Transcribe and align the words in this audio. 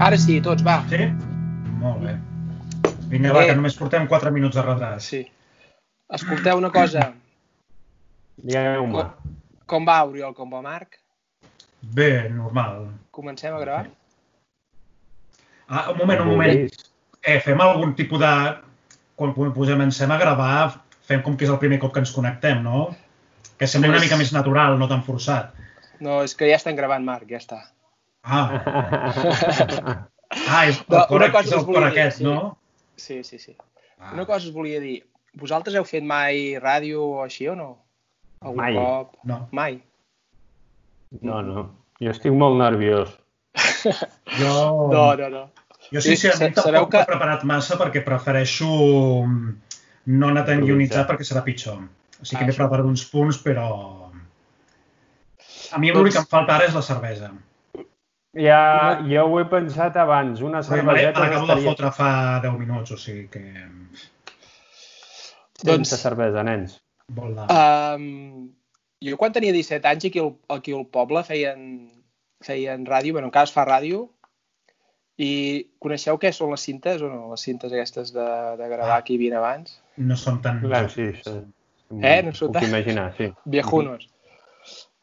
Ara 0.00 0.16
sí, 0.20 0.40
tots, 0.44 0.62
va. 0.66 0.80
Sí? 0.90 1.06
Molt 1.80 2.02
bé. 2.04 2.16
Vinga, 3.08 3.32
va, 3.32 3.44
Eh. 3.44 3.46
que 3.48 3.54
només 3.56 3.76
portem 3.76 4.06
4 4.06 4.30
minuts 4.32 4.54
de 4.56 4.62
retras. 4.62 5.04
Sí. 5.04 5.22
Escolteu 6.12 6.58
una 6.58 6.70
cosa. 6.70 7.12
Digueu-me. 8.36 8.92
Com, 8.92 9.36
com 9.66 9.86
va, 9.88 10.04
Oriol? 10.04 10.34
Com 10.34 10.50
va, 10.52 10.60
Marc? 10.62 10.98
Bé, 11.80 12.28
normal. 12.28 12.90
Comencem 13.10 13.54
a 13.54 13.58
gravar? 13.60 13.86
Ah, 15.68 15.90
un 15.90 15.98
moment, 15.98 16.20
un 16.20 16.28
moment. 16.28 16.70
Eh, 17.22 17.40
fem 17.40 17.60
algun 17.60 17.94
tipus 17.94 18.20
de... 18.20 18.56
Quan 19.16 19.32
comencem 19.32 20.10
a 20.12 20.18
gravar, 20.18 20.82
fem 21.08 21.22
com 21.22 21.36
que 21.36 21.46
és 21.46 21.50
el 21.50 21.58
primer 21.58 21.78
cop 21.80 21.94
que 21.94 22.00
ens 22.00 22.12
connectem, 22.12 22.60
no? 22.62 22.94
Que 23.56 23.66
sembli 23.66 23.88
una 23.88 23.98
mica 24.02 24.18
més 24.20 24.32
natural, 24.34 24.76
no 24.78 24.86
tan 24.88 25.02
forçat. 25.02 25.54
No, 26.00 26.22
és 26.22 26.34
que 26.36 26.50
ja 26.50 26.56
estem 26.56 26.76
gravant, 26.76 27.02
Marc, 27.02 27.24
ja 27.30 27.38
està. 27.38 27.62
Ah, 28.26 28.50
ah 30.50 30.64
és 30.66 30.80
el 30.80 30.86
No, 30.90 31.04
cor, 31.06 31.16
una 31.20 31.30
cosa 31.32 31.48
és 31.48 31.52
el 31.60 31.64
cor 31.68 31.78
dir, 31.80 31.88
aquest, 31.92 32.18
sí. 32.18 32.24
no? 32.26 32.56
Sí, 32.98 33.20
sí, 33.24 33.38
sí. 33.38 33.54
Ah. 34.00 34.10
Una 34.14 34.24
cosa 34.26 34.48
us 34.48 34.52
volia 34.54 34.80
dir. 34.82 35.04
Vosaltres 35.36 35.76
heu 35.78 35.84
fet 35.86 36.02
mai 36.04 36.56
ràdio 36.58 37.02
o 37.04 37.20
així 37.22 37.46
o 37.48 37.54
no? 37.58 37.76
Algun 38.40 38.58
Mai. 38.64 38.74
cop? 38.74 39.14
No. 39.28 39.38
Mai. 39.52 39.78
No, 41.22 41.40
no. 41.44 41.66
Jo 42.02 42.10
estic 42.12 42.32
molt 42.36 42.58
nerviós. 42.60 43.12
Jo, 44.40 44.88
No, 44.92 45.04
no, 45.16 45.28
no. 45.32 45.44
jo 45.92 46.00
Sí, 46.02 46.16
sincerament 46.16 46.56
sabeu 46.58 46.82
tampoc 46.82 46.90
que- 46.92 46.98
m'he 47.04 47.10
preparat 47.12 47.44
massa 47.48 47.76
perquè 47.80 48.02
prefereixo 48.04 48.66
mm, 49.22 49.52
no 50.18 50.28
anar 50.32 50.42
tan 50.48 50.64
guionitzat 50.66 51.06
perquè 51.08 51.24
serà 51.24 51.44
pitjor. 51.46 51.78
O 52.20 52.24
sigui 52.24 52.42
que 52.42 52.44
Ah, 52.44 52.48
m'he 52.50 52.56
preparat 52.58 52.86
uns 52.90 53.04
punts, 53.12 53.38
però... 53.44 53.68
A 55.72 55.78
mi 55.78 55.92
l'únic 55.92 56.12
que 56.16 56.22
em 56.24 56.28
falta 56.30 56.56
ara 56.56 56.66
és 56.68 56.74
la 56.74 56.82
cervesa. 56.82 57.30
Ja, 58.36 59.00
jo 59.08 59.22
ho 59.30 59.38
he 59.40 59.44
pensat 59.48 59.96
abans. 59.96 60.42
Una 60.44 60.62
cerveseta 60.62 61.20
me 61.22 61.28
l'acabo 61.30 61.46
de 61.54 61.62
fotre 61.64 61.90
fa 61.96 62.10
10 62.44 62.58
minuts, 62.60 62.90
o 62.92 62.98
sigui 63.00 63.28
que... 63.32 63.40
sense 65.56 65.70
Doncs- 65.70 65.96
cervesa, 66.02 66.42
nens. 66.44 66.80
Um, 67.08 68.50
jo 69.00 69.16
quan 69.16 69.32
tenia 69.32 69.54
17 69.54 69.86
anys 69.88 70.04
aquí 70.10 70.18
al, 70.20 70.34
aquí 70.52 70.74
al 70.74 70.84
poble 70.90 71.22
feien, 71.24 71.62
feien 72.44 72.84
ràdio, 72.86 73.14
bueno, 73.16 73.30
encara 73.30 73.46
es 73.48 73.54
fa 73.54 73.64
ràdio, 73.64 74.08
i 75.16 75.30
coneixeu 75.80 76.18
què 76.20 76.32
són 76.34 76.50
les 76.52 76.60
cintes 76.66 77.00
o 77.00 77.08
no? 77.08 77.30
Les 77.32 77.40
cintes 77.46 77.72
aquestes 77.72 78.12
de, 78.12 78.26
de 78.60 78.68
gravar 78.68 78.98
que 79.06 79.14
hi 79.14 79.20
havia 79.20 79.38
abans? 79.40 79.78
No 79.96 80.16
són 80.20 80.42
tan... 80.44 80.60
Clar, 80.60 80.90
sí, 80.92 81.08
sí. 81.24 81.36
Eh, 82.02 82.18
no 82.26 82.34
Puc 82.36 82.52
tan- 82.58 82.66
imaginar, 82.68 83.14
sí. 83.16 83.30
Viejunos. 83.46 84.10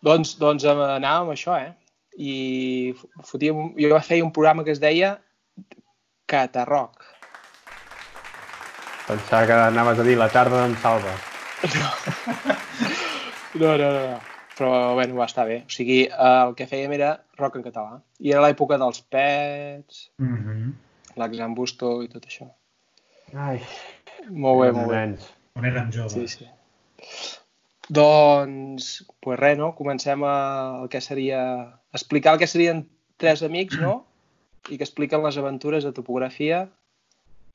doncs, 0.03 0.35
doncs 0.37 0.67
em- 0.69 0.83
anàvem 0.99 1.29
amb 1.31 1.33
això, 1.33 1.55
eh? 1.57 1.71
I 2.17 2.93
fotíem, 3.25 3.73
jo 3.79 3.99
feia 4.05 4.25
un 4.25 4.33
programa 4.35 4.63
que 4.63 4.71
es 4.71 4.81
deia 4.81 5.17
Catarroc. 6.29 7.01
Pensava 9.07 9.47
que 9.47 9.55
anaves 9.69 9.99
a 9.99 10.05
dir 10.07 10.17
la 10.17 10.29
tarda 10.31 10.61
d'en 10.61 10.77
Salva. 10.83 11.15
No, 11.73 11.89
no, 13.61 13.73
no, 13.77 13.89
no. 13.97 14.19
Però, 14.53 14.93
bueno, 14.93 15.17
va 15.17 15.25
estar 15.25 15.47
bé. 15.49 15.63
O 15.65 15.73
sigui, 15.73 16.03
eh, 16.05 16.41
el 16.45 16.53
que 16.55 16.69
fèiem 16.69 16.93
era 16.93 17.15
rock 17.39 17.57
en 17.57 17.65
català. 17.65 17.97
I 18.21 18.35
era 18.35 18.43
l'època 18.45 18.77
dels 18.77 19.01
pets, 19.01 20.11
Mm 20.17 20.37
-hmm. 20.37 20.71
l'exam 21.17 21.55
Busto 21.55 22.03
i 22.03 22.07
tot 22.07 22.25
això. 22.25 22.47
Ai, 23.33 23.59
Molt 24.29 24.61
bé, 24.61 24.71
molt 24.71 24.91
bé. 24.91 25.01
On 25.59 25.65
érem 25.67 25.91
joves. 25.91 26.13
Sí, 26.13 26.27
sí. 26.27 26.47
Doncs, 27.89 29.05
pues 29.19 29.39
res, 29.39 29.57
no? 29.57 29.73
Comencem 29.75 30.23
a, 30.23 30.35
el 30.81 30.89
que 30.89 31.01
seria... 31.01 31.41
Explicar 31.93 32.33
el 32.33 32.39
que 32.41 32.47
serien 32.47 32.87
tres 33.17 33.43
amics, 33.45 33.77
no? 33.79 34.05
I 34.69 34.77
que 34.79 34.83
expliquen 34.87 35.21
les 35.23 35.37
aventures 35.37 35.83
de 35.85 35.91
topografia 35.93 36.63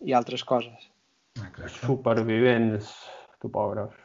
i 0.04 0.12
altres 0.14 0.44
coses. 0.44 0.90
Exacte. 1.38 1.68
Supervivents 1.80 2.92
topògrafs. 3.42 3.96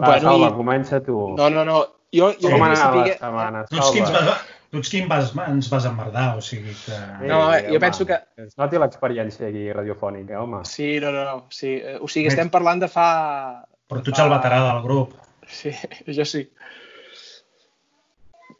Va, 0.00 0.06
Bueno, 0.06 0.20
Salva, 0.30 0.48
i- 0.48 0.56
comença 0.56 1.00
tu. 1.04 1.16
No, 1.36 1.50
no, 1.50 1.64
no. 1.64 1.80
Jo, 2.12 2.32
jo 2.42 2.50
Com 2.50 2.62
anava 2.66 3.04
la 3.04 3.12
setmana, 3.14 3.64
Tu 3.70 3.76
ets 3.76 3.90
qui, 3.92 3.98
ens 4.00 4.08
Salva? 4.10 4.24
vas, 4.32 4.46
tu 4.70 4.78
ets 4.80 4.88
qui 4.90 4.98
em 5.02 5.08
vas, 5.08 5.28
ens 5.46 5.68
vas 5.70 5.84
emmerdar, 5.86 6.36
o 6.38 6.40
sigui 6.42 6.72
que... 6.74 6.96
No, 7.28 7.52
Ei, 7.54 7.62
jo 7.68 7.76
home, 7.76 7.80
penso 7.84 8.06
que- 8.06 8.18
Es 8.36 8.56
noti 8.58 8.78
l'experiència 8.82 9.46
aquí 9.48 9.66
radiofònica, 9.72 10.40
home. 10.42 10.64
Sí, 10.64 10.98
no, 11.00 11.12
no, 11.12 11.24
no. 11.24 11.36
Sí. 11.50 11.74
eh, 11.76 11.98
O 12.00 12.08
sigui, 12.08 12.26
estem 12.32 12.50
parlant 12.50 12.80
de 12.82 12.88
fa... 12.88 13.64
Però 13.90 14.02
tu 14.02 14.10
ets 14.10 14.18
el 14.24 14.30
veterà 14.32 14.58
del 14.72 14.82
grup. 14.82 15.14
Sí, 15.46 15.70
jo 16.16 16.24
sí. 16.24 16.48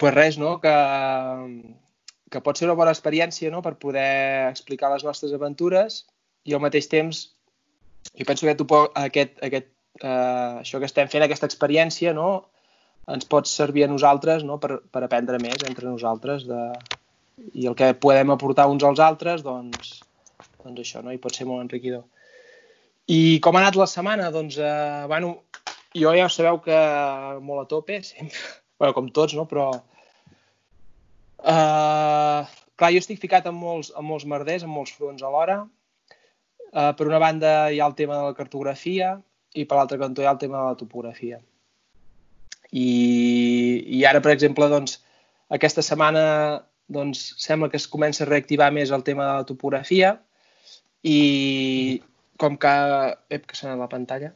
Pues 0.00 0.14
res, 0.16 0.38
no? 0.40 0.54
Que, 0.62 0.72
que 2.32 2.40
pot 2.40 2.56
ser 2.56 2.68
una 2.68 2.78
bona 2.78 2.94
experiència 2.94 3.50
no? 3.52 3.60
per 3.62 3.76
poder 3.82 4.48
explicar 4.48 4.92
les 4.94 5.04
nostres 5.04 5.34
aventures 5.36 6.04
i 6.48 6.56
al 6.56 6.62
mateix 6.64 6.88
temps 6.88 7.26
jo 8.16 8.24
penso 8.26 8.46
que 8.46 8.54
tu, 8.54 8.66
aquest, 8.94 9.36
aquest, 9.44 9.68
eh, 10.02 10.60
això 10.62 10.80
que 10.80 10.88
estem 10.88 11.10
fent, 11.12 11.24
aquesta 11.24 11.48
experiència, 11.50 12.14
no? 12.16 12.30
ens 13.10 13.26
pot 13.26 13.48
servir 13.50 13.84
a 13.84 13.90
nosaltres 13.90 14.44
no? 14.46 14.58
per, 14.62 14.78
per 14.92 15.02
aprendre 15.04 15.40
més 15.42 15.64
entre 15.66 15.88
nosaltres 15.88 16.46
de... 16.48 16.60
i 17.56 17.66
el 17.66 17.76
que 17.76 17.92
podem 17.98 18.32
aportar 18.32 18.68
uns 18.70 18.84
als 18.86 19.02
altres, 19.02 19.44
doncs, 19.44 20.00
doncs 20.62 20.82
això, 20.84 21.04
no? 21.04 21.12
i 21.12 21.20
pot 21.20 21.36
ser 21.36 21.48
molt 21.48 21.64
enriquidor. 21.64 22.06
I 23.10 23.40
com 23.42 23.56
ha 23.56 23.64
anat 23.64 23.78
la 23.78 23.88
setmana? 23.90 24.30
Doncs, 24.30 24.58
eh, 24.62 25.06
bueno, 25.10 25.34
jo 25.98 26.12
ja 26.14 26.28
sabeu 26.30 26.60
que 26.64 26.80
molt 27.42 27.64
a 27.64 27.68
tope, 27.70 28.02
sempre. 28.06 28.38
bueno, 28.78 28.96
com 28.96 29.12
tots, 29.12 29.36
no? 29.38 29.48
Però... 29.50 29.70
Uh, 31.50 32.46
clar, 32.78 32.92
jo 32.94 33.00
estic 33.02 33.18
ficat 33.22 33.48
en 33.50 33.56
molts, 33.58 33.90
en 33.96 34.06
molts 34.06 34.26
merders, 34.28 34.62
en 34.62 34.70
molts 34.70 34.92
fronts 34.94 35.24
alhora. 35.26 35.64
Uh, 36.70 36.92
per 36.94 37.08
una 37.08 37.18
banda 37.18 37.70
hi 37.72 37.80
ha 37.80 37.88
el 37.90 37.96
tema 37.98 38.20
de 38.20 38.28
la 38.28 38.36
cartografia 38.38 39.16
i 39.58 39.64
per 39.66 39.78
l'altre 39.78 39.98
cantó 39.98 40.22
hi 40.22 40.28
ha 40.28 40.34
el 40.36 40.42
tema 40.42 40.60
de 40.60 40.66
la 40.68 40.78
topografia. 40.78 41.40
I, 42.70 42.90
i 43.98 44.04
ara, 44.06 44.20
per 44.22 44.30
exemple, 44.36 44.68
doncs, 44.70 45.00
aquesta 45.50 45.82
setmana 45.82 46.22
doncs, 46.90 47.24
sembla 47.42 47.70
que 47.70 47.80
es 47.80 47.88
comença 47.90 48.22
a 48.22 48.28
reactivar 48.30 48.70
més 48.74 48.92
el 48.94 49.02
tema 49.06 49.26
de 49.26 49.40
la 49.40 49.48
topografia 49.48 50.14
i 51.02 51.18
com 52.38 52.56
que... 52.60 52.74
Ep, 53.30 53.48
que 53.50 53.58
s'ha 53.58 53.74
la 53.78 53.90
pantalla. 53.90 54.30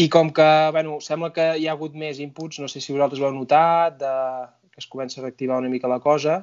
I 0.00 0.08
com 0.10 0.30
que, 0.34 0.48
bueno, 0.74 0.98
sembla 1.04 1.30
que 1.36 1.46
hi 1.60 1.68
ha 1.68 1.74
hagut 1.76 1.94
més 1.98 2.18
inputs, 2.24 2.58
no 2.62 2.68
sé 2.70 2.82
si 2.82 2.94
vosaltres 2.94 3.22
ho 3.22 3.28
heu 3.28 3.36
notat, 3.36 3.98
de, 4.00 4.12
es 4.80 4.88
comença 4.90 5.20
a 5.20 5.24
reactivar 5.26 5.60
una 5.60 5.70
mica 5.72 5.90
la 5.90 6.00
cosa. 6.00 6.42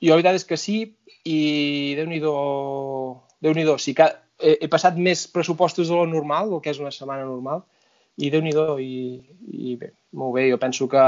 Jo 0.00 0.12
la 0.12 0.20
veritat 0.20 0.40
és 0.40 0.46
que 0.48 0.58
sí, 0.60 0.78
i 1.28 1.38
Déu-n'hi-do, 1.98 2.34
déu 3.44 3.78
sí 3.78 3.94
que 3.96 4.06
he, 4.40 4.56
he 4.64 4.68
passat 4.72 4.96
més 4.96 5.26
pressupostos 5.28 5.88
de 5.88 5.96
lo 5.96 6.06
normal, 6.08 6.52
el 6.54 6.62
que 6.64 6.72
és 6.72 6.80
una 6.80 6.92
setmana 6.94 7.26
normal, 7.28 7.64
i 8.20 8.30
déu 8.32 8.42
nhi 8.44 8.52
i, 8.84 8.94
i 9.70 9.76
bé, 9.80 9.92
molt 10.16 10.34
bé, 10.36 10.48
jo 10.50 10.58
penso 10.60 10.88
que, 10.92 11.04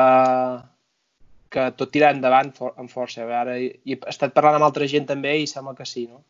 que 1.52 1.70
tot 1.76 1.92
tira 1.92 2.12
endavant 2.14 2.52
for, 2.56 2.74
amb 2.80 2.92
força. 2.92 3.24
Ara 3.24 3.58
he, 3.60 3.72
he 3.84 3.98
estat 4.12 4.34
parlant 4.36 4.58
amb 4.58 4.68
altra 4.68 4.88
gent 4.88 5.08
també 5.08 5.38
i 5.40 5.48
sembla 5.50 5.76
que 5.78 5.88
sí, 5.88 6.06
no? 6.10 6.22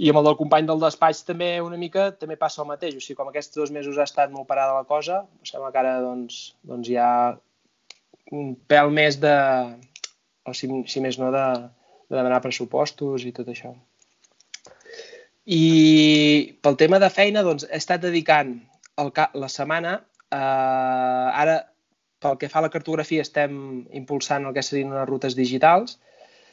I 0.00 0.08
amb 0.08 0.22
el 0.22 0.30
del 0.30 0.38
company 0.38 0.66
del 0.66 0.80
despatx 0.80 1.20
també 1.28 1.50
una 1.60 1.76
mica 1.76 2.10
també 2.16 2.38
passa 2.40 2.62
el 2.62 2.68
mateix. 2.70 2.96
O 2.96 3.02
sigui, 3.02 3.18
com 3.18 3.28
aquests 3.28 3.58
dos 3.58 3.72
mesos 3.74 3.98
ha 4.00 4.08
estat 4.08 4.32
molt 4.32 4.48
parada 4.48 4.78
la 4.78 4.88
cosa, 4.88 5.22
sembla 5.44 5.70
que 5.72 5.82
ara 5.82 5.98
doncs, 6.00 6.38
doncs 6.64 6.88
ha 6.96 7.10
un 8.32 8.52
pèl 8.68 8.90
més 8.94 9.18
de, 9.22 9.36
o 10.48 10.54
si, 10.56 10.68
si 10.88 11.02
més 11.04 11.18
no, 11.20 11.30
de, 11.34 11.46
de 12.08 12.16
demanar 12.16 12.42
pressupostos 12.44 13.26
i 13.28 13.32
tot 13.36 13.50
això. 13.52 13.74
I 15.42 15.64
pel 16.62 16.78
tema 16.78 17.00
de 17.02 17.10
feina, 17.10 17.42
doncs, 17.42 17.66
he 17.68 17.78
estat 17.80 18.02
dedicant 18.04 18.54
el, 19.02 19.10
la 19.34 19.50
setmana, 19.50 19.98
eh, 20.30 20.38
ara 20.38 21.58
pel 22.22 22.38
que 22.38 22.48
fa 22.48 22.60
a 22.60 22.66
la 22.68 22.70
cartografia 22.70 23.24
estem 23.26 23.54
impulsant 23.98 24.46
el 24.46 24.54
que 24.54 24.62
serien 24.62 24.92
unes 24.94 25.08
rutes 25.08 25.34
digitals 25.34 25.98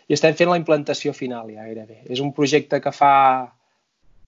i 0.09 0.15
estem 0.17 0.33
fent 0.33 0.49
la 0.49 0.57
implantació 0.57 1.13
final 1.13 1.51
ja 1.53 1.67
gairebé. 1.67 2.01
És 2.09 2.21
un 2.25 2.33
projecte 2.33 2.81
que 2.81 2.93
fa 2.95 3.13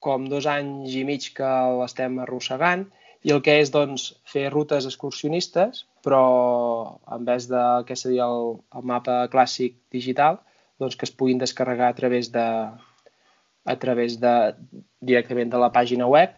com 0.02 0.28
dos 0.30 0.48
anys 0.50 0.94
i 0.98 1.04
mig 1.06 1.32
que 1.38 1.50
l'estem 1.80 2.20
arrossegant 2.22 2.86
i 3.26 3.34
el 3.34 3.42
que 3.46 3.58
és 3.62 3.74
doncs, 3.74 4.12
fer 4.26 4.50
rutes 4.54 4.86
excursionistes, 4.90 5.86
però 6.06 7.00
en 7.16 7.26
vez 7.26 7.48
de 7.50 7.64
que 7.88 7.98
seria 7.98 8.28
el, 8.28 8.56
el 8.76 8.88
mapa 8.88 9.26
clàssic 9.34 9.78
digital, 9.94 10.40
doncs 10.82 10.98
que 10.98 11.06
es 11.06 11.14
puguin 11.14 11.42
descarregar 11.42 11.92
a 11.92 11.98
través 11.98 12.32
de 12.34 12.48
a 13.64 13.76
través 13.78 14.18
de 14.20 14.34
directament 15.00 15.52
de 15.54 15.60
la 15.62 15.70
pàgina 15.74 16.08
web. 16.10 16.34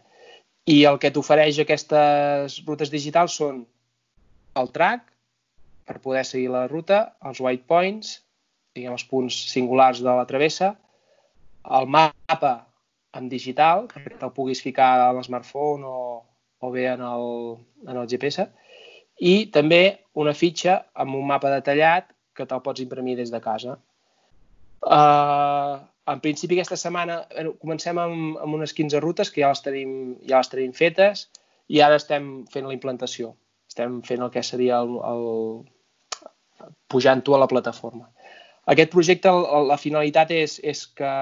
I 0.67 0.83
el 0.87 0.99
que 0.99 1.11
t'ofereix 1.11 1.59
aquestes 1.59 2.59
rutes 2.67 2.91
digitals 2.91 3.35
són 3.39 3.63
el 4.59 4.69
track 4.75 5.07
per 5.87 5.99
poder 6.03 6.23
seguir 6.27 6.51
la 6.51 6.67
ruta, 6.67 7.15
els 7.27 7.39
white 7.43 7.67
points, 7.67 8.19
diguem, 8.75 8.95
els 8.95 9.07
punts 9.07 9.37
singulars 9.51 9.99
de 10.03 10.11
la 10.11 10.27
travessa, 10.27 10.73
el 11.79 11.87
mapa 11.87 12.53
en 13.17 13.27
digital, 13.31 13.87
perquè 13.91 14.17
te'l 14.19 14.35
puguis 14.35 14.63
ficar 14.63 14.89
a 15.03 15.11
l'smartphone 15.15 15.87
o, 15.87 16.23
o 16.59 16.71
bé 16.71 16.87
en 16.91 17.03
el, 17.07 17.27
en 17.87 17.99
el 17.99 18.07
GPS, 18.09 18.47
i 19.19 19.45
també 19.53 19.83
una 20.13 20.33
fitxa 20.33 20.79
amb 20.93 21.15
un 21.15 21.25
mapa 21.27 21.51
detallat 21.53 22.09
que 22.33 22.45
te'l 22.49 22.63
pots 22.65 22.81
imprimir 22.81 23.15
des 23.17 23.31
de 23.31 23.41
casa. 23.41 23.77
Uh, 24.83 25.79
en 26.11 26.19
principi 26.19 26.57
aquesta 26.57 26.77
setmana 26.79 27.21
bueno, 27.31 27.53
comencem 27.61 27.99
amb, 28.01 28.39
amb 28.43 28.57
unes 28.57 28.73
15 28.75 28.99
rutes 28.99 29.31
que 29.31 29.43
ja 29.43 29.53
les, 29.53 29.61
tenim, 29.63 29.93
ja 30.27 30.41
les 30.41 30.51
tenim 30.51 30.73
fetes 30.75 31.29
i 31.71 31.79
ara 31.81 31.99
estem 32.01 32.43
fent 32.51 32.67
la 32.67 32.75
implantació. 32.75 33.35
Estem 33.69 34.01
fent 34.05 34.21
el 34.21 34.31
que 34.33 34.43
seria 34.43 34.81
el, 34.83 34.97
el 34.99 36.73
pujant-ho 36.91 37.35
a 37.35 37.41
la 37.41 37.49
plataforma. 37.49 38.09
Aquest 38.69 38.91
projecte, 38.91 39.31
la 39.67 39.79
finalitat 39.79 40.31
és, 40.31 40.59
és 40.63 40.85
que 40.97 41.13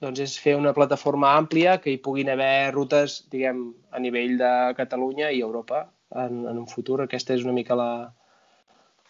doncs 0.00 0.20
és 0.20 0.36
fer 0.40 0.54
una 0.56 0.74
plataforma 0.76 1.32
àmplia 1.36 1.78
que 1.80 1.92
hi 1.92 2.00
puguin 2.04 2.30
haver 2.32 2.72
rutes, 2.74 3.22
diguem, 3.32 3.70
a 3.92 4.00
nivell 4.00 4.36
de 4.40 4.52
Catalunya 4.76 5.32
i 5.32 5.40
Europa 5.44 5.86
en, 6.14 6.46
en 6.46 6.56
un 6.58 6.68
futur. 6.70 7.00
Aquesta 7.02 7.34
és 7.34 7.44
una 7.44 7.54
mica 7.56 7.76
la, 7.78 7.90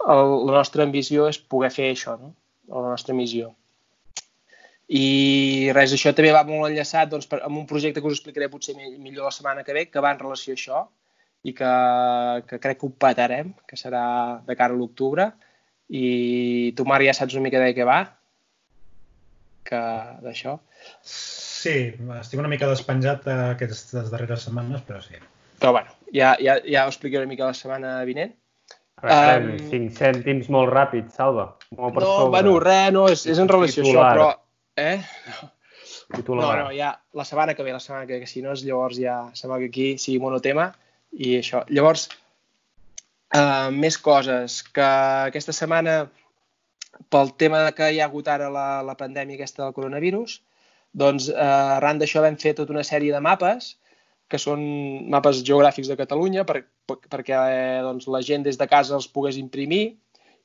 el, 0.05 0.35
la 0.49 0.59
nostra 0.59 0.85
ambició 0.87 1.29
és 1.31 1.39
poder 1.39 1.73
fer 1.75 1.93
això, 1.93 2.17
no? 2.21 2.35
la 2.73 2.93
nostra 2.93 3.15
missió. 3.15 3.53
I 4.87 5.71
res, 5.75 5.93
això 5.97 6.13
també 6.15 6.31
va 6.35 6.45
molt 6.47 6.69
enllaçat 6.69 7.11
doncs, 7.11 7.27
per, 7.31 7.41
amb 7.47 7.59
un 7.59 7.67
projecte 7.67 8.03
que 8.03 8.07
us 8.07 8.21
explicaré 8.21 8.49
potser 8.51 8.77
millor 8.79 9.27
la 9.27 9.35
setmana 9.35 9.65
que 9.67 9.75
ve, 9.75 9.89
que 9.91 10.03
va 10.03 10.13
en 10.15 10.21
relació 10.21 10.55
a 10.55 10.59
això 10.61 10.85
i 11.47 11.55
que, 11.55 11.73
que 12.47 12.59
crec 12.63 12.79
que 12.81 12.87
ho 12.87 12.95
patarem, 12.95 13.53
que 13.67 13.79
serà 13.79 14.05
de 14.47 14.57
cara 14.59 14.75
a 14.75 14.79
l'octubre. 14.79 15.31
I 15.91 16.73
tu, 16.79 16.87
Marc, 16.87 17.07
ja 17.07 17.15
saps 17.15 17.35
una 17.35 17.47
mica 17.47 17.63
de 17.63 17.75
què 17.75 17.87
va? 17.87 18.01
Que 19.67 19.83
d'això. 20.23 20.57
Sí, 21.03 21.77
estic 22.19 22.43
una 22.43 22.51
mica 22.51 22.71
despenjat 22.71 23.27
aquestes 23.31 24.11
darreres 24.13 24.47
setmanes, 24.47 24.83
però 24.87 25.03
sí. 25.03 25.19
Però 25.59 25.73
bueno, 25.75 25.95
ja, 26.13 26.35
ja, 26.43 26.59
ja 26.65 26.85
ho 26.87 26.93
explicaré 26.93 27.25
una 27.25 27.33
mica 27.33 27.49
la 27.49 27.57
setmana 27.57 27.99
vinent. 28.09 28.35
A 28.97 29.07
veure, 29.11 29.53
um, 29.53 29.69
5 29.73 29.99
cèntims 29.99 30.49
molt 30.53 30.73
ràpid, 30.73 31.11
Salva. 31.13 31.51
Molt 31.77 31.97
per 31.97 32.03
no, 32.03 32.13
sobre. 32.15 32.31
bueno, 32.39 32.57
res, 32.63 32.93
no, 32.95 33.05
és, 33.13 33.27
és 33.29 33.41
en 33.43 33.51
relació 33.51 33.85
Titular. 33.85 34.07
a 34.07 34.13
això, 34.13 34.17
però... 34.17 34.31
Eh? 34.77 35.53
Titular. 36.15 36.45
No, 36.47 36.53
no, 36.65 36.71
ja 36.73 36.95
la 37.19 37.27
setmana 37.27 37.55
que 37.59 37.67
ve, 37.67 37.75
la 37.75 37.83
setmana 37.83 38.07
que 38.07 38.17
ve, 38.17 38.23
que 38.25 38.31
si 38.31 38.41
no, 38.45 38.55
és, 38.57 38.63
llavors 38.65 38.97
ja 39.01 39.19
sembla 39.37 39.59
que 39.61 39.69
aquí 39.73 39.89
sigui 40.01 40.23
monotema 40.23 40.71
i 41.13 41.35
això. 41.41 41.65
Llavors, 41.69 42.07
uh, 43.35 43.69
més 43.75 43.99
coses, 44.01 44.63
que 44.73 44.87
aquesta 44.87 45.55
setmana, 45.57 45.99
pel 47.13 47.35
tema 47.37 47.67
que 47.77 47.91
hi 47.93 48.01
ha 48.01 48.09
hagut 48.09 48.29
ara 48.33 48.49
la, 48.53 48.69
la 48.87 48.97
pandèmia 48.97 49.37
aquesta 49.37 49.65
del 49.65 49.75
coronavirus, 49.77 50.39
doncs 50.97 51.29
uh, 51.35 51.77
arran 51.77 52.01
d'això 52.01 52.25
vam 52.25 52.39
fer 52.41 52.55
tota 52.57 52.73
una 52.73 52.87
sèrie 52.87 53.13
de 53.13 53.21
mapes, 53.21 53.75
que 54.31 54.39
són 54.43 54.63
mapes 55.13 55.43
geogràfics 55.47 55.91
de 55.91 55.97
Catalunya, 55.99 56.45
per, 56.49 56.65
per, 56.89 56.99
perquè 57.13 57.37
eh, 57.37 57.83
doncs, 57.87 58.09
la 58.11 58.23
gent 58.27 58.47
des 58.47 58.59
de 58.59 58.67
casa 58.71 58.97
els 58.97 59.07
pogués 59.09 59.39
imprimir 59.39 59.85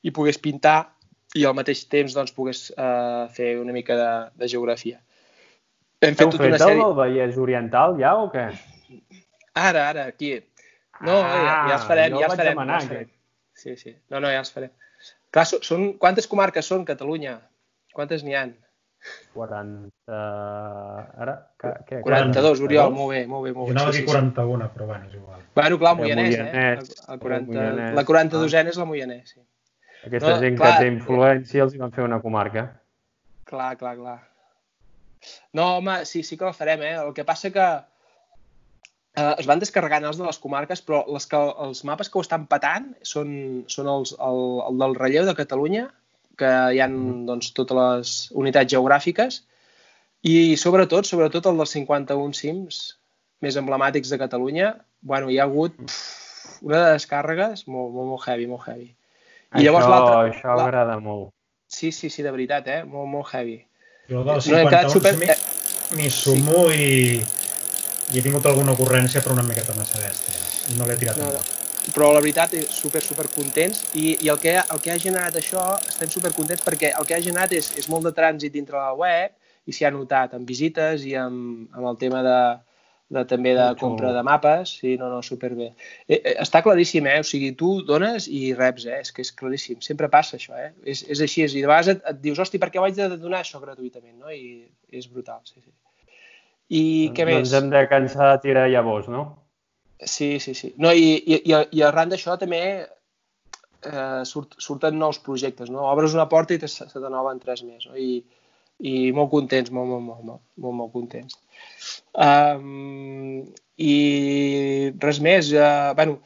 i 0.02 0.12
pogués 0.14 0.38
pintar 0.42 0.92
i 1.38 1.46
al 1.48 1.56
mateix 1.56 1.84
temps 1.90 2.14
doncs, 2.14 2.34
pogués 2.36 2.68
eh, 2.76 3.24
fer 3.34 3.56
una 3.60 3.74
mica 3.74 3.96
de, 3.98 4.12
de 4.38 4.50
geografia. 4.54 5.00
Hem 6.02 6.18
fet 6.18 6.30
tota 6.34 6.48
una 6.48 6.58
sèrie... 6.58 6.78
del 6.82 6.94
Vallès 6.98 7.38
Oriental 7.38 7.98
ja 8.00 8.14
o 8.18 8.28
què? 8.30 8.48
Ara, 9.54 9.88
ara, 9.88 10.06
aquí. 10.10 10.34
No, 11.02 11.18
ah, 11.18 11.34
ja, 11.34 11.54
ja 11.70 11.76
els 11.76 11.86
farem, 11.90 12.16
ja 12.18 12.28
els 12.28 12.38
farem. 12.38 12.54
Demanar, 12.54 12.78
ja 12.78 12.82
els 12.82 12.90
farem. 12.92 13.12
Sí, 13.62 13.76
sí. 13.78 13.94
No, 14.10 14.18
no, 14.18 14.30
ja 14.32 14.42
els 14.42 14.50
farem. 14.54 14.72
Clar, 15.32 15.46
són, 15.50 15.92
quantes 16.02 16.28
comarques 16.30 16.68
són 16.68 16.86
Catalunya? 16.88 17.38
Quantes 17.96 18.22
n'hi 18.26 18.36
han? 18.38 18.54
40... 19.34 20.18
Ara, 21.24 21.36
què? 21.58 22.00
42, 22.04 22.62
Oriol, 22.66 22.92
molt 22.94 23.14
bé, 23.14 23.22
molt 23.30 23.46
bé. 23.46 23.54
Molt 23.56 23.70
bé. 23.70 23.72
Jo 23.72 23.78
anava 23.78 23.92
a 23.92 23.96
dir 23.96 24.04
41, 24.08 24.68
però 24.74 24.88
bueno, 24.90 25.08
és 25.08 25.16
igual. 25.18 25.40
Bueno, 25.56 25.78
clar, 25.80 25.94
el 25.96 26.02
Moianès, 26.02 26.36
eh? 26.42 26.74
El, 27.14 27.22
40, 27.22 27.64
el 27.70 27.96
la 27.98 28.04
42 28.08 28.58
és 28.62 28.80
la 28.80 28.88
Moianès, 28.88 29.32
sí. 29.34 29.40
Aquesta 30.02 30.34
no, 30.34 30.42
gent 30.42 30.58
clar, 30.58 30.74
que 30.74 30.82
té 30.82 30.90
influència 30.90 31.64
els 31.64 31.74
hi 31.74 31.80
van 31.82 31.94
fer 31.94 32.04
una 32.06 32.18
comarca. 32.22 32.66
Clar, 33.48 33.72
clar, 33.80 33.94
clar. 33.98 34.18
No, 35.54 35.78
home, 35.78 36.02
sí, 36.08 36.24
sí 36.26 36.38
que 36.38 36.48
la 36.48 36.56
farem, 36.56 36.82
eh? 36.82 36.94
El 36.98 37.12
que 37.14 37.26
passa 37.26 37.52
que 37.54 37.66
eh, 39.14 39.34
es 39.38 39.48
van 39.50 39.62
descarregant 39.62 40.06
els 40.08 40.18
de 40.18 40.26
les 40.26 40.40
comarques, 40.42 40.82
però 40.86 41.04
les 41.14 41.28
que, 41.30 41.42
els 41.66 41.84
mapes 41.88 42.10
que 42.10 42.18
ho 42.18 42.24
estan 42.26 42.48
patant 42.50 42.90
són, 43.06 43.34
són 43.70 43.90
els, 43.92 44.14
el, 44.18 44.42
el 44.68 44.82
del 44.82 44.96
relleu 44.98 45.28
de 45.28 45.36
Catalunya, 45.38 45.86
que 46.38 46.50
hi 46.74 46.80
han 46.82 46.94
mm. 46.96 47.24
doncs, 47.28 47.52
totes 47.56 47.78
les 47.78 48.14
unitats 48.44 48.72
geogràfiques, 48.72 49.42
i 50.22 50.54
sobretot, 50.60 51.06
sobretot 51.08 51.48
el 51.50 51.58
dels 51.58 51.74
51 51.74 52.36
cims 52.38 52.82
més 53.42 53.58
emblemàtics 53.58 54.12
de 54.12 54.18
Catalunya, 54.20 54.72
bueno, 55.02 55.30
hi 55.30 55.40
ha 55.40 55.48
hagut 55.48 55.74
pff, 55.82 56.60
una 56.62 56.82
de 56.84 56.92
descàrregues 56.94 57.66
molt, 57.66 57.90
molt, 57.94 58.08
molt 58.14 58.26
heavy, 58.28 58.46
molt 58.50 58.68
heavy. 58.68 58.92
I 59.58 59.66
llavors 59.66 59.88
l'altre... 59.90 60.20
Això 60.30 60.54
agrada 60.54 60.98
molt. 61.02 61.32
Sí, 61.66 61.90
sí, 61.92 62.10
sí, 62.12 62.22
de 62.22 62.30
veritat, 62.32 62.68
eh? 62.68 62.82
Molt, 62.84 63.10
molt 63.10 63.32
heavy. 63.34 63.58
Jo 64.10 64.22
dels 64.26 64.46
51 64.46 64.86
no, 64.86 64.92
super... 64.92 65.14
m'hi 65.96 66.08
sumo 66.12 66.66
sí. 66.70 66.78
i, 66.78 67.18
i 68.14 68.20
he 68.20 68.22
tingut 68.24 68.46
alguna 68.48 68.76
ocurrència 68.76 69.22
però 69.24 69.36
una 69.36 69.46
miqueta 69.48 69.74
massa 69.78 70.00
bèstia. 70.02 70.38
I 70.72 70.78
no 70.78 70.86
l'he 70.88 70.96
tirat 71.00 71.18
no, 71.20 71.32
no. 71.34 71.61
Però 71.90 72.12
la 72.14 72.22
veritat, 72.22 72.54
és 72.54 72.74
super, 72.78 73.02
super 73.02 73.26
contents 73.34 73.82
i, 73.98 74.12
i 74.22 74.30
el, 74.30 74.38
que, 74.42 74.54
el 74.60 74.82
que 74.82 74.92
ha 74.92 74.98
generat 75.02 75.38
això, 75.38 75.64
estem 75.90 76.10
super 76.12 76.30
contents 76.36 76.62
perquè 76.62 76.92
el 76.98 77.08
que 77.08 77.16
ha 77.16 77.22
generat 77.24 77.54
és, 77.58 77.72
és 77.80 77.88
molt 77.90 78.06
de 78.06 78.12
trànsit 78.14 78.54
dintre 78.54 78.78
la 78.78 78.92
web 78.94 79.34
i 79.66 79.74
s'hi 79.74 79.86
ha 79.88 79.90
notat 79.94 80.36
amb 80.38 80.46
visites 80.46 81.02
i 81.08 81.16
amb, 81.18 81.66
amb 81.74 81.88
el 81.90 81.98
tema 81.98 82.22
de, 82.26 82.38
de, 83.12 83.24
també 83.28 83.52
de 83.58 83.66
compra 83.80 84.12
de 84.14 84.22
mapes, 84.26 84.76
sí, 84.80 84.94
no, 85.00 85.10
no, 85.12 85.20
superbé. 85.26 85.72
Eh, 86.06 86.18
eh, 86.18 86.34
està 86.42 86.62
claríssim, 86.64 87.06
eh? 87.10 87.18
O 87.22 87.26
sigui, 87.26 87.52
tu 87.58 87.74
dones 87.88 88.28
i 88.30 88.54
reps, 88.56 88.86
eh? 88.88 89.02
És 89.04 89.12
que 89.14 89.26
és 89.26 89.32
claríssim. 89.36 89.82
Sempre 89.84 90.10
passa 90.12 90.38
això, 90.38 90.56
eh? 90.58 90.72
És, 90.86 91.04
és 91.10 91.22
així, 91.26 91.44
és, 91.46 91.54
i 91.58 91.64
de 91.64 91.70
vegades 91.70 91.92
et, 91.96 92.02
et 92.14 92.22
dius, 92.24 92.40
hosti, 92.42 92.62
per 92.62 92.72
què 92.72 92.82
vaig 92.82 92.96
de 92.98 93.10
donar 93.16 93.42
això 93.42 93.60
gratuïtament, 93.62 94.16
no? 94.22 94.32
I 94.32 94.64
és 94.94 95.10
brutal, 95.12 95.42
sí, 95.44 95.60
sí. 95.60 95.70
I 96.72 96.82
doncs, 96.82 97.16
què 97.18 97.28
més? 97.28 97.42
Doncs 97.42 97.56
hem 97.58 97.70
de 97.74 97.86
cansar 97.90 98.32
de 98.32 98.42
tirar 98.46 98.66
llavors, 98.72 99.10
no? 99.12 99.26
Sí, 100.00 100.40
sí, 100.40 100.54
sí. 100.54 100.74
No, 100.82 100.92
i, 100.92 101.14
i, 101.20 101.40
i, 101.52 101.56
i 101.78 101.82
arran 101.86 102.10
d'això 102.10 102.36
també 102.40 102.62
eh, 102.82 104.22
surt, 104.28 104.56
surten 104.58 104.98
nous 104.98 105.18
projectes, 105.22 105.70
no? 105.70 105.84
Obres 105.90 106.14
una 106.16 106.28
porta 106.30 106.54
i 106.54 106.62
te, 106.62 106.70
se 106.70 107.02
noven 107.02 107.42
tres 107.42 107.62
més, 107.66 107.86
no? 107.88 107.98
I, 107.98 108.22
i 108.82 108.94
molt 109.14 109.30
contents, 109.30 109.70
molt, 109.70 109.90
molt, 109.90 110.04
molt, 110.06 110.22
molt, 110.26 110.42
molt, 110.64 110.78
molt 110.78 110.94
contents. 110.94 111.38
Um, 112.18 113.44
I 113.78 113.92
res 115.02 115.20
més. 115.22 115.52
Uh, 115.54 115.92
bueno, 115.98 116.18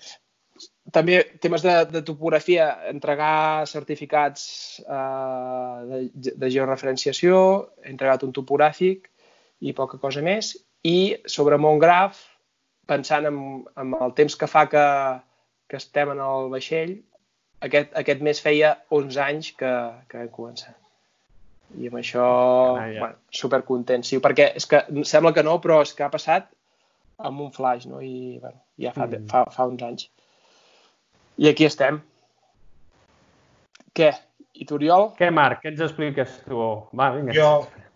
també 0.94 1.19
temes 1.42 1.64
de, 1.66 1.74
de 1.90 2.02
topografia, 2.06 2.70
entregar 2.92 3.66
certificats 3.69 4.46
uh, 4.86 5.82
de, 6.14 6.32
de 6.32 6.52
georreferenciació, 6.52 7.43
he 7.82 7.91
entregat 7.93 8.24
un 8.24 8.32
topogràfic 8.36 9.10
i 9.60 9.74
poca 9.76 10.00
cosa 10.00 10.22
més. 10.24 10.55
I 10.86 11.17
sobre 11.26 11.58
Montgraf, 11.58 12.20
pensant 12.90 13.28
en, 13.28 13.38
en 13.82 13.94
el 14.00 14.14
temps 14.19 14.36
que 14.38 14.48
fa 14.50 14.66
que, 14.70 14.86
que 15.70 15.78
estem 15.81 16.12
en 16.14 16.22
el 16.22 16.50
vaixell, 16.52 16.96
aquest, 17.66 17.94
aquest 17.98 18.24
mes 18.24 18.43
feia 18.43 18.74
11 18.94 19.22
anys 19.26 19.52
que, 19.60 19.72
que 20.10 20.20
vam 20.20 20.34
començar. 20.34 20.74
I 21.76 21.88
amb 21.90 21.98
això, 21.98 22.26
ah, 22.78 22.84
ja. 22.93 23.00
bueno, 23.00 23.16
supercontent, 23.34 24.05
sí, 24.06 24.20
perquè 24.22 24.52
és 24.60 24.69
que 24.70 24.84
sembla 25.08 25.34
que 25.34 25.43
no, 25.46 25.56
però 25.62 25.81
és 25.82 25.93
que 25.96 26.05
ha 26.06 26.12
passat 26.12 26.46
amb 27.19 27.43
un 27.43 27.50
flash, 27.52 27.88
no? 27.90 28.02
I, 28.05 28.38
bueno, 28.43 28.60
ja 28.82 28.93
fa, 28.94 29.08
mm. 29.08 29.26
fa, 29.32 29.43
fa 29.52 29.66
uns 29.70 29.82
anys. 29.82 30.06
I 31.43 31.50
aquí 31.50 31.66
estem. 31.66 31.98
Què? 33.96 34.12
I 34.56 34.64
tu, 34.69 34.78
Oriol? 34.78 35.10
Què, 35.19 35.32
Marc? 35.34 35.64
Què 35.64 35.72
ens 35.72 35.82
expliques 35.84 36.38
tu? 36.46 36.60
Va, 36.96 37.10
vinga. 37.16 37.34
Jo, 37.36 37.50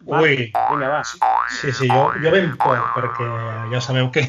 Marc, 0.08 0.26
ui. 0.26 0.50
Vinga, 0.50 0.90
va. 0.96 1.29
Sí, 1.50 1.72
sí, 1.72 1.88
jo, 1.90 2.10
jo 2.22 2.32
ben 2.32 2.52
poc, 2.60 2.92
perquè 2.94 3.26
ja 3.72 3.80
sabeu 3.82 4.10
que 4.14 4.24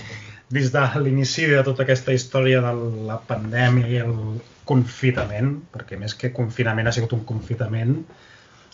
des 0.54 0.72
de 0.74 0.82
l'inici 1.02 1.46
de 1.50 1.62
tota 1.66 1.84
aquesta 1.84 2.14
història 2.16 2.60
de 2.64 2.72
la 3.08 3.20
pandèmia 3.28 3.90
i 3.90 4.00
el 4.02 4.16
confinament, 4.68 5.54
perquè 5.72 5.98
més 6.00 6.16
que 6.18 6.32
confinament 6.34 6.88
ha 6.88 6.94
sigut 6.96 7.14
un 7.16 7.24
confinament, 7.28 7.96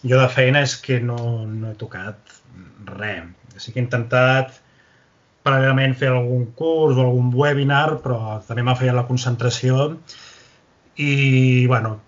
jo 0.00 0.16
de 0.16 0.28
feina 0.32 0.64
és 0.64 0.76
que 0.80 1.00
no, 1.04 1.18
no 1.46 1.70
he 1.70 1.76
tocat 1.78 2.36
res. 2.96 3.28
Sí 3.60 3.74
que 3.74 3.80
he 3.80 3.84
intentat 3.84 4.54
paral·lelament 5.44 5.96
fer 5.96 6.10
algun 6.12 6.46
curs 6.56 6.96
o 6.96 7.06
algun 7.06 7.32
webinar, 7.36 7.98
però 8.04 8.38
també 8.46 8.64
m'ha 8.64 8.76
fallat 8.78 8.96
la 8.96 9.08
concentració 9.08 9.90
i, 11.00 11.66
bueno, 11.68 11.98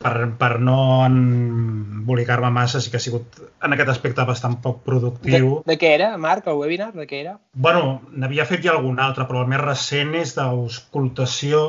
per, 0.00 0.14
per 0.40 0.50
no 0.64 0.78
embolicar-me 1.06 2.50
massa, 2.54 2.80
sí 2.80 2.90
que 2.90 2.98
ha 2.98 3.04
sigut 3.04 3.40
en 3.66 3.76
aquest 3.76 3.92
aspecte 3.92 4.24
bastant 4.28 4.56
poc 4.64 4.82
productiu. 4.86 5.60
De, 5.60 5.74
de 5.74 5.78
què 5.80 5.94
era, 5.98 6.10
Marc, 6.20 6.48
el 6.48 6.60
webinar? 6.60 6.90
De 6.96 7.06
què 7.10 7.20
era? 7.20 7.36
Bueno, 7.52 8.00
n'havia 8.16 8.48
fet 8.48 8.64
ja 8.64 8.74
algun 8.76 9.00
altre, 9.02 9.28
però 9.28 9.44
el 9.44 9.50
més 9.52 9.62
recent 9.62 10.14
és 10.18 10.36
d'auscultació 10.38 11.64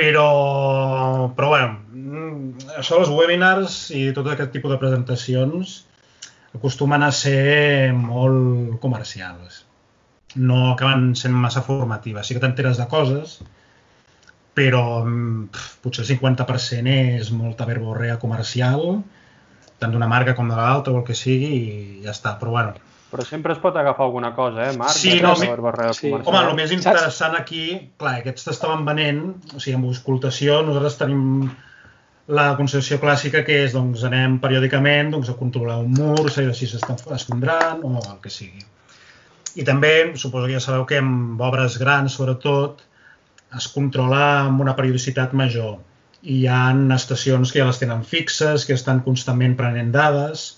però, 0.00 1.30
però 1.36 1.48
bueno, 1.52 1.72
mm, 1.92 2.74
això 2.80 2.98
dels 2.98 3.10
webinars 3.12 3.80
i 3.92 4.06
tot 4.16 4.30
aquest 4.32 4.54
tipus 4.54 4.72
de 4.72 4.78
presentacions 4.80 5.74
acostumen 6.56 7.04
a 7.04 7.10
ser 7.12 7.92
molt 7.94 8.78
comercials. 8.82 9.64
No 10.36 10.70
acaben 10.70 11.12
sent 11.18 11.34
massa 11.36 11.62
formatives. 11.66 12.26
Sí 12.26 12.34
que 12.34 12.42
t'enteres 12.42 12.78
de 12.80 12.86
coses, 12.90 13.40
però 14.54 15.04
mm, 15.04 15.48
pf, 15.54 15.72
potser 15.84 16.04
el 16.04 16.10
50% 16.16 16.94
és 17.20 17.30
molta 17.32 17.66
verborrea 17.68 18.18
comercial, 18.18 19.00
tant 19.80 19.92
d'una 19.94 20.08
marca 20.10 20.34
com 20.36 20.48
de 20.50 20.56
l'altra 20.58 20.92
o 20.92 21.00
el 21.00 21.04
que 21.06 21.16
sigui, 21.16 21.50
i 21.56 22.04
ja 22.04 22.14
està. 22.16 22.36
Però 22.40 22.54
bueno, 22.56 22.74
Però 23.10 23.24
sempre 23.26 23.50
es 23.56 23.58
pot 23.58 23.74
agafar 23.74 24.04
alguna 24.06 24.28
cosa, 24.36 24.68
eh, 24.70 24.76
Marc? 24.78 24.92
Sí, 24.94 25.16
no, 25.20 25.32
mi- 25.34 25.48
sí. 25.48 25.50
comercial. 25.56 26.20
Home, 26.24 26.42
el 26.46 26.54
més 26.54 26.70
interessant 26.70 27.34
aquí, 27.34 27.64
clar, 27.98 28.20
aquests 28.20 28.44
t'estaven 28.46 28.84
venent, 28.86 29.24
o 29.50 29.58
sigui, 29.58 29.74
amb 29.74 29.88
auscultació, 29.88 30.60
nosaltres 30.62 30.98
tenim 31.00 31.48
la 32.30 32.44
concepció 32.54 33.00
clàssica 33.02 33.42
que 33.42 33.64
és, 33.64 33.72
doncs, 33.74 34.04
anem 34.06 34.36
periòdicament 34.38 35.10
doncs, 35.10 35.32
a 35.32 35.34
controlar 35.34 35.80
un 35.82 35.90
mur, 35.98 36.30
si 36.30 36.68
s'està 36.70 36.94
esfondrant 37.16 37.82
o 37.82 37.96
el 37.98 38.20
que 38.22 38.30
sigui. 38.30 38.62
I 39.58 39.66
també, 39.66 40.12
suposo 40.14 40.46
que 40.46 40.54
ja 40.54 40.62
sabeu 40.62 40.86
que 40.86 41.00
amb 41.02 41.40
obres 41.42 41.80
grans, 41.82 42.14
sobretot, 42.14 42.84
es 43.56 43.66
controla 43.74 44.22
amb 44.44 44.62
una 44.62 44.76
periodicitat 44.78 45.32
major. 45.34 45.78
Hi 46.22 46.44
ha 46.46 46.62
estacions 46.94 47.52
que 47.52 47.62
ja 47.62 47.68
les 47.68 47.80
tenen 47.80 48.02
fixes, 48.04 48.66
que 48.68 48.76
estan 48.76 49.00
constantment 49.06 49.56
prenent 49.58 49.92
dades, 49.94 50.50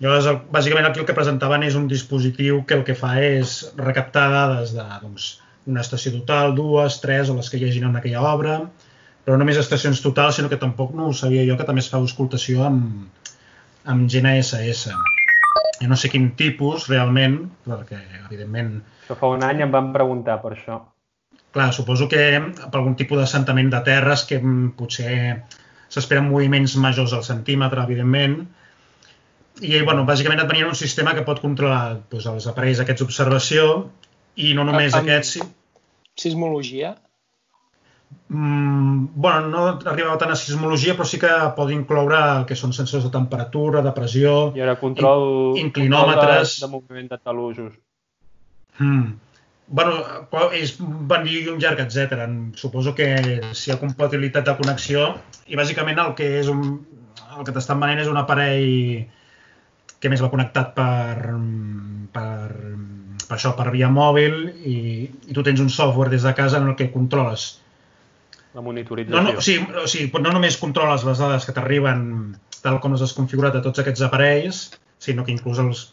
Llavors, 0.00 0.26
el, 0.30 0.38
bàsicament 0.48 0.86
aquí 0.88 1.02
el 1.02 1.06
que 1.08 1.14
presentaven 1.16 1.64
és 1.66 1.74
un 1.76 1.86
dispositiu 1.88 2.62
que 2.64 2.78
el 2.78 2.84
que 2.88 2.96
fa 2.96 3.12
és 3.20 3.58
recaptar 3.76 4.30
dades 4.32 4.72
de 4.72 4.84
doncs, 5.02 5.26
una 5.68 5.82
estació 5.84 6.14
total, 6.14 6.54
dues, 6.56 6.96
tres 7.02 7.28
o 7.28 7.36
les 7.36 7.50
que 7.52 7.60
hi 7.60 7.66
hagin 7.68 7.90
en 7.90 7.98
aquella 8.00 8.22
obra, 8.30 8.54
però 9.20 9.36
no 9.36 9.42
només 9.42 9.60
estacions 9.60 10.00
totals, 10.00 10.38
sinó 10.38 10.48
que 10.48 10.60
tampoc 10.62 10.94
no 10.96 11.10
ho 11.10 11.16
sabia 11.16 11.44
jo, 11.44 11.58
que 11.60 11.68
també 11.68 11.84
es 11.84 11.90
fa 11.92 12.00
auscultació 12.00 12.64
amb, 12.64 13.28
amb 13.92 14.08
GNSS. 14.08 14.96
Jo 15.82 15.90
no 15.92 16.00
sé 16.00 16.08
quin 16.12 16.30
tipus 16.38 16.88
realment, 16.88 17.36
perquè 17.68 18.00
evidentment 18.24 18.78
Això 19.04 19.18
fa 19.20 19.34
un 19.34 19.44
any 19.44 19.60
em 19.66 19.76
van 19.76 19.92
preguntar 19.92 20.40
per 20.40 20.54
això. 20.56 20.80
Clar, 21.50 21.72
suposo 21.74 22.06
que 22.10 22.22
per 22.60 22.78
algun 22.78 22.94
tipus 22.98 23.18
d'assentament 23.18 23.72
de 23.72 23.80
terres 23.86 24.22
que 24.28 24.38
mm, 24.38 24.72
potser 24.78 25.14
s'esperen 25.90 26.28
moviments 26.30 26.76
majors 26.78 27.12
al 27.16 27.24
centímetre, 27.26 27.82
evidentment, 27.82 28.36
i 29.60 29.80
bueno, 29.82 30.04
bàsicament 30.08 30.40
et 30.40 30.48
venien 30.48 30.70
un 30.70 30.78
sistema 30.78 31.12
que 31.16 31.24
pot 31.26 31.40
controlar 31.42 31.98
doncs, 32.10 32.26
els 32.30 32.46
aparells 32.48 32.80
aquests 32.80 33.02
d'observació 33.02 33.64
i 34.40 34.54
no 34.54 34.64
només 34.68 34.94
Amb- 34.94 35.02
aquests... 35.02 35.40
Sismologia? 36.20 36.94
Mm, 38.30 39.10
bueno, 39.14 39.48
no 39.50 39.64
arribava 39.90 40.18
tant 40.22 40.32
a 40.34 40.38
sismologia, 40.38 40.94
però 40.98 41.06
sí 41.06 41.18
que 41.22 41.30
pot 41.56 41.70
incloure 41.74 42.18
el 42.38 42.46
que 42.46 42.56
són 42.58 42.72
sensors 42.76 43.06
de 43.06 43.10
temperatura, 43.14 43.82
de 43.82 43.92
pressió... 43.96 44.36
I 44.54 44.62
era 44.62 44.76
control, 44.78 45.58
In- 45.58 45.68
inclinòmetres. 45.68 46.54
control 46.54 46.54
de, 46.54 46.62
de 46.62 46.70
moviment 46.76 47.10
de 47.10 47.18
talusos. 47.18 47.74
Mm. 48.78 49.10
Bueno, 49.70 50.02
és 50.58 50.74
van 50.80 51.24
dir 51.24 51.44
un 51.52 51.60
llarg, 51.62 51.80
etc. 51.84 52.26
Suposo 52.58 52.94
que 52.98 53.06
si 53.54 53.70
hi 53.70 53.74
ha 53.74 53.78
compatibilitat 53.80 54.48
de 54.48 54.56
connexió 54.58 55.06
i 55.46 55.58
bàsicament 55.58 56.00
el 56.02 56.12
que 56.18 56.26
és 56.40 56.50
un, 56.50 56.64
el 57.36 57.46
que 57.46 57.54
t'estan 57.54 57.80
venent 57.82 58.02
és 58.02 58.10
un 58.10 58.18
aparell 58.18 59.06
que 60.00 60.10
més 60.10 60.22
va 60.24 60.30
connectat 60.32 60.74
per, 60.74 61.36
per, 62.14 62.44
per 63.28 63.36
això, 63.36 63.54
per 63.56 63.70
via 63.70 63.90
mòbil 63.92 64.36
i, 64.66 64.76
i 65.30 65.36
tu 65.36 65.44
tens 65.46 65.62
un 65.62 65.70
software 65.70 66.10
des 66.10 66.26
de 66.26 66.34
casa 66.34 66.58
en 66.58 66.70
el 66.72 66.76
que 66.76 66.90
controles 66.90 67.50
La 68.56 68.64
monitorització. 68.66 69.20
no, 69.20 69.22
no, 69.28 69.38
o 69.38 69.44
sigui, 69.44 69.68
o 69.78 69.86
sigui, 69.86 70.10
no 70.24 70.32
només 70.34 70.58
controles 70.58 71.06
les 71.06 71.20
dades 71.22 71.46
que 71.46 71.54
t'arriben 71.54 72.00
tal 72.64 72.80
com 72.82 72.96
les 72.96 73.04
has 73.04 73.14
configurat 73.16 73.54
a 73.54 73.62
tots 73.64 73.80
aquests 73.80 74.02
aparells, 74.04 74.64
sinó 75.00 75.22
que 75.24 75.32
inclús 75.32 75.60
els, 75.62 75.84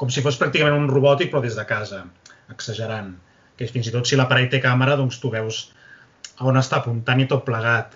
com 0.00 0.12
si 0.12 0.22
fos 0.24 0.38
pràcticament 0.40 0.76
un 0.76 0.86
robòtic 0.92 1.32
però 1.32 1.42
des 1.44 1.58
de 1.58 1.64
casa, 1.68 2.04
exagerant. 2.54 3.12
Que 3.58 3.68
fins 3.70 3.90
i 3.90 3.94
tot 3.94 4.08
si 4.08 4.18
l'aparell 4.18 4.50
té 4.50 4.60
càmera, 4.62 4.96
doncs 4.98 5.20
tu 5.22 5.30
veus 5.34 5.66
on 6.42 6.58
està 6.58 6.80
apuntant 6.80 7.20
i 7.22 7.28
tot 7.30 7.44
plegat. 7.46 7.94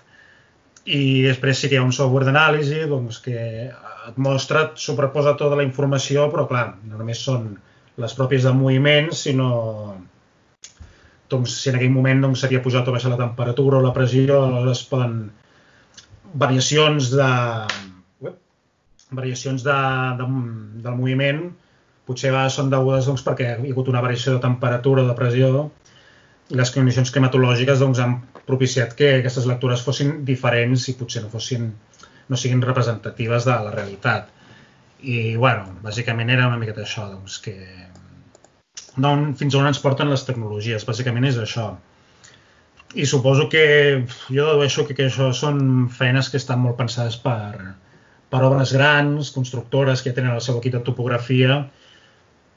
I 0.89 1.25
després 1.25 1.59
sí 1.59 1.69
que 1.69 1.75
hi 1.75 1.81
ha 1.81 1.87
un 1.87 1.95
software 1.95 2.27
d'anàlisi 2.27 2.85
doncs, 2.91 3.19
que 3.25 3.39
et 3.69 4.21
mostra, 4.21 4.69
et 4.69 4.79
sobreposa 4.81 5.35
tota 5.39 5.57
la 5.59 5.65
informació, 5.67 6.29
però 6.33 6.47
clar, 6.49 6.69
no 6.87 7.01
només 7.01 7.19
són 7.25 7.51
les 7.99 8.15
pròpies 8.15 8.47
de 8.47 8.53
moviment, 8.55 9.11
sinó 9.11 9.49
doncs, 11.29 11.59
si 11.61 11.69
en 11.69 11.77
aquell 11.77 11.93
moment 11.93 12.23
doncs, 12.25 12.41
s'havia 12.41 12.63
pujat 12.63 12.87
o 12.87 12.95
baixat 12.95 13.13
la 13.13 13.19
temperatura 13.19 13.79
o 13.79 13.85
la 13.85 13.93
pressió, 13.93 14.39
aleshores 14.45 14.85
poden 14.89 15.19
variacions 16.39 17.11
de 17.13 17.29
variacions 19.09 19.63
de, 19.65 19.75
de, 20.19 20.25
del 20.85 20.97
moviment 20.97 21.47
potser 22.09 22.33
va, 22.33 22.47
són 22.49 22.71
degudes 22.73 23.07
doncs, 23.09 23.23
perquè 23.25 23.45
hi 23.45 23.51
ha 23.53 23.73
hagut 23.73 23.91
una 23.93 24.01
variació 24.05 24.35
de 24.35 24.43
temperatura 24.43 25.05
o 25.05 25.09
de 25.09 25.15
pressió 25.17 25.69
i 26.49 26.57
les 26.57 26.73
condicions 26.73 27.13
climatològiques 27.13 27.79
doncs, 27.83 28.01
han 28.01 28.17
propiciat 28.49 28.95
que 28.97 29.13
aquestes 29.19 29.45
lectures 29.49 29.85
fossin 29.85 30.23
diferents 30.25 30.87
i 30.89 30.97
potser 30.97 31.21
no 31.23 31.29
fossin 31.33 31.69
no 32.29 32.37
siguin 32.37 32.61
representatives 32.61 33.45
de 33.45 33.55
la 33.65 33.71
realitat. 33.73 34.29
I, 35.01 35.35
bueno, 35.39 35.79
bàsicament 35.81 36.29
era 36.29 36.47
una 36.49 36.59
miqueta 36.61 36.83
això, 36.83 37.07
doncs, 37.09 37.39
que 37.41 37.55
d'on, 38.99 39.29
fins 39.39 39.55
on 39.57 39.69
ens 39.69 39.81
porten 39.81 40.11
les 40.11 40.25
tecnologies, 40.27 40.85
bàsicament 40.85 41.29
és 41.29 41.39
això. 41.41 41.71
I 42.97 43.05
suposo 43.05 43.47
que 43.49 43.63
jo 44.33 44.45
dedueixo 44.47 44.85
que, 44.87 44.95
que 44.97 45.07
això 45.09 45.29
són 45.33 45.89
feines 45.93 46.29
que 46.29 46.41
estan 46.41 46.61
molt 46.61 46.77
pensades 46.77 47.17
per, 47.21 47.75
per 48.29 48.41
obres 48.45 48.73
grans, 48.73 49.29
constructores 49.35 50.01
que 50.01 50.11
ja 50.11 50.19
tenen 50.19 50.35
el 50.35 50.45
seu 50.45 50.57
equip 50.59 50.77
de 50.77 50.83
topografia. 50.85 51.63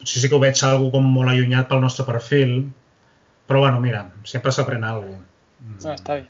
Potser 0.03 0.19
sí 0.19 0.29
que 0.29 0.35
ho 0.35 0.41
veig 0.43 0.59
algo 0.67 0.89
com 0.91 1.05
molt 1.15 1.31
allunyat 1.31 1.69
pel 1.71 1.81
nostre 1.81 2.03
perfil, 2.05 2.57
però 3.47 3.61
bueno, 3.63 3.79
mira, 3.81 4.01
sempre 4.27 4.51
s'aprèn 4.51 4.83
alguna 4.83 5.21
cosa. 5.79 5.93
Ah, 5.93 5.95
està 5.95 6.17
bé. 6.19 6.25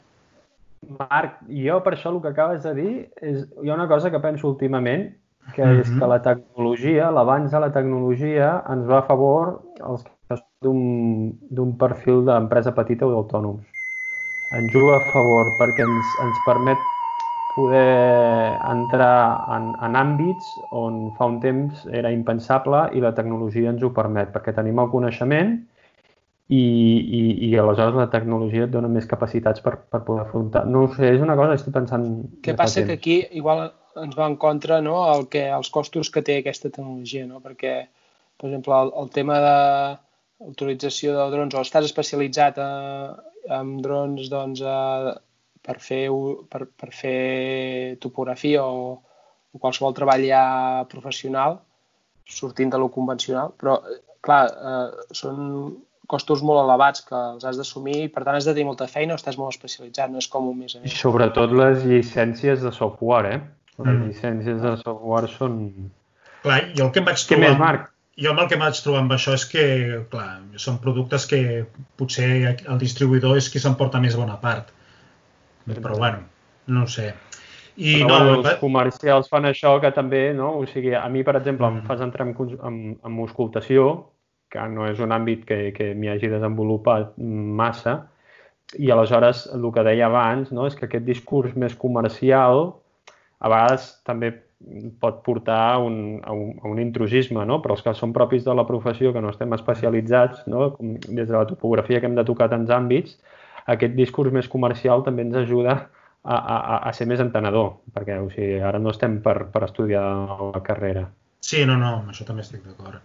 Marc, 0.99 1.39
jo 1.47 1.79
per 1.81 1.95
això 1.95 2.11
el 2.11 2.19
que 2.21 2.29
acabes 2.29 2.61
de 2.67 2.73
dir, 2.77 2.93
és, 3.17 3.47
hi 3.63 3.71
ha 3.71 3.73
una 3.73 3.87
cosa 3.89 4.11
que 4.13 4.19
penso 4.21 4.51
últimament, 4.51 5.07
que 5.55 5.63
és 5.79 5.89
Mhm. 5.89 5.99
que 5.99 6.07
la 6.07 6.21
tecnologia, 6.21 7.09
l'avanç 7.11 7.51
de 7.51 7.59
la 7.59 7.71
tecnologia, 7.71 8.63
ens 8.69 8.85
va 8.87 8.99
a 8.99 9.07
favor 9.09 9.63
d'un- 10.61 11.33
d'un 11.49 11.77
perfil 11.77 12.25
d'empresa 12.25 12.75
petita 12.75 13.07
o 13.07 13.11
d'autònoms. 13.11 13.65
Ens 14.51 14.71
juga 14.71 14.97
a 14.97 14.99
favor 15.11 15.57
perquè 15.57 15.81
ens, 15.83 16.17
ens 16.19 16.39
permet 16.39 16.85
poder 17.53 18.57
entrar 18.65 19.45
en, 19.53 19.73
en 19.85 19.97
àmbits 19.99 20.55
on 20.73 21.11
fa 21.17 21.27
un 21.29 21.37
temps 21.43 21.83
era 21.93 22.11
impensable 22.13 22.87
i 22.97 23.03
la 23.03 23.13
tecnologia 23.13 23.69
ens 23.69 23.83
ho 23.85 23.91
permet, 23.93 24.31
perquè 24.33 24.55
tenim 24.57 24.81
el 24.81 24.89
coneixement 24.89 25.53
i, 26.49 26.57
i, 26.57 27.21
i 27.47 27.51
aleshores 27.61 27.99
la 27.99 28.09
tecnologia 28.13 28.65
et 28.65 28.73
dona 28.73 28.89
més 28.91 29.05
capacitats 29.09 29.61
per, 29.63 29.75
per 29.89 30.01
poder 30.07 30.25
afrontar. 30.25 30.65
No 30.69 30.87
sé, 30.95 31.13
és 31.15 31.21
una 31.23 31.37
cosa 31.39 31.53
que 31.53 31.61
estic 31.61 31.75
pensant... 31.77 32.07
Què 32.45 32.55
passa 32.57 32.81
que 32.81 32.87
temps. 32.89 32.99
aquí 32.99 33.19
igual 33.39 33.67
ens 34.01 34.17
va 34.17 34.27
en 34.31 34.37
contra 34.41 34.79
no, 34.81 34.97
el 35.13 35.27
que, 35.29 35.45
els 35.53 35.69
costos 35.73 36.09
que 36.13 36.23
té 36.25 36.39
aquesta 36.41 36.71
tecnologia, 36.71 37.27
no? 37.29 37.41
perquè, 37.43 37.75
per 38.39 38.49
exemple, 38.49 38.79
el, 38.81 38.93
el 39.03 39.13
tema 39.13 39.37
de 39.43 39.57
l'utilització 40.43 41.13
de 41.15 41.29
drons, 41.35 41.53
o 41.53 41.61
estàs 41.61 41.85
especialitzat 41.87 42.57
a, 42.59 42.71
en 43.59 43.77
drons 43.85 44.27
doncs, 44.33 44.65
a, 44.65 45.13
per, 45.63 45.77
fer, 45.79 46.03
per, 46.51 46.65
per 46.79 46.89
fer 46.93 47.97
topografia 48.03 48.63
o, 48.65 48.99
o 49.53 49.61
qualsevol 49.63 49.95
treball 49.97 50.25
ja 50.27 50.43
professional, 50.91 51.59
sortint 52.27 52.71
de 52.73 52.79
lo 52.79 52.89
convencional, 52.91 53.53
però, 53.59 53.79
eh, 53.87 54.01
clar, 54.23 54.43
eh, 54.51 55.07
són 55.15 55.41
costos 56.07 56.43
molt 56.45 56.59
elevats 56.65 57.01
que 57.07 57.15
els 57.15 57.45
has 57.47 57.57
d'assumir 57.57 57.95
i, 58.05 58.09
per 58.11 58.25
tant, 58.25 58.35
has 58.35 58.45
de 58.45 58.51
tenir 58.53 58.67
molta 58.67 58.87
feina 58.91 59.15
o 59.15 59.19
estàs 59.19 59.37
molt 59.39 59.55
especialitzat, 59.55 60.11
no 60.11 60.19
és 60.21 60.27
com 60.29 60.49
un 60.51 60.57
més 60.59 60.75
a 60.75 60.81
I 60.81 60.83
més. 60.85 60.97
sobretot 60.99 61.51
les 61.55 61.83
llicències 61.87 62.61
de 62.61 62.71
software, 62.75 63.33
eh? 63.37 63.41
Les 63.79 63.87
Mm. 63.95 64.03
llicències 64.11 64.59
de 64.61 64.75
software 64.83 65.27
són... 65.31 65.55
Clar, 66.43 66.59
jo 66.77 66.85
el 66.85 66.91
que 66.93 66.99
em 67.01 67.05
vaig 67.07 67.17
Què 67.17 67.33
trobar... 67.35 67.49
més, 67.49 67.57
Marc? 67.59 67.89
Jo 68.21 68.29
amb 68.29 68.43
el 68.43 68.47
que 68.51 68.59
vaig 68.61 68.77
trobar 68.83 68.99
amb 69.01 69.13
això 69.15 69.33
és 69.33 69.45
que, 69.49 69.63
clar, 70.11 70.27
són 70.61 70.75
productes 70.83 71.25
que 71.25 71.39
potser 71.97 72.27
el 72.67 72.77
distribuïdor 72.77 73.39
és 73.39 73.47
qui 73.49 73.57
s'emporta 73.63 73.97
més 74.03 74.13
bona 74.19 74.35
part. 74.43 74.69
Però 75.65 75.97
bueno, 75.97 76.23
no 76.67 76.83
ho 76.83 76.87
sé. 76.87 77.13
I 77.75 78.03
Però, 78.03 78.19
no, 78.21 78.33
els 78.37 78.59
comercials 78.61 79.29
fan 79.31 79.47
això 79.49 79.79
que 79.81 79.89
també, 79.95 80.27
no? 80.37 80.51
O 80.59 80.65
sigui, 80.69 80.93
a 80.93 81.07
mi, 81.09 81.23
per 81.25 81.37
exemple, 81.39 81.67
em 81.67 81.79
Mm. 81.79 81.87
fas 81.87 82.01
entrar 82.01 82.27
en, 82.27 82.35
en, 82.37 82.97
en 83.03 83.19
auscultació, 83.19 84.09
que 84.49 84.67
no 84.69 84.85
és 84.85 84.99
un 85.01 85.11
àmbit 85.11 85.45
que, 85.49 85.73
que 85.73 85.93
m'hi 85.97 86.11
hagi 86.11 86.29
desenvolupat 86.29 87.17
massa, 87.17 88.03
i 88.77 88.91
aleshores 88.91 89.47
el 89.53 89.65
que 89.73 89.83
deia 89.83 90.07
abans 90.07 90.51
no? 90.51 90.65
és 90.67 90.75
que 90.75 90.85
aquest 90.85 91.05
discurs 91.05 91.55
més 91.59 91.75
comercial 91.75 92.63
a 93.39 93.49
vegades 93.51 93.89
també 94.07 94.31
pot 95.01 95.19
portar 95.25 95.77
un, 95.83 96.21
a 96.23 96.31
un, 96.31 96.53
a 96.63 96.69
un 96.71 96.79
intrusisme, 96.79 97.43
no? 97.45 97.59
però 97.61 97.75
els 97.75 97.83
que 97.83 97.93
són 97.97 98.13
propis 98.15 98.45
de 98.45 98.53
la 98.55 98.65
professió, 98.65 99.11
que 99.11 99.21
no 99.21 99.33
estem 99.33 99.51
especialitzats, 99.57 100.45
no? 100.47 100.69
Com 100.77 100.93
des 101.03 101.27
de 101.27 101.35
la 101.35 101.45
topografia 101.49 101.99
que 101.99 102.07
hem 102.07 102.15
de 102.15 102.23
tocar 102.23 102.47
tants 102.53 102.71
àmbits, 102.71 103.17
aquest 103.69 103.95
discurs 103.95 104.33
més 104.35 104.49
comercial 104.51 105.03
també 105.05 105.25
ens 105.27 105.37
ajuda 105.43 105.75
a, 106.23 106.35
a, 106.35 106.77
a 106.89 106.93
ser 106.95 107.07
més 107.09 107.21
entenedor, 107.23 107.77
perquè 107.95 108.19
o 108.19 108.29
sigui, 108.31 108.61
ara 108.63 108.79
no 108.79 108.93
estem 108.93 109.19
per, 109.23 109.37
per 109.51 109.65
estudiar 109.67 110.03
la 110.53 110.63
carrera. 110.65 111.07
Sí, 111.43 111.65
no, 111.67 111.75
no, 111.79 111.97
això 112.09 112.27
també 112.27 112.45
estic 112.45 112.63
d'acord. 112.63 113.01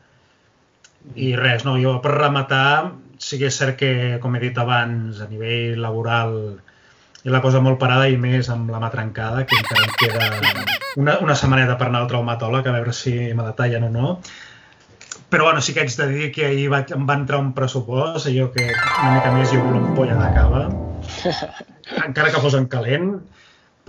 I 1.19 1.33
res, 1.39 1.65
no, 1.67 1.77
jo 1.81 1.97
per 2.03 2.15
rematar, 2.15 2.93
sí 3.23 3.39
que 3.39 3.49
és 3.51 3.59
cert 3.59 3.79
que, 3.79 3.93
com 4.23 4.35
he 4.35 4.43
dit 4.43 4.59
abans, 4.59 5.23
a 5.23 5.29
nivell 5.31 5.81
laboral 5.83 6.35
i 7.25 7.33
la 7.35 7.41
cosa 7.43 7.61
molt 7.63 7.81
parada 7.81 8.07
i 8.09 8.17
més 8.21 8.49
amb 8.53 8.71
la 8.71 8.79
mà 8.83 8.91
trencada, 8.93 9.45
que 9.47 9.59
encara 9.59 9.87
em 9.87 9.97
queda 9.99 10.67
una, 11.03 11.17
una 11.25 11.35
setmaneta 11.39 11.75
per 11.79 11.89
anar 11.89 12.05
al 12.05 12.13
traumatòleg 12.13 12.69
a 12.69 12.77
veure 12.79 12.95
si 12.95 13.15
me 13.35 13.43
la 13.43 13.57
tallen 13.59 13.89
o 13.89 13.91
no. 13.95 14.13
Però 15.29 15.45
bueno, 15.45 15.61
sí 15.61 15.75
que 15.77 15.83
haig 15.85 15.93
de 15.93 16.07
dir 16.09 16.29
que 16.33 16.47
ahir 16.47 16.69
vaig, 16.73 16.93
em 16.97 17.05
va 17.09 17.19
entrar 17.21 17.41
un 17.43 17.51
pressupost, 17.57 18.31
allò 18.31 18.47
que 18.55 18.65
una 18.71 19.11
mica 19.17 19.33
més 19.35 19.51
jo 19.53 19.61
una 19.61 19.83
ampolla 19.83 20.17
de 20.17 20.29
cava, 20.37 20.63
encara 22.09 22.31
que 22.33 22.41
fos 22.41 22.57
en 22.57 22.69
calent, 22.73 23.11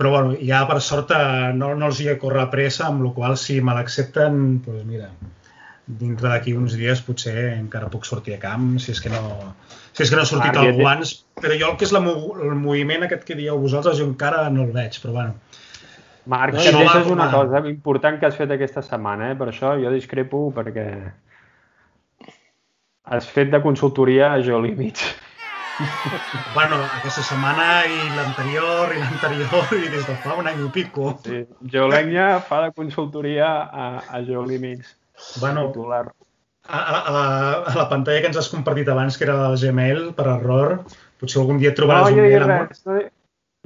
però 0.00 0.12
bueno, 0.12 0.34
ja 0.44 0.60
per 0.68 0.78
sort 0.84 1.14
eh, 1.16 1.52
no, 1.56 1.72
no 1.80 1.88
els 1.88 2.00
hi 2.00 2.10
he 2.12 2.18
córrer 2.20 2.46
pressa, 2.52 2.90
amb 2.90 3.06
la 3.06 3.12
qual 3.16 3.38
si 3.40 3.56
me 3.64 3.76
l'accepten, 3.76 4.60
doncs 4.66 4.84
mira, 4.88 5.08
dintre 6.00 6.28
d'aquí 6.28 6.52
uns 6.56 6.76
dies 6.76 7.00
potser 7.06 7.34
encara 7.54 7.88
puc 7.92 8.04
sortir 8.08 8.36
a 8.36 8.42
camp, 8.42 8.74
si 8.82 8.92
és 8.92 9.00
que 9.00 9.12
no, 9.12 9.54
si 9.92 10.04
és 10.04 10.12
que 10.12 10.20
no 10.20 10.26
ha 10.26 10.28
sortit 10.28 10.60
algú 10.60 10.84
abans, 10.84 11.14
però 11.40 11.56
jo 11.56 11.72
el 11.72 11.80
que 11.80 11.88
és 11.88 11.96
la, 11.96 12.04
el 12.04 12.54
moviment 12.60 13.08
aquest 13.08 13.24
que 13.28 13.38
dieu 13.40 13.56
vosaltres, 13.64 13.96
jo 14.00 14.10
encara 14.10 14.44
no 14.52 14.68
el 14.68 14.76
veig, 14.76 15.00
però 15.00 15.16
bueno. 15.16 15.40
Marc, 16.28 16.52
no, 16.54 16.84
no 16.84 16.84
és 17.00 17.08
una 17.10 17.30
cosa 17.32 17.64
important 17.72 18.20
que 18.20 18.28
has 18.28 18.36
fet 18.36 18.52
aquesta 18.52 18.84
setmana, 18.84 19.32
eh? 19.32 19.40
per 19.40 19.48
això 19.50 19.72
jo 19.80 19.90
discrepo 19.92 20.44
perquè 20.54 20.86
has 23.04 23.28
fet 23.28 23.50
de 23.50 23.60
consultoria 23.62 24.32
a 24.32 24.40
Joli 24.44 24.74
mig. 24.76 25.00
Bueno, 26.54 26.76
aquesta 26.84 27.22
setmana 27.24 27.86
i 27.88 28.10
l'anterior 28.12 28.90
i 28.92 28.98
l'anterior 29.00 29.70
i 29.78 29.86
des 29.88 30.04
de 30.04 30.16
fa 30.20 30.34
un 30.36 30.48
any 30.50 30.58
i 30.60 30.68
pico. 30.74 31.14
Sí, 31.24 31.44
Geolènia 31.72 32.26
fa 32.44 32.58
de 32.66 32.74
consultoria 32.76 33.48
a, 33.64 33.86
a 34.04 34.20
Joli 34.26 34.58
mig. 34.60 34.82
Bueno, 35.40 35.68
titular. 35.70 36.10
A, 36.68 36.78
a, 36.78 37.12
la, 37.14 37.24
a 37.72 37.76
la 37.78 37.86
pantalla 37.88 38.20
que 38.20 38.28
ens 38.28 38.36
has 38.36 38.50
compartit 38.52 38.90
abans, 38.92 39.16
que 39.16 39.24
era 39.24 39.38
del 39.40 39.56
Gmail, 39.62 40.02
per 40.18 40.26
error, 40.34 40.76
potser 41.20 41.40
algun 41.40 41.58
dia 41.62 41.72
trobaràs 41.76 42.10
no, 42.10 42.20
un 42.20 42.28
mail 42.28 42.44
amb... 42.44 42.76
no, 42.84 42.98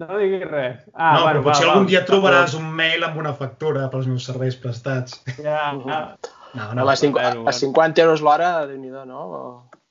no 0.04 0.20
diguis 0.20 0.46
res. 0.48 0.78
Ah, 0.94 1.10
no, 1.16 1.24
bueno, 1.26 1.42
però 1.42 1.44
potser 1.48 1.66
va, 1.66 1.74
algun 1.74 1.90
dia 1.90 2.00
va, 2.04 2.08
trobaràs 2.12 2.54
va. 2.54 2.62
un 2.62 2.70
mail 2.78 3.04
amb 3.08 3.20
una 3.24 3.34
factura 3.40 3.90
pels 3.92 4.08
meus 4.10 4.30
serveis 4.30 4.56
prestats. 4.62 5.20
Ja, 5.40 5.74
ja. 5.82 6.00
No, 6.54 6.72
no, 6.74 6.88
a, 6.88 6.96
50, 6.96 7.50
a 7.50 7.52
50 7.52 8.02
euros 8.04 8.22
l'hora, 8.22 8.50
déu 8.70 8.78
nhi 8.78 8.92
no? 8.94 9.22
O... 9.22 9.40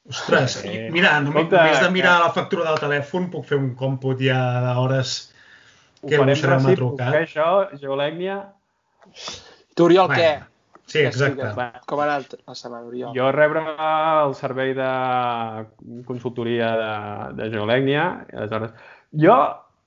Ostres, 0.10 0.58
eh, 0.68 0.90
mira, 0.92 1.14
només, 1.24 1.48
només 1.52 1.80
de 1.80 1.90
mirar 1.92 2.18
que... 2.18 2.24
la 2.26 2.32
factura 2.36 2.66
del 2.68 2.80
telèfon 2.82 3.30
puc 3.32 3.46
fer 3.48 3.60
un 3.60 3.70
còmput 3.80 4.24
ja 4.24 4.40
d'hores 4.66 5.14
que 6.04 6.20
vostè 6.20 6.58
m'ha 6.60 6.74
trucat. 6.76 7.08
Ho 7.08 7.14
farem 7.14 7.28
això, 7.28 7.52
Geolècnia. 7.80 8.40
Tu, 9.76 9.86
Oriol, 9.86 10.10
bueno. 10.12 10.20
què? 10.20 10.54
Sí, 10.92 11.00
exacte. 11.08 11.48
Com 11.88 12.02
ha 12.04 12.08
anat 12.10 12.36
la 12.36 12.56
setmana, 12.60 12.88
Oriol? 12.90 13.14
Jo 13.16 13.30
rebre 13.32 13.64
el 13.64 14.36
servei 14.36 14.76
de 14.78 14.90
consultoria 16.10 16.74
de, 16.80 16.92
de 17.40 17.50
geolècnia. 17.56 18.08
Aleshores, 18.36 18.76
jo, 19.24 19.38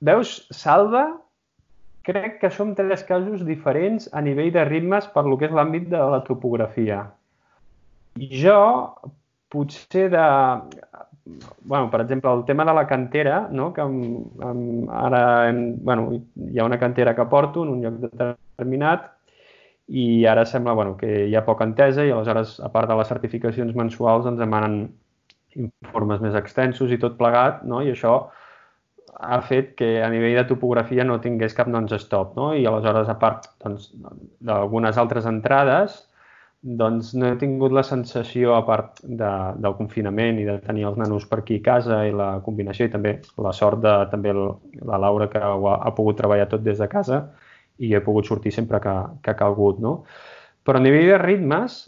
veus, 0.08 0.38
Salva, 0.50 1.06
crec 2.06 2.38
que 2.40 2.50
som 2.54 2.74
tres 2.78 3.02
casos 3.04 3.44
diferents 3.44 4.06
a 4.14 4.22
nivell 4.22 4.52
de 4.54 4.64
ritmes 4.64 5.08
per 5.14 5.24
lo 5.26 5.38
que 5.38 5.48
és 5.48 5.54
l'àmbit 5.54 5.88
de 5.90 6.02
la 6.14 6.22
topografia. 6.26 7.02
Jo, 8.16 8.60
potser 9.50 10.06
de... 10.14 10.26
bueno, 11.64 11.90
per 11.90 12.00
exemple, 12.04 12.30
el 12.30 12.44
tema 12.46 12.64
de 12.64 12.74
la 12.78 12.86
cantera, 12.86 13.48
no? 13.50 13.72
que 13.74 13.82
amb, 13.82 14.38
amb, 14.42 14.86
ara 14.94 15.22
hem, 15.48 15.60
bueno, 15.82 16.22
hi 16.52 16.60
ha 16.60 16.68
una 16.68 16.78
cantera 16.78 17.16
que 17.16 17.26
porto 17.26 17.66
en 17.66 17.74
un 17.74 17.82
lloc 17.82 17.98
determinat 18.06 19.10
i 19.88 20.24
ara 20.26 20.46
sembla 20.46 20.74
bueno, 20.74 20.96
que 20.96 21.26
hi 21.26 21.34
ha 21.34 21.44
poca 21.46 21.66
entesa 21.66 22.06
i 22.06 22.14
aleshores, 22.14 22.56
a 22.62 22.70
part 22.70 22.90
de 22.90 22.96
les 22.98 23.10
certificacions 23.10 23.74
mensuals, 23.74 24.26
ens 24.30 24.38
demanen 24.38 24.80
informes 25.56 26.22
més 26.22 26.34
extensos 26.38 26.92
i 26.92 26.98
tot 27.02 27.18
plegat, 27.18 27.62
no? 27.66 27.82
i 27.82 27.90
això 27.90 28.18
ha 29.20 29.40
fet 29.42 29.74
que 29.78 30.02
a 30.02 30.10
nivell 30.12 30.36
de 30.36 30.44
topografia 30.48 31.04
no 31.04 31.20
tingués 31.20 31.54
cap 31.56 31.68
non-stop, 31.72 32.34
no? 32.36 32.52
i 32.54 32.66
aleshores, 32.66 33.08
a 33.08 33.16
part 33.20 33.48
doncs, 33.64 33.88
d'algunes 34.44 34.98
altres 35.00 35.26
entrades, 35.28 35.96
doncs 36.66 37.12
no 37.14 37.28
he 37.30 37.36
tingut 37.38 37.72
la 37.72 37.84
sensació, 37.86 38.54
a 38.56 38.62
part 38.66 39.00
de, 39.02 39.32
del 39.62 39.76
confinament 39.78 40.40
i 40.42 40.46
de 40.48 40.56
tenir 40.64 40.86
els 40.88 40.96
nanos 40.98 41.26
per 41.30 41.40
aquí 41.40 41.60
a 41.60 41.64
casa 41.68 42.00
i 42.08 42.14
la 42.16 42.30
combinació 42.44 42.88
i 42.88 42.92
també 42.92 43.16
la 43.42 43.52
sort 43.54 43.82
de 43.84 43.94
també 44.10 44.32
la 44.34 44.98
Laura 44.98 45.28
que 45.32 45.40
ho 45.40 45.68
ha, 45.70 45.76
ha 45.86 45.94
pogut 45.94 46.18
treballar 46.18 46.48
tot 46.50 46.64
des 46.66 46.80
de 46.82 46.88
casa, 46.90 47.22
i 47.78 47.92
he 47.94 48.00
pogut 48.00 48.26
sortir 48.26 48.52
sempre 48.52 48.80
que, 48.80 48.94
que 49.22 49.30
ha 49.32 49.38
calgut, 49.38 49.78
no? 49.84 50.00
Però 50.66 50.80
a 50.80 50.82
nivell 50.82 51.12
de 51.12 51.18
ritmes, 51.22 51.84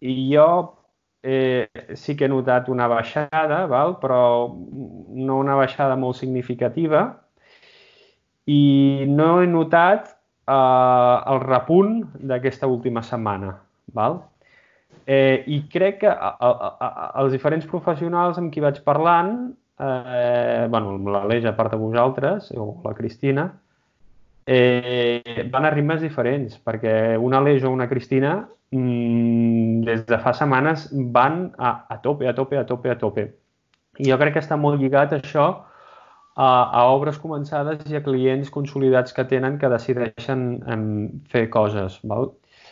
i 0.00 0.14
jo 0.32 0.46
eh, 1.26 1.68
sí 1.98 2.14
que 2.16 2.26
he 2.26 2.30
notat 2.30 2.68
una 2.70 2.86
baixada, 2.86 3.64
val? 3.66 3.96
però 3.98 4.20
no 4.54 5.38
una 5.42 5.56
baixada 5.58 5.96
molt 5.98 6.20
significativa, 6.20 7.02
i 8.46 9.06
no 9.10 9.40
he 9.42 9.50
notat 9.50 10.12
eh, 10.12 11.16
el 11.34 11.42
repunt 11.42 11.98
d'aquesta 12.30 12.70
última 12.70 13.02
setmana. 13.02 13.56
Val? 13.96 14.20
Eh, 15.06 15.42
I 15.50 15.60
crec 15.70 16.00
que 16.04 16.10
a, 16.10 16.32
a, 16.38 16.50
a, 16.78 17.10
els 17.22 17.34
diferents 17.34 17.66
professionals 17.66 18.38
amb 18.38 18.54
qui 18.54 18.62
vaig 18.62 18.78
parlant, 18.86 19.36
eh, 19.82 20.66
bueno, 20.70 20.96
l'Aleix 21.10 21.46
a 21.46 21.56
part 21.58 21.74
de 21.74 21.82
vosaltres, 21.82 22.52
o 22.54 22.70
la 22.86 22.94
Cristina, 22.94 23.50
eh, 24.46 25.46
van 25.50 25.66
a 25.66 25.74
ritmes 25.74 26.06
diferents, 26.06 26.54
perquè 26.62 27.16
una 27.18 27.42
Aleix 27.42 27.66
o 27.66 27.74
una 27.74 27.90
Cristina 27.90 28.44
mmm, 28.74 29.84
des 29.86 30.04
de 30.06 30.18
fa 30.22 30.32
setmanes 30.34 30.88
van 31.14 31.52
a, 31.58 31.86
a 31.88 32.00
tope, 32.02 32.28
a 32.28 32.34
tope, 32.34 32.58
a 32.58 32.66
tope, 32.66 32.90
a 32.90 32.98
tope. 32.98 33.26
I 33.98 34.10
jo 34.10 34.18
crec 34.20 34.36
que 34.36 34.44
està 34.44 34.58
molt 34.60 34.80
lligat 34.80 35.14
això 35.16 35.46
a, 36.36 36.48
a 36.48 36.84
obres 36.92 37.18
començades 37.22 37.86
i 37.90 37.96
a 37.96 38.02
clients 38.04 38.52
consolidats 38.52 39.14
que 39.16 39.24
tenen 39.24 39.56
que 39.58 39.70
decideixen 39.72 40.46
em, 40.68 40.86
fer 41.32 41.46
coses. 41.50 41.98
Val? 42.04 42.30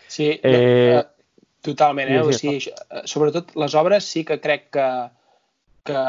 Sí, 0.08 0.34
eh, 0.42 1.00
totalment. 1.64 2.10
Eh? 2.12 2.22
Sí, 2.24 2.38
sí, 2.38 2.48
o 2.48 2.60
sigui, 2.60 2.74
eh, 2.74 3.04
sobretot 3.08 3.54
les 3.60 3.76
obres 3.80 4.04
sí 4.04 4.24
que 4.28 4.40
crec 4.44 4.68
que, 4.76 4.88
que 5.88 6.02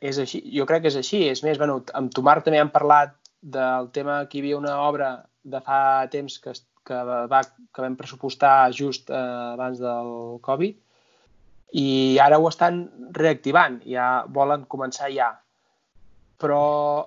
és 0.00 0.20
així. 0.22 0.44
Jo 0.54 0.66
crec 0.68 0.86
que 0.86 0.92
és 0.94 1.00
així. 1.02 1.24
És 1.32 1.42
més, 1.46 1.58
bueno, 1.58 1.80
amb 1.98 2.14
tu, 2.14 2.22
Marc, 2.26 2.46
també 2.46 2.62
hem 2.62 2.70
parlat 2.74 3.16
del 3.42 3.90
tema 3.94 4.22
que 4.30 4.38
hi 4.38 4.44
havia 4.44 4.60
una 4.60 4.78
obra 4.86 5.10
de 5.46 5.60
fa 5.62 5.80
temps 6.10 6.38
que, 6.42 6.54
que, 6.86 6.98
va, 7.32 7.42
que 7.44 7.84
vam 7.84 7.96
pressupostar 7.98 8.72
just 8.72 9.10
eh, 9.10 9.22
abans 9.54 9.80
del 9.82 10.12
Covid 10.46 10.82
i 11.76 12.18
ara 12.22 12.38
ho 12.38 12.46
estan 12.48 12.84
reactivant, 13.16 13.80
ja 13.90 14.24
volen 14.32 14.64
començar 14.70 15.10
ja. 15.12 15.32
Però 16.40 16.60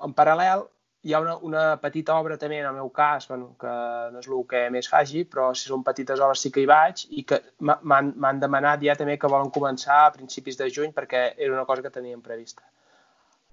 en 0.05 0.13
paral·lel 0.17 0.65
hi 1.07 1.13
ha 1.13 1.21
una, 1.23 1.37
una 1.47 1.63
petita 1.79 2.17
obra 2.19 2.35
també, 2.37 2.59
en 2.59 2.67
el 2.67 2.75
meu 2.75 2.89
cas, 2.91 3.27
bueno, 3.29 3.53
que 3.61 3.71
no 4.11 4.19
és 4.19 4.27
el 4.27 4.43
que 4.49 4.65
més 4.73 4.89
faci, 4.91 5.23
però 5.23 5.53
si 5.55 5.69
són 5.69 5.85
petites 5.87 6.19
obres 6.19 6.43
sí 6.43 6.51
que 6.51 6.65
hi 6.65 6.67
vaig 6.67 7.05
i 7.09 7.23
que 7.29 7.39
m'han 7.61 8.41
demanat 8.43 8.83
ja 8.83 8.97
també 8.99 9.15
que 9.17 9.31
volen 9.31 9.53
començar 9.55 10.01
a 10.05 10.11
principis 10.17 10.59
de 10.59 10.67
juny 10.75 10.91
perquè 10.97 11.23
era 11.37 11.53
una 11.55 11.65
cosa 11.69 11.85
que 11.85 11.93
teníem 11.95 12.21
prevista. 12.21 12.65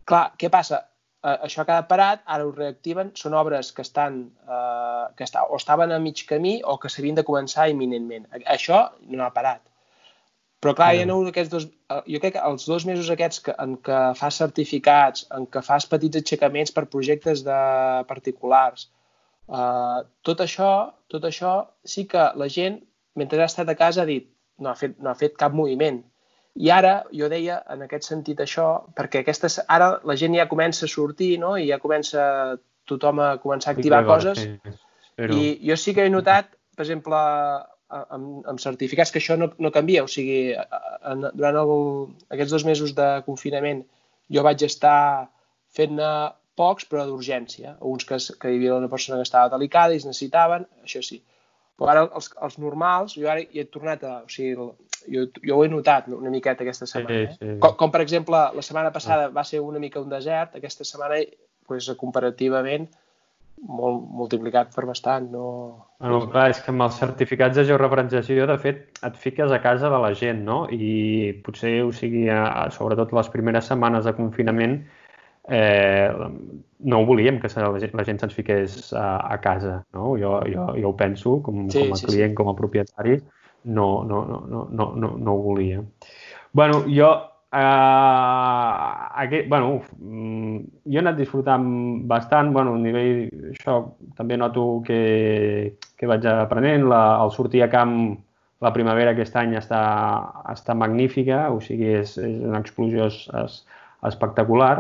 Clar, 0.07 0.33
què 0.39 0.51
passa? 0.51 0.83
Eh, 1.25 1.37
això 1.47 1.63
ha 1.63 1.69
quedat 1.69 1.89
parat, 1.91 2.25
ara 2.27 2.47
ho 2.47 2.53
reactiven, 2.55 3.13
són 3.21 3.37
obres 3.39 3.73
que 3.77 3.85
estan 3.87 4.19
eh, 4.49 5.07
que 5.17 5.25
està, 5.29 5.47
o 5.49 5.61
estaven 5.61 5.95
a 5.95 6.01
mig 6.03 6.25
camí 6.29 6.59
o 6.65 6.77
que 6.83 6.91
s'havien 6.93 7.19
de 7.19 7.25
començar 7.31 7.71
imminentment. 7.73 8.29
Això 8.45 8.83
no 9.09 9.25
ha 9.25 9.33
parat. 9.37 9.63
Però 10.65 10.73
clar, 10.75 10.93
ha 10.97 11.05
hagut 11.05 11.31
aquests 11.31 11.53
dos... 11.53 11.67
Eh, 11.93 12.03
jo 12.15 12.21
crec 12.23 12.37
que 12.37 12.45
els 12.51 12.67
dos 12.69 12.87
mesos 12.89 13.11
aquests 13.13 13.43
que, 13.47 13.57
en 13.63 13.77
què 13.87 14.03
fas 14.19 14.39
certificats, 14.43 15.27
en 15.37 15.47
què 15.47 15.63
fas 15.63 15.89
petits 15.91 16.23
aixecaments 16.23 16.73
per 16.75 16.89
projectes 16.93 17.45
de 17.47 17.59
particulars, 18.09 18.89
eh, 19.47 20.01
tot 20.27 20.43
això, 20.47 20.71
tot 21.13 21.29
això 21.29 21.59
sí 21.85 22.07
que 22.11 22.31
la 22.41 22.49
gent, 22.57 22.81
mentre 23.15 23.45
ha 23.45 23.51
estat 23.53 23.69
a 23.71 23.77
casa, 23.79 24.03
ha 24.03 24.11
dit 24.11 24.33
no 24.59 24.71
ha 24.71 24.75
fet, 24.75 24.97
no 24.99 25.11
ha 25.11 25.19
fet 25.19 25.37
cap 25.39 25.55
moviment. 25.57 26.01
I 26.57 26.71
ara, 26.73 26.95
jo 27.13 27.29
deia 27.29 27.59
en 27.73 27.85
aquest 27.85 28.09
sentit 28.09 28.41
això, 28.41 28.67
perquè 28.97 29.21
aquestes, 29.21 29.59
ara 29.69 29.97
la 30.09 30.17
gent 30.17 30.37
ja 30.39 30.49
comença 30.49 30.87
a 30.87 30.91
sortir, 30.91 31.35
no? 31.43 31.57
I 31.61 31.69
ja 31.69 31.81
comença 31.83 32.57
tothom 32.89 33.21
a 33.21 33.31
començar 33.43 33.75
a 33.75 33.77
activar 33.77 34.03
sí, 34.03 34.09
coses. 34.09 34.41
Sí, 34.41 34.77
però... 35.19 35.37
I 35.37 35.57
jo 35.69 35.77
sí 35.81 35.93
que 35.97 36.07
he 36.07 36.13
notat, 36.13 36.55
per 36.77 36.87
exemple, 36.87 37.21
amb, 37.89 38.47
amb 38.49 38.63
certificats 38.63 39.13
que 39.13 39.21
això 39.21 39.37
no, 39.39 39.51
no 39.59 39.73
canvia. 39.75 40.05
O 40.07 40.11
sigui, 40.11 40.55
en, 40.57 41.29
durant 41.35 41.61
el, 41.61 41.77
aquests 42.33 42.57
dos 42.57 42.67
mesos 42.69 42.97
de 42.97 43.11
confinament 43.29 43.85
jo 44.33 44.45
vaig 44.47 44.65
estar 44.67 45.29
fent-ne 45.77 46.11
pocs, 46.57 46.87
però 46.89 47.05
d'urgència. 47.07 47.77
Uns 47.85 48.09
que, 48.09 48.19
que 48.41 48.53
hi 48.53 48.61
havia 48.61 48.77
una 48.81 48.91
persona 48.93 49.21
que 49.21 49.29
estava 49.29 49.53
delicada 49.53 49.95
i 49.95 50.01
es 50.01 50.09
necessitaven, 50.09 50.65
això 50.87 51.05
sí. 51.05 51.21
Però 51.77 51.93
ara 51.93 52.07
els, 52.07 52.31
els 52.43 52.57
normals, 52.63 53.19
jo 53.21 53.29
ara 53.29 53.45
hi 53.45 53.61
he 53.61 53.67
tornat 53.69 54.05
a... 54.09 54.15
O 54.25 54.33
sigui, 54.33 54.71
jo, 55.13 55.27
jo 55.43 55.57
ho 55.57 55.65
he 55.65 55.71
notat 55.73 56.09
una 56.13 56.33
miqueta 56.33 56.65
aquesta 56.65 56.89
setmana. 56.89 57.33
Sí, 57.33 57.39
sí. 57.39 57.49
Eh? 57.55 57.57
Com, 57.63 57.77
com, 57.81 57.95
per 57.95 58.03
exemple, 58.05 58.43
la 58.57 58.65
setmana 58.65 58.93
passada 58.95 59.29
va 59.35 59.45
ser 59.45 59.63
una 59.65 59.83
mica 59.83 60.03
un 60.03 60.13
desert, 60.13 60.57
aquesta 60.59 60.87
setmana, 60.89 61.21
pues, 61.67 61.89
comparativament, 62.01 62.89
molt 63.65 64.03
multiplicat 64.19 64.75
per 64.75 64.85
bastant. 64.89 65.31
No... 65.33 65.47
Bueno, 66.03 66.21
clar, 66.33 66.51
és 66.53 66.61
que 66.63 66.73
amb 66.75 66.85
els 66.87 66.99
certificats 67.01 67.57
de 67.57 67.65
georreferenciació, 67.71 68.47
de 68.51 68.59
fet, 68.61 68.85
et 69.07 69.17
fiques 69.21 69.53
a 69.53 69.63
casa 69.65 69.91
de 69.93 70.01
la 70.03 70.13
gent, 70.15 70.45
no? 70.45 70.65
I 70.73 71.41
potser, 71.47 71.79
o 71.87 71.93
sigui, 71.97 72.27
a, 72.33 72.45
a, 72.51 72.69
sobretot 72.75 73.15
les 73.17 73.33
primeres 73.33 73.69
setmanes 73.71 74.05
de 74.09 74.15
confinament, 74.19 74.81
eh, 75.49 76.11
no 76.79 77.05
volíem 77.07 77.41
que 77.41 77.49
la 77.55 77.81
gent, 77.81 77.95
la 77.97 78.05
gent 78.05 78.21
se'ns 78.21 78.35
fiqués 78.37 78.93
a, 78.93 79.09
a 79.33 79.41
casa, 79.41 79.81
no? 79.97 80.15
Jo, 80.21 80.41
jo, 80.53 80.69
jo 80.77 80.93
ho 80.93 80.97
penso, 80.97 81.41
com, 81.43 81.67
sí, 81.71 81.81
com 81.81 81.97
a 81.97 82.01
sí, 82.03 82.07
client, 82.11 82.35
sí. 82.35 82.39
com 82.43 82.53
a 82.53 82.57
propietari, 82.59 83.21
no, 83.67 84.05
no, 84.05 84.25
no, 84.27 84.45
no, 84.49 84.93
no, 84.97 85.17
no, 85.19 85.33
ho 85.33 85.43
volia. 85.43 85.83
bueno, 86.53 86.85
jo 86.89 87.15
Uh, 87.53 89.07
aquest, 89.23 89.49
bueno, 89.49 89.77
uf, 89.77 89.93
mm, 89.97 90.57
jo 90.85 90.99
he 90.99 91.01
anat 91.01 91.17
disfrutant 91.17 91.63
bastant, 92.11 92.51
bueno, 92.53 92.75
a 92.75 92.81
nivell, 92.83 93.31
això 93.53 93.77
també 94.19 94.37
noto 94.37 94.83
que, 94.85 95.79
que 95.97 96.11
vaig 96.11 96.27
aprenent, 96.27 96.85
la, 96.91 97.01
el 97.23 97.31
sortir 97.33 97.63
a 97.65 97.71
camp 97.73 97.95
la 98.61 98.73
primavera 98.75 99.15
aquest 99.15 99.39
any 99.41 99.55
està, 99.57 99.81
està 100.53 100.75
magnífica, 100.75 101.47
o 101.55 101.63
sigui, 101.65 101.95
és, 102.03 102.17
és 102.19 102.37
una 102.43 102.61
explosió 102.65 103.07
es, 103.09 103.23
es, 103.45 103.57
espectacular. 104.11 104.75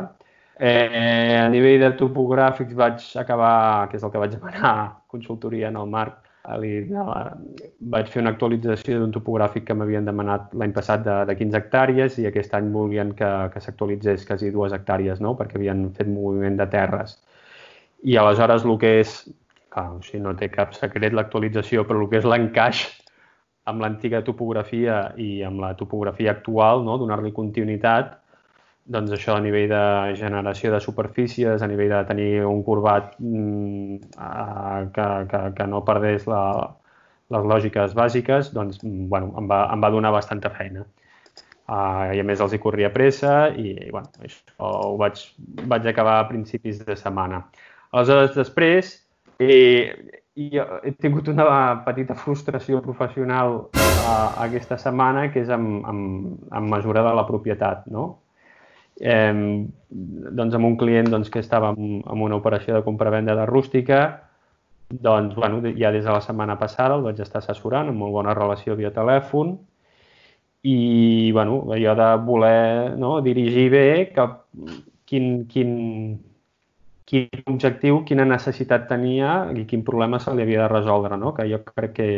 Eh, 0.58 1.36
a 1.38 1.48
nivell 1.52 1.80
de 1.80 1.92
topogràfics 2.00 2.76
vaig 2.76 3.08
acabar, 3.22 3.88
que 3.88 4.00
és 4.00 4.04
el 4.04 4.12
que 4.12 4.22
vaig 4.22 4.36
demanar, 4.36 4.76
consultoria 5.12 5.72
en 5.72 5.80
el 5.80 5.90
Marc, 5.92 6.18
li, 6.62 6.72
vaig 7.92 8.10
fer 8.12 8.20
una 8.22 8.32
actualització 8.34 9.00
d'un 9.00 9.14
topogràfic 9.14 9.64
que 9.66 9.74
m'havien 9.74 10.06
demanat 10.06 10.52
l'any 10.54 10.74
passat 10.76 11.02
de, 11.06 11.16
de 11.28 11.34
15 11.38 11.58
hectàrees 11.58 12.18
i 12.22 12.26
aquest 12.28 12.54
any 12.58 12.68
volien 12.74 13.10
que, 13.18 13.30
que 13.52 13.62
s'actualitzés 13.62 14.26
quasi 14.28 14.52
dues 14.54 14.74
hectàrees, 14.76 15.22
no? 15.24 15.34
perquè 15.38 15.58
havien 15.58 15.88
fet 15.96 16.10
moviment 16.10 16.58
de 16.60 16.68
terres. 16.70 17.16
I 18.06 18.18
aleshores 18.20 18.66
el 18.66 18.78
que 18.78 18.92
és, 19.00 19.16
clar, 19.74 19.88
o 19.96 20.02
sigui, 20.06 20.22
no 20.22 20.36
té 20.38 20.50
cap 20.52 20.76
secret 20.76 21.16
l'actualització, 21.16 21.86
però 21.88 22.04
el 22.04 22.12
que 22.12 22.20
és 22.22 22.28
l'encaix 22.28 22.84
amb 23.66 23.82
l'antiga 23.82 24.22
topografia 24.22 25.00
i 25.18 25.42
amb 25.42 25.60
la 25.64 25.72
topografia 25.74 26.30
actual, 26.36 26.84
no? 26.86 26.98
donar-li 27.02 27.34
continuïtat, 27.34 28.14
doncs 28.86 29.12
això 29.16 29.34
a 29.36 29.42
nivell 29.42 29.68
de 29.70 29.84
generació 30.18 30.70
de 30.72 30.80
superfícies, 30.80 31.62
a 31.62 31.68
nivell 31.70 31.90
de 31.94 32.02
tenir 32.08 32.30
un 32.46 32.62
corbat 32.66 33.14
mm, 33.18 33.96
que, 34.94 35.06
que, 35.30 35.40
que 35.58 35.66
no 35.70 35.82
perdés 35.86 36.26
la, 36.30 36.42
les 37.34 37.48
lògiques 37.52 37.96
bàsiques, 37.98 38.52
doncs, 38.54 38.78
bueno, 38.82 39.32
em 39.40 39.48
va, 39.50 39.64
em 39.74 39.82
va 39.82 39.90
donar 39.90 40.14
bastanta 40.14 40.52
feina. 40.54 40.86
Uh, 41.66 42.14
I 42.14 42.20
a 42.22 42.24
més 42.26 42.38
els 42.42 42.52
hi 42.54 42.60
corria 42.62 42.92
pressa 42.94 43.48
i, 43.58 43.72
bueno, 43.90 44.06
això 44.22 44.68
ho 44.92 44.92
vaig, 45.00 45.18
vaig 45.66 45.88
acabar 45.90 46.20
a 46.20 46.28
principis 46.28 46.78
de 46.86 46.94
setmana. 46.94 47.42
Aleshores, 47.90 48.36
després, 48.36 48.92
eh, 49.42 49.90
jo 50.36 50.66
he 50.84 50.92
tingut 50.94 51.26
una 51.32 51.48
petita 51.82 52.14
frustració 52.14 52.78
professional 52.84 53.58
uh, 53.64 54.30
aquesta 54.46 54.78
setmana, 54.78 55.26
que 55.34 55.42
és 55.42 55.50
amb, 55.50 55.82
amb, 55.90 56.38
amb 56.54 56.70
mesura 56.76 57.02
de 57.02 57.16
la 57.18 57.26
propietat, 57.26 57.82
no? 57.90 58.06
Eh, 59.00 59.66
doncs 59.90 60.54
amb 60.54 60.70
un 60.70 60.76
client 60.76 61.10
doncs, 61.10 61.30
que 61.30 61.40
estava 61.40 61.72
en, 61.76 62.00
en 62.00 62.22
una 62.22 62.36
operació 62.36 62.74
de 62.74 62.84
compra-venda 62.84 63.36
de 63.36 63.46
rústica, 63.46 64.00
doncs, 64.88 65.34
bueno, 65.34 65.62
ja 65.76 65.90
des 65.90 66.04
de 66.04 66.12
la 66.12 66.20
setmana 66.20 66.58
passada 66.58 66.94
el 66.94 67.02
vaig 67.02 67.20
estar 67.20 67.40
assessorant 67.42 67.90
amb 67.90 67.98
molt 67.98 68.14
bona 68.14 68.34
relació 68.34 68.76
via 68.78 68.92
telèfon 68.94 69.56
i, 70.62 71.32
bueno, 71.32 71.64
allò 71.74 71.94
de 71.98 72.08
voler 72.26 72.96
no, 72.98 73.20
dirigir 73.22 73.68
bé 73.70 73.86
cap, 74.14 74.44
quin, 75.06 75.46
quin, 75.50 75.72
quin 77.06 77.28
objectiu, 77.46 78.02
quina 78.06 78.26
necessitat 78.26 78.88
tenia 78.90 79.46
i 79.54 79.66
quin 79.70 79.84
problema 79.86 80.18
se 80.22 80.34
li 80.34 80.42
havia 80.42 80.64
de 80.64 80.72
resoldre, 80.74 81.18
no? 81.18 81.32
que 81.34 81.46
jo 81.50 81.62
crec 81.66 81.92
que, 81.94 82.08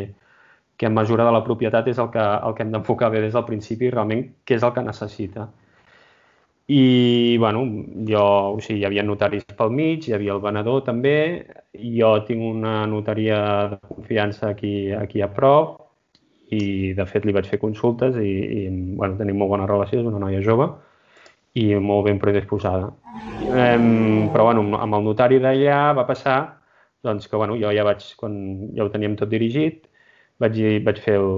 que 0.77 0.87
en 0.87 0.95
mesura 0.97 1.25
de 1.29 1.33
la 1.35 1.45
propietat 1.45 1.89
és 1.93 1.99
el 2.01 2.11
que, 2.13 2.25
el 2.25 2.55
que 2.57 2.65
hem 2.65 2.73
d'enfocar 2.73 3.11
bé 3.13 3.25
des 3.25 3.37
del 3.37 3.49
principi 3.49 3.91
realment 3.93 4.25
què 4.45 4.57
és 4.57 4.65
el 4.65 4.73
que 4.77 4.85
necessita. 4.85 5.49
I, 6.69 7.37
bueno, 7.39 7.63
jo, 8.05 8.23
o 8.53 8.61
sigui, 8.61 8.83
hi 8.83 8.85
havia 8.85 9.03
notaris 9.03 9.47
pel 9.57 9.71
mig, 9.73 10.05
hi 10.05 10.13
havia 10.13 10.35
el 10.35 10.43
venedor 10.45 10.83
també, 10.85 11.15
jo 11.73 12.11
tinc 12.29 12.45
una 12.45 12.83
notaria 12.87 13.39
de 13.71 13.79
confiança 13.89 14.51
aquí, 14.51 14.93
aquí 14.93 15.25
a 15.25 15.31
prop 15.33 15.79
i, 16.53 16.93
de 16.99 17.07
fet, 17.09 17.25
li 17.25 17.33
vaig 17.33 17.49
fer 17.49 17.61
consultes 17.63 18.21
i, 18.21 18.35
i 18.61 18.69
bueno, 19.01 19.17
tenim 19.17 19.41
molt 19.41 19.57
bona 19.57 19.71
relació, 19.71 20.03
és 20.03 20.13
una 20.13 20.21
noia 20.21 20.45
jove 20.45 20.69
i 21.57 21.73
molt 21.81 22.05
ben 22.11 22.21
predisposada. 22.21 22.93
Um, 23.49 24.29
però, 24.35 24.51
bueno, 24.51 24.69
amb 24.77 25.01
el 25.01 25.09
notari 25.09 25.41
d'allà 25.41 25.83
va 25.97 26.05
passar 26.07 26.39
doncs, 27.03 27.33
que, 27.33 27.37
bueno, 27.41 27.57
jo 27.57 27.73
ja 27.73 27.85
vaig, 27.87 28.05
quan 28.21 28.35
ja 28.77 28.85
ho 28.85 28.93
teníem 28.93 29.17
tot 29.17 29.33
dirigit, 29.33 29.87
vaig, 30.37 30.59
vaig 30.85 31.01
fer 31.01 31.17
el... 31.17 31.31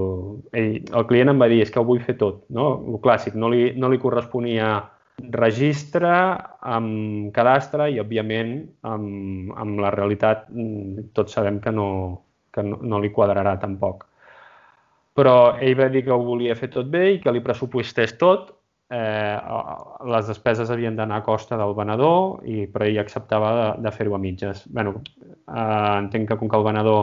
Ell, 0.58 0.72
el 0.90 1.06
client 1.06 1.30
em 1.30 1.42
va 1.42 1.48
dir, 1.52 1.62
és 1.62 1.70
que 1.70 1.78
ho 1.78 1.86
vull 1.86 2.02
fer 2.02 2.18
tot, 2.18 2.48
no? 2.50 2.72
El 2.90 2.98
clàssic, 3.04 3.38
no 3.38 3.52
li, 3.52 3.68
no 3.78 3.92
li 3.92 4.02
corresponia 4.02 4.80
registre 5.34 6.12
amb 6.74 7.32
cadastre 7.36 7.90
i, 7.92 7.98
òbviament, 8.02 8.54
amb, 8.88 9.50
amb 9.58 9.82
la 9.82 9.90
realitat 9.94 10.46
mm, 10.50 11.10
tots 11.16 11.36
sabem 11.36 11.60
que 11.60 11.72
no, 11.74 11.88
que 12.54 12.64
no, 12.66 12.78
no 12.82 13.00
li 13.02 13.12
quadrarà 13.14 13.56
tampoc. 13.62 14.06
Però 15.16 15.36
ell 15.58 15.76
va 15.78 15.90
dir 15.92 16.04
que 16.06 16.14
ho 16.14 16.22
volia 16.24 16.56
fer 16.56 16.70
tot 16.72 16.88
bé 16.90 17.06
i 17.14 17.20
que 17.22 17.32
li 17.34 17.42
pressupostés 17.44 18.16
tot. 18.20 18.52
Eh, 18.90 19.36
les 20.10 20.26
despeses 20.30 20.70
havien 20.70 20.96
d'anar 20.98 21.20
a 21.20 21.26
costa 21.26 21.58
del 21.58 21.76
venedor, 21.78 22.40
i, 22.46 22.66
però 22.66 22.86
ell 22.86 22.98
acceptava 23.02 23.50
de, 23.58 23.66
de 23.86 23.94
fer-ho 23.94 24.16
a 24.16 24.22
mitges. 24.22 24.64
bueno, 24.66 25.00
eh, 25.46 25.98
entenc 25.98 26.28
que 26.28 26.38
com 26.38 26.48
que 26.48 26.58
el 26.58 26.66
venedor 26.66 27.02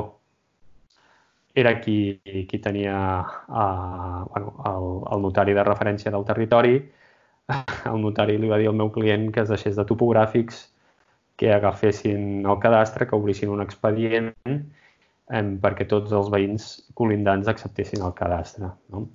era 1.58 1.80
qui, 1.82 2.20
qui 2.48 2.60
tenia 2.60 2.98
eh, 3.50 4.24
bueno, 4.30 4.54
el, 4.72 4.90
el 5.16 5.24
notari 5.24 5.56
de 5.58 5.64
referència 5.64 6.12
del 6.14 6.26
territori, 6.26 6.78
el 7.92 8.02
notari 8.02 8.38
li 8.38 8.50
va 8.52 8.60
dir 8.62 8.68
al 8.72 8.80
meu 8.80 8.90
client 8.94 9.30
que 9.34 9.44
es 9.44 9.54
deixés 9.54 9.78
de 9.78 9.86
topogràfics, 9.88 10.66
que 11.38 11.54
agafessin 11.54 12.46
el 12.46 12.60
cadastre, 12.60 13.06
que 13.08 13.16
obrissin 13.16 13.54
un 13.54 13.62
expedient 13.62 14.32
eh, 14.48 15.44
perquè 15.64 15.86
tots 15.88 16.14
els 16.18 16.32
veïns 16.34 16.68
colindants 16.98 17.50
acceptessin 17.52 18.04
el 18.04 18.16
cadastre. 18.18 18.72
No? 18.94 19.08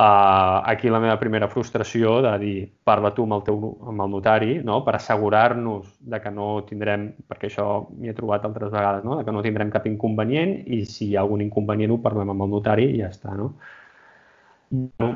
Uh, 0.00 0.64
aquí 0.64 0.88
la 0.88 1.00
meva 1.00 1.18
primera 1.20 1.48
frustració 1.52 2.22
de 2.24 2.30
dir 2.40 2.54
parla 2.88 3.10
tu 3.12 3.26
amb 3.26 3.34
el, 3.36 3.42
teu, 3.44 3.58
amb 3.84 4.00
el 4.00 4.12
notari 4.14 4.54
no? 4.64 4.78
per 4.84 4.94
assegurar-nos 4.96 5.90
de 6.12 6.20
que 6.24 6.32
no 6.32 6.46
tindrem, 6.68 7.10
perquè 7.28 7.50
això 7.50 7.66
m'hi 7.90 8.08
he 8.08 8.14
trobat 8.16 8.46
altres 8.48 8.72
vegades, 8.72 9.04
no? 9.04 9.18
de 9.18 9.26
que 9.26 9.34
no 9.36 9.42
tindrem 9.44 9.72
cap 9.74 9.88
inconvenient 9.90 10.54
i 10.72 10.86
si 10.88 11.10
hi 11.10 11.18
ha 11.18 11.26
algun 11.26 11.44
inconvenient 11.44 11.92
ho 11.92 12.00
parlem 12.00 12.32
amb 12.32 12.46
el 12.46 12.54
notari 12.54 12.88
i 12.94 13.02
ja 13.02 13.10
està. 13.12 13.36
No? 13.36 13.50
no 15.02 15.10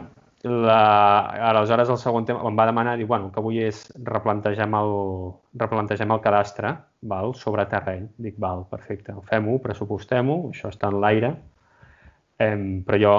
la, 0.45 1.21
aleshores 1.49 1.89
el 1.89 1.99
segon 1.99 2.27
tema 2.29 2.45
em 2.49 2.59
va 2.59 2.67
demanar, 2.69 2.99
diu, 3.01 3.09
bueno, 3.09 3.31
que 3.33 3.43
vull 3.45 3.57
és 3.65 3.81
replantegem 4.05 4.77
el, 4.77 4.93
replantegem 5.63 6.13
el 6.13 6.21
cadastre 6.25 6.75
val, 7.09 7.33
sobre 7.41 7.65
terreny. 7.71 8.11
Dic, 8.21 8.37
val, 8.41 8.67
perfecte, 8.71 9.17
fem-ho, 9.31 9.57
pressupostem-ho, 9.65 10.39
això 10.53 10.69
està 10.73 10.93
en 10.93 11.01
l'aire, 11.01 11.33
eh, 12.45 12.59
però 12.85 13.01
jo, 13.01 13.15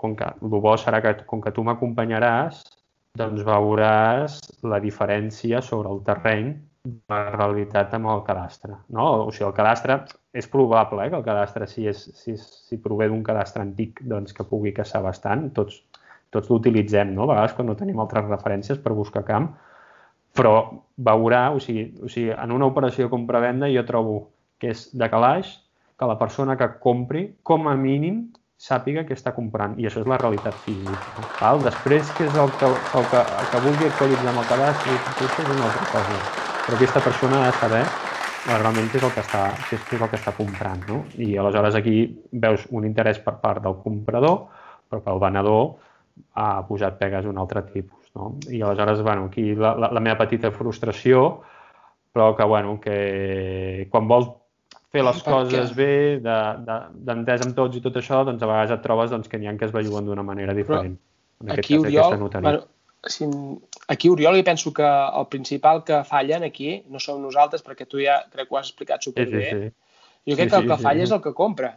com 0.00 0.16
que 0.16 0.32
el 0.40 0.56
bo 0.56 0.76
serà 0.80 1.02
que 1.04 1.18
com 1.28 1.44
que 1.44 1.52
tu 1.52 1.66
m'acompanyaràs, 1.68 2.64
doncs 3.20 3.44
veuràs 3.44 4.40
la 4.62 4.80
diferència 4.80 5.60
sobre 5.60 5.90
el 5.90 6.02
terreny 6.06 6.52
de 6.84 7.12
la 7.12 7.34
realitat 7.34 7.92
amb 7.94 8.08
el 8.08 8.22
cadastre. 8.24 8.78
No? 8.88 9.26
O 9.26 9.32
sigui, 9.34 9.48
el 9.50 9.56
cadastre 9.56 9.98
és 10.32 10.48
probable 10.48 11.04
eh, 11.04 11.10
que 11.10 11.18
el 11.18 11.26
cadastre, 11.26 11.68
si, 11.68 11.86
és, 11.90 12.06
si, 12.16 12.36
si 12.40 12.80
prové 12.80 13.10
d'un 13.10 13.24
cadastre 13.26 13.60
antic, 13.66 14.00
doncs 14.00 14.32
que 14.32 14.46
pugui 14.48 14.72
caçar 14.72 15.02
bastant, 15.04 15.50
tots, 15.56 15.82
tots 16.34 16.50
l'utilitzem, 16.50 17.14
no? 17.14 17.26
A 17.26 17.34
vegades 17.34 17.56
quan 17.56 17.68
no 17.70 17.76
tenim 17.78 18.00
altres 18.02 18.28
referències 18.28 18.78
per 18.82 18.94
buscar 18.96 19.24
camp, 19.26 19.50
però 20.36 20.54
veurà, 20.96 21.48
o 21.54 21.62
sigui, 21.62 21.88
o 22.02 22.08
sigui 22.08 22.30
en 22.36 22.52
una 22.54 22.68
operació 22.70 23.06
de 23.06 23.12
compra-venda 23.12 23.70
jo 23.72 23.82
trobo 23.88 24.20
que 24.62 24.70
és 24.74 24.88
de 24.94 25.08
calaix 25.10 25.56
que 25.98 26.08
la 26.08 26.18
persona 26.20 26.56
que 26.56 26.68
compri, 26.80 27.26
com 27.42 27.66
a 27.68 27.74
mínim, 27.76 28.28
sàpiga 28.60 29.02
què 29.08 29.16
està 29.16 29.32
comprant. 29.36 29.74
I 29.80 29.88
això 29.88 30.02
és 30.02 30.08
la 30.08 30.16
realitat 30.20 30.56
física. 30.64 31.24
Val? 31.40 31.60
Després, 31.64 32.12
què 32.16 32.28
és 32.28 32.38
el 32.40 32.52
que, 32.60 32.68
el 32.68 33.10
que, 33.12 33.20
el 33.40 33.50
que 33.52 33.60
vulgui 33.66 33.88
actualitzar 33.88 34.30
amb 34.32 34.42
el 34.42 34.48
cadastre, 34.48 34.96
és 34.96 35.42
una 35.44 35.66
altra 35.66 35.90
cosa. 35.92 36.16
Però 36.64 36.78
aquesta 36.78 37.04
persona 37.04 37.42
ha 37.42 37.50
de 37.50 37.58
saber 37.58 37.84
realment 38.48 38.88
és 38.88 39.04
el 39.04 39.12
que 39.12 39.20
està, 39.24 39.42
què 39.68 39.76
és 39.76 40.00
el 40.00 40.08
que 40.08 40.18
està 40.20 40.32
comprant. 40.36 40.82
No? 40.88 41.02
I 41.20 41.34
aleshores 41.40 41.76
aquí 41.76 41.96
veus 42.32 42.66
un 42.70 42.88
interès 42.88 43.20
per 43.24 43.36
part 43.44 43.64
del 43.64 43.76
comprador, 43.84 44.46
però 44.88 45.04
pel 45.04 45.20
venedor 45.22 45.64
ha 46.34 46.50
posat 46.68 46.98
pegues 47.00 47.24
d'un 47.26 47.38
altre 47.38 47.62
tipus. 47.70 48.10
No? 48.16 48.34
I 48.50 48.62
aleshores, 48.62 49.02
bueno, 49.06 49.28
aquí 49.30 49.54
la, 49.54 49.74
la, 49.78 49.90
la 49.94 50.02
meva 50.02 50.18
petita 50.18 50.50
frustració, 50.54 51.42
però 52.12 52.34
que, 52.36 52.44
bueno, 52.44 52.78
que 52.82 53.88
quan 53.90 54.08
vols 54.10 54.32
fer 54.90 55.04
les 55.06 55.22
coses 55.22 55.70
bé, 55.76 56.18
d'entès 56.24 56.98
de, 57.06 57.14
de, 57.14 57.38
amb 57.46 57.54
tots 57.56 57.78
i 57.78 57.82
tot 57.84 57.96
això, 58.00 58.24
doncs 58.26 58.42
a 58.42 58.50
vegades 58.50 58.74
et 58.74 58.82
trobes 58.82 59.12
doncs, 59.12 59.30
que 59.30 59.38
n'hi 59.38 59.50
ha 59.50 59.54
que 59.58 59.68
es 59.68 59.74
belluguen 59.74 60.08
d'una 60.08 60.26
manera 60.26 60.56
diferent. 60.56 60.96
Però 61.40 61.56
aquí, 61.56 61.78
cas, 61.78 61.86
Oriol, 61.86 62.16
bueno, 62.42 62.64
si, 63.06 63.28
aquí, 63.88 64.10
Oriol, 64.10 64.40
jo 64.40 64.44
penso 64.44 64.72
que 64.74 64.84
el 64.86 65.28
principal 65.30 65.84
que 65.84 66.02
fallen 66.04 66.44
aquí 66.44 66.82
no 66.88 67.00
som 67.00 67.22
nosaltres, 67.22 67.62
perquè 67.64 67.86
tu 67.88 68.02
ja 68.02 68.20
crec 68.32 68.48
que 68.48 68.54
ho 68.54 68.58
has 68.58 68.72
explicat 68.72 69.06
superbé. 69.06 69.44
Sí, 69.46 69.54
sí, 69.54 69.70
sí. 69.70 70.32
Jo 70.32 70.36
crec 70.36 70.50
sí, 70.50 70.56
que 70.56 70.60
el 70.60 70.68
que 70.68 70.76
sí, 70.76 70.82
falla 70.82 71.00
sí. 71.00 71.06
és 71.08 71.14
el 71.16 71.22
que 71.24 71.32
compra. 71.38 71.70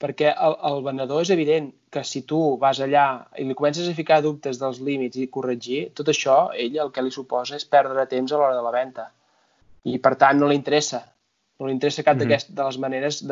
Perquè 0.00 0.32
el, 0.32 0.56
el 0.70 0.82
venedor 0.86 1.20
és 1.22 1.30
evident 1.34 1.68
que 1.92 2.02
si 2.08 2.22
tu 2.28 2.40
vas 2.60 2.80
allà 2.80 3.04
i 3.38 3.44
li 3.44 3.56
comences 3.58 3.88
a 3.88 3.96
ficar 3.96 4.22
dubtes 4.24 4.60
dels 4.60 4.80
límits 4.86 5.20
i 5.20 5.28
corregir, 5.32 5.90
tot 5.96 6.08
això, 6.08 6.38
ell 6.56 6.78
el 6.86 6.92
que 6.94 7.04
li 7.04 7.12
suposa 7.12 7.58
és 7.58 7.68
perdre 7.68 8.06
temps 8.08 8.32
a 8.32 8.40
l'hora 8.40 8.56
de 8.56 8.64
la 8.64 8.72
venda. 8.74 9.10
I, 9.84 9.98
per 10.00 10.14
tant, 10.20 10.40
no 10.40 10.48
li 10.48 10.56
interessa. 10.56 11.02
No 11.60 11.68
li 11.68 11.76
interessa 11.76 12.04
cap 12.06 12.16
mm 12.16 12.30
-hmm. 12.30 12.54
de 12.56 12.64
les 12.64 12.78
maneres 12.78 13.22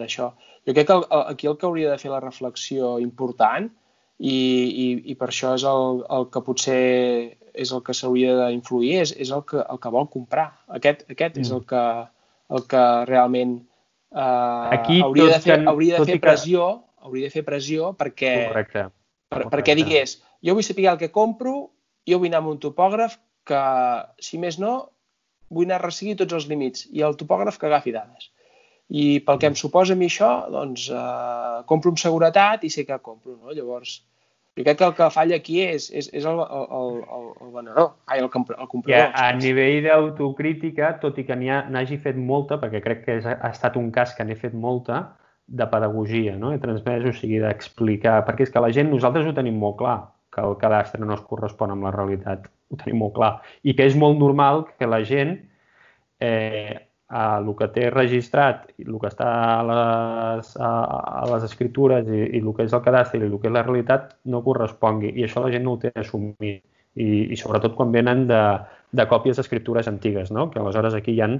d'això. 0.00 0.32
Jo 0.66 0.72
crec 0.72 0.86
que 0.86 0.96
el, 0.96 1.04
aquí 1.26 1.46
el 1.46 1.56
que 1.58 1.66
hauria 1.66 1.90
de 1.90 1.98
fer 1.98 2.10
la 2.10 2.20
reflexió 2.20 2.98
important 2.98 3.70
i, 4.18 4.38
i, 4.84 4.86
i 5.12 5.14
per 5.14 5.28
això 5.28 5.54
és 5.54 5.64
el, 5.64 6.04
el 6.08 6.28
que 6.30 6.40
potser 6.40 7.36
és 7.52 7.72
el 7.72 7.82
que 7.82 7.92
s'hauria 7.92 8.48
d'influir, 8.48 9.00
és, 9.02 9.12
és 9.12 9.30
el, 9.30 9.42
que, 9.44 9.60
el 9.60 9.78
que 9.78 9.90
vol 9.90 10.08
comprar. 10.08 10.46
Aquest, 10.68 11.04
aquest 11.10 11.36
mm. 11.36 11.40
és 11.40 11.50
el 11.50 11.66
que, 11.66 11.84
el 12.48 12.66
que 12.66 12.84
realment 13.04 13.60
eh, 14.14 14.78
Aquí, 14.78 15.00
hauria, 15.02 15.28
de 15.34 15.40
fer, 15.40 15.58
que, 15.60 15.68
hauria 15.72 15.98
de 15.98 16.10
fer 16.12 16.20
pressió 16.20 16.68
que... 16.68 17.06
hauria 17.08 17.28
de 17.28 17.34
fer 17.34 17.44
pressió 17.46 17.92
perquè, 17.98 18.34
Correcte. 18.48 18.86
Per, 18.88 19.36
Correcte. 19.36 19.54
perquè 19.56 19.76
digués 19.78 20.16
jo 20.44 20.56
vull 20.56 20.66
saber 20.66 20.88
el 20.92 21.00
que 21.00 21.12
compro, 21.14 21.54
jo 22.08 22.18
vull 22.18 22.32
anar 22.32 22.42
amb 22.42 22.52
un 22.54 22.60
topògraf 22.62 23.18
que, 23.46 23.62
si 24.22 24.38
més 24.42 24.58
no, 24.62 24.74
vull 25.52 25.68
anar 25.68 25.80
a 25.80 25.86
resseguir 25.86 26.16
tots 26.20 26.36
els 26.38 26.48
límits 26.50 26.86
i 26.90 27.04
el 27.06 27.18
topògraf 27.20 27.58
que 27.60 27.68
agafi 27.68 27.94
dades. 27.94 28.30
I 28.92 29.20
pel 29.24 29.38
que 29.40 29.48
em 29.48 29.56
suposa 29.56 29.94
a 29.94 29.98
mi 29.98 30.08
això, 30.10 30.30
doncs 30.52 30.88
eh, 30.92 31.60
compro 31.70 31.92
amb 31.92 32.00
seguretat 32.00 32.66
i 32.66 32.70
sé 32.72 32.84
que 32.88 32.98
compro. 33.04 33.38
No? 33.38 33.54
Llavors, 33.56 34.00
jo 34.58 34.66
crec 34.66 34.78
que 34.78 34.84
el 34.84 34.94
que 34.98 35.08
falla 35.14 35.38
aquí 35.40 35.62
és, 35.64 35.88
és, 35.96 36.10
és 36.12 36.26
el, 36.28 36.42
el, 36.42 36.66
el, 36.76 37.26
el 37.46 37.54
venedor, 37.54 37.94
ai, 38.06 38.20
el, 38.20 38.28
el 38.28 38.68
comprador. 38.68 38.92
Ja, 38.92 39.08
a 39.16 39.32
nivell 39.38 39.80
d'autocrítica, 39.86 40.94
tot 41.00 41.18
i 41.18 41.24
que 41.28 41.38
n'hagi 41.38 41.98
fet 42.04 42.20
molta, 42.20 42.60
perquè 42.60 42.82
crec 42.84 43.04
que 43.06 43.18
és, 43.22 43.26
ha 43.32 43.50
estat 43.50 43.78
un 43.80 43.90
cas 43.94 44.12
que 44.18 44.26
n'he 44.28 44.36
fet 44.36 44.52
molta, 44.52 45.02
de 45.46 45.66
pedagogia, 45.66 46.36
no? 46.36 46.52
he 46.52 46.58
transmès, 46.62 47.04
o 47.04 47.12
sigui, 47.16 47.40
d'explicar, 47.42 48.22
perquè 48.26 48.46
és 48.46 48.52
que 48.52 48.62
la 48.62 48.70
gent, 48.72 48.88
nosaltres 48.92 49.26
ho 49.28 49.34
tenim 49.36 49.58
molt 49.60 49.76
clar, 49.82 49.98
que 50.32 50.40
el 50.40 50.56
cadastre 50.60 51.04
no 51.04 51.16
es 51.16 51.24
correspon 51.28 51.74
amb 51.74 51.84
la 51.88 51.92
realitat, 51.92 52.46
ho 52.72 52.78
tenim 52.80 53.02
molt 53.04 53.16
clar, 53.18 53.32
i 53.68 53.74
que 53.76 53.84
és 53.88 53.98
molt 53.98 54.16
normal 54.20 54.64
que 54.78 54.88
la 54.88 55.02
gent 55.08 55.34
eh, 56.24 56.78
el 57.12 57.48
que 57.58 57.68
té 57.74 57.88
registrat 57.92 58.68
i 58.80 58.86
el 58.88 58.98
que 59.00 59.08
està 59.10 59.28
a 59.28 59.62
les, 59.68 60.52
a, 60.56 60.70
a 61.22 61.24
les 61.32 61.46
escritures 61.48 62.08
i, 62.08 62.20
i 62.38 62.40
el 62.40 62.52
que 62.56 62.66
és 62.66 62.72
el 62.72 62.84
cadastre 62.84 63.20
i 63.20 63.26
el 63.26 63.38
que 63.40 63.50
és 63.50 63.56
la 63.56 63.64
realitat 63.66 64.14
no 64.32 64.42
correspongui. 64.44 65.12
I 65.12 65.26
això 65.26 65.44
la 65.44 65.50
gent 65.52 65.66
no 65.66 65.76
ho 65.76 65.82
té 65.82 65.92
assumit. 65.94 66.62
I, 66.92 67.32
i 67.32 67.36
sobretot 67.40 67.72
quan 67.72 67.88
venen 67.88 68.26
de, 68.28 68.40
de 68.92 69.06
còpies 69.08 69.38
d'escriptures 69.40 69.86
antigues, 69.88 70.28
no? 70.30 70.50
que 70.52 70.60
aleshores 70.60 70.92
aquí 70.92 71.14
hi 71.16 71.22
han 71.24 71.38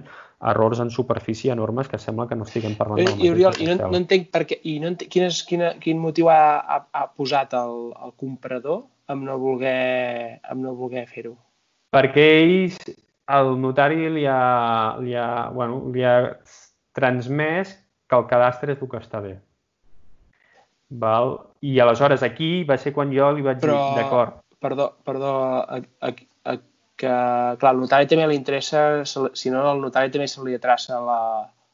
errors 0.49 0.81
en 0.81 0.89
superfície 0.91 1.53
enormes 1.53 1.91
que 1.93 2.01
sembla 2.01 2.25
que 2.29 2.39
no 2.41 2.47
estiguem 2.49 2.77
parlant 2.79 3.03
del 3.03 3.11
mateix. 3.11 3.27
I, 3.27 3.33
Oriol, 3.35 3.59
i 3.61 3.69
no, 3.69 3.91
no 3.93 4.01
entenc 4.01 4.31
per 4.33 4.47
què, 4.49 4.57
i 4.65 4.79
no 4.81 4.89
entenc, 4.89 5.13
quin, 5.13 5.27
és, 5.29 5.43
quina, 5.45 5.75
quin 5.83 6.01
motiu 6.01 6.33
ha, 6.33 6.41
ha, 6.65 6.81
ha 6.97 7.05
posat 7.13 7.53
el, 7.61 7.93
el 7.93 8.17
comprador 8.17 8.81
amb 9.13 9.29
no 9.29 9.37
voler, 9.43 10.41
amb 10.49 10.65
no 10.65 10.73
voler 10.79 11.05
fer-ho? 11.11 11.37
Perquè 11.93 12.25
ells 12.41 12.81
el 13.39 13.55
notari 13.61 14.11
li 14.13 14.27
ha, 14.29 14.97
li 15.01 15.15
ha, 15.17 15.49
bueno, 15.55 15.81
li 15.95 16.05
ha 16.05 16.17
transmès 16.97 17.73
que 18.09 18.19
el 18.19 18.29
cadastre 18.29 18.75
és 18.75 18.83
el 18.83 18.91
que 18.91 19.01
està 19.01 19.23
bé. 19.25 19.37
Val? 21.03 21.39
I 21.65 21.79
aleshores 21.81 22.25
aquí 22.27 22.65
va 22.69 22.77
ser 22.77 22.93
quan 22.93 23.15
jo 23.15 23.31
li 23.33 23.45
vaig 23.45 23.63
Però, 23.63 23.79
dir, 23.79 24.03
d'acord. 24.03 24.43
Perdó, 24.63 24.93
perdó, 25.07 25.33
a, 25.63 25.81
a, 25.81 26.13
a, 26.45 26.57
que, 27.01 27.15
clar, 27.63 27.73
el 27.73 27.81
notari 27.83 28.11
també 28.11 28.29
li 28.29 28.39
interessa, 28.39 29.03
si 29.09 29.51
no, 29.51 29.65
el 29.73 29.81
notari 29.83 30.13
també 30.13 30.29
se 30.31 30.45
li 30.45 30.59
traça 30.63 31.01
la, 31.03 31.21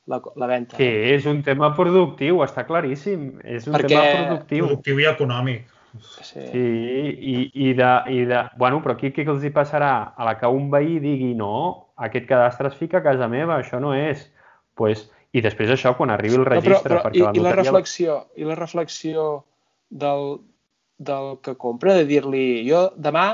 la, 0.09 0.21
la 0.41 0.51
venda. 0.51 0.79
Que 0.79 0.91
és 1.17 1.27
un 1.29 1.43
tema 1.47 1.73
productiu, 1.77 2.45
està 2.47 2.65
claríssim. 2.69 3.33
És 3.45 3.67
un 3.69 3.77
Perquè... 3.77 3.91
tema 3.97 4.15
productiu. 4.15 4.71
Productiu 4.71 5.03
i 5.03 5.11
econòmic. 5.11 5.67
Sí, 5.97 6.25
sí 6.25 6.43
i, 6.43 7.37
i, 7.55 7.69
de, 7.75 7.91
i 8.13 8.25
de... 8.29 8.43
Bueno, 8.61 8.81
però 8.85 8.95
aquí 8.97 9.11
què 9.15 9.25
els 9.27 9.45
hi 9.45 9.53
passarà? 9.55 9.93
A 10.17 10.27
la 10.29 10.37
que 10.41 10.51
un 10.53 10.69
veí 10.73 10.99
digui 11.03 11.33
no, 11.39 11.93
aquest 12.09 12.29
cadastre 12.29 12.71
es 12.73 12.77
fica 12.79 13.01
a 13.01 13.07
casa 13.07 13.29
meva, 13.31 13.59
això 13.59 13.81
no 13.83 13.95
és. 13.97 14.27
Pues, 14.79 15.09
I 15.33 15.43
després 15.45 15.73
això, 15.75 15.95
quan 15.97 16.13
arribi 16.15 16.39
el 16.39 16.47
registre... 16.49 16.77
No, 16.77 16.85
però, 16.85 17.01
però, 17.01 17.03
perquè 17.09 17.21
i, 17.21 17.25
la 17.25 17.33
i, 17.35 17.45
la 17.45 17.57
reflexió, 17.57 18.21
I 18.37 18.49
la 18.49 18.57
reflexió 18.59 19.27
del, 19.89 20.39
del 21.11 21.37
que 21.45 21.57
compra, 21.61 21.97
de 21.99 22.07
dir-li 22.09 22.47
jo 22.69 22.89
demà 22.97 23.29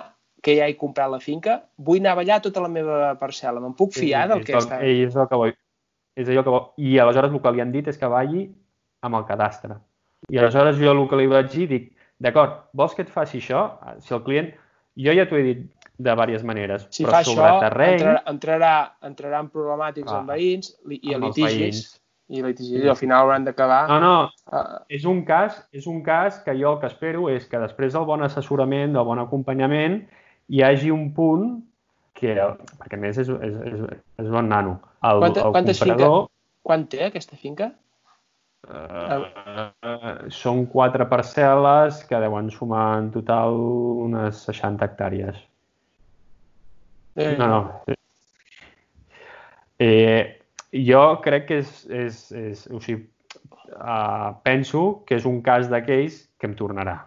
que 0.44 0.58
ja 0.58 0.68
he 0.68 0.76
comprat 0.76 1.08
la 1.08 1.22
finca, 1.24 1.62
vull 1.80 2.02
anar 2.02 2.12
a 2.12 2.20
ballar 2.20 2.40
tota 2.44 2.60
la 2.60 2.68
meva 2.68 3.14
parcel·la. 3.20 3.62
Me'n 3.64 3.76
puc 3.78 3.94
fiar 3.96 4.26
sí, 4.26 4.32
del 4.34 4.44
que 4.44 4.58
està... 4.60 4.80
Ell 4.84 5.06
és 5.06 5.16
el 5.16 5.28
que 5.30 5.40
vol. 5.40 5.54
És 6.14 6.28
allò 6.28 6.44
que 6.44 6.52
vol. 6.52 6.66
I 6.84 6.98
aleshores 7.02 7.32
el 7.32 7.40
que 7.42 7.52
li 7.54 7.64
han 7.64 7.72
dit 7.72 7.88
és 7.90 7.98
que 7.98 8.10
balli 8.12 8.44
amb 9.04 9.18
el 9.18 9.24
cadastre. 9.30 9.78
I 10.28 10.40
aleshores 10.40 10.76
jo 10.80 10.92
el 10.92 11.00
que 11.08 11.20
li 11.20 11.30
vaig 11.32 11.48
dir, 11.52 11.66
dic, 11.72 11.88
D'acord, 12.22 12.68
vols 12.76 12.94
que 12.94 13.02
et 13.02 13.10
faci 13.10 13.40
això? 13.42 13.66
Si 14.04 14.14
el 14.14 14.22
client... 14.26 14.52
Jo 14.94 15.10
ja 15.10 15.24
t'ho 15.26 15.34
he 15.34 15.42
dit 15.42 15.62
de 15.98 16.10
diverses 16.10 16.44
maneres, 16.46 16.86
si 16.94 17.02
però 17.02 17.20
sobre 17.26 17.48
això, 17.48 17.60
terreny... 17.64 17.94
Entrarà, 17.98 18.22
entrarà, 18.30 18.72
entrarà 19.08 19.42
en 19.42 19.50
problemàtics 19.50 20.10
ah, 20.10 20.20
amb 20.20 20.30
veïns 20.30 20.72
i 20.86 21.14
a 21.14 21.18
litigis. 21.22 21.80
I 22.30 22.42
litigis, 22.42 22.82
i 22.82 22.90
al 22.90 22.98
final 22.98 23.24
hauran 23.24 23.46
d'acabar... 23.46 23.80
No, 23.90 23.98
no, 24.02 24.14
uh, 24.54 24.78
és, 24.86 25.04
un 25.10 25.24
cas, 25.26 25.58
és 25.74 25.86
un 25.90 26.00
cas 26.06 26.38
que 26.46 26.54
jo 26.58 26.72
el 26.72 26.80
que 26.82 26.90
espero 26.90 27.28
és 27.30 27.46
que 27.50 27.60
després 27.62 27.94
del 27.94 28.06
bon 28.08 28.22
assessorament, 28.26 28.94
del 28.94 29.06
bon 29.06 29.22
acompanyament, 29.22 30.00
hi 30.50 30.62
hagi 30.62 30.94
un 30.94 31.08
punt 31.16 31.48
que, 32.14 32.34
perquè 32.80 32.98
a 32.98 33.02
més 33.02 33.18
és, 33.22 33.30
és, 33.30 33.58
és, 33.70 33.86
és 34.22 34.30
bon 34.30 34.50
nano, 34.50 34.78
el, 35.02 35.22
Quanta, 35.26 35.46
el 35.46 35.58
comprador... 35.58 36.18
Finca, 36.24 36.32
quan 36.64 36.86
té 36.90 37.02
aquesta 37.06 37.38
finca? 37.38 37.74
Uh, 38.64 40.30
són 40.32 40.64
quatre 40.72 41.04
parcel·les 41.10 42.00
que 42.08 42.20
deuen 42.22 42.48
sumar 42.52 42.86
en 43.00 43.10
total 43.12 43.58
unes 44.06 44.40
60 44.46 44.86
hectàrees. 44.86 45.36
Eh. 47.16 47.34
No, 47.38 47.46
no. 47.48 47.96
Eh, 49.78 50.40
jo 50.72 51.02
crec 51.24 51.48
que 51.50 51.60
és... 51.62 51.74
és, 51.90 52.24
és 52.32 52.64
o 52.72 52.80
sigui, 52.80 53.04
uh, 53.76 54.32
penso 54.46 55.04
que 55.06 55.20
és 55.20 55.28
un 55.28 55.40
cas 55.44 55.68
d'aquells 55.70 56.24
que 56.40 56.50
em 56.50 56.56
tornarà. 56.58 56.98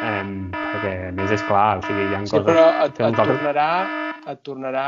Um, 0.00 0.48
perquè, 0.54 0.92
a 1.10 1.14
més, 1.16 1.32
és 1.34 1.42
clar, 1.44 1.80
o 1.80 1.84
sigui, 1.84 2.06
hi 2.08 2.16
ha 2.16 2.22
sí, 2.24 2.32
coses... 2.32 2.46
però 2.46 2.66
et, 2.86 3.00
et, 3.04 3.18
tornarà, 3.18 3.70
et 4.32 4.44
tornarà... 4.46 4.84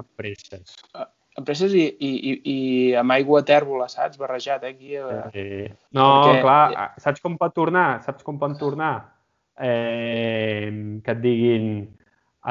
A 0.00 0.06
presses. 0.18 0.74
A, 0.98 1.06
empreses 1.38 1.72
i, 1.74 1.86
i, 1.86 2.10
i, 2.10 2.34
i 2.52 2.58
amb 2.98 3.14
aigua 3.14 3.42
tèrbola, 3.46 3.88
saps? 3.90 4.18
Barrejat, 4.20 4.66
eh? 4.66 4.74
Aquí, 4.74 4.94
eh? 4.98 5.22
Sí. 5.32 5.46
No, 5.96 6.06
Perquè... 6.26 6.42
clar, 6.44 6.86
saps 7.02 7.24
com 7.24 7.38
pot 7.40 7.54
tornar? 7.56 7.88
Saps 8.04 8.26
com 8.26 8.38
pot 8.40 8.58
tornar? 8.60 8.94
Eh, 9.62 10.68
que 11.04 11.12
et 11.14 11.20
diguin 11.22 11.66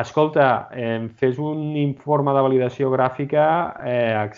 escolta, 0.01 0.69
eh, 0.71 1.09
fes 1.19 1.39
un 1.41 1.75
informe 1.77 2.33
de 2.33 2.43
validació 2.45 2.91
gràfica 2.93 3.45
eh, 3.83 4.29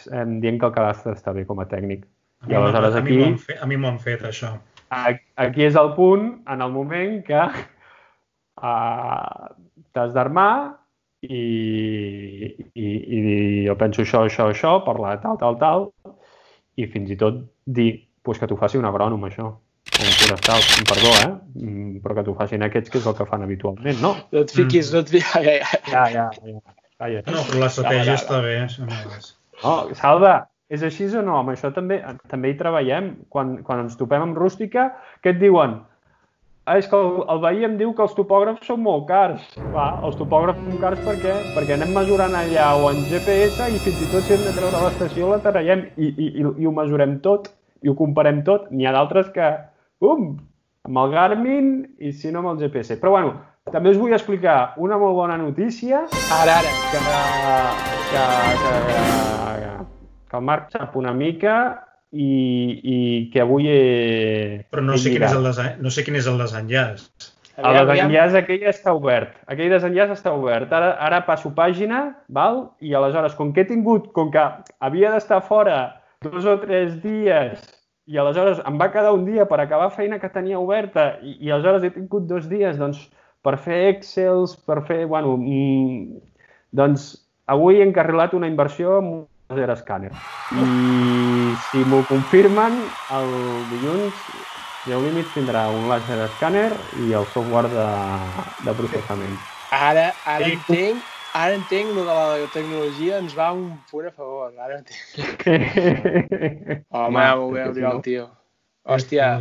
dient 0.41 0.59
que 0.59 0.69
el 0.69 0.75
cadastre 0.75 1.13
està 1.13 1.33
bé 1.35 1.45
com 1.49 1.61
a 1.61 1.67
tècnic. 1.69 2.07
I 2.49 2.57
aleshores 2.59 2.95
aquí... 2.99 3.19
A 3.61 3.67
mi 3.69 3.77
m'ho 3.79 3.93
han 3.93 3.99
fet, 4.03 4.25
això. 4.27 4.55
Aquí 4.93 5.63
és 5.65 5.77
el 5.79 5.93
punt, 5.95 6.25
en 6.51 6.61
el 6.61 6.73
moment 6.73 7.21
que 7.25 7.43
uh, 8.61 9.47
t'has 9.95 10.11
d'armar 10.13 10.51
i, 11.23 12.49
i, 12.75 12.87
i 13.17 13.19
jo 13.67 13.75
penso 13.79 14.03
això, 14.03 14.23
això, 14.27 14.49
això, 14.51 14.77
parlar 14.85 15.17
tal, 15.23 15.37
tal, 15.41 15.59
tal, 15.61 15.85
i 16.79 16.87
fins 16.91 17.11
i 17.13 17.19
tot 17.19 17.43
dir 17.65 17.91
pues, 18.23 18.39
que 18.39 18.49
t'ho 18.49 18.57
faci 18.59 18.79
un 18.79 18.87
agrònom, 18.89 19.23
això, 19.27 19.49
o 19.53 20.05
un 20.05 20.15
forestal, 20.19 20.63
perdó, 20.89 21.11
eh? 21.21 21.31
Mm, 21.59 21.99
però 22.03 22.17
que 22.17 22.25
t'ho 22.27 22.35
facin 22.39 22.63
aquests, 22.65 22.91
que 22.91 23.01
és 23.01 23.09
el 23.09 23.17
que 23.17 23.27
fan 23.29 23.43
habitualment, 23.45 23.99
no? 24.01 24.15
No 24.33 24.45
et 24.45 24.55
fiquis, 24.55 24.89
mm. 24.89 24.95
no 24.95 25.03
et 25.03 25.13
fiquis... 25.13 25.29
Ja, 25.35 25.43
ja, 25.43 25.59
ja. 25.59 25.83
ja, 25.91 26.05
ja. 26.15 27.13
ja. 27.17 27.21
No, 27.27 27.43
però 27.49 27.63
l'estratègia 27.65 28.17
està 28.17 28.39
bé. 28.43 28.57
No, 29.63 29.75
Salva, 29.99 30.35
és 30.73 30.83
així 30.85 31.09
o 31.13 31.21
no? 31.25 31.37
Amb 31.41 31.53
això 31.53 31.69
també 31.75 31.99
també 32.31 32.51
hi 32.51 32.59
treballem. 32.59 33.09
Quan, 33.33 33.57
quan 33.67 33.83
ens 33.85 33.97
topem 33.99 34.23
amb 34.25 34.39
rústica, 34.39 34.89
què 35.21 35.35
et 35.35 35.41
diuen? 35.41 35.81
Ah, 36.65 36.77
és 36.79 36.85
que 36.87 36.95
el, 36.95 37.17
el 37.27 37.39
veí 37.43 37.65
em 37.67 37.73
diu 37.75 37.89
que 37.95 38.05
els 38.05 38.13
topògrafs 38.15 38.69
són 38.69 38.79
molt 38.85 39.03
cars. 39.09 39.43
Clar, 39.57 39.87
els 40.07 40.15
topògrafs 40.15 40.61
són 40.63 40.77
cars 40.79 41.01
per 41.03 41.17
què? 41.19 41.33
Perquè 41.57 41.75
anem 41.75 41.91
mesurant 41.91 42.37
allà 42.39 42.69
o 42.79 42.87
en 42.87 43.01
GPS 43.09 43.67
i 43.67 43.81
fins 43.83 43.99
i 43.99 44.07
tot 44.13 44.23
si 44.23 44.37
hem 44.37 44.45
de 44.45 44.53
treure 44.55 44.85
l'estació 44.85 45.33
la 45.33 45.41
traiem 45.43 45.83
i, 45.97 46.07
i, 46.07 46.29
i, 46.39 46.45
i 46.63 46.69
ho 46.69 46.71
mesurem 46.71 47.17
tot 47.25 47.51
i 47.83 47.91
ho 47.91 47.97
comparem 47.99 48.39
tot. 48.47 48.71
N'hi 48.71 48.87
ha 48.87 48.95
d'altres 48.95 49.27
que, 49.35 49.49
um, 50.07 50.29
amb 50.87 51.03
el 51.03 51.11
Garmin 51.11 51.73
i 51.99 52.15
si 52.15 52.31
no 52.31 52.39
amb 52.39 52.53
el 52.53 52.63
GPS. 52.63 52.95
Però 53.01 53.11
bueno, 53.17 53.35
també 53.75 53.91
us 53.91 53.99
vull 53.99 54.15
explicar 54.15 54.77
una 54.79 54.95
molt 55.01 55.19
bona 55.19 55.35
notícia. 55.41 56.05
Ara, 56.39 56.61
ara. 56.63 56.75
Que, 56.93 57.03
que, 58.13 58.23
que, 58.63 58.77
que, 58.87 59.73
que 60.31 60.39
el 60.39 60.47
Marc 60.47 60.71
sap 60.71 60.95
una 60.95 61.11
mica 61.11 61.57
i, 62.13 62.31
i 62.95 62.97
que 63.33 63.41
avui 63.41 63.67
he... 63.69 64.65
Però 64.71 64.85
no 64.85 64.97
sé, 64.97 65.15
quin 65.15 65.25
és 65.25 65.33
el 65.33 65.47
desen... 65.49 65.79
no 65.81 65.93
sé 65.93 66.05
quin 66.05 66.19
és 66.19 66.29
el 66.29 66.37
desenllaç. 66.41 67.07
El 67.57 67.77
desenllaç 67.89 68.37
aquell 68.37 68.63
està 68.69 68.93
obert. 68.97 69.35
Aquell 69.49 69.73
desenllaç 69.73 70.13
està 70.15 70.33
obert. 70.33 70.71
Ara, 70.73 70.93
ara 71.01 71.21
passo 71.27 71.51
pàgina, 71.57 72.05
val? 72.33 72.63
i 72.81 72.95
aleshores, 72.97 73.35
com 73.37 73.53
que 73.53 73.65
he 73.65 73.69
tingut, 73.69 74.11
com 74.15 74.31
que 74.33 74.45
havia 74.81 75.13
d'estar 75.13 75.41
fora 75.45 75.79
dos 76.23 76.45
o 76.45 76.57
tres 76.61 77.01
dies 77.03 77.63
I 78.07 78.17
aleshores 78.19 78.59
em 78.67 78.77
va 78.79 78.89
quedar 78.91 79.13
un 79.15 79.23
dia 79.25 79.45
per 79.47 79.59
acabar 79.63 79.89
feina 79.95 80.19
que 80.19 80.31
tenia 80.31 80.59
oberta 80.59 81.17
i, 81.23 81.37
i 81.39 81.51
aleshores 81.51 81.85
he 81.87 81.91
tingut 81.95 82.25
dos 82.27 82.49
dies 82.51 82.79
doncs, 82.79 83.05
per 83.43 83.57
fer 83.59 83.79
Excels, 83.93 84.55
per 84.67 84.81
fer... 84.87 85.05
Bueno, 85.07 85.37
mm, 85.37 86.19
doncs 86.75 87.13
avui 87.47 87.79
he 87.79 87.87
encarrilat 87.87 88.35
una 88.35 88.49
inversió 88.51 88.97
amb 88.99 89.23
un 89.53 89.59
laser 89.61 89.77
scanner. 89.77 90.11
I 90.53 91.55
si 91.57 91.83
m'ho 91.85 92.03
confirmen, 92.05 92.83
el 93.09 93.31
dilluns 93.71 94.27
Geolímits 94.85 95.33
tindrà 95.33 95.69
un 95.71 95.87
laser 95.87 96.19
scanner 96.35 96.69
i 96.99 97.13
el 97.15 97.25
software 97.31 97.71
de, 97.71 97.87
de 98.67 98.75
processament. 98.77 99.39
Ara, 99.73 100.11
ara 100.25 100.51
entenc, 100.51 101.05
ara 101.33 101.55
entenc 101.57 101.93
lo 101.95 102.03
de 102.05 102.17
la 102.19 102.47
tecnologia 102.53 103.17
ens 103.23 103.33
va 103.37 103.51
un 103.55 103.79
punt 103.89 104.09
a 104.09 104.11
favor. 104.11 104.53
Ara 104.59 104.81
entenc. 104.81 105.47
Home, 106.93 107.19
ja 107.23 107.35
m'ho 107.39 107.49
veu, 107.55 107.69
Oriol, 107.71 108.01
tio. 108.05 108.27
Hòstia, 108.83 109.37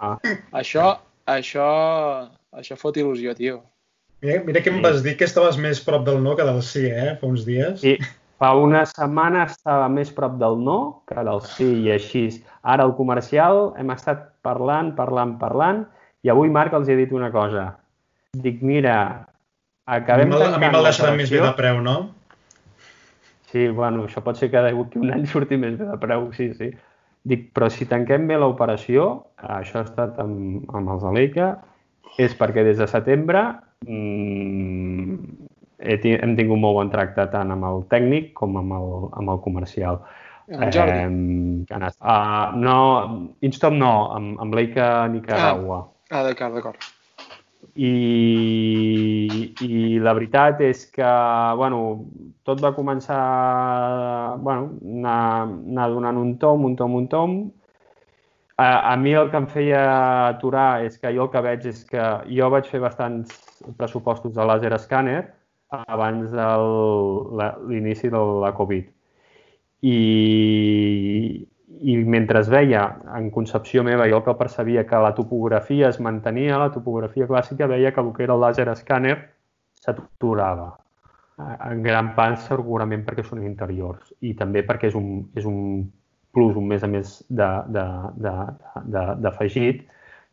Ah, 0.00 0.16
això, 0.56 0.94
això, 1.28 1.64
això 2.56 2.76
fot 2.80 2.96
il·lusió, 2.96 3.34
tio. 3.36 3.58
Mira, 4.24 4.40
mira 4.46 4.62
que 4.64 4.72
em 4.72 4.80
vas 4.84 5.02
dir 5.04 5.12
que 5.20 5.26
estaves 5.28 5.58
més 5.60 5.80
prop 5.84 6.06
del 6.06 6.22
no 6.24 6.32
que 6.36 6.46
del 6.48 6.62
sí, 6.64 6.86
eh? 6.88 7.18
Fa 7.20 7.28
uns 7.28 7.44
dies. 7.44 7.84
I 7.84 7.98
fa 8.40 8.54
una 8.56 8.86
setmana 8.88 9.44
estava 9.44 9.88
més 9.92 10.10
prop 10.16 10.38
del 10.40 10.56
no 10.64 10.78
que 11.08 11.20
del 11.26 11.42
sí 11.44 11.68
i 11.84 11.90
així. 11.92 12.24
Ara 12.64 12.86
el 12.88 12.94
comercial 12.96 13.74
hem 13.80 13.92
estat 13.92 14.30
parlant, 14.46 14.94
parlant, 14.96 15.36
parlant 15.42 15.84
i 16.24 16.32
avui 16.32 16.52
Marc 16.52 16.72
els 16.76 16.88
he 16.88 16.96
dit 16.96 17.12
una 17.16 17.28
cosa. 17.34 17.66
Dic, 18.32 18.62
mira, 18.64 18.96
acabem 19.84 20.32
a 20.32 20.56
mi 20.56 20.70
me'l 20.70 20.88
deixaran 20.88 21.18
més 21.20 21.32
bé 21.32 21.42
de 21.44 21.52
preu, 21.58 21.82
no? 21.84 21.98
Sí, 23.50 23.66
bueno, 23.74 24.06
això 24.06 24.22
pot 24.22 24.38
ser 24.38 24.48
que 24.52 24.62
d'aquí 24.62 25.00
un 25.02 25.10
any 25.12 25.26
surti 25.28 25.58
més 25.58 25.76
bé 25.76 25.88
de 25.90 25.98
preu, 26.00 26.30
sí, 26.36 26.52
sí. 26.56 26.70
Dic, 27.28 27.50
però 27.52 27.68
si 27.68 27.84
tanquem 27.90 28.28
bé 28.30 28.38
l'operació, 28.40 29.10
això 29.36 29.82
ha 29.82 29.88
estat 29.88 30.20
amb, 30.22 30.64
amb 30.72 30.94
els 30.94 31.02
de 31.04 31.12
l'EICA, 31.16 31.50
és 32.22 32.32
perquè 32.38 32.64
des 32.64 32.78
de 32.80 32.86
setembre 32.88 33.42
mmm, 33.84 35.39
he, 35.80 35.96
ti- 35.98 36.16
hem 36.20 36.36
tingut 36.36 36.58
molt 36.60 36.76
bon 36.76 36.90
tracte 36.92 37.26
tant 37.32 37.50
amb 37.50 37.64
el 37.64 37.82
tècnic 37.92 38.32
com 38.38 38.56
amb 38.60 38.72
el, 38.78 38.88
amb 39.20 39.32
el 39.34 39.40
comercial. 39.44 40.00
En 40.50 40.70
Jordi. 40.74 40.96
Estat- 41.70 41.98
ah, 42.00 42.52
no, 42.56 42.76
Instop 43.46 43.72
no, 43.72 44.10
amb, 44.16 44.40
amb 44.42 44.54
l'EICA 44.54 45.06
Nicaragua. 45.12 45.84
Ah, 46.10 46.24
d'acord, 46.26 46.54
d'acord. 46.58 46.88
I, 47.76 49.54
i 49.62 49.98
la 50.02 50.12
veritat 50.16 50.60
és 50.66 50.84
que, 50.90 51.06
bueno, 51.56 51.80
tot 52.46 52.60
va 52.64 52.72
començar, 52.76 53.20
bueno, 54.42 54.72
anar, 54.82 55.46
anar 55.46 55.88
donant 55.92 56.18
un 56.18 56.34
tom, 56.42 56.64
un 56.66 56.74
tom, 56.76 56.94
un 56.98 57.06
tom. 57.08 57.36
A, 58.60 58.92
a 58.92 58.96
mi 59.00 59.14
el 59.16 59.30
que 59.32 59.38
em 59.40 59.46
feia 59.48 59.84
aturar 60.34 60.82
és 60.84 60.98
que 61.00 61.12
jo 61.16 61.24
el 61.24 61.30
que 61.32 61.40
veig 61.46 61.62
és 61.70 61.84
que 61.88 62.02
jo 62.28 62.50
vaig 62.52 62.66
fer 62.68 62.80
bastants 62.82 63.38
pressupostos 63.78 64.34
de 64.34 64.44
laser 64.44 64.74
scanner 64.82 65.22
abans 65.70 66.30
de 66.30 66.46
l'inici 67.68 68.10
de 68.10 68.18
la 68.42 68.52
Covid. 68.54 68.88
I, 69.86 69.96
i 71.80 71.96
mentre 72.04 72.40
es 72.42 72.50
veia, 72.52 72.82
en 73.16 73.30
concepció 73.30 73.84
meva, 73.86 74.08
jo 74.10 74.18
el 74.18 74.24
que 74.26 74.34
percebia 74.36 74.86
que 74.86 74.96
la 75.00 75.14
topografia 75.14 75.88
es 75.88 76.00
mantenia, 76.00 76.58
la 76.58 76.72
topografia 76.74 77.28
clàssica 77.30 77.66
veia 77.70 77.92
que 77.94 78.00
el 78.02 78.12
que 78.16 78.24
era 78.26 78.34
el 78.34 78.40
laser 78.42 78.68
scanner 78.76 79.16
s'aturava. 79.80 80.76
En 81.40 81.82
gran 81.82 82.14
part 82.16 82.38
segurament 82.44 83.04
perquè 83.06 83.22
són 83.24 83.42
interiors 83.46 84.12
i 84.20 84.34
també 84.36 84.60
perquè 84.66 84.90
és 84.90 84.96
un, 84.98 85.30
és 85.38 85.46
un 85.48 85.88
plus, 86.34 86.56
un 86.56 86.66
més 86.68 86.82
a 86.84 86.90
més 86.90 87.24
d'afegit, 89.24 89.86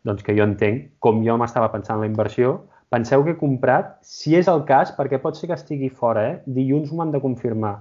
doncs 0.03 0.23
que 0.23 0.35
jo 0.35 0.43
entenc, 0.43 0.91
com 0.99 1.23
jo 1.23 1.37
m'estava 1.39 1.71
pensant 1.71 1.97
en 1.97 2.03
la 2.03 2.11
inversió, 2.11 2.67
penseu 2.93 3.23
que 3.23 3.35
he 3.35 3.39
comprat, 3.39 3.97
si 4.05 4.35
és 4.37 4.47
el 4.51 4.63
cas, 4.67 4.93
perquè 4.95 5.19
pot 5.23 5.35
ser 5.35 5.49
que 5.49 5.57
estigui 5.57 5.89
fora, 5.89 6.23
eh? 6.31 6.35
dilluns 6.45 6.91
m'ho 6.91 7.03
han 7.03 7.11
de 7.15 7.21
confirmar, 7.23 7.75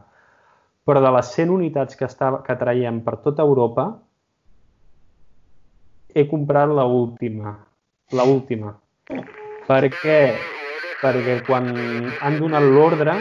però 0.86 1.02
de 1.02 1.12
les 1.14 1.30
100 1.34 1.52
unitats 1.54 1.98
que, 1.98 2.08
estava, 2.10 2.42
que 2.46 2.58
traiem 2.58 3.00
per 3.06 3.16
tota 3.24 3.46
Europa, 3.46 3.88
he 6.16 6.26
comprat 6.30 6.70
la 6.72 6.86
última. 6.88 7.56
La 8.16 8.24
última. 8.24 8.76
Per 9.66 9.82
què? 9.92 10.20
Perquè 11.02 11.40
quan 11.46 11.68
han 12.24 12.38
donat 12.40 12.64
l'ordre, 12.64 13.16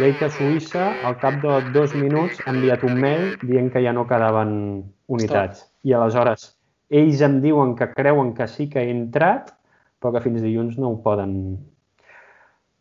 l'EICA 0.00 0.28
Suïssa, 0.34 0.88
al 1.06 1.18
cap 1.22 1.38
de 1.44 1.60
dos 1.76 1.94
minuts, 1.94 2.40
ha 2.44 2.52
enviat 2.52 2.82
un 2.88 2.96
mail 3.00 3.28
dient 3.44 3.70
que 3.72 3.84
ja 3.84 3.92
no 3.94 4.06
quedaven 4.08 4.50
unitats. 5.12 5.68
I 5.86 5.94
aleshores, 5.94 6.48
ells 6.90 7.22
em 7.22 7.38
diuen 7.44 7.76
que 7.78 7.92
creuen 7.94 8.32
que 8.34 8.48
sí 8.50 8.68
que 8.72 8.82
he 8.82 8.90
entrat, 8.90 9.52
però 10.00 10.12
que 10.16 10.22
fins 10.24 10.42
dilluns 10.44 10.76
no 10.78 10.90
ho 10.92 10.98
poden... 11.04 11.32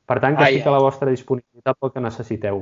Per 0.06 0.20
tant, 0.22 0.36
que 0.38 0.44
Ai, 0.46 0.54
estic 0.58 0.68
a 0.70 0.74
la 0.76 0.82
vostra 0.84 1.10
disponibilitat 1.10 1.80
pel 1.82 1.92
que 1.96 2.02
necessiteu 2.04 2.60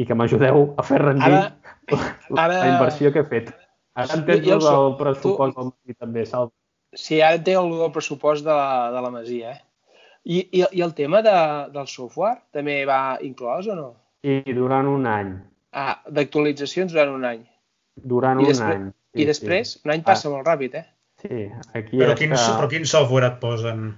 i 0.00 0.06
que 0.08 0.14
m'ajudeu 0.16 0.70
a 0.80 0.84
fer 0.86 1.00
rendir 1.02 1.34
Ara- 1.34 1.74
la, 1.92 2.44
ara- 2.46 2.60
la 2.62 2.68
inversió 2.76 3.12
que 3.12 3.20
he 3.24 3.28
fet. 3.28 3.50
Ara 3.98 4.14
entens 4.16 4.46
Jo 4.46 4.56
el 4.56 4.68
el 4.72 4.94
pressupost 5.00 5.56
del 5.58 5.68
matí 5.72 5.96
també, 5.98 6.24
Sal. 6.30 6.48
Sí, 6.96 7.18
ara 7.20 7.36
entenc 7.36 7.58
el 7.60 7.74
del 7.82 7.92
pressupost 7.92 8.46
de 8.46 8.54
la, 8.56 8.90
de 8.94 9.02
la 9.04 9.10
Masia, 9.12 9.52
eh? 9.52 9.64
I, 10.28 10.38
i, 10.60 10.62
i 10.78 10.82
el 10.84 10.94
tema 10.96 11.20
de, 11.24 11.34
del 11.74 11.86
software 11.88 12.38
també 12.52 12.80
va 12.88 13.18
inclòs 13.24 13.68
o 13.68 13.76
no? 13.76 13.88
I 14.24 14.40
durant 14.56 14.88
un 14.88 15.04
any. 15.08 15.34
Ah, 15.76 15.98
d'actualitzacions 16.08 16.92
durant 16.94 17.12
un 17.18 17.24
any. 17.28 17.44
Durant 18.00 18.40
I 18.40 18.46
un 18.46 18.50
després- 18.54 18.78
any. 18.80 18.88
I 19.18 19.24
després, 19.28 19.74
un 19.84 19.92
any 19.92 20.02
passa 20.06 20.30
molt 20.32 20.46
ràpid, 20.48 20.74
eh? 20.80 20.86
Sí, 21.18 21.48
aquí 21.74 21.98
Però 21.98 22.12
està... 22.14 22.20
quin, 22.20 22.34
però 22.38 22.68
quin 22.70 22.84
software 22.86 23.26
et 23.32 23.40
posen? 23.42 23.88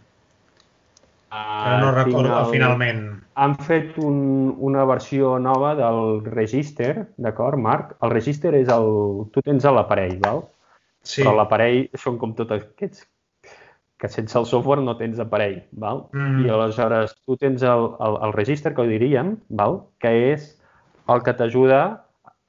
Ah, 1.30 1.64
Que 1.64 1.74
no 1.85 1.90
tinc 1.92 1.98
recordo, 2.06 2.38
el- 2.38 2.50
finalment. 2.54 3.02
Han 3.40 3.54
fet 3.64 3.98
un, 4.02 4.16
una 4.59 4.83
versió 4.85 5.37
nova 5.38 5.74
del 5.78 6.24
Register, 6.26 7.06
d'acord, 7.16 7.56
Marc? 7.61 7.94
El 8.02 8.11
Register 8.11 8.54
és 8.59 8.68
el... 8.72 8.90
Tu 9.33 9.44
tens 9.46 9.64
l'aparell, 9.64 10.16
val? 10.24 10.42
Sí. 11.02 11.22
Però 11.22 11.37
l'aparell 11.38 11.87
són 11.96 12.18
com 12.20 12.35
tots 12.37 12.52
aquests 12.56 13.06
que 14.00 14.09
sense 14.09 14.37
el 14.40 14.46
software 14.48 14.80
no 14.80 14.94
tens 14.96 15.18
aparell, 15.20 15.59
val? 15.76 16.06
Mm. 16.16 16.46
I 16.46 16.52
aleshores 16.56 17.12
tu 17.28 17.37
tens 17.37 17.62
el, 17.62 17.87
el, 18.00 18.14
el 18.26 18.33
registre 18.33 18.72
que 18.74 18.80
ho 18.80 18.88
diríem, 18.88 19.35
val? 19.52 19.83
que 20.00 20.12
és 20.33 20.46
el 21.12 21.20
que 21.26 21.35
t'ajuda, 21.37 21.80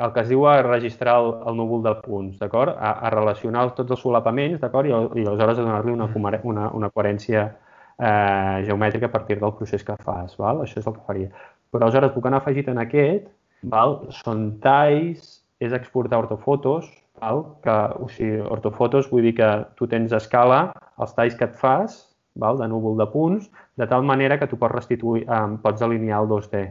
el 0.05 0.13
que 0.13 0.21
es 0.23 0.29
diu 0.31 0.45
a 0.49 0.61
registrar 0.65 1.17
el, 1.21 1.29
el 1.49 1.57
núvol 1.57 1.83
de 1.85 1.93
punts, 2.03 2.37
d'acord? 2.41 2.73
A, 2.77 2.93
a 3.07 3.11
relacionar 3.13 3.67
tots 3.77 3.95
els 3.95 4.01
solapaments, 4.05 4.59
d'acord? 4.61 4.89
I, 4.89 4.93
i 5.21 5.25
aleshores 5.25 5.59
a 5.59 5.65
donar-li 5.65 5.93
una, 5.93 6.07
comare- 6.13 6.41
una, 6.47 6.69
una 6.77 6.89
coherència 6.89 7.43
eh, 7.47 8.63
geomètrica 8.67 9.09
a 9.09 9.13
partir 9.13 9.39
del 9.39 9.53
procés 9.59 9.85
que 9.87 9.97
fas, 10.05 10.35
val? 10.41 10.63
Això 10.65 10.81
és 10.81 10.87
el 10.89 10.97
que 10.97 11.05
faria. 11.07 11.29
Però 11.71 11.85
aleshores 11.87 12.15
que 12.15 12.27
han 12.31 12.39
afegit 12.39 12.71
en 12.73 12.81
aquest, 12.83 13.29
val? 13.75 13.99
Són 14.23 14.47
talls, 14.63 15.37
és 15.61 15.73
exportar 15.77 16.19
ortofotos, 16.23 16.89
val? 17.21 17.43
que, 17.63 17.77
o 18.01 18.07
sigui, 18.09 18.39
ortofotos 18.49 19.09
vull 19.11 19.27
dir 19.29 19.35
que 19.37 19.49
tu 19.77 19.87
tens 19.87 20.13
a 20.13 20.21
escala 20.23 20.61
els 20.97 21.13
talls 21.17 21.37
que 21.37 21.45
et 21.45 21.57
fas 21.59 21.99
val? 22.41 22.57
de 22.57 22.67
núvol 22.71 22.97
de 22.97 23.05
punts, 23.13 23.49
de 23.77 23.87
tal 23.87 24.03
manera 24.07 24.39
que 24.39 24.47
tu 24.47 24.57
pots 24.57 24.73
restituir, 24.73 25.27
eh, 25.27 25.57
pots 25.61 25.81
alinear 25.85 26.23
el 26.23 26.31
2D 26.31 26.63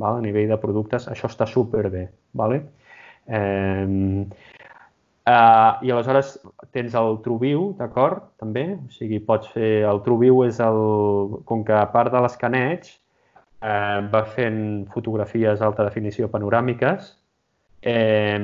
val? 0.00 0.18
a 0.20 0.24
nivell 0.24 0.50
de 0.52 0.58
productes. 0.60 1.08
Això 1.12 1.30
està 1.30 1.46
superbé. 1.50 2.06
Vale? 2.36 2.62
Eh, 3.26 4.26
eh, 5.26 5.72
I 5.82 5.92
aleshores 5.92 6.36
tens 6.76 6.94
el 6.94 7.18
TrueView, 7.24 7.72
d'acord? 7.80 8.30
També. 8.42 8.68
O 8.76 8.94
sigui, 8.94 9.20
pots 9.20 9.50
fer... 9.54 9.82
El 9.88 10.02
TrueView 10.06 10.46
és 10.46 10.62
el... 10.64 10.80
Com 11.48 11.64
que 11.66 11.76
a 11.76 11.86
part 11.92 12.14
de 12.14 12.22
l'escaneig, 12.24 12.88
eh, 13.60 14.00
va 14.12 14.24
fent 14.36 14.60
fotografies 14.94 15.60
d'alta 15.60 15.86
definició 15.88 16.30
panoràmiques, 16.32 17.14
eh, 17.82 18.38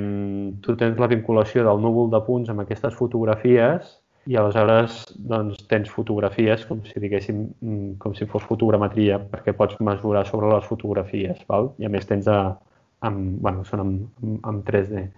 tu 0.63 0.77
tens 0.79 0.99
la 0.99 1.11
vinculació 1.11 1.65
del 1.67 1.83
núvol 1.83 2.11
de 2.13 2.21
punts 2.27 2.51
amb 2.53 2.65
aquestes 2.65 2.95
fotografies 2.99 4.02
i 4.31 4.37
aleshores 4.39 5.01
doncs, 5.19 5.65
tens 5.67 5.91
fotografies 5.91 6.65
com 6.69 6.83
si 6.87 7.01
diguéssim, 7.03 7.41
mm, 7.61 7.97
com 7.99 8.15
si 8.15 8.27
fos 8.31 8.45
fotogrametria, 8.47 9.19
perquè 9.19 9.55
pots 9.57 9.81
mesurar 9.83 10.27
sobre 10.29 10.53
les 10.55 10.65
fotografies, 10.69 11.41
val? 11.49 11.73
i 11.79 11.87
a 11.87 11.91
més 11.91 12.07
tens 12.07 12.29
a, 12.31 12.57
amb, 13.03 13.41
bueno, 13.43 13.65
són 13.67 13.81
amb, 13.83 14.07
amb, 14.23 14.39
amb 14.47 14.65
3D. 14.69 15.09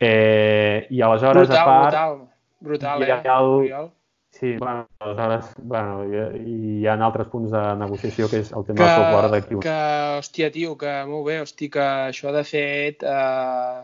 Eh, 0.00 0.86
I 0.90 1.00
aleshores, 1.02 1.48
brutal, 1.48 1.60
a 1.60 1.64
part, 1.66 1.84
brutal. 1.92 2.18
Brutal, 2.60 3.02
hi 3.02 3.10
ha 3.12 3.20
eh? 3.20 3.38
el-? 3.82 3.90
Sí, 4.38 4.56
bueno, 4.56 4.86
aleshores, 5.00 5.46
bueno, 5.58 6.04
hi, 6.36 6.80
hi 6.82 6.86
ha 6.86 6.94
altres 6.94 7.28
punts 7.32 7.50
de 7.50 7.62
negociació, 7.80 8.28
que 8.30 8.42
és 8.44 8.52
el 8.52 8.64
tema 8.66 8.78
Que, 8.78 8.84
del 8.84 8.98
software 9.02 9.30
d'aquí. 9.32 9.60
que, 9.64 9.78
hòstia, 10.18 10.50
tio, 10.54 10.76
que 10.78 10.92
molt 11.08 11.26
bé, 11.26 11.40
hosti, 11.42 11.68
que 11.72 11.86
això 12.12 12.32
de 12.32 12.44
fet 12.44 13.02
eh, 13.02 13.80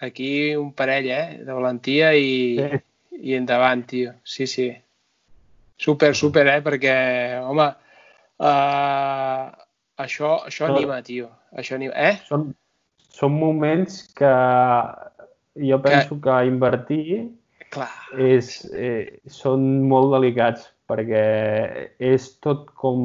aquí 0.00 0.30
un 0.56 0.72
parell, 0.72 1.10
eh? 1.10 1.26
De 1.44 1.52
valentia 1.52 2.14
i, 2.14 2.56
Sí. 2.58 2.80
I 3.22 3.36
endavant, 3.38 3.84
tio. 3.88 4.14
Sí, 4.24 4.46
sí. 4.46 4.70
Super, 5.80 6.14
super, 6.16 6.46
eh? 6.52 6.60
Perquè, 6.64 6.94
home, 7.44 7.68
eh, 8.40 9.44
això, 10.04 10.32
això 10.48 10.66
Tot. 10.66 10.76
anima, 10.76 11.00
tio. 11.06 11.30
Això 11.56 11.76
anima. 11.78 11.94
Eh? 11.96 12.18
Són, 12.28 12.50
són 13.10 13.36
moments 13.36 14.02
que 14.16 14.32
jo 15.70 15.80
penso 15.84 16.16
que, 16.16 16.24
que 16.28 16.40
invertir 16.48 17.04
Clar. 17.70 17.90
És, 18.18 18.64
eh, 18.74 19.20
són 19.30 19.62
molt 19.86 20.10
delicats 20.16 20.66
perquè 20.90 21.22
és 22.02 22.26
tot 22.42 22.66
com, 22.74 23.02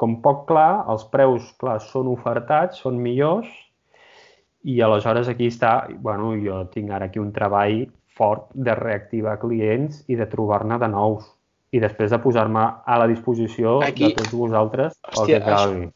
com 0.00 0.16
poc 0.24 0.48
clar, 0.48 0.82
els 0.90 1.04
preus, 1.12 1.52
clar, 1.62 1.76
són 1.84 2.10
ofertats, 2.10 2.80
són 2.82 2.98
millors, 2.98 3.46
i 4.66 4.80
aleshores 4.82 5.30
aquí 5.30 5.46
està, 5.52 5.86
bueno, 6.02 6.32
jo 6.42 6.64
tinc 6.72 6.90
ara 6.90 7.06
aquí 7.06 7.22
un 7.22 7.30
treball 7.36 7.84
fort 8.18 8.48
de 8.54 8.74
reactivar 8.78 9.38
clients 9.42 10.02
i 10.10 10.18
de 10.18 10.26
trobar-ne 10.30 10.78
de 10.82 10.88
nous 10.92 11.26
i 11.72 11.80
després 11.82 12.10
de 12.12 12.18
posar-me 12.22 12.64
a 12.84 12.98
la 13.00 13.06
disposició 13.10 13.78
aquí, 13.84 14.08
de 14.08 14.18
tots 14.18 14.34
vosaltres 14.34 14.96
hòstia, 15.02 15.24
el 15.24 15.32
que 15.32 15.40
calgui. 15.46 15.88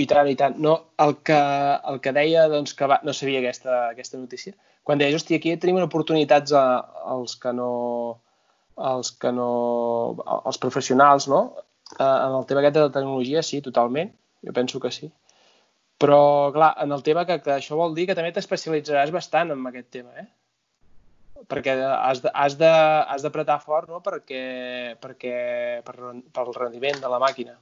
I 0.00 0.06
tant, 0.10 0.28
i 0.28 0.36
tant. 0.36 0.56
No, 0.64 0.74
el 1.04 1.16
que, 1.26 1.38
el 1.90 2.00
que 2.04 2.12
deia, 2.16 2.48
doncs, 2.52 2.74
que 2.76 2.88
va, 2.90 2.98
no 3.04 3.12
sabia 3.16 3.40
aquesta, 3.40 3.88
aquesta 3.92 4.20
notícia, 4.20 4.54
quan 4.84 5.00
deia, 5.00 5.16
hòstia, 5.16 5.40
aquí 5.40 5.54
tenim 5.60 5.80
oportunitats 5.84 6.52
a, 6.56 6.64
als 7.14 7.36
que 7.40 7.52
no 7.56 7.70
els 8.74 9.12
que 9.22 9.30
no... 9.32 9.48
els 10.34 10.58
professionals, 10.58 11.28
no? 11.30 11.42
Eh, 11.98 12.02
en 12.04 12.38
el 12.38 12.46
tema 12.46 12.62
aquest 12.62 12.78
de 12.78 12.86
la 12.86 12.94
tecnologia, 12.94 13.42
sí, 13.42 13.60
totalment. 13.62 14.10
Jo 14.44 14.52
penso 14.52 14.80
que 14.80 14.90
sí. 14.90 15.10
Però, 16.02 16.50
clar, 16.52 16.74
en 16.82 16.92
el 16.92 17.04
tema 17.06 17.24
que, 17.28 17.38
que 17.44 17.54
això 17.54 17.78
vol 17.78 17.94
dir 17.94 18.08
que 18.08 18.16
també 18.18 18.32
t'especialitzaràs 18.34 19.12
bastant 19.14 19.54
en 19.54 19.62
aquest 19.70 19.92
tema, 19.94 20.10
eh? 20.18 20.26
Perquè 21.50 21.74
has 21.80 22.22
de, 22.24 22.30
has 22.32 22.56
de, 22.60 22.70
has 23.14 23.26
d'apretar 23.26 23.58
fort, 23.62 23.90
no? 23.90 24.00
Perquè, 24.04 24.96
perquè, 25.02 25.36
per, 25.84 25.96
pel 26.32 26.54
rendiment 26.56 27.02
de 27.02 27.10
la 27.12 27.20
màquina. 27.22 27.58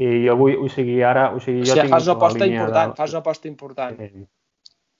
I 0.00 0.10
jo 0.24 0.36
vull, 0.40 0.56
o 0.64 0.68
sigui, 0.72 1.00
ara... 1.04 1.28
O 1.36 1.40
sigui, 1.44 1.62
jo 1.62 1.70
o 1.70 1.74
sigui, 1.74 1.86
tinc 1.86 1.94
fas 1.94 2.08
una 2.08 2.18
aposta 2.18 2.48
important, 2.48 2.92
de... 2.92 3.00
fas 3.02 3.14
una 3.14 3.22
aposta 3.24 3.50
important. 3.50 4.00
Sí. 4.00 4.26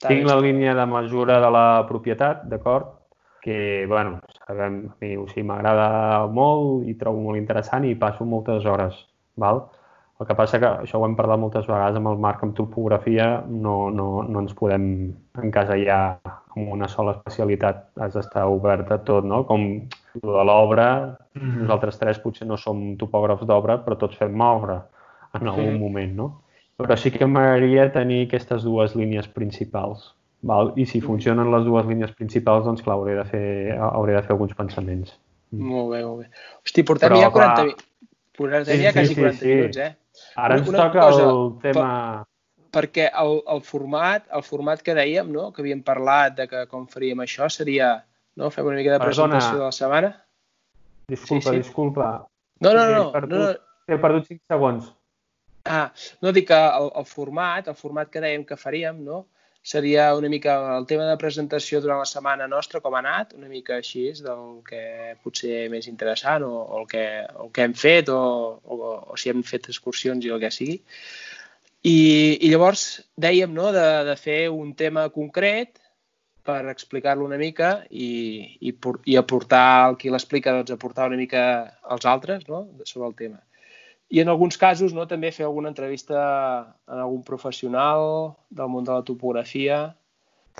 Tinc 0.01 0.25
la 0.25 0.39
línia 0.41 0.73
de 0.77 0.87
mesura 0.89 1.37
de 1.41 1.53
la 1.53 1.65
propietat, 1.89 2.45
d'acord? 2.49 2.97
que, 3.41 3.85
bueno, 3.87 4.21
sabem, 4.47 4.87
a 4.87 4.95
mi 5.01 5.15
o 5.17 5.25
sigui, 5.27 5.43
m'agrada 5.49 6.27
molt 6.31 6.87
i 6.87 6.93
trobo 6.95 7.23
molt 7.25 7.41
interessant 7.41 7.87
i 7.89 7.97
passo 7.97 8.23
moltes 8.23 8.67
hores, 8.69 8.95
val? 9.35 9.65
El 10.21 10.27
que 10.29 10.35
passa 10.37 10.59
que, 10.61 10.69
això 10.83 10.99
ho 11.01 11.05
hem 11.07 11.15
parlat 11.17 11.39
moltes 11.41 11.65
vegades 11.65 11.95
amb 11.97 12.11
el 12.11 12.19
Marc 12.21 12.43
amb 12.45 12.53
topografia, 12.53 13.27
no, 13.49 13.89
no, 13.89 14.05
no 14.21 14.43
ens 14.43 14.53
podem 14.53 14.83
encasellar 15.41 16.01
en 16.53 16.67
una 16.75 16.89
sola 16.91 17.15
especialitat, 17.15 17.87
has 18.05 18.13
d'estar 18.13 18.43
obert 18.53 18.91
a 18.93 18.99
tot, 19.07 19.25
no? 19.25 19.41
Com 19.49 19.65
de 20.13 20.43
l'obra, 20.45 21.17
mm 21.33 21.41
-hmm. 21.41 21.61
nosaltres 21.63 21.97
tres 21.97 22.19
potser 22.19 22.47
no 22.47 22.57
som 22.57 22.97
topògrafs 23.01 23.47
d'obra, 23.49 23.79
però 23.83 23.97
tots 23.97 24.17
fem 24.17 24.41
obra 24.41 24.85
en 25.33 25.47
algun 25.47 25.73
-hmm. 25.73 25.79
moment, 25.79 26.15
no? 26.15 26.41
Però 26.77 26.95
sí 26.95 27.11
que 27.11 27.25
m'agradaria 27.25 27.91
tenir 27.91 28.27
aquestes 28.27 28.63
dues 28.63 28.95
línies 28.95 29.27
principals. 29.27 30.15
Val? 30.41 30.73
I 30.75 30.85
si 30.85 31.01
funcionen 31.01 31.51
les 31.51 31.65
dues 31.65 31.85
línies 31.85 32.11
principals, 32.11 32.65
doncs 32.65 32.81
clar, 32.81 32.95
hauré 32.97 33.15
de 33.15 33.25
fer, 33.25 33.77
hauré 33.77 34.13
de 34.13 34.21
fer 34.21 34.31
alguns 34.31 34.53
pensaments. 34.53 35.19
Molt 35.51 35.91
bé, 35.91 36.05
molt 36.05 36.19
bé. 36.19 36.29
Hosti, 36.63 36.83
portem 36.83 37.09
Però, 37.09 37.21
ja 37.21 37.29
40 37.31 37.63
minuts. 37.63 37.85
Portem 38.37 38.65
sí, 38.65 38.83
ja 38.83 38.93
quasi 38.93 39.13
sí, 39.13 39.15
40 39.15 39.37
sí. 39.37 39.47
minuts, 39.47 39.77
eh? 39.77 39.95
Ara 40.35 40.59
ens 40.59 40.69
una 40.69 40.85
toca 40.85 41.07
cosa, 41.07 41.25
el 41.29 41.49
tema... 41.63 41.87
Per, 42.21 42.27
perquè 42.71 43.09
el, 43.19 43.41
el, 43.51 43.61
format, 43.67 44.27
el 44.31 44.43
format 44.47 44.81
que 44.85 44.95
dèiem, 44.95 45.31
no? 45.33 45.49
que 45.51 45.63
havíem 45.63 45.81
parlat 45.83 46.37
de 46.37 46.47
que 46.47 46.65
com 46.71 46.87
faríem 46.87 47.19
això, 47.23 47.49
seria 47.51 47.97
no? 48.39 48.49
fem 48.49 48.67
una 48.67 48.79
mica 48.79 48.93
de 48.95 49.01
Perdona. 49.03 49.35
presentació 49.35 49.59
de 49.59 49.65
la 49.65 49.75
setmana. 49.75 50.13
Disculpa, 51.11 51.49
sí, 51.49 51.57
sí. 51.57 51.63
disculpa. 51.65 52.07
No, 52.63 52.71
no, 52.77 52.87
no. 52.87 53.03
He 53.09 53.13
perdut, 53.17 53.35
no, 53.35 53.43
no. 53.49 53.85
He 53.91 53.99
perdut 53.99 54.31
5 54.31 54.53
segons. 54.53 54.89
Ah, 55.67 55.91
no 56.23 56.31
dic 56.33 56.47
que 56.49 56.57
el, 56.57 56.87
el 56.97 57.05
format, 57.05 57.67
el 57.69 57.77
format 57.77 58.09
que 58.09 58.23
dèiem 58.23 58.45
que 58.47 58.57
faríem, 58.57 59.03
no? 59.05 59.25
Seria 59.61 60.15
una 60.15 60.29
mica 60.29 60.77
el 60.77 60.87
tema 60.89 61.05
de 61.05 61.17
presentació 61.21 61.81
durant 61.81 62.01
la 62.01 62.09
setmana 62.09 62.47
nostra, 62.49 62.81
com 62.81 62.95
ha 62.95 63.01
anat, 63.03 63.35
una 63.37 63.49
mica 63.49 63.77
així 63.77 64.07
del 64.25 64.61
que 64.67 64.81
potser 65.23 65.67
més 65.69 65.87
interessant 65.91 66.45
o, 66.47 66.53
o 66.63 66.79
el, 66.81 66.87
que, 66.89 67.03
el 67.43 67.51
que 67.53 67.67
hem 67.67 67.75
fet 67.77 68.09
o, 68.09 68.21
o, 68.63 68.79
o 69.13 69.19
si 69.21 69.29
hem 69.29 69.43
fet 69.45 69.69
excursions 69.69 70.25
i 70.25 70.33
el 70.33 70.41
que 70.41 70.51
sigui. 70.53 70.79
I, 71.81 71.97
i 72.41 72.49
llavors 72.49 73.01
dèiem 73.17 73.53
no, 73.53 73.69
de, 73.73 73.85
de 74.05 74.17
fer 74.17 74.41
un 74.53 74.73
tema 74.77 75.07
concret 75.13 75.79
per 76.45 76.65
explicar-lo 76.69 77.25
una 77.25 77.37
mica 77.37 77.71
i, 77.89 78.57
i, 78.59 78.73
i 79.13 79.17
aportar 79.17 79.89
el 79.89 79.97
qui 80.01 80.09
l'explica, 80.09 80.53
doncs 80.57 80.73
aportar 80.73 81.09
una 81.09 81.21
mica 81.21 81.43
als 81.85 82.05
altres 82.09 82.47
no, 82.49 82.65
sobre 82.85 83.09
el 83.09 83.17
tema. 83.17 83.41
I 84.11 84.19
en 84.19 84.29
alguns 84.29 84.57
casos 84.59 84.91
no, 84.91 85.05
també 85.07 85.31
fer 85.31 85.45
alguna 85.47 85.69
entrevista 85.71 86.19
a 86.19 86.99
algun 86.99 87.21
professional 87.23 88.33
del 88.51 88.71
món 88.71 88.87
de 88.87 88.91
la 88.91 89.05
topografia, 89.07 89.77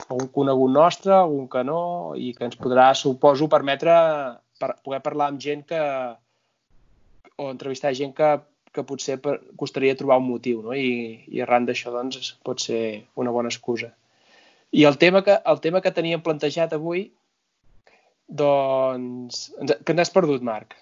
algun 0.08 0.30
conegut 0.38 0.72
nostre, 0.72 1.14
algun 1.18 1.50
que 1.52 1.64
no, 1.68 1.82
i 2.16 2.32
que 2.38 2.48
ens 2.48 2.56
podrà, 2.60 2.94
suposo, 2.96 3.50
permetre 3.52 3.96
per 4.62 4.76
poder 4.86 5.02
parlar 5.04 5.28
amb 5.32 5.42
gent 5.44 5.66
que 5.68 5.82
o 7.42 7.50
entrevistar 7.50 7.92
gent 7.98 8.14
que, 8.16 8.30
que 8.72 8.86
potser 8.88 9.18
per, 9.22 9.40
costaria 9.60 9.98
trobar 10.00 10.20
un 10.22 10.30
motiu, 10.30 10.62
no? 10.64 10.76
I, 10.78 11.26
i 11.28 11.42
arran 11.44 11.68
d'això 11.68 11.92
doncs, 11.92 12.36
pot 12.46 12.62
ser 12.64 12.84
una 13.20 13.34
bona 13.36 13.52
excusa. 13.52 13.92
I 14.72 14.86
el 14.88 14.96
tema 15.02 15.24
que, 15.26 15.36
el 15.54 15.60
tema 15.60 15.82
que 15.84 15.92
teníem 15.92 16.24
plantejat 16.24 16.78
avui, 16.78 17.10
doncs... 18.32 19.50
Que 19.84 19.98
n'has 19.98 20.14
perdut, 20.14 20.46
Marc? 20.48 20.78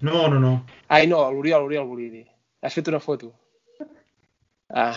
No, 0.00 0.28
no, 0.28 0.38
no. 0.40 0.52
Ai, 0.88 1.06
no, 1.06 1.26
l'Oriol, 1.30 1.66
l'Oriol 1.66 1.88
volia 1.88 2.10
dir. 2.12 2.26
Has 2.64 2.76
fet 2.76 2.88
una 2.88 3.00
foto. 3.00 3.32
Ah. 4.70 4.94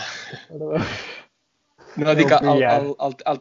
No, 1.96 2.14
dic, 2.16 2.30
el, 2.32 2.62
el, 2.62 2.88
el, 2.98 3.16
el, 3.32 3.40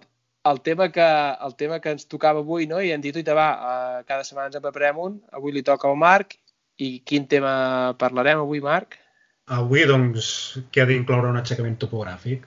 el, 0.51 0.61
tema 0.61 0.89
que, 0.91 1.05
el 1.47 1.55
tema 1.55 1.79
que 1.79 1.93
ens 1.95 2.05
tocava 2.09 2.43
avui, 2.43 2.67
no? 2.69 2.81
i 2.83 2.91
hem 2.93 3.01
dit, 3.01 3.17
va, 3.33 3.47
uh, 3.53 4.01
cada 4.05 4.27
setmana 4.27 4.51
ens 4.51 4.59
en 4.59 4.65
preparem 4.65 4.99
un, 5.01 5.15
avui 5.33 5.55
li 5.55 5.63
toca 5.65 5.87
al 5.89 5.97
Marc, 5.97 6.35
i 6.77 6.99
quin 7.07 7.25
tema 7.31 7.53
parlarem 8.01 8.43
avui, 8.43 8.61
Marc? 8.61 8.99
Avui, 9.53 9.85
doncs, 9.87 10.27
que 10.71 10.83
ha 10.83 10.89
d'incloure 10.89 11.31
un 11.31 11.39
aixecament 11.39 11.79
topogràfic. 11.79 12.45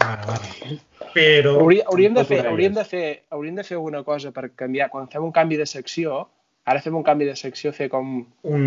Ara, 0.00 0.36
ara. 0.36 0.76
Però... 1.14 1.56
Hauria, 1.62 1.86
hauríem, 1.90 2.14
de 2.14 2.24
fer, 2.26 2.42
hauríem, 2.46 2.74
de 2.76 2.84
fer, 2.86 3.06
hauríem 3.34 3.56
de 3.58 3.64
fer 3.66 3.78
alguna 3.78 4.02
cosa 4.06 4.30
per 4.34 4.50
canviar. 4.54 4.88
Quan 4.92 5.08
fem 5.10 5.24
un 5.26 5.34
canvi 5.34 5.58
de 5.58 5.66
secció, 5.66 6.22
Ara 6.68 6.80
fem 6.84 6.96
un 6.96 7.04
canvi 7.06 7.28
de 7.28 7.36
secció, 7.38 7.72
fer 7.72 7.88
com... 7.92 8.20
Un... 8.44 8.64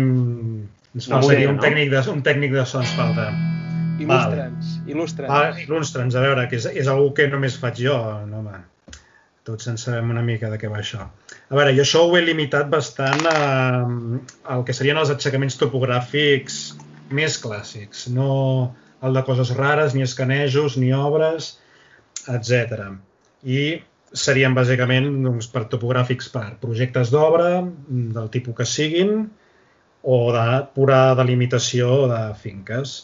Ens 0.94 1.08
no 1.10 1.20
sé, 1.22 1.38
un, 1.46 1.56
no? 1.58 1.62
tècnic 1.62 1.90
de, 1.92 2.02
un 2.10 2.22
tècnic 2.26 2.54
de 2.54 2.64
so 2.66 2.80
ens 2.82 2.94
falta. 2.98 3.28
Il·lustra'ns, 4.02 4.76
il·lustra'ns. 4.90 5.30
Ah, 5.30 5.50
il·lustra'ns, 5.62 6.16
a 6.18 6.22
veure, 6.24 6.46
que 6.50 6.58
és, 6.58 6.66
és 6.82 6.90
algú 6.90 7.12
que 7.14 7.28
només 7.30 7.58
faig 7.62 7.78
jo, 7.86 7.96
no, 8.30 8.42
home. 8.42 8.62
Tots 9.46 9.68
en 9.70 9.78
sabem 9.78 10.10
una 10.10 10.22
mica 10.24 10.48
de 10.50 10.58
què 10.58 10.70
va 10.72 10.80
això. 10.80 11.06
A 11.50 11.58
veure, 11.58 11.74
jo 11.76 11.84
això 11.84 12.02
ho 12.06 12.14
he 12.16 12.22
limitat 12.24 12.70
bastant 12.72 13.26
a, 13.30 13.38
al 14.54 14.64
que 14.66 14.74
serien 14.76 14.98
els 14.98 15.12
aixecaments 15.14 15.58
topogràfics 15.60 16.60
més 17.14 17.36
clàssics, 17.42 18.06
no 18.14 18.30
el 19.04 19.18
de 19.18 19.22
coses 19.26 19.52
rares, 19.54 19.94
ni 19.94 20.02
escanejos, 20.02 20.78
ni 20.80 20.90
obres, 20.96 21.58
etc. 22.32 22.88
I 23.44 23.60
serien 24.14 24.54
bàsicament 24.54 25.08
doncs, 25.24 25.48
per 25.50 25.64
topogràfics 25.70 26.30
per 26.32 26.46
projectes 26.62 27.10
d'obra, 27.10 27.64
del 27.88 28.30
tipus 28.34 28.56
que 28.60 28.66
siguin, 28.68 29.24
o 30.04 30.18
de 30.32 30.46
pura 30.76 31.00
delimitació 31.18 32.04
de 32.10 32.20
finques. 32.38 32.94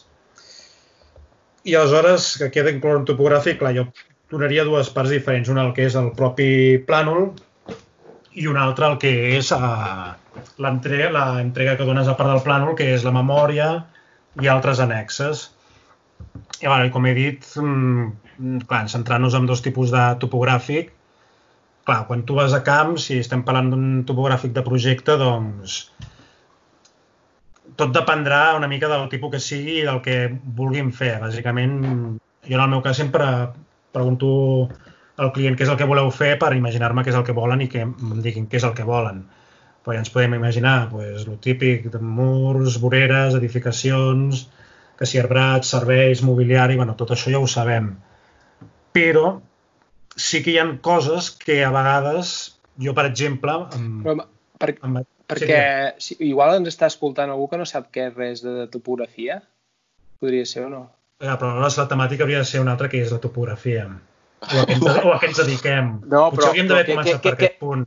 I 1.65 1.75
aleshores, 1.77 2.37
que 2.41 2.51
queda 2.55 2.73
incloure 2.73 3.03
un 3.03 3.09
topogràfic, 3.09 3.59
clar, 3.61 3.75
jo 3.77 3.87
donaria 4.31 4.65
dues 4.69 4.93
parts 4.95 5.13
diferents. 5.13 5.51
Una 5.53 5.67
el 5.67 5.75
que 5.77 5.89
és 5.89 5.97
el 5.99 6.13
propi 6.17 6.79
plànol 6.87 7.33
i 8.39 8.47
una 8.47 8.63
altra 8.69 8.93
el 8.93 8.99
que 9.03 9.11
és 9.35 9.51
uh, 9.57 10.13
l'entrega 10.63 11.77
que 11.77 11.89
dones 11.89 12.09
a 12.09 12.15
part 12.21 12.31
del 12.31 12.45
plànol, 12.47 12.77
que 12.79 12.93
és 12.95 13.05
la 13.05 13.15
memòria 13.17 13.73
i 14.41 14.49
altres 14.49 14.81
annexes. 14.85 15.49
I, 16.61 16.69
bueno, 16.69 16.87
com 16.95 17.09
he 17.09 17.17
dit, 17.17 17.45
mm, 17.59 18.63
clar, 18.71 18.85
centrant-nos 18.93 19.35
en 19.35 19.49
dos 19.49 19.65
tipus 19.65 19.91
de 19.93 20.05
topogràfic, 20.23 20.93
clar, 21.85 22.05
quan 22.09 22.25
tu 22.27 22.37
vas 22.39 22.55
a 22.55 22.63
camp, 22.67 22.97
si 23.01 23.19
estem 23.23 23.43
parlant 23.47 23.71
d'un 23.73 23.89
topogràfic 24.09 24.55
de 24.57 24.65
projecte, 24.67 25.17
doncs 25.21 25.81
tot 27.81 27.93
dependrà 27.95 28.57
una 28.57 28.69
mica 28.69 28.89
del 28.91 29.09
tipus 29.13 29.35
que 29.35 29.41
sigui 29.43 29.81
i 29.81 29.89
del 29.89 30.01
que 30.05 30.17
vulguin 30.61 30.91
fer. 30.93 31.17
Bàsicament, 31.23 31.77
jo 32.47 32.57
en 32.57 32.65
el 32.65 32.73
meu 32.75 32.83
cas 32.85 33.01
sempre 33.01 33.27
pregunto 33.95 34.31
al 35.21 35.33
client 35.37 35.57
què 35.57 35.67
és 35.67 35.73
el 35.73 35.79
que 35.81 35.89
voleu 35.89 36.11
fer 36.15 36.35
per 36.41 36.53
imaginar-me 36.57 37.05
què 37.05 37.13
és 37.13 37.19
el 37.19 37.27
que 37.27 37.37
volen 37.37 37.65
i 37.65 37.69
que 37.73 37.85
em 37.85 38.21
diguin 38.25 38.49
què 38.51 38.61
és 38.61 38.67
el 38.69 38.75
que 38.77 38.87
volen. 38.89 39.25
Però 39.85 39.97
ja 39.97 40.03
ens 40.03 40.13
podem 40.13 40.37
imaginar 40.37 40.91
pues, 40.91 41.27
el 41.27 41.39
típic 41.41 41.89
de 41.93 42.01
murs, 42.05 42.79
voreres, 42.81 43.37
edificacions, 43.39 44.47
que 44.99 45.09
si 45.09 45.21
arbrats, 45.21 45.73
serveis, 45.73 46.21
mobiliari, 46.27 46.77
bueno, 46.77 46.97
tot 46.97 47.15
això 47.15 47.33
ja 47.33 47.41
ho 47.41 47.49
sabem. 47.49 47.95
Però 48.93 49.39
sí 50.21 50.43
que 50.45 50.53
hi 50.55 50.59
ha 50.61 50.67
coses 50.85 51.31
que 51.41 51.61
a 51.65 51.71
vegades, 51.75 52.35
jo 52.81 52.95
per 52.97 53.07
exemple... 53.09 53.57
Amb, 53.79 54.05
Però, 54.07 54.27
per, 54.61 54.75
amb, 54.87 55.01
perquè 55.31 55.61
sí, 55.97 56.15
si, 56.17 56.19
igual 56.29 56.57
ens 56.59 56.69
està 56.75 56.89
escoltant 56.91 57.31
algú 57.33 57.47
que 57.53 57.59
no 57.61 57.67
sap 57.69 57.89
què 57.95 58.09
és 58.11 58.17
res 58.19 58.43
de, 58.45 58.55
de 58.63 58.67
topografia. 58.73 59.41
Podria 60.21 60.45
ser 60.49 60.67
o 60.67 60.71
no? 60.73 60.83
Ja, 61.21 61.37
però 61.41 61.53
aleshores 61.55 61.79
la 61.81 61.89
temàtica 61.93 62.25
hauria 62.27 62.41
de 62.43 62.49
ser 62.49 62.61
una 62.65 62.73
altra 62.77 62.89
que 62.93 63.01
és 63.05 63.13
la 63.13 63.21
topografia. 63.23 63.87
o 64.41 64.59
a 64.61 64.67
què 64.67 64.75
ens, 64.77 64.85
o 65.07 65.13
a 65.15 65.19
què 65.23 65.29
ens 65.31 65.41
dediquem. 65.45 65.89
No, 66.09 66.27
Potser 66.31 66.37
però- 66.41 66.51
hauríem 66.51 66.69
d'haver 66.71 66.85
però 66.89 66.99
començat 66.99 67.17
què- 67.21 67.23
per 67.29 67.33
què- 67.39 67.49
aquest 67.51 67.59
punt. 67.65 67.87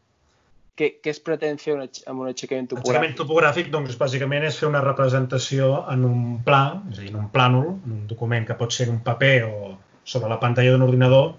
Què, 0.74 0.88
què 1.06 1.12
es 1.14 1.20
pretén 1.22 1.60
fer 1.62 1.76
un, 1.76 1.84
aix- 1.86 2.02
amb 2.10 2.24
un 2.24 2.32
aixecament 2.32 2.66
topogràfic? 2.72 3.12
topogràfic, 3.20 3.68
doncs, 3.74 3.94
bàsicament 4.00 4.48
és 4.48 4.56
fer 4.58 4.66
una 4.72 4.80
representació 4.82 5.68
en 5.94 6.06
un 6.08 6.22
pla, 6.48 6.64
és 6.90 6.98
a 6.98 7.04
dir, 7.04 7.12
en 7.12 7.20
un 7.20 7.28
plànol, 7.36 7.68
en 7.86 7.92
un 8.00 8.08
document 8.10 8.48
que 8.48 8.56
pot 8.58 8.74
ser 8.74 8.88
un 8.90 8.98
paper 9.06 9.36
o 9.52 9.76
sobre 10.04 10.32
la 10.32 10.40
pantalla 10.42 10.72
d'un 10.74 10.82
ordinador, 10.88 11.36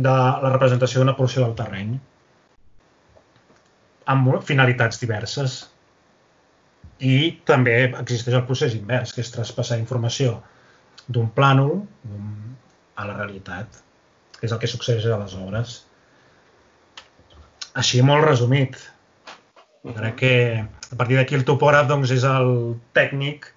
de 0.00 0.14
la 0.44 0.52
representació 0.52 1.02
d'una 1.02 1.16
porció 1.18 1.44
del 1.44 1.56
terreny 1.58 1.98
amb 4.12 4.30
finalitats 4.46 5.00
diverses. 5.02 5.60
I 7.00 7.42
també 7.48 7.74
existeix 7.88 8.36
el 8.36 8.46
procés 8.48 8.74
invers, 8.76 9.14
que 9.14 9.22
és 9.24 9.32
traspassar 9.32 9.78
informació 9.80 10.38
d'un 11.08 11.30
plànol 11.36 11.78
a 13.00 13.06
la 13.08 13.16
realitat, 13.16 13.80
que 14.38 14.48
és 14.48 14.52
el 14.52 14.60
que 14.60 14.70
succeeix 14.70 15.06
a 15.06 15.20
les 15.22 15.36
obres. 15.38 15.76
Així 17.80 18.02
molt 18.04 18.26
resumit. 18.26 18.76
Crec 19.96 20.16
que 20.20 20.34
a 20.60 20.96
partir 20.96 21.16
d'aquí 21.16 21.38
el 21.38 21.46
topògraf 21.48 21.88
doncs, 21.88 22.12
és 22.12 22.26
el 22.28 22.50
tècnic 22.96 23.48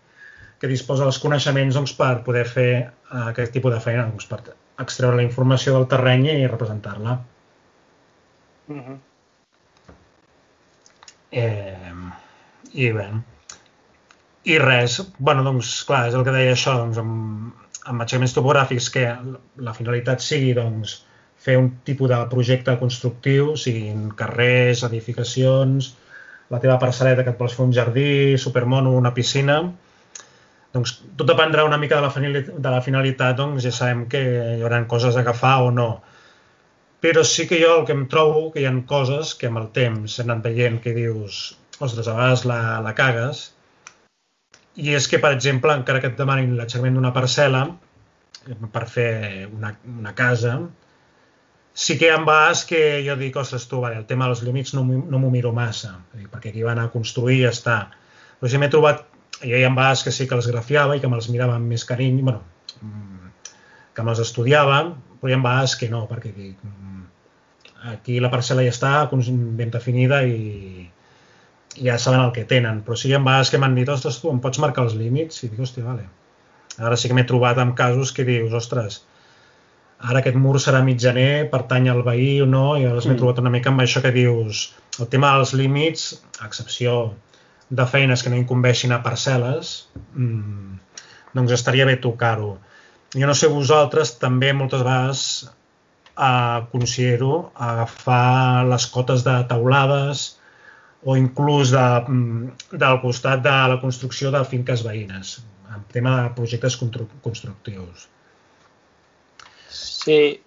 que 0.62 0.72
disposa 0.72 1.04
dels 1.04 1.20
coneixements 1.20 1.76
doncs, 1.76 1.96
per 1.98 2.22
poder 2.28 2.46
fer 2.48 2.70
eh, 2.80 3.24
aquest 3.26 3.52
tipus 3.56 3.74
de 3.76 3.82
feina, 3.84 4.06
doncs, 4.08 4.30
per 4.30 4.40
extreure 4.82 5.18
la 5.20 5.26
informació 5.28 5.76
del 5.76 5.88
terreny 5.92 6.30
i 6.34 6.48
representar-la. 6.48 7.18
Mhm. 8.68 9.00
Eh, 11.32 11.94
I 12.74 12.90
bé, 12.92 13.08
i 14.44 14.58
res, 14.60 15.00
bueno, 15.20 15.44
doncs, 15.46 15.72
clar, 15.88 16.08
és 16.10 16.16
el 16.18 16.24
que 16.28 16.34
deia 16.36 16.54
això, 16.54 16.76
doncs, 16.80 16.98
amb, 17.00 17.54
amb 17.88 18.04
aixecaments 18.04 18.34
topogràfics 18.36 18.90
que 18.94 19.06
la 19.68 19.74
finalitat 19.78 20.24
sigui, 20.26 20.54
doncs, 20.58 20.98
fer 21.44 21.58
un 21.60 21.70
tipus 21.88 22.10
de 22.12 22.20
projecte 22.32 22.76
constructiu, 22.80 23.54
siguin 23.60 24.10
carrers, 24.20 24.84
edificacions, 24.88 25.94
la 26.52 26.60
teva 26.64 26.78
parcel·leta 26.82 27.24
que 27.24 27.34
et 27.34 27.40
vols 27.40 27.56
fer 27.58 27.66
un 27.66 27.74
jardí, 27.76 28.10
supermono, 28.40 28.94
una 29.00 29.14
piscina, 29.16 29.58
doncs 30.74 30.96
tot 31.18 31.28
dependrà 31.30 31.66
una 31.68 31.78
mica 31.78 32.00
de 32.00 32.06
la, 32.08 32.12
finali- 32.14 32.44
de 32.48 32.74
la 32.74 32.82
finalitat, 32.82 33.38
doncs 33.38 33.66
ja 33.66 33.72
sabem 33.76 34.08
que 34.10 34.22
hi 34.58 34.62
haurà 34.64 34.82
coses 34.90 35.16
a 35.16 35.22
agafar 35.22 35.60
o 35.68 35.72
no. 35.72 35.90
Però 37.04 37.24
sí 37.28 37.46
que 37.50 37.60
jo 37.62 37.74
el 37.80 37.86
que 37.86 37.94
em 37.94 38.06
trobo, 38.10 38.48
que 38.54 38.64
hi 38.64 38.66
ha 38.70 38.74
coses 38.88 39.36
que 39.36 39.50
amb 39.52 39.60
el 39.62 39.68
temps 39.76 40.18
s'han 40.18 40.32
anat 40.32 40.48
veient 40.48 40.80
que 40.82 40.96
dius, 40.96 41.42
ostres, 41.80 42.08
a 42.08 42.16
vegades 42.16 42.46
la, 42.50 42.60
la 42.86 42.96
cagues, 42.98 43.50
i 44.82 44.96
és 44.98 45.08
que, 45.10 45.20
per 45.22 45.34
exemple, 45.36 45.74
encara 45.78 46.02
que 46.02 46.10
et 46.10 46.18
demanin 46.18 46.56
l'aixecament 46.58 46.96
d'una 46.98 47.14
parcel·la 47.14 47.66
eh, 48.48 48.56
per 48.74 48.86
fer 48.90 49.12
una, 49.52 49.76
una 50.00 50.16
casa, 50.18 50.56
sí 51.74 52.00
que 52.00 52.08
hi 52.08 52.14
ha 52.16 52.22
vegades 52.24 52.64
que 52.70 52.82
jo 53.06 53.18
dic, 53.20 53.38
ostres, 53.38 53.68
tu, 53.70 53.82
vale, 53.84 54.00
el 54.02 54.08
tema 54.10 54.32
dels 54.32 54.42
límits 54.48 54.74
no, 54.78 54.86
no 54.88 55.22
m'ho 55.22 55.30
miro 55.34 55.54
massa, 55.54 56.00
perquè 56.32 56.50
aquí 56.50 56.66
van 56.66 56.82
a 56.82 56.90
construir 56.94 57.42
i 57.42 57.44
ja 57.46 57.54
està. 57.54 57.78
Però 58.40 58.50
sí 58.50 58.62
m'he 58.62 58.72
trobat, 58.74 59.06
hi 59.44 59.64
ha 59.64 59.70
vegades 59.70 60.04
que 60.04 60.12
sí 60.16 60.28
que 60.28 60.36
els 60.36 60.48
grafiava 60.48 60.96
i 60.96 61.02
que 61.04 61.10
me'ls 61.12 61.30
mirava 61.30 61.56
amb 61.60 61.68
més 61.74 61.84
carinyo, 61.86 62.24
bueno, 62.24 62.42
mm, 62.82 63.32
que 63.94 64.04
me'ls 64.04 64.20
estudiava, 64.24 64.80
però 65.22 65.30
hi 65.32 65.36
ha 65.38 65.42
vegades 65.44 65.76
que 65.76 65.90
no, 65.90 66.06
perquè 66.08 66.34
dic, 66.36 66.58
mm, 66.64 67.04
aquí 67.94 68.20
la 68.24 68.32
parcel·la 68.32 68.64
ja 68.64 68.72
està 68.76 68.94
ben 69.12 69.70
definida 69.72 70.24
i 70.24 70.90
i 71.76 71.88
ja 71.88 71.98
saben 71.98 72.20
el 72.22 72.32
que 72.32 72.44
tenen. 72.46 72.84
Però 72.86 72.94
sí 72.96 73.08
que 73.08 73.16
hi 73.16 73.18
ha 73.18 73.24
vegades 73.24 73.50
que 73.50 73.58
m'han 73.58 73.74
dit, 73.74 73.90
ostres, 73.90 74.20
tu 74.22 74.30
em 74.30 74.40
pots 74.40 74.60
marcar 74.62 74.84
els 74.86 74.94
límits? 74.94 75.40
I 75.44 75.48
dic, 75.50 75.60
hòstia, 75.60 75.84
vale. 75.84 76.04
Ara 76.78 76.96
sí 76.96 77.10
que 77.10 77.16
m'he 77.18 77.24
trobat 77.26 77.58
amb 77.58 77.74
casos 77.74 78.12
que 78.14 78.24
dius, 78.28 78.54
ostres, 78.54 79.00
ara 80.00 80.20
aquest 80.20 80.38
mur 80.38 80.60
serà 80.62 80.84
mitjaner, 80.86 81.50
pertany 81.50 81.90
al 81.90 82.04
veí 82.06 82.42
o 82.42 82.46
no, 82.46 82.78
i 82.78 82.84
llavors 82.86 83.08
m'he 83.08 83.16
Mm. 83.16 83.18
trobat 83.24 83.40
una 83.40 83.50
mica 83.50 83.72
amb 83.72 83.82
això 83.82 84.04
que 84.04 84.12
dius, 84.12 84.76
el 85.00 85.08
tema 85.08 85.34
dels 85.34 85.54
límits, 85.54 86.22
excepció 86.46 87.16
de 87.70 87.86
feines 87.88 88.24
que 88.24 88.30
no 88.30 88.38
incumbeixin 88.40 88.92
a 88.92 89.02
parcel·les, 89.04 89.74
mmm, 90.16 90.78
doncs 91.34 91.52
estaria 91.56 91.86
bé 91.86 91.96
tocar-ho. 91.98 92.58
Jo 93.14 93.28
no 93.30 93.34
sé 93.38 93.48
vosaltres, 93.48 94.16
també 94.22 94.54
moltes 94.54 94.82
vegades 94.82 95.26
eh, 96.18 96.60
considero 96.72 97.52
agafar 97.56 98.66
les 98.70 98.86
cotes 98.94 99.24
de 99.26 99.36
taulades 99.50 100.40
o 101.04 101.18
inclús 101.20 101.72
de, 101.74 101.86
mm, 102.08 102.78
del 102.80 103.02
costat 103.02 103.42
de 103.44 103.56
la 103.74 103.80
construcció 103.82 104.32
de 104.32 104.44
finques 104.46 104.84
veïnes, 104.86 105.40
en 105.74 105.84
tema 105.92 106.22
de 106.24 106.30
projectes 106.38 106.78
constru- 106.80 107.10
constructius. 107.24 108.08
Sí. 109.70 110.42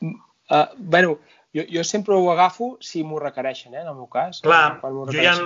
Uh, 0.00 0.66
bueno, 0.78 1.18
jo, 1.54 1.62
jo 1.70 1.84
sempre 1.84 2.14
ho 2.14 2.30
agafo 2.32 2.76
si 2.80 3.04
m'ho 3.04 3.20
requereixen, 3.20 3.74
eh, 3.74 3.82
en 3.82 3.88
el 3.92 3.94
meu 3.94 4.08
cas. 4.10 4.40
Clar, 4.42 4.80
jo 4.82 5.12
hi 5.14 5.26
ha. 5.26 5.36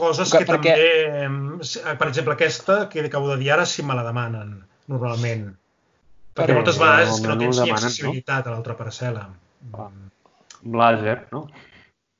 Coses 0.00 0.32
Que- 0.32 0.42
perquè- 0.48 0.74
també... 0.74 1.24
em, 1.26 1.96
Per 2.00 2.08
exemple, 2.08 2.34
aquesta 2.34 2.82
que 2.90 3.04
acabo 3.06 3.30
de 3.30 3.38
dir 3.44 3.52
ara 3.54 3.66
sí 3.68 3.82
me 3.86 3.94
la 3.98 4.04
demanen, 4.06 4.56
normalment. 4.90 5.48
Perquè 6.34 6.50
Però- 6.52 6.60
moltes 6.60 6.78
vegades 6.80 7.08
és 7.14 7.20
que 7.20 7.28
no 7.28 7.34
Normalment 7.34 7.48
ho 7.48 7.50
tens 7.50 7.58
ni 7.60 7.66
demanen, 7.66 7.82
no? 7.82 7.86
accessibilitat 7.86 8.46
a 8.46 8.54
l'altra 8.54 8.76
parcel·la. 8.78 9.26
Clar. 9.72 9.90
Amb 10.60 10.76
làser, 10.76 11.16
no? 11.32 11.46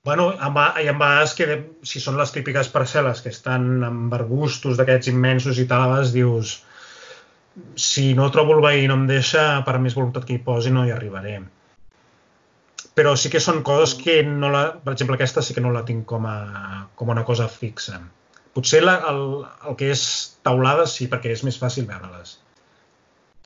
Bueno, 0.05 0.31
amb, 0.41 0.57
hi 0.81 0.89
ha 0.89 0.95
vegades 0.97 1.35
que, 1.37 1.47
si 1.85 2.01
són 2.01 2.17
les 2.17 2.31
típiques 2.33 2.71
parcel·les 2.73 3.21
que 3.21 3.29
estan 3.35 3.83
amb 3.85 4.15
arbustos 4.17 4.79
d'aquests 4.79 5.11
immensos 5.13 5.59
i 5.61 5.67
tal, 5.69 5.83
a 5.85 5.89
vegades 5.93 6.13
dius 6.15 6.55
si 7.77 8.15
no 8.17 8.31
trobo 8.33 8.55
el 8.57 8.63
veí 8.65 8.85
i 8.85 8.89
no 8.89 8.95
em 8.97 9.07
deixa, 9.11 9.63
per 9.67 9.79
més 9.79 9.95
voluntat 9.99 10.25
que 10.25 10.39
hi 10.39 10.43
posi, 10.45 10.71
no 10.73 10.87
hi 10.87 10.93
arribaré. 10.95 11.41
Però 12.99 13.15
sí 13.17 13.31
que 13.33 13.41
són 13.43 13.63
coses 13.67 13.95
que 13.99 14.21
no 14.27 14.51
la... 14.53 14.65
Per 14.85 14.95
exemple, 14.95 15.17
aquesta 15.17 15.45
sí 15.47 15.55
que 15.57 15.63
no 15.65 15.73
la 15.75 15.85
tinc 15.89 16.07
com 16.11 16.27
a, 16.27 16.37
com 16.99 17.13
una 17.15 17.25
cosa 17.29 17.47
fixa. 17.49 18.01
Potser 18.57 18.83
la, 18.83 18.97
el, 19.13 19.21
el 19.71 19.77
que 19.79 19.93
és 19.95 20.03
taulada 20.47 20.87
sí, 20.91 21.07
perquè 21.11 21.33
és 21.37 21.45
més 21.47 21.59
fàcil 21.61 21.87
veure-les. 21.89 22.35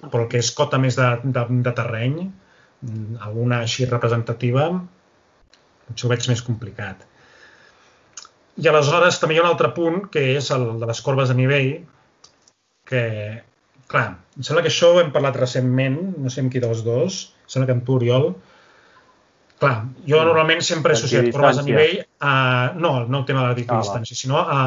Però 0.04 0.24
el 0.24 0.30
que 0.32 0.40
és 0.40 0.50
cota 0.56 0.80
més 0.80 0.96
de, 0.98 1.10
de, 1.24 1.44
de 1.66 1.72
terreny, 1.76 2.18
alguna 3.26 3.60
així 3.64 3.86
representativa, 3.88 4.68
potser 5.88 6.08
ho 6.08 6.12
veig 6.12 6.28
més 6.30 6.42
complicat. 6.44 7.04
I 8.62 8.68
aleshores 8.70 9.18
també 9.20 9.36
hi 9.36 9.40
ha 9.40 9.44
un 9.44 9.50
altre 9.50 9.72
punt, 9.76 10.04
que 10.14 10.22
és 10.36 10.50
el 10.54 10.66
de 10.80 10.88
les 10.88 11.00
corbes 11.04 11.30
de 11.30 11.36
nivell, 11.38 11.70
que, 12.88 13.04
clar, 13.90 14.06
em 14.36 14.46
sembla 14.46 14.62
que 14.64 14.70
això 14.70 14.92
ho 14.92 15.00
hem 15.02 15.12
parlat 15.14 15.38
recentment, 15.40 15.98
no 16.22 16.30
sé 16.32 16.44
amb 16.44 16.52
qui 16.52 16.62
dels 16.62 16.84
dos, 16.86 17.20
em 17.44 17.54
sembla 17.54 17.70
que 17.70 17.76
amb 17.78 17.86
tu, 17.88 17.96
Oriol. 17.98 18.28
Clar, 19.64 19.76
jo 20.04 20.20
normalment 20.28 20.60
sempre 20.66 20.92
he 20.92 20.98
associat 20.98 21.30
corbes 21.32 21.60
Equidistància. 21.62 21.70
nivell 21.70 22.04
a... 22.20 22.34
No, 22.76 22.92
no 23.08 23.22
el 23.22 23.26
tema 23.30 23.46
de 23.46 23.48
Ah, 23.48 23.56
l'equidistància, 23.56 24.18
sinó 24.18 24.42
a... 24.44 24.60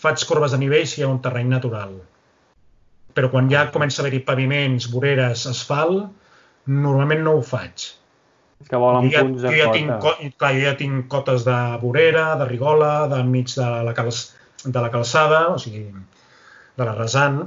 Faig 0.00 0.22
corbes 0.24 0.54
de 0.54 0.58
nivell 0.62 0.86
si 0.88 1.00
hi 1.00 1.04
ha 1.04 1.10
un 1.12 1.18
terreny 1.20 1.50
natural. 1.52 1.90
Però 3.12 3.28
quan 3.28 3.50
ja 3.52 3.66
comença 3.74 4.00
a 4.00 4.04
haver-hi 4.06 4.22
paviments, 4.24 4.86
voreres, 4.88 5.42
asfalt, 5.50 6.06
normalment 6.70 7.20
no 7.26 7.34
ho 7.36 7.42
faig. 7.44 7.90
Que 8.68 8.80
volen 8.80 9.08
Jo 9.08 9.12
ja, 9.12 9.24
punts 9.26 9.44
jo 9.44 9.52
ja 9.56 9.68
tinc, 9.74 10.08
clar, 10.40 10.52
jo 10.56 10.64
ja 10.64 10.74
tinc 10.78 11.06
cotes 11.12 11.44
de 11.44 11.58
vorera, 11.82 12.30
de 12.40 12.48
rigola, 12.48 12.92
de 13.12 13.20
mig 13.28 13.52
de 13.52 13.68
la, 13.88 13.94
cals, 13.96 14.22
de 14.64 14.80
la 14.80 14.90
calçada, 14.94 15.46
o 15.52 15.58
sigui, 15.60 15.84
de 16.80 16.88
la 16.88 16.96
rasant, 16.96 17.42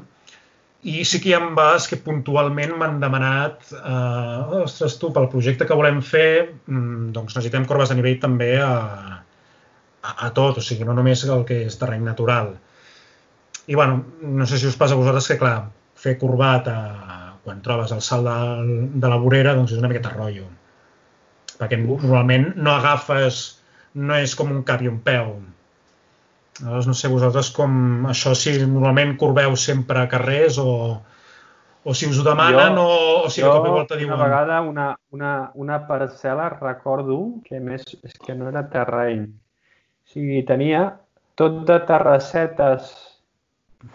i 0.83 1.03
sí 1.07 1.21
que 1.23 1.29
hi 1.31 1.35
ha 1.37 1.41
vegades 1.43 1.87
que 1.87 1.99
puntualment 2.03 2.73
m'han 2.79 2.99
demanat 2.99 3.69
eh, 3.77 4.63
ostres, 4.63 4.97
tu, 4.99 5.13
pel 5.15 5.29
projecte 5.31 5.67
que 5.69 5.77
volem 5.79 6.01
fer, 6.03 6.55
mm, 6.67 7.11
doncs 7.15 7.37
necessitem 7.37 7.67
corbes 7.69 7.93
de 7.93 7.97
nivell 7.99 8.19
també 8.19 8.51
a, 8.59 8.73
a, 10.03 10.11
a 10.27 10.31
tot, 10.35 10.59
o 10.59 10.65
sigui, 10.65 10.83
no 10.87 10.95
només 10.97 11.23
el 11.23 11.45
que 11.47 11.63
és 11.69 11.79
terreny 11.79 12.03
natural. 12.03 12.51
I, 13.63 13.75
bueno, 13.79 14.03
no 14.21 14.45
sé 14.49 14.59
si 14.59 14.67
us 14.67 14.75
passa 14.79 14.97
a 14.97 14.99
vosaltres 14.99 15.29
que, 15.31 15.39
clar, 15.39 15.69
fer 16.03 16.17
corbat 16.19 16.67
a, 16.67 16.79
quan 17.43 17.63
trobes 17.63 17.91
el 17.91 18.01
salt 18.03 18.27
de, 18.27 18.77
de 18.99 19.09
la 19.11 19.19
vorera, 19.19 19.55
doncs 19.55 19.75
és 19.75 19.81
una 19.81 19.91
miqueta 19.91 20.11
rotllo. 20.13 20.47
Perquè 21.59 21.79
normalment 21.79 22.53
no 22.59 22.75
agafes, 22.75 23.43
no 23.95 24.15
és 24.19 24.35
com 24.35 24.51
un 24.51 24.63
cap 24.67 24.83
i 24.83 24.89
un 24.91 24.99
peu. 25.05 25.35
Aleshores, 26.61 26.87
no 26.87 26.93
sé 26.93 27.09
vosaltres 27.09 27.49
com 27.55 28.05
això, 28.11 28.35
si 28.37 28.53
normalment 28.65 29.15
corbeu 29.17 29.55
sempre 29.57 29.99
a 30.03 30.07
carrers 30.11 30.59
o, 30.61 31.01
o 31.83 31.93
si 31.97 32.05
us 32.05 32.19
ho 32.21 32.25
demanen 32.27 32.75
Jo- 32.77 32.83
o, 32.83 33.23
o 33.25 33.29
si 33.33 33.41
de 33.41 33.47
cop 33.49 33.65
i 33.65 33.69
volta 33.73 33.97
diuen... 33.97 34.13
una 34.13 34.23
vegada 34.23 34.59
una, 34.61 34.89
una, 35.11 35.31
una 35.55 35.79
parcel·la 35.87 36.51
recordo 36.59 37.17
que 37.47 37.59
més 37.59 37.87
és 38.03 38.13
que 38.21 38.35
no 38.37 38.49
era 38.51 38.61
terreny. 38.69 39.25
O 40.03 40.13
sigui, 40.13 40.43
tenia 40.45 40.83
tot 41.39 41.63
de 41.65 41.79
terrassetes 41.89 42.91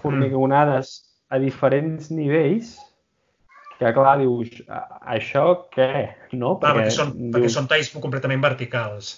formigonades 0.02 0.96
a 1.30 1.38
diferents 1.38 2.11
nivells 2.11 2.74
que 3.78 3.92
clar, 3.94 4.16
dius, 4.18 4.50
"A- 4.66 4.98
això 5.14 5.68
què? 5.70 6.09
No? 6.32 6.56
Clar, 6.59 6.74
perquè, 6.74 6.90
són, 6.90 7.12
perquè 7.30 7.44
dius, 7.46 7.54
són 7.54 7.68
talls 7.70 7.92
completament 7.94 8.42
verticals. 8.42 9.12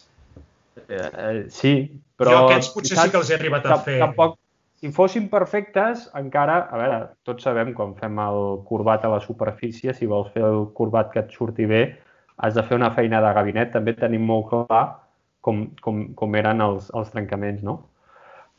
Eh, 0.88 1.08
eh, 1.08 1.42
sí, 1.52 1.74
però... 2.16 2.32
jo 2.36 2.46
aquests 2.48 2.70
potser 2.74 2.98
sí 2.98 3.10
que 3.10 3.20
els 3.20 3.30
he 3.30 3.36
arribat 3.36 3.66
a 3.66 3.78
fer. 3.84 3.98
Tampoc, 4.02 4.38
si 4.80 4.90
fossin 4.96 5.28
perfectes, 5.32 6.06
encara, 6.16 6.62
a 6.72 6.80
veure, 6.80 7.00
tots 7.28 7.44
sabem 7.44 7.74
quan 7.76 7.92
fem 7.98 8.20
el 8.24 8.40
corbat 8.68 9.04
a 9.04 9.12
la 9.12 9.20
superfície, 9.24 9.94
si 9.96 10.08
vols 10.08 10.32
fer 10.34 10.46
el 10.46 10.66
corbat 10.76 11.12
que 11.12 11.20
et 11.24 11.36
surti 11.36 11.68
bé, 11.68 11.84
has 12.40 12.56
de 12.56 12.64
fer 12.64 12.78
una 12.80 12.90
feina 12.96 13.20
de 13.20 13.32
gabinet, 13.36 13.72
també 13.74 13.92
tenim 13.98 14.24
molt 14.24 14.48
clar 14.54 14.84
com, 15.44 15.66
com, 15.84 16.06
com 16.16 16.36
eren 16.40 16.64
els, 16.64 16.88
els 16.96 17.12
trencaments, 17.12 17.62
no? 17.66 17.80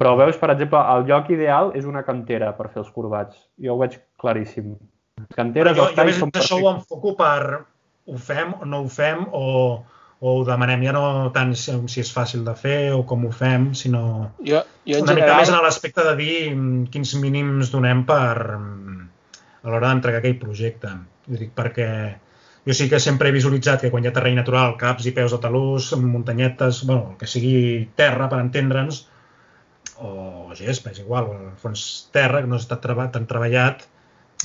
Però 0.01 0.15
veus, 0.17 0.37
per 0.41 0.49
exemple, 0.53 0.79
el 0.95 1.03
lloc 1.09 1.29
ideal 1.33 1.73
és 1.77 1.85
una 1.85 2.01
cantera 2.05 2.53
per 2.57 2.71
fer 2.73 2.81
els 2.81 2.93
corbats. 2.93 3.37
Jo 3.61 3.75
ho 3.75 3.81
veig 3.81 3.99
claríssim. 4.21 4.73
Canteres, 5.37 5.77
jo, 5.77 5.89
jo 5.93 6.05
més 6.07 6.21
això 6.41 6.57
ho 6.57 6.71
enfoco 6.71 7.13
per 7.19 7.65
ho 8.09 8.17
fem 8.17 8.55
o 8.57 8.65
no 8.65 8.79
ho 8.81 8.89
fem 8.89 9.27
o, 9.37 9.43
o 10.21 10.35
ho 10.37 10.41
demanem 10.45 10.83
ja 10.85 10.93
no 10.93 11.03
tant 11.33 11.55
si, 11.57 11.73
si 11.89 12.01
és 12.03 12.11
fàcil 12.13 12.43
de 12.45 12.53
fer 12.57 12.93
o 12.93 13.01
com 13.09 13.25
ho 13.25 13.31
fem, 13.33 13.71
sinó 13.77 14.03
jo, 14.37 14.61
jo 14.85 14.99
en 14.99 15.07
una 15.07 15.15
general... 15.15 15.21
mica 15.21 15.37
més 15.39 15.49
en 15.49 15.63
l'aspecte 15.65 16.05
de 16.05 16.13
dir 16.19 16.35
mm, 16.53 16.83
quins 16.93 17.15
mínims 17.23 17.71
donem 17.73 18.03
per 18.05 18.35
mm, 18.57 18.99
a 19.63 19.71
l'hora 19.71 19.89
d'entregar 19.89 20.21
aquell 20.21 20.37
projecte. 20.41 20.93
Ho 21.25 21.39
dic 21.39 21.55
perquè 21.57 21.89
jo 22.67 22.77
sí 22.77 22.87
que 22.89 23.01
sempre 23.01 23.29
he 23.29 23.33
visualitzat 23.33 23.81
que 23.81 23.89
quan 23.93 24.05
hi 24.05 24.11
ha 24.11 24.13
terreny 24.13 24.37
natural, 24.37 24.77
caps 24.77 25.09
i 25.09 25.15
peus 25.17 25.33
de 25.33 25.41
talús, 25.41 25.89
muntanyetes, 25.97 26.83
bueno, 26.85 27.13
el 27.13 27.17
que 27.17 27.29
sigui 27.29 27.89
terra, 27.97 28.29
per 28.29 28.43
entendre'ns, 28.45 29.07
o 30.05 30.53
gespa, 30.57 30.93
és 30.93 31.01
igual, 31.01 31.29
o 31.33 31.53
fons 31.61 31.85
terra, 32.13 32.43
que 32.43 32.49
no 32.49 32.61
està 32.61 32.77
tan 32.77 33.25
treballat, 33.29 33.87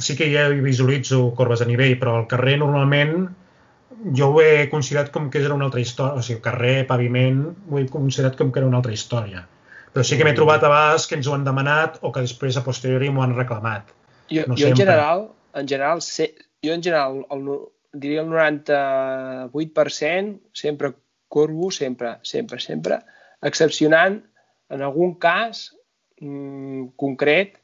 sí 0.00 0.16
que 0.16 0.32
ja 0.32 0.48
visualitzo 0.48 1.34
corbes 1.36 1.60
a 1.60 1.68
nivell, 1.68 1.98
però 2.00 2.16
al 2.16 2.30
carrer 2.30 2.56
normalment 2.60 3.28
jo 4.16 4.30
ho 4.34 4.40
he 4.42 4.68
considerat 4.72 5.12
com 5.14 5.30
que 5.30 5.42
era 5.42 5.54
una 5.54 5.66
altra 5.68 5.80
història, 5.80 6.20
o 6.20 6.24
sigui, 6.24 6.40
carrer, 6.44 6.86
paviment, 6.88 7.44
ho 7.70 7.78
he 7.80 7.86
considerat 7.90 8.36
com 8.38 8.52
que 8.52 8.60
era 8.62 8.68
una 8.68 8.80
altra 8.82 8.92
història. 8.92 9.46
Però 9.94 10.04
sí 10.04 10.18
que 10.18 10.26
m'he 10.28 10.36
trobat 10.36 10.66
a 10.66 10.72
vegades 10.72 11.06
que 11.08 11.16
ens 11.16 11.28
ho 11.28 11.34
han 11.34 11.46
demanat 11.46 11.98
o 12.04 12.12
que 12.12 12.24
després 12.24 12.58
a 12.60 12.66
posteriori 12.66 13.08
m'ho 13.08 13.24
han 13.24 13.36
reclamat. 13.36 13.84
Jo, 14.28 14.42
no 14.50 14.58
jo 14.58 14.68
en 14.68 14.76
general, 14.76 15.20
en 15.56 15.70
general, 15.70 16.02
sé, 16.04 16.26
jo 16.64 16.72
en 16.74 16.82
general, 16.84 17.12
el, 17.32 17.40
diria 17.96 18.20
el 18.20 18.28
98% 18.28 20.40
sempre 20.52 20.92
corbo, 21.28 21.70
sempre, 21.70 22.18
sempre, 22.22 22.60
sempre, 22.60 23.00
excepcionant 23.42 24.22
en 24.68 24.82
algun 24.82 25.14
cas 25.22 25.74
mm, 26.20 26.92
concret 27.00 27.56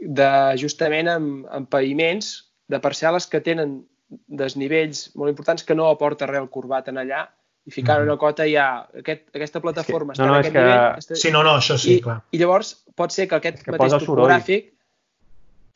de, 0.00 0.30
justament 0.60 1.08
amb, 1.10 1.46
amb 1.50 1.68
paviments 1.70 2.50
de 2.70 2.80
parcel·les 2.80 3.26
que 3.30 3.40
tenen 3.44 3.82
desnivells 4.26 5.08
molt 5.14 5.32
importants 5.32 5.64
que 5.64 5.76
no 5.78 5.88
aporta 5.90 6.28
res 6.30 6.42
el 6.42 6.50
corbat 6.52 6.88
en 6.92 7.00
allà 7.02 7.24
i 7.64 7.72
ficant 7.72 8.02
mm. 8.02 8.08
una 8.10 8.18
cota 8.20 8.46
ja 8.48 8.66
aquest, 9.00 9.28
aquesta 9.32 9.62
plataforma 9.64 10.12
és 10.12 10.20
que, 10.20 10.24
està 10.24 10.28
no, 10.28 10.32
no, 10.32 10.38
en 10.38 10.42
aquest 10.42 10.54
que... 10.54 10.64
nivell 10.64 11.04
està... 11.04 11.20
sí, 11.22 11.32
no, 11.32 11.42
no, 11.46 11.56
això 11.60 11.78
sí, 11.80 11.96
I, 11.96 12.04
clar. 12.04 12.18
i 12.30 12.42
llavors 12.42 12.74
pot 12.96 13.14
ser 13.14 13.28
que 13.30 13.40
aquest 13.40 13.64
que 13.64 13.74
mateix 13.74 13.96
topogràfic 14.04 14.70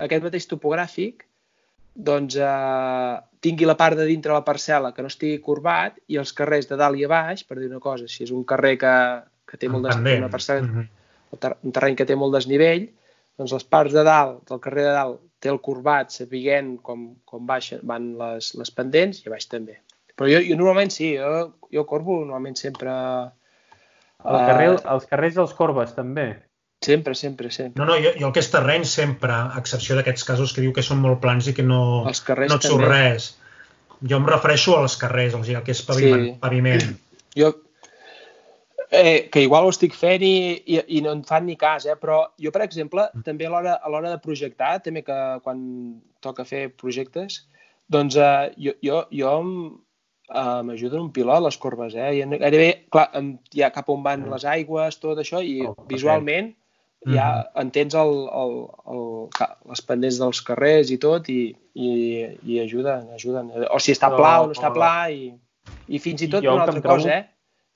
aquest 0.07 0.29
mateix 0.29 0.47
topogràfic 0.51 1.25
doncs 1.99 2.37
eh, 2.39 3.15
tingui 3.43 3.67
la 3.67 3.77
part 3.79 3.99
de 3.99 4.07
dintre 4.07 4.35
la 4.35 4.45
parcel·la 4.47 4.93
que 4.95 5.03
no 5.03 5.11
estigui 5.11 5.41
corbat 5.43 5.99
i 6.07 6.19
els 6.21 6.33
carrers 6.37 6.69
de 6.71 6.79
dalt 6.79 6.99
i 6.99 7.07
a 7.07 7.11
baix, 7.11 7.43
per 7.47 7.59
dir 7.59 7.71
una 7.71 7.83
cosa, 7.83 8.07
si 8.11 8.25
és 8.27 8.35
un 8.35 8.45
carrer 8.47 8.77
que, 8.79 8.95
que 9.49 9.59
té 9.59 9.71
molt 9.71 9.89
desnivell, 9.89 10.23
una 10.23 10.33
parcel·la, 10.33 10.63
mm 10.63 10.85
-hmm. 10.85 11.57
un 11.67 11.75
terreny 11.75 11.97
que 11.97 12.07
té 12.07 12.17
molt 12.17 12.35
desnivell, 12.35 12.89
doncs 13.39 13.53
les 13.53 13.65
parts 13.65 13.93
de 13.93 14.05
dalt, 14.05 14.47
del 14.49 14.61
carrer 14.61 14.85
de 14.85 14.95
dalt, 14.95 15.21
té 15.43 15.51
el 15.53 15.61
corbat, 15.63 16.11
sapiguent 16.15 16.77
com, 16.85 17.13
com 17.29 17.47
baixen, 17.47 17.83
van 17.87 18.13
les, 18.19 18.53
les 18.59 18.75
pendents 18.75 19.23
i 19.23 19.29
a 19.29 19.35
baix 19.35 19.47
també. 19.51 19.79
Però 20.19 20.29
jo, 20.31 20.41
jo 20.43 20.59
normalment 20.59 20.91
sí, 20.91 21.13
jo, 21.19 21.49
jo 21.75 21.87
corbo 21.87 22.21
normalment 22.25 22.59
sempre... 22.59 22.93
El 24.19 24.39
carrer, 24.49 24.71
uh, 24.75 24.79
els 24.97 25.05
carrers 25.07 25.37
dels 25.39 25.53
corbes 25.55 25.93
també? 25.95 26.33
Sempre, 26.83 27.15
sempre, 27.15 27.53
sempre. 27.55 27.79
No, 27.79 27.87
no, 27.87 27.99
jo, 28.03 28.11
jo 28.19 28.27
el 28.29 28.35
que 28.35 28.43
és 28.43 28.51
terreny 28.51 28.87
sempre, 28.87 29.35
a 29.35 29.61
excepció 29.61 29.95
d'aquests 29.99 30.27
casos 30.27 30.55
que 30.55 30.63
diu 30.63 30.75
que 30.75 30.83
són 30.87 30.99
molt 31.03 31.21
plans 31.23 31.47
i 31.51 31.55
que 31.55 31.63
no, 31.67 31.81
els 32.11 32.23
no 32.27 32.59
et 32.59 32.67
surt 32.67 32.87
res. 32.87 33.33
Jo 34.11 34.19
em 34.19 34.27
refereixo 34.31 34.77
als 34.79 34.95
carrers, 34.99 35.35
o 35.39 35.43
sigui, 35.43 35.59
el 35.59 35.65
que 35.67 35.75
és 35.75 35.83
paviment. 35.87 36.27
Sí. 36.27 36.35
paviment. 36.43 36.85
Jo, 37.39 37.53
eh, 38.91 39.29
que 39.33 39.43
igual 39.43 39.67
ho 39.67 39.73
estic 39.73 39.95
fent 39.97 40.23
i, 40.25 40.63
i, 40.67 40.81
i 40.97 41.03
no 41.05 41.13
en 41.17 41.25
fan 41.29 41.47
ni 41.47 41.57
cas, 41.61 41.87
eh? 41.87 41.97
però 42.01 42.23
jo, 42.41 42.53
per 42.55 42.63
exemple, 42.65 43.09
també 43.25 43.49
a 43.49 43.53
l'hora 43.53 43.77
a 43.83 44.03
de 44.09 44.21
projectar, 44.25 44.79
també 44.85 45.05
que 45.07 45.19
quan 45.45 45.61
toca 46.25 46.47
fer 46.49 46.69
projectes, 46.77 47.43
doncs 47.89 48.17
eh, 48.17 48.53
jo, 48.57 48.75
jo, 48.85 49.03
jo 49.15 49.35
uh, 49.39 50.61
m'ajuden 50.65 51.07
un 51.07 51.13
pilot 51.13 51.45
les 51.45 51.59
corbes, 51.61 51.97
eh? 51.97 52.15
I 52.21 52.39
gairebé, 52.39 52.71
clar, 52.93 53.11
hi 53.55 53.65
ha 53.65 53.73
cap 53.75 53.89
on 53.93 54.05
van 54.05 54.29
les 54.33 54.45
aigües, 54.45 55.01
tot 55.03 55.21
això, 55.21 55.43
i 55.45 55.61
oh, 55.67 55.77
visualment 55.89 56.55
ja 57.07 57.27
mm 57.31 57.41
-hmm. 57.41 57.61
entens 57.63 57.95
el, 57.95 58.13
el, 58.43 58.55
el, 58.93 59.29
les 59.71 59.83
pendents 59.87 60.19
dels 60.19 60.41
carrers 60.43 60.91
i 60.91 60.99
tot 60.99 61.29
i, 61.29 61.55
i, 61.75 61.91
i 62.43 62.61
ajuden, 62.61 63.07
ajuden. 63.15 63.53
O 63.71 63.79
si 63.79 63.93
està 63.93 64.11
pla 64.17 64.41
o 64.43 64.47
no 64.47 64.53
està 64.53 64.73
pla 64.73 65.11
i, 65.11 65.33
i 65.87 65.99
fins 65.99 66.23
i 66.23 66.29
tot 66.29 66.43
una 66.43 66.63
altra 66.63 66.81
trobo... 66.81 66.97
cosa, 66.97 67.11
eh? 67.19 67.25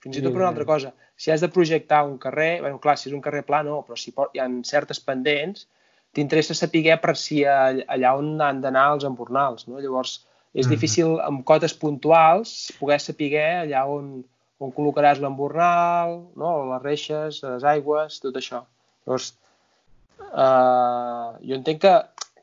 Fins 0.02 0.18
i 0.18 0.22
tot 0.22 0.34
per 0.34 0.42
una 0.42 0.48
altra 0.50 0.66
cosa. 0.66 0.90
Si 1.16 1.30
has 1.30 1.42
de 1.44 1.50
projectar 1.52 2.02
un 2.08 2.16
carrer, 2.18 2.60
bueno, 2.64 2.80
clar, 2.82 2.96
si 2.98 3.08
és 3.08 3.14
un 3.14 3.22
carrer 3.22 3.44
pla 3.46 3.62
no, 3.62 3.82
però 3.86 3.98
si 3.98 4.10
hi 4.10 4.42
ha 4.42 4.48
certes 4.66 4.98
pendents, 5.00 5.68
t'interessa 6.12 6.56
saber 6.58 6.98
per 7.00 7.14
si 7.16 7.44
allà 7.46 8.12
on 8.18 8.34
han 8.42 8.60
d'anar 8.64 8.88
els 8.96 9.06
embornals, 9.08 9.68
no? 9.68 9.78
Llavors, 9.80 10.18
és 10.52 10.66
-hmm. 10.66 10.70
difícil 10.74 11.20
amb 11.20 11.44
cotes 11.44 11.74
puntuals 11.74 12.72
poder 12.80 13.00
saber 13.00 13.32
allà 13.62 13.86
on, 13.86 14.24
on 14.58 14.72
col·locaràs 14.72 15.20
l'embornal, 15.20 16.26
no? 16.36 16.50
les 16.72 16.82
reixes, 16.82 17.42
les 17.42 17.64
aigües, 17.64 18.20
tot 18.20 18.36
això. 18.36 18.64
Llavors, 19.06 19.34
uh, 20.18 21.38
jo 21.48 21.54
entenc 21.54 21.80
que, 21.80 21.94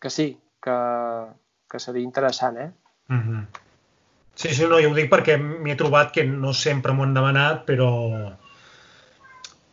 que 0.01 0.09
sí, 0.09 0.37
que, 0.63 0.77
que 1.69 1.79
seria 1.79 2.03
interessant, 2.03 2.57
eh? 2.57 2.71
Mm 3.07 3.21
-hmm. 3.21 3.68
Sí, 4.39 4.53
sí, 4.55 4.67
no, 4.71 4.77
jo 4.79 4.93
ho 4.93 4.95
dic 4.95 5.09
perquè 5.11 5.35
m'hi 5.39 5.73
he 5.73 5.79
trobat 5.79 6.13
que 6.15 6.23
no 6.27 6.53
sempre 6.55 6.93
m'ho 6.95 7.03
han 7.03 7.15
demanat, 7.17 7.65
però 7.67 7.89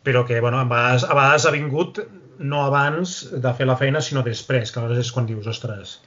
però 0.07 0.23
que, 0.27 0.39
bueno, 0.43 0.59
a 0.59 0.67
vegades, 0.67 1.05
a 1.07 1.15
vegades 1.15 1.45
ha 1.47 1.53
vingut 1.55 2.01
no 2.39 2.65
abans 2.65 3.17
de 3.31 3.53
fer 3.55 3.67
la 3.67 3.77
feina, 3.79 4.01
sinó 4.03 4.23
després, 4.23 4.71
que 4.71 4.79
aleshores 4.79 5.05
és 5.05 5.13
quan 5.15 5.27
dius, 5.27 5.47
ostres, 5.51 5.97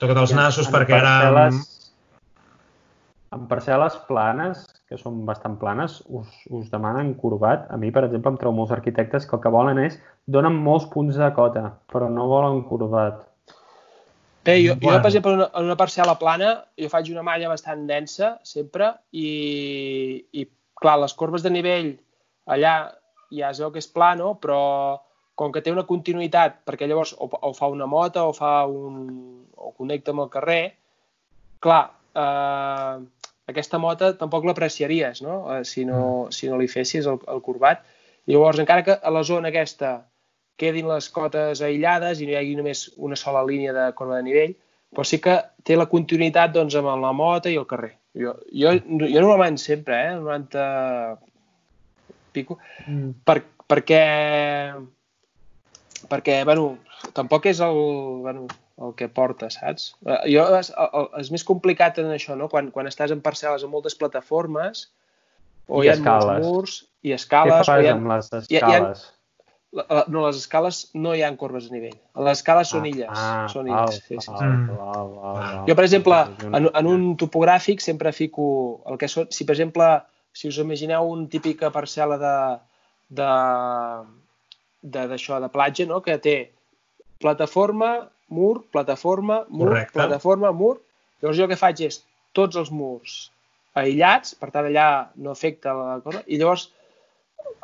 toca't 0.00 0.22
els 0.24 0.34
nassos 0.36 0.70
perquè 0.72 0.96
ara... 0.98 1.50
En 3.36 3.44
parcel·les 3.48 3.96
planes 4.08 4.64
que 4.88 4.96
són 4.96 5.20
bastant 5.28 5.58
planes, 5.60 5.98
us, 6.08 6.28
us 6.48 6.68
demanen 6.72 7.12
corbat. 7.20 7.66
A 7.68 7.76
mi, 7.76 7.90
per 7.92 8.06
exemple, 8.06 8.32
em 8.32 8.38
trobo 8.40 8.56
molts 8.56 8.72
arquitectes 8.72 9.28
que 9.28 9.36
el 9.36 9.42
que 9.44 9.52
volen 9.52 9.80
és 9.82 9.98
donen 10.24 10.56
molts 10.56 10.86
punts 10.94 11.18
de 11.20 11.28
cota, 11.36 11.66
però 11.92 12.08
no 12.12 12.24
volen 12.30 12.62
corbat. 12.70 13.20
Bé, 14.48 14.62
jo, 14.64 14.76
bueno. 14.80 14.96
jo 14.96 15.02
per 15.04 15.10
exemple, 15.10 15.32
en 15.34 15.42
una, 15.42 15.48
una 15.60 15.76
parcel·la 15.76 16.14
plana, 16.20 16.52
jo 16.80 16.88
faig 16.88 17.10
una 17.12 17.24
malla 17.26 17.50
bastant 17.52 17.82
densa, 17.88 18.38
sempre, 18.48 18.94
i, 19.12 19.28
i 20.32 20.46
clar, 20.80 20.96
les 21.02 21.12
corbes 21.18 21.44
de 21.44 21.52
nivell 21.52 21.92
allà 22.48 22.74
ja 23.34 23.50
es 23.52 23.60
veu 23.60 23.72
que 23.74 23.82
és 23.82 23.90
plano, 23.92 24.32
però 24.40 24.62
com 25.38 25.52
que 25.54 25.60
té 25.62 25.70
una 25.70 25.84
continuïtat, 25.86 26.62
perquè 26.66 26.88
llavors 26.88 27.12
o, 27.14 27.28
o 27.28 27.52
fa 27.54 27.68
una 27.70 27.86
mota 27.86 28.24
o 28.26 28.32
fa 28.34 28.64
un... 28.66 29.44
o 29.54 29.74
connecta 29.76 30.14
amb 30.14 30.24
el 30.24 30.32
carrer, 30.32 30.62
clar, 31.62 31.82
eh, 32.16 32.96
aquesta 33.52 33.78
mota 33.82 34.14
tampoc 34.18 34.48
l'apreciaries, 34.48 35.22
no? 35.22 35.42
Eh, 35.54 35.62
si, 35.68 35.84
no, 35.84 36.00
mm. 36.00 36.34
si 36.34 36.48
no 36.50 36.58
li 36.58 36.72
fessis 36.72 37.06
el, 37.06 37.20
el 37.28 37.44
corbat. 37.44 37.84
Llavors, 38.28 38.60
encara 38.64 38.84
que 38.84 38.96
a 38.96 39.12
la 39.12 39.24
zona 39.24 39.52
aquesta 39.52 39.92
quedin 40.58 40.88
les 40.90 41.08
cotes 41.14 41.62
aïllades 41.64 42.20
i 42.20 42.28
no 42.28 42.34
hi 42.34 42.40
hagi 42.40 42.56
només 42.58 42.88
una 42.96 43.16
sola 43.16 43.44
línia 43.46 43.74
de 43.76 43.86
corba 43.98 44.18
de 44.18 44.26
nivell, 44.26 44.54
però 44.94 45.04
sí 45.06 45.20
que 45.22 45.36
té 45.64 45.76
la 45.76 45.88
continuïtat 45.90 46.52
doncs, 46.54 46.76
amb 46.78 46.90
la 47.02 47.14
mota 47.16 47.52
i 47.52 47.58
el 47.60 47.68
carrer. 47.70 47.94
Jo, 48.18 48.34
jo, 48.50 48.74
jo 48.82 49.20
normalment 49.20 49.58
sempre, 49.62 49.98
eh, 50.08 50.14
90 50.18 50.62
pico, 52.34 52.58
mm. 52.86 53.10
per, 53.24 53.42
perquè 53.68 54.02
perquè, 56.08 56.40
bueno, 56.48 56.78
tampoc 57.16 57.46
és 57.50 57.60
el, 57.64 57.78
bueno, 58.24 58.46
el 58.82 58.94
que 58.98 59.08
porta, 59.10 59.50
saps? 59.50 59.92
Eh, 60.06 60.20
jo, 60.34 60.46
és, 60.58 60.70
és 61.20 61.32
més 61.34 61.44
complicat 61.46 61.98
en 62.02 62.12
això, 62.14 62.36
no? 62.38 62.48
Quan, 62.52 62.72
quan 62.74 62.90
estàs 62.90 63.14
en 63.14 63.22
parcel·les 63.24 63.66
amb 63.66 63.74
moltes 63.74 63.98
plataformes, 63.98 64.88
o 65.68 65.82
I 65.82 65.86
hi 65.86 65.92
ha 65.92 65.98
escales. 65.98 66.26
molts 66.28 66.48
murs, 66.48 66.76
i 67.04 67.14
escales... 67.16 67.54
Què 67.60 67.64
fas 67.66 67.72
ha, 67.74 67.94
amb 67.94 68.12
les 68.14 68.30
escales? 68.30 68.50
Hi 68.50 68.60
ha, 68.62 68.70
hi 68.70 68.80
ha, 68.80 69.17
no, 69.72 70.26
les 70.26 70.36
escales 70.36 70.90
no 70.94 71.14
hi 71.14 71.22
ha 71.22 71.30
corbes 71.36 71.68
a 71.68 71.74
nivell. 71.74 71.96
Les 72.26 72.40
escales 72.40 72.70
són 72.72 72.86
ah, 72.86 72.90
illes. 72.90 73.10
Ah, 73.12 73.46
són 73.52 73.68
illes. 73.68 73.78
Val, 73.78 73.92
sí, 73.96 74.16
sí, 74.16 74.20
sí. 74.24 74.32
Val, 74.32 74.78
val, 74.78 75.10
val, 75.16 75.58
jo, 75.68 75.76
per 75.76 75.84
exemple, 75.84 76.20
en, 76.48 76.68
en 76.80 76.88
un 76.88 77.08
topogràfic 77.20 77.84
sempre 77.84 78.14
fico 78.16 78.48
el 78.88 79.00
que 79.00 79.10
són... 79.12 79.28
Si, 79.34 79.44
per 79.48 79.56
exemple, 79.56 79.90
si 80.32 80.48
us 80.48 80.60
imagineu 80.62 81.10
un 81.12 81.26
típica 81.32 81.72
parcel·la 81.74 82.18
de, 82.22 82.36
de, 83.20 83.30
d'això, 84.96 85.36
de, 85.36 85.46
de 85.46 85.52
platja, 85.52 85.88
no? 85.90 86.00
que 86.04 86.16
té 86.22 86.36
plataforma, 87.20 87.92
mur, 88.32 88.62
plataforma, 88.72 89.42
mur, 89.48 89.68
Correcte. 89.68 89.98
plataforma, 89.98 90.52
mur. 90.52 90.78
Llavors 91.20 91.40
jo 91.40 91.48
el 91.48 91.52
que 91.52 91.60
faig 91.60 91.82
és 91.88 92.02
tots 92.36 92.56
els 92.60 92.70
murs 92.70 93.18
aïllats, 93.78 94.34
per 94.38 94.50
tant 94.54 94.66
allà 94.68 94.88
no 95.18 95.32
afecta 95.34 95.74
la 95.76 95.98
cosa, 96.04 96.22
i 96.26 96.38
llavors 96.38 96.68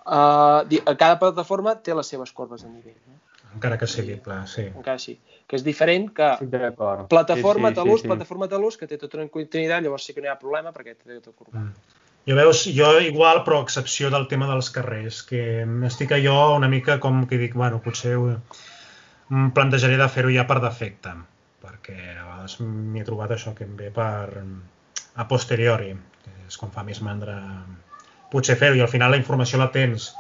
uh, 0.05 0.95
cada 0.95 1.19
plataforma 1.19 1.77
té 1.83 1.95
les 1.95 2.15
seves 2.15 2.33
corbes 2.33 2.63
de 2.67 2.71
nivell. 2.71 3.01
No? 3.07 3.15
encara 3.55 3.79
que 3.79 3.87
sigui 3.87 4.17
pla, 4.21 4.45
sí. 4.51 4.67
Encara 4.75 4.99
sí. 4.99 5.17
Que 5.49 5.59
és 5.59 5.65
diferent 5.65 6.09
que 6.17 6.31
d'acord. 6.51 7.07
plataforma 7.11 7.71
Sí, 7.71 7.75
sí, 7.75 7.81
talús, 7.81 8.01
sí, 8.01 8.05
sí. 8.05 8.11
plataforma 8.11 8.49
talús, 8.49 8.79
que 8.81 8.89
té 8.91 8.99
tota 9.01 9.21
una 9.21 9.29
continuïtat, 9.33 9.85
llavors 9.85 10.07
sí 10.07 10.15
que 10.15 10.25
no 10.25 10.29
hi 10.29 10.33
ha 10.33 10.39
problema 10.41 10.73
perquè 10.75 10.97
té 10.97 11.21
tot 11.21 11.35
curvat. 11.37 11.61
Mm. 11.61 12.01
Jo 12.25 12.37
veus, 12.39 12.63
jo 12.73 12.89
igual, 13.05 13.43
però 13.45 13.61
a 13.61 13.67
excepció 13.67 14.09
del 14.11 14.25
tema 14.31 14.49
dels 14.49 14.71
carrers, 14.73 15.21
que 15.29 15.43
estic 15.91 16.15
allò 16.17 16.55
una 16.57 16.71
mica 16.73 16.97
com 17.01 17.27
que 17.29 17.37
dic, 17.41 17.57
bueno, 17.61 17.83
potser 17.85 18.15
ho, 18.17 18.31
em 19.31 19.51
plantejaré 19.57 19.99
de 20.01 20.09
fer-ho 20.09 20.33
ja 20.33 20.47
per 20.49 20.63
defecte, 20.65 21.13
perquè 21.65 21.99
a 22.15 22.23
vegades 22.23 22.57
m'hi 22.65 23.03
he 23.03 23.05
trobat 23.05 23.37
això 23.37 23.53
que 23.57 23.69
em 23.69 23.77
ve 23.77 23.93
per 23.93 24.41
a 25.21 25.29
posteriori, 25.29 25.93
que 26.25 26.33
és 26.49 26.57
com 26.61 26.73
fa 26.73 26.83
més 26.89 27.03
mandra 27.05 27.37
potser 28.35 28.59
fer-ho, 28.61 28.77
i 28.79 28.83
al 28.85 28.91
final 28.93 29.15
la 29.15 29.21
informació 29.21 29.61
la 29.63 29.71
tens. 29.75 30.11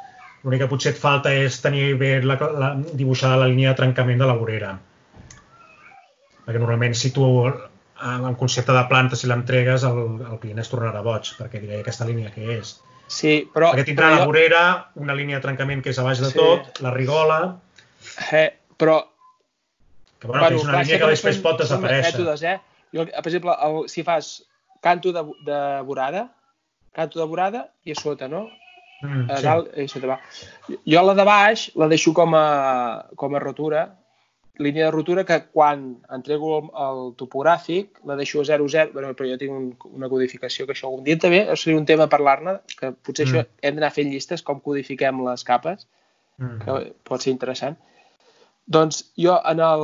L'únic 0.44 0.60
que 0.64 0.70
potser 0.70 0.92
et 0.94 0.98
falta 1.00 1.32
és 1.34 1.56
tenir 1.64 1.94
bé 2.00 2.18
la, 2.22 2.36
la, 2.62 2.72
dibuixada 2.92 3.38
la 3.40 3.48
línia 3.50 3.72
de 3.72 3.78
trencament 3.82 4.20
de 4.20 4.28
la 4.28 4.36
vorera. 4.38 4.74
Perquè 6.44 6.60
normalment 6.60 6.94
si 6.98 7.10
tu 7.16 7.24
en 8.04 8.34
concepte 8.36 8.74
de 8.76 8.82
planta, 8.90 9.16
si 9.16 9.28
l'entregues, 9.30 9.84
el, 9.88 10.00
el 10.30 10.40
client 10.42 10.60
es 10.60 10.68
tornarà 10.68 11.00
boig, 11.04 11.30
perquè 11.38 11.62
diré 11.62 11.78
aquesta 11.80 12.04
línia 12.04 12.32
que 12.34 12.58
és. 12.58 12.74
Sí, 13.08 13.38
però... 13.54 13.70
Perquè 13.72 13.86
tindrà 13.88 14.10
però 14.10 14.20
la 14.20 14.28
vorera, 14.28 14.62
una 15.00 15.16
línia 15.16 15.38
de 15.38 15.44
trencament 15.46 15.80
que 15.84 15.92
és 15.94 15.98
a 16.00 16.04
baix 16.04 16.20
de 16.20 16.30
Sí. 16.32 16.38
tot, 16.40 16.80
la 16.84 16.92
rigola, 16.92 17.40
Eh, 18.36 18.50
però 18.76 18.98
que, 20.20 20.26
bueno, 20.28 20.48
que 20.48 20.54
és 20.58 20.62
una 20.62 20.72
clar, 20.74 20.82
línia 20.84 20.98
que 21.00 21.06
després 21.14 21.38
pot 21.40 21.60
desaparèixer. 21.62 22.10
mètodes, 22.12 22.42
eh? 22.44 22.58
Jo, 22.92 23.06
per 23.06 23.30
exemple, 23.30 23.54
el, 23.64 23.78
si 23.88 24.04
fas 24.04 24.28
canto 24.84 25.12
de, 25.16 25.22
de 25.46 25.60
vorada, 25.88 26.26
canto 26.94 27.18
de 27.20 27.26
vorada 27.26 27.66
i 27.84 27.92
a 27.92 27.98
sota, 27.98 28.28
no? 28.28 28.46
Mm, 29.02 29.26
A 29.30 29.36
sí. 29.36 29.42
dalt 29.44 29.74
i 29.76 29.84
a 29.84 29.90
sota 29.90 30.06
va. 30.14 30.16
Jo 30.86 31.02
la 31.04 31.14
de 31.18 31.24
baix 31.28 31.68
la 31.76 31.88
deixo 31.90 32.14
com 32.16 32.34
a, 32.38 32.46
com 33.20 33.34
a 33.34 33.42
rotura, 33.42 33.84
línia 34.62 34.84
de 34.86 34.90
rotura 34.94 35.24
que 35.26 35.40
quan 35.50 35.96
entrego 36.14 36.52
el, 36.60 36.68
el 36.86 37.00
topogràfic 37.18 37.98
la 38.06 38.14
deixo 38.16 38.40
a 38.40 38.44
0,0, 38.46 38.92
bueno, 38.94 39.10
però 39.18 39.26
jo 39.32 39.38
tinc 39.40 39.50
un, 39.52 39.64
una 39.98 40.08
codificació 40.08 40.64
que 40.68 40.76
això 40.76 40.86
algun 40.86 41.02
dia 41.04 41.18
també 41.18 41.40
seria 41.58 41.80
un 41.80 41.86
tema 41.88 42.06
a 42.06 42.12
parlar-ne, 42.12 42.60
que 42.78 42.92
potser 42.94 43.26
Mm. 43.26 43.30
això 43.32 43.46
hem 43.62 43.74
d'anar 43.74 43.90
fent 43.92 44.12
llistes, 44.12 44.42
com 44.46 44.60
codifiquem 44.62 45.24
les 45.26 45.42
capes, 45.44 45.88
Mm. 46.38 46.58
que 46.64 46.92
pot 47.06 47.22
ser 47.22 47.30
interessant. 47.34 47.76
Doncs 48.66 49.12
jo 49.18 49.34
en 49.44 49.60
el, 49.60 49.82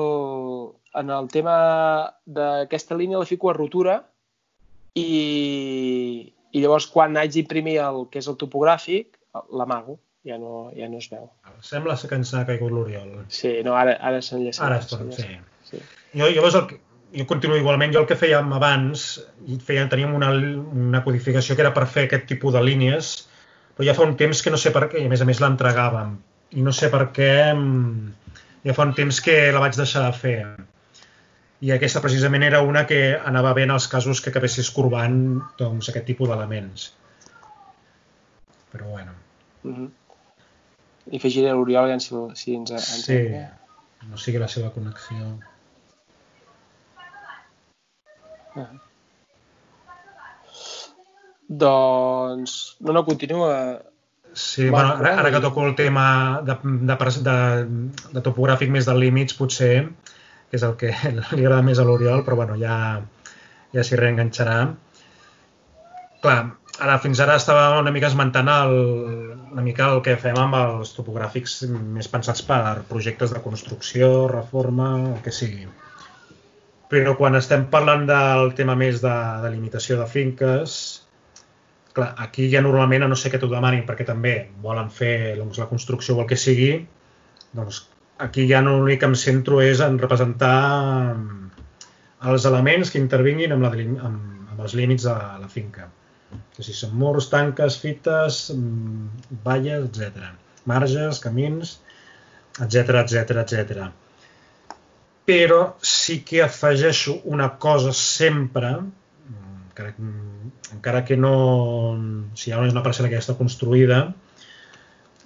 en 1.03 1.11
el 1.11 1.29
tema 1.29 2.15
d'aquesta 2.27 2.97
línia 2.97 3.19
la 3.19 3.27
fico 3.29 3.51
a 3.51 3.55
rotura 3.55 3.99
i, 4.95 5.05
i 6.53 6.63
llavors 6.63 6.87
quan 6.91 7.17
haig 7.17 7.33
d'imprimir 7.35 7.79
el 7.85 8.07
que 8.11 8.23
és 8.23 8.29
el 8.31 8.39
topogràfic 8.41 9.17
l'amago, 9.55 9.99
ja 10.27 10.37
no, 10.39 10.71
ja 10.77 10.89
no 10.91 10.99
es 10.99 11.09
veu. 11.13 11.29
Sembla 11.65 11.97
que 11.97 12.19
ens 12.19 12.33
ha 12.35 12.45
caigut 12.49 12.73
l'Oriol. 12.75 13.25
Sí, 13.29 13.61
no, 13.67 13.77
ara, 13.79 13.97
ara 14.01 14.21
s'enllaça. 14.25 14.65
Ara 14.67 14.81
es 14.83 14.91
torna, 14.91 15.17
sí. 15.17 15.39
sí. 15.69 15.83
Jo, 16.13 16.29
llavors, 16.29 16.59
el 16.59 16.67
que, 16.71 16.81
jo 17.17 17.27
continuo 17.27 17.59
igualment, 17.59 17.95
jo 17.95 18.03
el 18.03 18.09
que 18.11 18.19
fèiem 18.19 18.53
abans, 18.57 19.07
i 19.47 19.59
feia, 19.67 19.87
teníem 19.91 20.15
una, 20.15 20.31
una 20.35 21.03
codificació 21.07 21.57
que 21.57 21.65
era 21.67 21.75
per 21.77 21.87
fer 21.91 22.07
aquest 22.09 22.27
tipus 22.31 22.55
de 22.57 22.63
línies, 22.67 23.13
però 23.77 23.89
ja 23.89 23.97
fa 23.97 24.07
un 24.07 24.17
temps 24.21 24.43
que 24.45 24.53
no 24.53 24.61
sé 24.61 24.75
per 24.75 24.87
què, 24.91 25.03
i 25.03 25.09
a 25.09 25.13
més 25.13 25.23
a 25.23 25.29
més 25.29 25.41
l'entregàvem, 25.43 26.17
i 26.59 26.67
no 26.67 26.75
sé 26.77 26.91
per 26.93 27.07
què, 27.17 27.33
mm, 27.55 28.35
ja 28.67 28.77
fa 28.77 28.87
un 28.89 28.95
temps 28.99 29.23
que 29.25 29.39
la 29.55 29.63
vaig 29.63 29.79
deixar 29.79 30.05
de 30.07 30.13
fer. 30.19 30.39
I 31.61 31.73
aquesta 31.75 32.01
precisament 32.01 32.43
era 32.47 32.63
una 32.65 32.87
que 32.89 33.01
anava 33.17 33.53
bé 33.57 33.67
en 33.67 33.75
els 33.75 33.87
casos 33.93 34.21
que 34.25 34.31
acabessis 34.33 34.71
corbant 34.73 35.19
doncs, 35.59 35.91
aquest 35.93 36.07
tipus 36.09 36.29
d'elements. 36.31 36.93
Però 38.73 38.89
bueno, 38.91 39.13
Mm 39.63 39.75
-hmm. 39.77 39.89
I 41.13 41.17
afegiré 41.17 41.51
l'Oriol 41.53 41.89
ja 41.91 41.99
si, 42.01 42.15
si 42.35 42.55
ens, 42.55 42.71
ens 42.71 43.05
sí, 43.05 43.19
no 44.09 44.17
sigui 44.17 44.39
la 44.39 44.49
seva 44.49 44.71
connexió. 44.71 45.27
Ah. 48.57 48.71
Doncs... 51.49 52.77
No, 52.81 52.93
no, 52.93 53.05
continua. 53.05 53.83
Sí, 54.33 54.69
Va, 54.69 54.71
bueno, 54.71 54.95
ara, 54.95 55.19
ara 55.21 55.31
que 55.31 55.39
i- 55.39 55.43
toco 55.43 55.67
el 55.67 55.75
tema 55.75 56.41
de, 56.47 56.55
de, 56.63 56.97
de, 57.29 57.39
de 58.13 58.21
topogràfic 58.23 58.71
més 58.71 58.87
de 58.87 58.95
límits, 58.95 59.35
potser, 59.35 59.91
que 60.51 60.59
és 60.59 60.67
el 60.67 60.77
que 60.79 60.93
li 61.37 61.45
agrada 61.45 61.63
més 61.67 61.79
a 61.79 61.87
l'Oriol, 61.87 62.25
però 62.27 62.39
bueno, 62.43 62.57
ja, 62.61 62.77
ja 63.75 63.85
s'hi 63.87 63.99
reenganxarà. 64.01 64.57
Clar, 66.21 66.41
ara 66.85 66.97
fins 67.01 67.21
ara 67.23 67.37
estava 67.41 67.79
una 67.81 67.93
mica 67.95 68.11
esmentant 68.11 68.51
el, 68.53 68.75
una 69.53 69.63
mica 69.65 69.91
el 69.95 70.03
que 70.05 70.17
fem 70.21 70.39
amb 70.41 70.59
els 70.59 70.95
topogràfics 70.97 71.61
més 71.71 72.11
pensats 72.11 72.43
per 72.47 72.83
projectes 72.91 73.33
de 73.35 73.43
construcció, 73.45 74.11
reforma, 74.33 74.91
el 75.15 75.23
que 75.25 75.35
sigui. 75.35 75.69
Però 76.91 77.15
quan 77.19 77.39
estem 77.39 77.69
parlant 77.71 78.03
del 78.09 78.51
tema 78.59 78.75
més 78.75 78.99
de, 79.05 79.15
de 79.45 79.53
limitació 79.55 80.01
de 80.01 80.09
finques, 80.11 80.75
clar, 81.95 82.11
aquí 82.27 82.49
ja 82.51 82.63
normalment, 82.67 83.07
a 83.07 83.11
no 83.11 83.19
ser 83.19 83.31
que 83.31 83.39
t'ho 83.39 83.51
demanin 83.53 83.87
perquè 83.87 84.07
també 84.09 84.35
volen 84.65 84.91
fer 84.91 85.37
doncs, 85.39 85.63
la 85.63 85.71
construcció 85.71 86.19
o 86.19 86.25
el 86.25 86.29
que 86.31 86.39
sigui, 86.39 86.73
doncs 87.55 87.85
aquí 88.21 88.47
ja 88.51 88.61
no 88.65 88.77
l'únic 88.77 89.01
que 89.03 89.09
em 89.09 89.17
centro 89.19 89.61
és 89.65 89.81
en 89.85 89.97
representar 90.01 90.57
mm, 91.15 91.65
els 92.31 92.47
elements 92.51 92.93
que 92.93 93.01
intervinguin 93.01 93.55
amb, 93.57 93.65
la, 93.65 93.73
amb, 94.09 94.53
amb 94.53 94.61
els 94.67 94.77
límits 94.77 95.09
de 95.09 95.17
la 95.41 95.49
finca. 95.53 95.89
Que 96.55 96.65
si 96.67 96.75
són 96.77 96.93
murs, 97.01 97.31
tanques, 97.33 97.79
fites, 97.83 98.43
mm, 98.55 99.41
valles, 99.47 99.89
etc. 99.89 100.31
Marges, 100.71 101.23
camins, 101.25 101.79
etc 102.61 103.03
etc 103.05 103.43
etc. 103.45 103.91
Però 105.31 105.61
sí 105.87 106.21
que 106.27 106.43
afegeixo 106.45 107.21
una 107.33 107.53
cosa 107.63 107.95
sempre, 107.97 108.75
mm, 108.77 109.61
encara, 109.71 109.95
encara 110.75 111.05
que 111.09 111.17
no... 111.17 111.37
Si 112.35 112.53
ja 112.53 112.61
no 112.61 112.69
és 112.69 112.77
una 112.77 112.85
parcel·la 112.85 113.09
que 113.09 113.17
ja 113.17 113.25
està 113.25 113.39
construïda, 113.39 114.05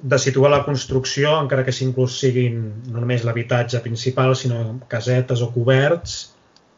de 0.05 0.18
situar 0.20 0.50
la 0.52 0.64
construcció, 0.66 1.30
encara 1.40 1.64
que 1.64 1.72
si 1.72 1.86
inclús 1.86 2.18
siguin 2.20 2.59
no 2.92 3.00
només 3.00 3.22
l'habitatge 3.24 3.80
principal, 3.84 4.34
sinó 4.36 4.59
casetes 4.90 5.40
o 5.40 5.48
coberts 5.55 6.16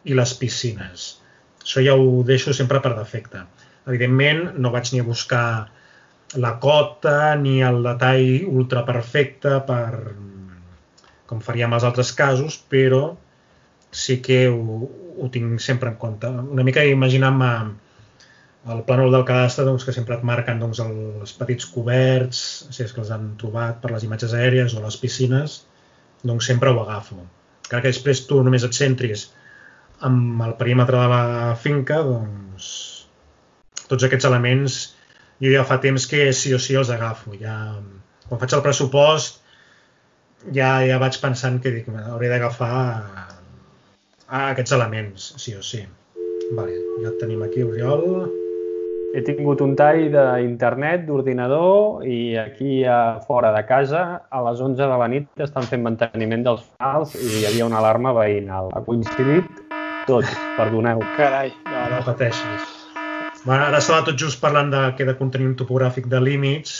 i 0.06 0.14
les 0.14 0.34
piscines. 0.38 1.06
Això 1.64 1.82
ja 1.82 1.96
ho 1.98 2.22
deixo 2.28 2.54
sempre 2.54 2.78
per 2.84 2.92
defecte. 2.94 3.42
Evidentment, 3.90 4.52
no 4.62 4.70
vaig 4.74 4.92
ni 4.92 5.02
a 5.02 5.06
buscar 5.08 5.46
la 6.38 6.52
cota 6.62 7.34
ni 7.40 7.58
el 7.66 7.80
detall 7.82 8.46
ultraperfecte 8.46 9.58
per, 9.66 9.90
com 11.26 11.42
faríem 11.42 11.74
als 11.74 11.86
altres 11.88 12.12
casos, 12.14 12.60
però 12.70 13.16
sí 13.90 14.20
que 14.22 14.44
ho, 14.52 14.86
ho 15.18 15.32
tinc 15.34 15.58
sempre 15.66 15.90
en 15.90 15.98
compte. 15.98 16.30
Una 16.30 16.66
mica 16.66 16.86
imaginant-me 16.86 17.50
el 18.72 18.82
plànol 18.86 19.14
del 19.14 19.24
cadastre 19.28 19.64
doncs, 19.66 19.84
que 19.86 19.94
sempre 19.94 20.16
et 20.16 20.26
marquen 20.26 20.58
doncs, 20.62 20.80
el, 20.82 20.94
els 21.22 21.32
petits 21.38 21.68
coberts, 21.70 22.42
si 22.74 22.82
és 22.82 22.92
que 22.92 23.02
els 23.02 23.12
han 23.14 23.32
trobat 23.40 23.78
per 23.82 23.92
les 23.92 24.06
imatges 24.06 24.34
aèries 24.34 24.74
o 24.74 24.82
les 24.82 24.98
piscines, 24.98 25.60
doncs 26.26 26.48
sempre 26.50 26.72
ho 26.72 26.82
agafo. 26.82 27.20
Encara 27.66 27.84
que 27.84 27.92
després 27.92 28.24
tu 28.26 28.40
només 28.42 28.66
et 28.66 28.74
centris 28.74 29.28
amb 30.06 30.42
el 30.44 30.54
perímetre 30.58 30.98
de 30.98 31.10
la 31.12 31.54
finca, 31.60 32.00
doncs 32.04 32.68
tots 33.86 34.06
aquests 34.06 34.26
elements 34.28 34.78
jo 35.42 35.52
ja 35.52 35.64
fa 35.68 35.78
temps 35.82 36.06
que 36.10 36.30
sí 36.34 36.54
o 36.56 36.60
sí 36.62 36.74
els 36.78 36.90
agafo. 36.90 37.36
Ja, 37.38 37.56
quan 38.26 38.40
faig 38.42 38.56
el 38.56 38.64
pressupost 38.64 39.42
ja, 40.54 40.80
ja 40.86 40.98
vaig 41.02 41.20
pensant 41.22 41.60
que 41.62 41.74
dic, 41.74 41.92
hauré 42.06 42.32
d'agafar 42.32 42.72
ah, 44.26 44.48
aquests 44.50 44.74
elements, 44.74 45.30
sí 45.42 45.54
o 45.54 45.62
sí. 45.62 45.84
Vale, 46.56 46.76
ja 47.02 47.14
tenim 47.20 47.46
aquí, 47.46 47.62
Oriol. 47.66 48.45
He 49.16 49.22
tingut 49.24 49.62
un 49.64 49.70
tall 49.78 50.10
d'internet, 50.12 51.06
d'ordinador 51.08 52.02
i 52.04 52.36
aquí 52.36 52.82
a 52.84 53.16
fora 53.24 53.48
de 53.54 53.62
casa 53.64 54.02
a 54.28 54.42
les 54.44 54.60
11 54.60 54.76
de 54.82 54.88
la 55.00 55.06
nit 55.08 55.40
estan 55.40 55.64
fent 55.70 55.80
manteniment 55.86 56.42
dels 56.44 56.66
fanals 56.74 57.14
i 57.16 57.30
hi 57.38 57.44
havia 57.48 57.64
una 57.68 57.78
alarma 57.80 58.12
veïnal. 58.12 58.68
Ha 58.76 58.82
coincidit 58.84 59.46
tot, 60.06 60.26
perdoneu. 60.58 61.00
Carai, 61.16 61.48
no, 61.64 61.78
No 61.88 61.96
no. 61.96 62.02
pateixis. 62.04 62.66
Bueno, 63.46 63.62
ara 63.70 63.78
estava 63.78 64.04
tot 64.04 64.18
just 64.20 64.40
parlant 64.42 64.68
de, 64.74 64.82
que 64.98 65.06
de 65.08 65.14
contenir 65.16 65.46
un 65.48 65.56
topogràfic 65.56 66.10
de 66.12 66.20
límits, 66.20 66.74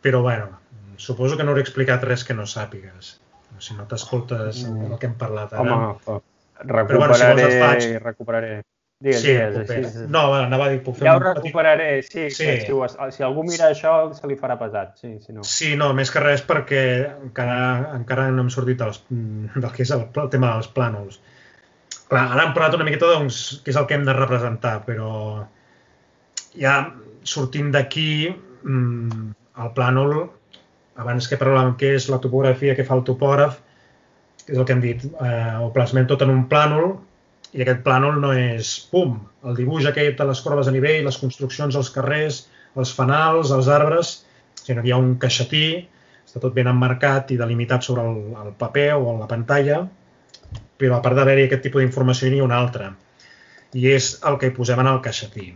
però 0.00 0.22
bueno, 0.22 0.48
suposo 0.96 1.36
que 1.36 1.44
no 1.44 1.52
hauré 1.52 1.60
explicat 1.66 2.04
res 2.06 2.24
que 2.24 2.32
no 2.38 2.46
sàpigues. 2.48 3.16
Si 3.58 3.74
no 3.76 3.84
t'escoltes 3.90 4.64
Mm. 4.70 4.92
el 4.92 4.98
que 4.98 5.06
hem 5.10 5.14
parlat 5.20 5.52
ara. 5.52 5.60
Home, 5.62 5.98
bueno, 6.06 6.22
recuperaré, 6.64 7.14
si 7.36 7.42
vols 7.42 7.60
faig. 7.60 8.02
recuperaré. 8.04 8.62
Digues, 8.96 9.20
sí, 9.20 9.28
digues, 9.28 9.56
puc 9.58 9.68
fer. 9.68 9.78
així. 9.84 10.04
No, 10.08 10.22
va, 10.32 10.38
anava 10.46 10.66
a 10.66 10.72
dir, 10.72 10.78
puc 10.84 10.96
fer 10.96 11.04
ja 11.04 11.14
ho 11.16 11.20
un 11.20 11.24
petit... 11.26 11.42
recuperaré, 11.42 11.88
sí, 12.06 12.30
Sí. 12.32 12.46
Que 12.46 12.60
si, 12.64 12.72
ho, 12.72 13.10
si 13.12 13.24
algú 13.26 13.42
mira 13.44 13.68
això 13.68 13.96
se 14.16 14.28
li 14.30 14.38
farà 14.40 14.56
pesat, 14.60 14.94
sí, 15.02 15.10
si 15.20 15.34
no. 15.36 15.44
Sí, 15.44 15.74
no, 15.76 15.90
més 15.96 16.12
que 16.12 16.22
res 16.24 16.44
perquè 16.48 16.84
encara, 17.28 17.58
encara 17.98 18.30
no 18.32 18.46
hem 18.46 18.52
sortit 18.54 18.80
dels, 18.80 19.02
del 19.10 19.68
que 19.74 19.84
és 19.84 19.92
el, 19.92 20.06
el 20.22 20.30
tema 20.32 20.54
dels 20.54 20.70
plànols. 20.72 21.20
Clar, 22.08 22.22
ara 22.22 22.46
hem 22.46 22.54
parlat 22.56 22.78
una 22.78 22.86
miqueta 22.88 23.10
doncs, 23.10 23.42
què 23.66 23.74
és 23.74 23.80
el 23.80 23.88
que 23.90 23.98
hem 23.98 24.06
de 24.06 24.14
representar, 24.16 24.78
però 24.86 25.10
ja 26.56 26.78
sortint 27.26 27.68
d'aquí, 27.74 28.30
mm, 28.64 29.26
el 29.60 29.72
plànol 29.76 30.14
abans 31.02 31.28
que 31.28 31.36
parlàvem 31.36 31.74
què 31.76 31.92
és 31.98 32.08
la 32.08 32.20
topografia 32.22 32.76
que 32.78 32.86
fa 32.86 32.96
el 32.96 33.04
topògraf, 33.04 33.58
que 34.46 34.54
és 34.54 34.58
el 34.60 34.64
que 34.64 34.72
hem 34.72 34.80
dit, 34.80 35.04
eh, 35.04 35.52
ho 35.60 35.68
plasmem 35.74 36.08
tot 36.08 36.24
en 36.24 36.32
un 36.32 36.46
plànol 36.48 36.94
i 37.54 37.62
aquest 37.62 37.82
plànol 37.86 38.18
no 38.22 38.32
és, 38.36 38.72
pum, 38.90 39.18
el 39.46 39.56
dibuix 39.58 39.86
aquest 39.88 40.18
de 40.18 40.26
les 40.28 40.40
corbes 40.44 40.68
a 40.68 40.74
nivell, 40.74 41.04
les 41.06 41.18
construccions 41.20 41.76
als 41.78 41.90
carrers, 41.94 42.46
els 42.76 42.92
fanals, 42.96 43.52
els 43.54 43.68
arbres, 43.72 44.16
sinó 44.62 44.82
que 44.82 44.90
hi 44.90 44.94
ha 44.94 45.02
un 45.02 45.14
caixetí, 45.22 45.66
està 46.26 46.42
tot 46.42 46.56
ben 46.56 46.68
emmarcat 46.70 47.30
i 47.32 47.38
delimitat 47.40 47.86
sobre 47.86 48.04
el, 48.04 48.18
el 48.42 48.52
paper 48.58 48.88
o 48.96 49.14
la 49.20 49.28
pantalla, 49.30 49.84
però 50.76 50.98
a 50.98 51.04
part 51.04 51.16
d'haver-hi 51.16 51.46
aquest 51.46 51.64
tipus 51.68 51.84
d'informació 51.84 52.30
n'hi 52.30 52.42
ha 52.42 52.48
una 52.48 52.58
altra, 52.58 52.90
i 53.78 53.86
és 53.92 54.16
el 54.28 54.40
que 54.40 54.50
hi 54.50 54.56
posem 54.56 54.82
en 54.82 54.90
el 54.90 55.00
caixetí. 55.04 55.52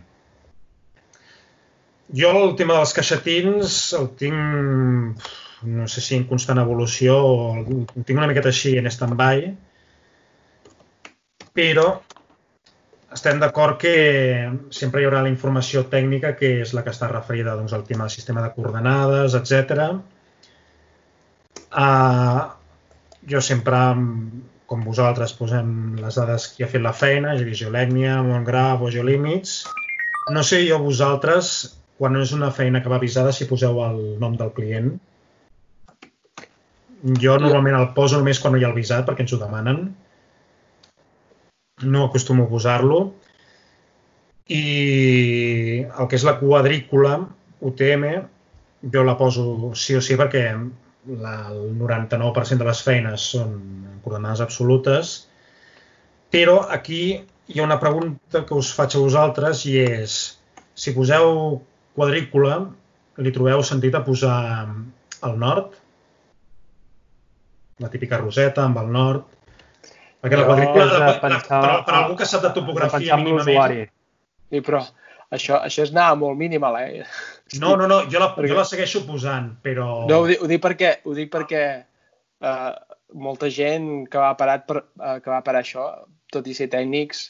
Jo 2.21 2.31
el 2.35 2.55
tema 2.59 2.75
dels 2.79 2.91
caixetins 2.95 3.75
el 3.99 4.09
tinc, 4.19 5.27
no 5.63 5.85
sé 5.91 6.01
si 6.03 6.17
en 6.17 6.25
constant 6.27 6.59
evolució, 6.59 7.17
el 7.61 7.85
tinc 8.03 8.17
una 8.17 8.27
miqueta 8.31 8.51
així 8.51 8.73
en 8.79 8.89
stand-by, 8.91 9.45
però 11.55 11.87
estem 13.11 13.41
d'acord 13.41 13.75
que 13.79 13.93
sempre 14.71 15.01
hi 15.01 15.05
haurà 15.07 15.21
la 15.25 15.31
informació 15.31 15.83
tècnica 15.91 16.31
que 16.39 16.53
és 16.63 16.71
la 16.75 16.83
que 16.85 16.93
està 16.93 17.09
referida 17.11 17.57
doncs, 17.59 17.73
al 17.75 17.83
tema 17.87 18.07
del 18.07 18.13
sistema 18.13 18.43
de 18.45 18.53
coordenades, 18.55 19.35
etc. 19.35 19.81
Uh, 21.71 22.39
jo 23.27 23.41
sempre, 23.43 23.81
com 24.65 24.85
vosaltres, 24.87 25.35
posem 25.35 25.99
les 25.99 26.17
dades 26.21 26.47
qui 26.53 26.63
ha 26.63 26.71
fet 26.71 26.83
la 26.83 26.95
feina, 26.95 27.35
és 27.35 27.43
a 27.43 27.47
dir, 27.47 27.57
Geolècnia, 27.59 28.21
Montgraf 28.23 28.87
o. 28.87 28.91
No 30.31 30.43
sé 30.47 30.61
jo 30.63 30.79
vosaltres, 30.79 31.53
quan 31.99 32.15
és 32.21 32.31
una 32.31 32.51
feina 32.55 32.81
que 32.81 32.89
va 32.89 32.99
avisada, 33.01 33.33
si 33.35 33.49
poseu 33.49 33.81
el 33.83 33.99
nom 34.21 34.37
del 34.39 34.53
client. 34.55 34.93
Jo 37.19 37.35
normalment 37.41 37.75
el 37.75 37.91
poso 37.97 38.21
només 38.21 38.39
quan 38.39 38.55
no 38.55 38.61
hi 38.61 38.63
ha 38.63 38.71
el 38.71 38.77
visat, 38.77 39.03
perquè 39.03 39.25
ens 39.25 39.35
ho 39.35 39.41
demanen 39.41 39.89
no 41.83 42.05
acostumo 42.05 42.45
a 42.45 42.49
posar-lo. 42.49 43.01
I 44.51 44.63
el 45.87 46.07
que 46.09 46.17
és 46.17 46.25
la 46.27 46.37
quadrícula 46.39 47.17
UTM, 47.61 48.05
jo 48.93 49.03
la 49.05 49.17
poso 49.17 49.73
sí 49.77 49.95
o 49.95 50.01
sí 50.01 50.17
perquè 50.19 50.45
la, 51.21 51.35
el 51.51 51.73
99% 51.77 52.57
de 52.61 52.67
les 52.67 52.81
feines 52.85 53.27
són 53.35 53.53
coordenades 54.03 54.41
absolutes, 54.43 55.13
però 56.33 56.61
aquí 56.73 57.01
hi 57.47 57.59
ha 57.59 57.67
una 57.67 57.79
pregunta 57.79 58.45
que 58.47 58.57
us 58.57 58.71
faig 58.75 58.95
a 58.95 59.03
vosaltres 59.03 59.65
i 59.69 59.77
és, 59.83 60.17
si 60.73 60.93
poseu 60.95 61.61
quadrícula, 61.97 62.61
li 63.21 63.33
trobeu 63.35 63.63
sentit 63.67 63.95
a 63.95 64.03
posar 64.05 64.37
el 65.27 65.37
nord? 65.39 65.75
La 67.81 67.89
típica 67.91 68.19
roseta 68.21 68.63
amb 68.65 68.79
el 68.81 68.91
nord, 68.93 69.25
perquè 70.21 70.37
la 70.39 70.45
quadrícula, 70.47 70.85
de 70.91 70.99
la, 71.01 71.11
pensar- 71.21 71.61
per, 71.65 71.75
per 71.87 71.95
algú 71.99 72.15
que 72.19 72.25
sap 72.29 72.43
de 72.45 72.51
topografia 72.55 73.15
en 73.17 73.23
mínimament... 73.25 73.89
Sí, 74.51 74.59
però 74.61 74.81
això, 75.31 75.61
això 75.63 75.85
és 75.87 75.91
anar 75.95 76.11
molt 76.19 76.37
minimal, 76.39 76.77
eh? 76.81 77.05
No, 77.59 77.73
no, 77.75 77.83
no, 77.87 77.97
jo 78.07 78.19
la, 78.21 78.29
Perquè- 78.35 78.47
jo 78.53 78.55
la 78.55 78.63
segueixo 78.63 79.01
posant, 79.07 79.49
però... 79.63 80.05
No, 80.07 80.21
ho 80.23 80.27
dic, 80.29 80.39
ho 80.39 80.47
dic 80.47 80.61
perquè, 80.63 80.91
ho 81.03 81.15
dic 81.17 81.27
perquè 81.33 81.63
uh, 82.47 82.71
molta 83.19 83.49
gent 83.51 84.05
que 84.07 84.21
va 84.21 84.29
parat 84.39 84.63
per, 84.69 84.77
uh, 85.01 85.17
que 85.19 85.29
va 85.33 85.41
parar 85.43 85.59
això, 85.65 85.89
tot 86.31 86.47
i 86.47 86.53
ser 86.55 86.69
tècnics, 86.71 87.25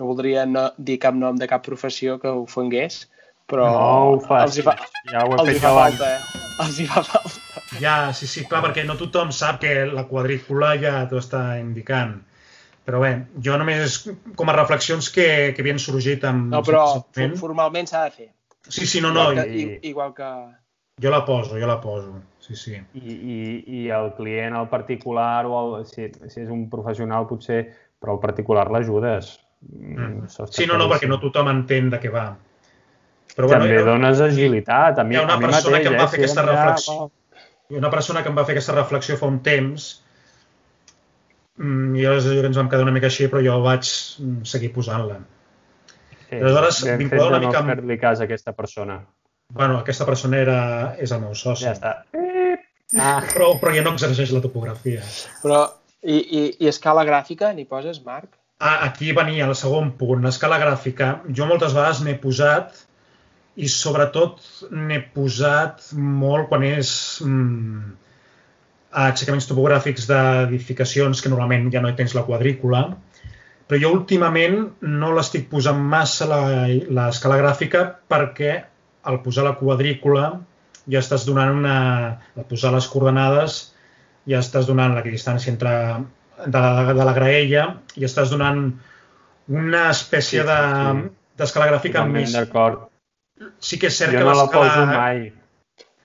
no 0.00 0.08
voldria 0.08 0.42
no, 0.48 0.64
dir 0.78 0.96
cap 0.98 1.14
nom 1.14 1.38
de 1.38 1.46
cap 1.46 1.62
professió 1.62 2.16
que 2.18 2.32
ho 2.34 2.46
fongués, 2.50 3.04
però 3.50 3.68
No 3.70 3.84
ho 3.84 4.16
els 4.16 4.26
facis. 4.26 4.58
hi 4.58 4.66
fa, 4.66 4.74
Ja 5.12 5.22
ho 5.26 5.36
he 5.36 5.38
els 5.38 5.52
hi 5.52 5.54
fet 5.54 5.62
fa 5.62 5.70
abans. 5.76 6.00
falta, 6.00 6.10
eh? 6.16 6.42
Els 6.66 6.80
hi 6.82 6.86
fa 6.90 7.02
falta. 7.06 7.62
Ja, 7.80 7.94
sí, 8.16 8.26
sí, 8.26 8.42
clar, 8.50 8.64
perquè 8.66 8.82
no 8.88 8.96
tothom 8.98 9.30
sap 9.34 9.60
que 9.62 9.76
la 9.86 10.04
quadrícula 10.10 10.72
ja 10.82 11.04
t'ho 11.10 11.22
està 11.22 11.44
indicant. 11.60 12.16
Però 12.88 13.00
bé, 13.02 13.10
jo 13.44 13.56
només 13.60 13.98
com 14.36 14.48
a 14.50 14.54
reflexions 14.56 15.10
que, 15.12 15.26
que 15.54 15.62
havien 15.62 15.78
sorgit 15.78 16.24
amb... 16.26 16.48
No, 16.54 16.62
però 16.66 16.84
for- 17.14 17.36
formalment 17.38 17.86
s'ha 17.90 18.06
de 18.08 18.14
fer. 18.16 18.28
Sí, 18.68 18.86
sí, 18.86 19.00
no, 19.04 19.10
no, 19.12 19.30
igual, 19.32 19.44
que, 19.44 19.60
i, 19.60 19.78
igual 19.90 20.14
que... 20.16 20.30
jo 21.02 21.10
la 21.12 21.20
poso, 21.24 21.58
jo 21.60 21.66
la 21.68 21.78
poso, 21.80 22.14
sí, 22.44 22.56
sí. 22.56 22.74
I, 22.94 23.14
i, 23.14 23.38
i 23.80 23.84
el 23.94 24.10
client, 24.16 24.56
el 24.56 24.68
particular, 24.72 25.44
o 25.46 25.60
el, 25.78 25.86
si, 25.88 26.08
si 26.28 26.42
és 26.42 26.50
un 26.52 26.66
professional 26.72 27.28
potser, 27.30 27.62
però 28.00 28.16
el 28.16 28.20
particular 28.24 28.66
l'ajudes. 28.72 29.38
Mm. 29.60 30.24
Està 30.28 30.48
Sí, 30.52 30.66
no, 30.68 30.76
no, 30.80 30.88
perquè 30.92 31.08
no 31.08 31.20
tothom 31.20 31.48
entén 31.52 31.88
de 31.92 32.00
què 32.00 32.12
va. 32.12 32.26
Però 33.36 33.48
També 33.48 33.74
hi 33.76 33.80
ha- 33.80 33.86
dones 33.86 34.20
agilitat. 34.24 34.98
A 34.98 35.04
mi, 35.06 35.14
hi 35.14 35.20
ha 35.20 35.24
una 35.28 35.36
a 35.36 35.40
mi 35.40 35.46
persona 35.48 35.76
mateix, 35.78 35.86
que 35.86 35.94
em 35.94 36.00
va 36.00 36.06
eh, 36.06 36.12
fer 36.12 36.18
si 36.18 36.24
aquesta 36.24 36.46
reflexió. 36.48 37.10
hi 37.70 37.76
ha 37.76 37.82
una 37.84 37.90
persona 37.92 38.22
que 38.24 38.32
em 38.32 38.38
va 38.40 38.44
fer 38.48 38.56
aquesta 38.56 38.74
reflexió 38.76 39.16
fa 39.20 39.28
un 39.30 39.38
temps 39.46 39.90
mm, 41.60 41.94
i 42.00 42.06
aleshores 42.08 42.48
ens 42.50 42.58
vam 42.58 42.68
quedar 42.72 42.86
una 42.88 42.94
mica 42.96 43.06
així, 43.12 43.28
però 43.30 43.42
jo 43.44 43.60
vaig 43.64 43.84
mm, 43.86 44.42
seguir 44.48 44.72
posant-la. 44.74 45.20
Sí, 46.30 46.38
Aleshores, 46.40 46.82
vinculada 46.98 47.28
una 47.30 47.38
de 47.38 47.44
no 47.44 47.48
mica 47.52 47.60
amb- 47.62 47.74
fer-li 47.74 47.98
cas 48.02 48.20
a 48.20 48.26
aquesta 48.28 48.52
persona. 48.56 49.00
Bueno, 49.52 49.78
aquesta 49.82 50.06
persona 50.06 50.38
era, 50.38 50.58
és 51.02 51.10
el 51.12 51.20
meu 51.24 51.34
soci. 51.34 51.64
Ja 51.66 51.72
està. 51.74 51.94
Ah, 52.98 53.20
Però, 53.32 53.52
però 53.60 53.70
ja 53.74 53.82
no 53.86 53.92
exerceix 53.94 54.30
la 54.34 54.40
topografia. 54.42 55.02
Però, 55.44 55.60
i, 56.02 56.16
i, 56.18 56.42
i 56.64 56.68
escala 56.70 57.04
gràfica, 57.06 57.52
n'hi 57.54 57.64
poses, 57.70 58.00
Marc? 58.06 58.32
Ah, 58.60 58.80
aquí 58.88 59.12
venia 59.16 59.46
el 59.46 59.54
segon 59.58 59.92
punt, 59.98 60.22
l'escala 60.26 60.58
gràfica. 60.62 61.20
Jo 61.34 61.46
moltes 61.50 61.72
vegades 61.76 62.00
n'he 62.06 62.16
posat 62.22 62.80
i 63.56 63.68
sobretot 63.70 64.40
n'he 64.70 65.00
posat 65.14 65.90
molt 65.96 66.48
quan 66.50 66.62
és 66.66 66.90
mm, 67.24 67.80
a 67.90 68.09
aixecaments 68.90 69.46
topogràfics 69.46 70.06
d'edificacions 70.10 71.20
que 71.22 71.30
normalment 71.30 71.68
ja 71.72 71.80
no 71.82 71.88
hi 71.90 71.96
tens 71.98 72.14
la 72.16 72.24
quadrícula, 72.26 72.84
però 73.70 73.78
jo 73.78 73.92
últimament 73.94 74.56
no 74.82 75.12
l'estic 75.14 75.48
posant 75.50 75.78
massa 75.78 76.26
la- 76.26 76.66
l'escala 76.66 77.36
gràfica 77.38 77.84
perquè 78.10 78.56
al 79.06 79.20
posar 79.22 79.44
la 79.46 79.54
quadrícula 79.60 80.40
ja 80.90 80.98
estàs 80.98 81.24
donant 81.28 81.54
una... 81.60 81.76
al 82.36 82.44
posar 82.50 82.72
les 82.74 82.88
coordenades 82.90 83.60
ja 84.28 84.40
estàs 84.42 84.66
donant 84.66 84.94
la 84.94 85.02
distància 85.06 85.52
entre 85.52 85.70
de 86.46 86.58
la, 86.58 86.92
de 86.92 87.04
la 87.04 87.12
graella 87.14 87.66
i 87.96 88.04
estàs 88.08 88.30
donant 88.32 88.72
una 89.48 89.88
espècie 89.90 90.40
Sí, 90.42 90.46
de 90.46 90.56
sí, 90.58 91.02
sí. 91.02 91.10
d'escala 91.38 91.66
gràfica 91.70 92.00
totalment 92.02 92.22
més... 92.26 92.32
d'acord. 92.34 92.88
Sí 93.60 93.78
que 93.80 93.88
és 93.88 93.96
cert 93.96 94.12
Jo 94.12 94.18
que 94.18 94.24
no 94.24 94.34
la 94.34 94.42
l'escala... 94.42 94.66
poso 94.68 94.86
mai. 94.90 95.22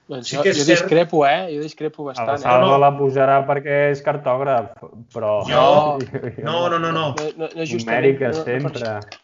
Doncs 0.07 0.27
Sí 0.29 0.35
jo, 0.37 0.43
que 0.43 0.49
és 0.53 0.57
jo 0.59 0.63
cert- 0.67 0.83
discrepo, 0.83 1.23
eh? 1.25 1.47
Jo 1.55 1.61
discrepo 1.65 2.03
bastant. 2.05 2.35
Eh? 2.35 2.41
Salva 2.43 2.67
no. 2.75 2.77
la 2.77 2.91
posarà 2.93 3.39
perquè 3.47 3.77
és 3.89 4.03
cartògraf, 4.05 4.75
però... 5.13 5.39
Jo- 5.49 5.97
No, 6.45 6.69
no, 6.69 6.77
no, 6.77 6.91
no. 6.91 7.07
No, 7.17 7.29
no, 7.37 7.47
no 7.55 7.65
justament. 7.65 8.05
Numèrica, 8.05 8.29
no, 8.29 8.37
no, 8.37 8.43
sempre. 8.43 8.83
això. 8.83 9.23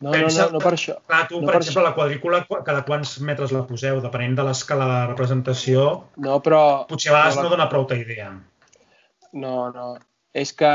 No, 0.00 0.08
no, 0.08 0.12
Pensa- 0.16 0.46
no, 0.48 0.52
no 0.58 0.60
per 0.64 0.74
això. 0.76 0.94
Clar, 1.08 1.22
tu, 1.28 1.40
No 1.40 1.46
per 1.48 1.54
per 1.56 1.62
exemple, 1.62 1.82
la 1.88 1.94
quadrícula, 1.96 2.42
qu- 2.48 2.60
cada 2.64 2.84
quants 2.84 3.14
metres 3.24 3.52
la 3.52 3.64
poseu, 3.68 4.00
depenent 4.04 4.36
de 4.36 4.44
l'escala 4.44 4.86
de 4.92 5.00
representació, 5.14 5.88
No, 6.16 6.38
però... 6.44 6.86
potser 6.88 7.12
a 7.12 7.16
vegades 7.16 7.36
la- 7.36 7.42
no 7.42 7.48
dona 7.56 7.68
prou 7.72 7.86
idea. 7.96 8.30
No, 9.32 9.70
no. 9.72 9.96
És 10.32 10.52
que, 10.52 10.70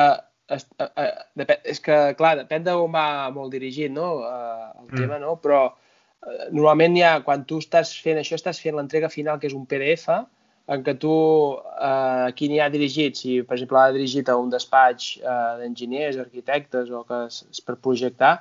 es, 0.49 0.67
eh, 0.79 0.89
eh, 1.05 1.09
depèn, 1.37 1.57
és 1.63 1.79
que, 1.81 1.97
clar, 2.17 2.35
depèn 2.43 2.63
d'on 2.65 2.91
va 2.93 3.29
molt 3.33 3.51
dirigit, 3.53 3.91
no?, 3.91 4.21
eh, 4.25 4.69
el 4.81 4.87
Mm. 4.91 4.95
tema, 4.97 5.17
no? 5.19 5.37
Però 5.41 5.65
eh, 5.69 5.84
normalment 6.51 6.97
ja, 6.97 7.11
quan 7.26 7.43
tu 7.49 7.59
estàs 7.61 7.93
fent 8.01 8.22
això, 8.22 8.38
estàs 8.39 8.61
fent 8.61 8.78
l'entrega 8.78 9.11
final, 9.13 9.39
que 9.41 9.49
és 9.49 9.55
un 9.57 9.66
PDF, 9.70 10.09
en 10.74 10.82
què 10.86 10.95
tu, 10.97 11.13
eh, 11.78 12.32
qui 12.38 12.49
n'hi 12.49 12.59
ha 12.63 12.70
dirigit, 12.74 13.18
si 13.20 13.38
per 13.45 13.57
exemple 13.59 13.80
ha 13.82 13.93
dirigit 13.93 14.30
a 14.30 14.38
un 14.41 14.49
despatx 14.49 15.11
eh, 15.22 15.51
d'enginyers, 15.61 16.18
arquitectes 16.24 16.89
o 16.89 17.03
que 17.05 17.26
és, 17.28 17.43
és 17.53 17.61
per 17.66 17.78
projectar, 17.88 18.34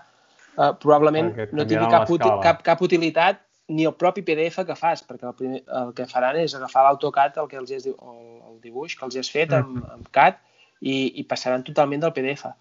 eh, 0.56 0.70
probablement 0.80 1.34
no 1.52 1.66
tingui 1.68 1.90
cap, 1.92 2.08
uti, 2.08 2.30
cap, 2.46 2.64
cap 2.64 2.86
utilitat 2.86 3.42
ni 3.68 3.84
el 3.88 3.94
propi 3.96 4.24
PDF 4.24 4.64
que 4.68 4.76
fas, 4.76 5.04
perquè 5.04 5.28
el, 5.28 5.36
primer, 5.36 5.60
el 5.82 5.92
que 5.96 6.08
faran 6.08 6.40
és 6.40 6.56
agafar 6.56 6.84
l'AutoCAD, 6.86 7.38
el 7.44 7.48
que 7.52 7.60
els 7.60 7.72
has, 7.76 7.86
el, 7.92 8.18
el 8.50 8.58
dibuix 8.64 8.96
que 8.96 9.06
els 9.08 9.16
has 9.20 9.30
fet 9.32 9.52
amb, 9.56 9.80
amb 9.92 10.10
CAD, 10.12 10.40
i, 10.84 10.96
i 11.20 11.24
passaran 11.28 11.64
totalment 11.64 12.02
del 12.04 12.12
PDF. 12.16 12.52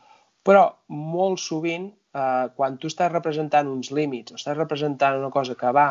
Però 0.48 0.64
molt 0.92 1.42
sovint, 1.44 1.90
eh, 2.14 2.46
quan 2.56 2.78
tu 2.78 2.88
estàs 2.92 3.12
representant 3.12 3.68
uns 3.72 3.92
límits 3.92 4.34
o 4.34 4.40
estàs 4.40 4.58
representant 4.58 5.18
una 5.20 5.32
cosa 5.34 5.56
que 5.60 5.72
va 5.76 5.88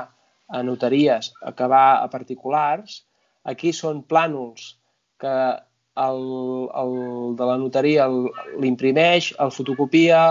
a 0.52 0.62
notaries, 0.62 1.32
que 1.56 1.66
va 1.70 1.84
a 2.02 2.08
particulars, 2.12 3.02
aquí 3.48 3.72
són 3.72 4.02
plànols 4.04 4.76
que 5.22 5.34
el, 6.02 6.22
el 6.82 6.92
de 7.38 7.46
la 7.48 7.56
notaria 7.60 8.04
el- 8.08 8.30
l'imprimeix, 8.60 9.32
el 9.40 9.50
fotocopia, 9.52 10.22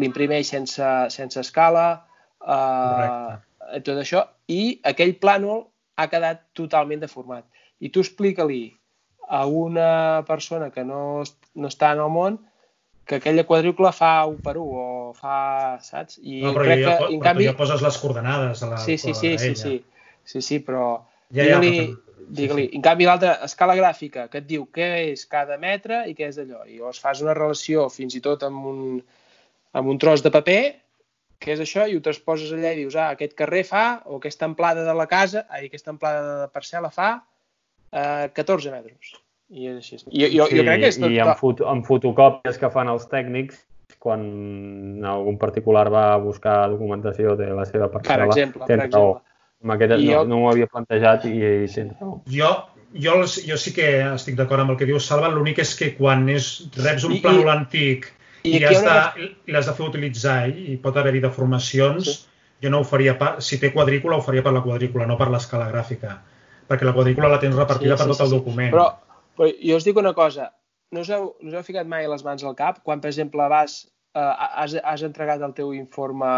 l'imprimeix 0.00 0.48
sense, 0.50 0.88
sense 1.10 1.40
escala, 1.40 1.86
eh, 2.46 3.80
tot 3.84 3.98
això, 4.00 4.24
i 4.48 4.80
aquell 4.84 5.14
plànol 5.22 5.64
ha 5.96 6.08
quedat 6.10 6.42
totalment 6.58 7.00
deformat. 7.02 7.44
I 7.80 7.90
tu 7.94 8.02
explica-li 8.02 8.64
a 9.28 9.44
una 9.46 10.22
persona 10.26 10.70
que 10.70 10.84
no, 10.84 11.22
no 11.54 11.68
està 11.70 11.92
en 11.94 12.02
el 12.04 12.10
món 12.12 12.38
que 13.04 13.16
aquella 13.20 13.44
quadrícula 13.44 13.92
fa 13.92 14.24
1 14.26 14.38
per 14.44 14.56
1 14.56 14.64
o 14.64 15.12
fa, 15.18 15.78
saps? 15.84 16.18
I 16.22 16.40
No, 16.42 16.52
jo 16.52 16.54
però 16.58 16.64
crec 16.64 16.80
ja, 16.84 16.94
que, 16.98 17.08
en 17.12 17.18
però 17.20 17.26
canvi... 17.28 17.44
tu 17.44 17.50
ja 17.50 17.56
poses 17.58 17.82
les 17.84 17.98
coordenades 18.00 18.62
a 18.62 18.70
la, 18.70 18.78
Sí, 18.80 18.96
sí, 18.98 19.12
sí, 19.14 19.36
sí, 19.38 19.54
sí, 19.56 19.74
sí, 20.24 20.40
sí, 20.42 20.60
però 20.64 20.86
Ja, 21.30 21.44
ja, 21.44 21.58
digue-li, 21.60 21.90
però- 21.90 22.24
digue-li. 22.38 22.64
En 22.78 22.84
canvi, 22.84 23.04
l'altra, 23.08 23.34
escala 23.44 23.74
gràfica, 23.76 24.28
que 24.32 24.38
et 24.40 24.46
diu 24.48 24.64
què 24.72 24.88
és 25.10 25.26
cada 25.28 25.58
metre 25.60 26.04
i 26.08 26.14
què 26.16 26.30
és 26.30 26.38
allò. 26.40 26.62
I 26.64 26.78
llavors 26.78 27.00
fas 27.02 27.20
una 27.20 27.34
relació 27.36 27.88
fins 27.92 28.14
i 28.16 28.22
tot 28.24 28.42
amb 28.48 28.64
un, 28.70 28.80
amb 29.76 29.88
un 29.92 29.98
tros 30.00 30.22
de 30.24 30.30
paper, 30.32 30.62
què 31.44 31.52
és 31.52 31.60
això, 31.60 31.84
i 31.90 31.96
ho 31.98 32.00
transposes 32.00 32.52
allà 32.56 32.72
i 32.72 32.78
dius, 32.80 32.94
ah, 32.96 33.10
aquest 33.12 33.34
carrer 33.36 33.64
fa, 33.68 34.00
o 34.06 34.16
aquesta 34.16 34.46
amplada 34.48 34.84
de 34.86 34.94
la 34.96 35.06
casa, 35.10 35.44
ai, 35.50 35.66
aquesta 35.68 35.92
amplada 35.92 36.38
de 36.44 36.48
parcel·la 36.54 36.88
fa 36.94 37.10
eh, 37.92 38.30
14 38.32 38.70
metres. 38.72 39.12
I 39.50 39.68
és 39.68 39.76
així. 39.78 39.98
I, 40.10 40.24
jo, 40.36 40.46
jo 40.48 40.64
crec 40.64 40.80
que 40.80 40.88
és 40.92 40.98
tot... 40.98 41.10
I 41.12 41.18
amb, 41.20 41.36
foto, 41.38 41.66
amb 41.70 41.84
fotocòpies 41.86 42.58
que 42.58 42.70
fan 42.72 42.88
els 42.92 43.04
tècnics, 43.10 43.60
quan 44.00 44.24
algun 45.04 45.36
particular 45.40 45.86
va 45.92 46.04
a 46.14 46.18
buscar 46.20 46.68
documentació 46.72 47.36
de 47.36 47.50
la 47.56 47.64
seva 47.68 47.88
per 47.92 48.00
parcel·la, 48.02 48.26
exemple, 48.32 48.64
per 48.64 48.68
tens 48.72 48.82
raó. 48.92 49.10
exemple. 49.14 49.30
Amb 49.64 49.72
aquest, 49.76 49.92
I 49.96 50.06
no, 50.08 50.12
jo- 50.12 50.24
no 50.28 50.38
m'ho 50.42 50.50
havia 50.50 50.66
plantejat 50.68 51.24
i, 51.30 51.34
i 51.64 51.68
tens 51.72 51.94
raó. 52.00 52.18
Jo, 52.28 52.50
jo, 52.92 53.14
jo 53.48 53.56
sí 53.60 53.72
que 53.76 53.86
estic 54.14 54.36
d'acord 54.40 54.64
amb 54.64 54.74
el 54.74 54.80
que 54.80 54.88
diu 54.88 54.98
Salva, 55.00 55.30
l'únic 55.32 55.60
és 55.64 55.72
que 55.78 55.92
quan 55.96 56.26
és, 56.32 56.50
reps 56.76 57.06
un 57.08 57.16
I- 57.16 57.22
plànol 57.24 57.46
i- 57.48 57.54
antic 57.54 58.10
i 58.44 58.50
i, 58.50 58.58
aquí 58.58 58.60
hi 58.60 58.66
ha 58.66 58.70
has 58.74 58.82
una 58.82 58.96
de, 59.16 59.30
i 59.48 59.52
l'has 59.56 59.70
de 59.70 59.72
fer 59.78 59.86
utilitzar 59.88 60.38
i, 60.50 60.66
i 60.74 60.76
pot 60.76 60.96
haver-hi 61.00 61.22
deformacions, 61.24 62.10
Sí. 62.10 62.20
jo 62.66 62.70
no 62.72 62.80
ho 62.82 62.84
faria, 62.84 63.14
pa, 63.20 63.36
si 63.40 63.56
té 63.60 63.72
quadrícula, 63.72 64.16
ho 64.18 64.24
faria 64.24 64.42
per 64.44 64.52
la 64.52 64.60
quadrícula, 64.64 65.06
no 65.08 65.16
per 65.20 65.30
l'escala 65.32 65.70
gràfica. 65.72 66.18
Perquè 66.68 66.84
la 66.84 66.92
quadrícula 66.96 67.28
la 67.32 67.38
tens 67.40 67.56
repartida 67.56 67.96
per 67.96 68.06
tot 68.12 68.20
el 68.24 68.30
document. 68.32 68.70
Però, 68.72 68.86
però 69.36 69.50
jo 69.70 69.80
us 69.80 69.86
dic 69.86 69.98
una 70.00 70.14
cosa, 70.16 70.52
no 70.94 71.02
us, 71.02 71.10
heu, 71.10 71.34
no 71.40 71.50
us 71.50 71.58
heu 71.58 71.66
ficat 71.66 71.90
mai 71.90 72.06
les 72.10 72.24
mans 72.26 72.44
al 72.44 72.56
cap 72.58 72.80
quan, 72.86 73.02
per 73.02 73.10
exemple, 73.10 73.48
vas, 73.50 73.76
eh, 74.14 74.32
has, 74.62 74.76
has 74.92 75.04
entregat 75.08 75.42
el 75.42 75.54
teu 75.58 75.74
informe, 75.76 76.30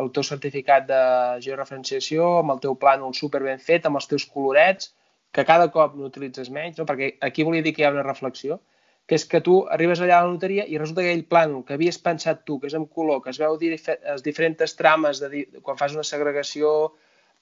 el 0.00 0.10
teu 0.16 0.26
certificat 0.26 0.88
de 0.88 1.02
georreferenciació, 1.46 2.38
amb 2.40 2.56
el 2.56 2.62
teu 2.66 2.76
plànol 2.84 3.14
super 3.18 3.42
ben 3.44 3.62
fet, 3.70 3.86
amb 3.86 4.00
els 4.00 4.10
teus 4.10 4.26
colorets, 4.34 4.92
que 5.32 5.46
cada 5.48 5.70
cop 5.72 5.96
n'utilitzes 5.96 6.50
menys, 6.52 6.78
no? 6.78 6.86
perquè 6.88 7.14
aquí 7.28 7.44
volia 7.48 7.64
dir 7.64 7.72
que 7.76 7.82
hi 7.82 7.88
ha 7.88 7.94
una 7.94 8.04
reflexió, 8.06 8.60
que 9.08 9.16
és 9.18 9.24
que 9.28 9.40
tu 9.44 9.54
arribes 9.74 10.00
allà 10.00 10.20
a 10.20 10.26
la 10.26 10.32
notaria 10.34 10.64
i 10.68 10.78
resulta 10.78 11.02
que 11.02 11.10
aquell 11.10 11.28
plànol 11.28 11.64
que 11.66 11.74
havies 11.74 11.98
pensat 12.04 12.44
tu, 12.48 12.58
que 12.60 12.68
és 12.70 12.76
en 12.78 12.84
color, 12.86 13.22
que 13.24 13.32
es 13.32 13.40
veu 13.40 13.56
dif 13.60 13.88
les 13.88 14.24
diferents 14.24 14.76
trames 14.78 15.22
de, 15.22 15.46
quan 15.64 15.80
fas 15.80 15.96
una 15.96 16.06
segregació 16.06 16.92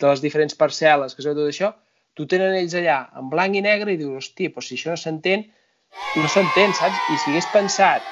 de 0.01 0.09
les 0.09 0.23
diferents 0.25 0.57
parcel·les, 0.57 1.15
que 1.15 1.23
es 1.23 1.29
veu 1.29 1.37
tot 1.37 1.51
això, 1.51 1.75
tu 2.21 2.27
tenen 2.29 2.53
ells 2.59 2.75
allà 2.77 2.99
en 3.17 3.31
blanc 3.33 3.57
i 3.57 3.63
negre 3.65 3.95
i 3.95 3.99
dius, 4.01 4.19
hòstia, 4.21 4.53
però 4.53 4.65
si 4.67 4.77
això 4.77 4.93
no 4.93 5.01
s'entén, 5.01 5.47
no 6.21 6.29
s'entén, 6.29 6.75
saps? 6.77 7.01
I 7.09 7.17
si 7.17 7.33
hagués 7.33 7.49
pensat 7.55 8.05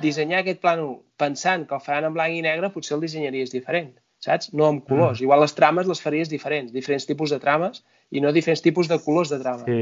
dissenyar 0.00 0.44
aquest 0.44 0.60
plànol 0.62 1.00
pensant 1.20 1.66
que 1.68 1.74
el 1.76 1.82
faran 1.84 2.06
en 2.10 2.14
blanc 2.14 2.36
i 2.36 2.44
negre, 2.46 2.70
potser 2.72 2.94
el 2.96 3.02
dissenyaries 3.04 3.52
diferent, 3.52 3.90
saps? 4.22 4.52
No 4.56 4.68
amb 4.68 4.84
colors. 4.86 5.18
Mm. 5.18 5.26
Igual 5.26 5.42
les 5.44 5.56
trames 5.58 5.90
les 5.90 6.00
faries 6.04 6.30
diferents, 6.32 6.70
diferents 6.72 7.08
tipus 7.08 7.34
de 7.34 7.40
trames 7.42 7.82
i 8.10 8.22
no 8.22 8.32
diferents 8.36 8.62
tipus 8.64 8.88
de 8.88 9.00
colors 9.02 9.32
de 9.34 9.40
trama. 9.42 9.66
Sí. 9.66 9.80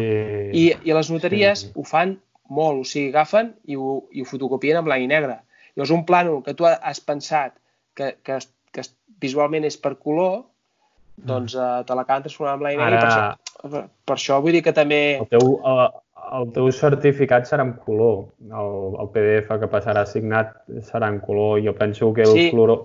I, 0.62 0.64
I 0.88 0.96
les 0.96 1.12
notaries 1.12 1.66
Sí. 1.66 1.72
ho 1.76 1.84
fan 1.86 2.16
molt, 2.48 2.80
o 2.80 2.88
sigui, 2.88 3.12
agafen 3.12 3.52
i 3.68 3.76
ho, 3.76 4.08
i 4.10 4.24
ho 4.24 4.28
fotocopien 4.28 4.80
en 4.80 4.88
blanc 4.88 5.04
i 5.04 5.10
negre. 5.10 5.42
Llavors, 5.76 5.92
un 5.94 6.06
plànol 6.08 6.42
que 6.42 6.56
tu 6.58 6.66
has 6.66 7.00
pensat 7.04 7.58
que, 7.94 8.16
que, 8.24 8.40
que 8.72 8.82
visualment 9.20 9.66
és 9.68 9.76
per 9.76 9.98
color, 10.00 10.47
doncs 11.26 11.54
eh, 11.54 11.82
te 11.86 11.94
en 12.54 12.60
blanc 12.60 12.74
i 12.74 12.78
negre. 12.78 12.98
i 12.98 13.00
Per, 13.00 13.08
Ara- 13.08 13.14
això, 13.34 13.70
per, 13.70 13.84
per 14.06 14.16
això 14.16 14.40
vull 14.42 14.52
dir 14.52 14.62
que 14.62 14.72
també... 14.76 15.00
El 15.20 15.28
teu, 15.32 15.60
el, 15.66 15.80
el 16.38 16.50
teu 16.52 16.70
certificat 16.72 17.48
serà 17.50 17.64
en 17.66 17.72
color. 17.84 18.26
El, 18.48 18.74
el 19.02 19.08
PDF 19.14 19.48
que 19.62 19.70
passarà 19.72 20.04
signat 20.06 20.54
serà 20.90 21.08
en 21.08 21.20
color. 21.24 21.62
Jo 21.64 21.74
penso 21.74 22.12
que 22.14 22.22
el 22.28 22.34
Sí. 22.36 22.50
fluoro... 22.50 22.84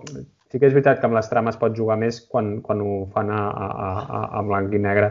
Sí 0.54 0.60
que 0.62 0.68
és 0.68 0.74
veritat 0.76 1.00
que 1.02 1.06
amb 1.08 1.16
les 1.16 1.26
trames 1.26 1.56
pot 1.58 1.74
jugar 1.74 1.96
més 1.98 2.20
quan, 2.30 2.60
quan 2.62 2.78
ho 2.80 3.08
fan 3.10 3.30
a, 3.34 3.40
a, 3.50 3.68
a, 4.06 4.20
a 4.38 4.42
blanc 4.46 4.70
i 4.70 4.78
negre, 4.78 5.08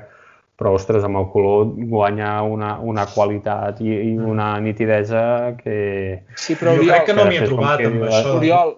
però, 0.55 0.71
ostres, 0.77 1.03
amb 1.03 1.17
el 1.19 1.25
color 1.33 1.65
guanya 1.91 2.29
una, 2.47 2.77
una 2.79 3.03
qualitat 3.11 3.81
i, 3.83 3.89
i 3.91 4.13
una 4.15 4.53
nitidesa 4.63 5.57
que... 5.57 6.23
Sí, 6.39 6.55
però 6.55 6.77
jo 6.77 6.85
Oriol, 6.85 6.93
crec 6.93 7.09
que 7.09 7.15
no 7.17 7.25
m'hi 7.27 7.41
he 7.41 7.49
trobat 7.49 7.83
amb 7.89 8.05
això. 8.07 8.37
Oriol, 8.37 8.71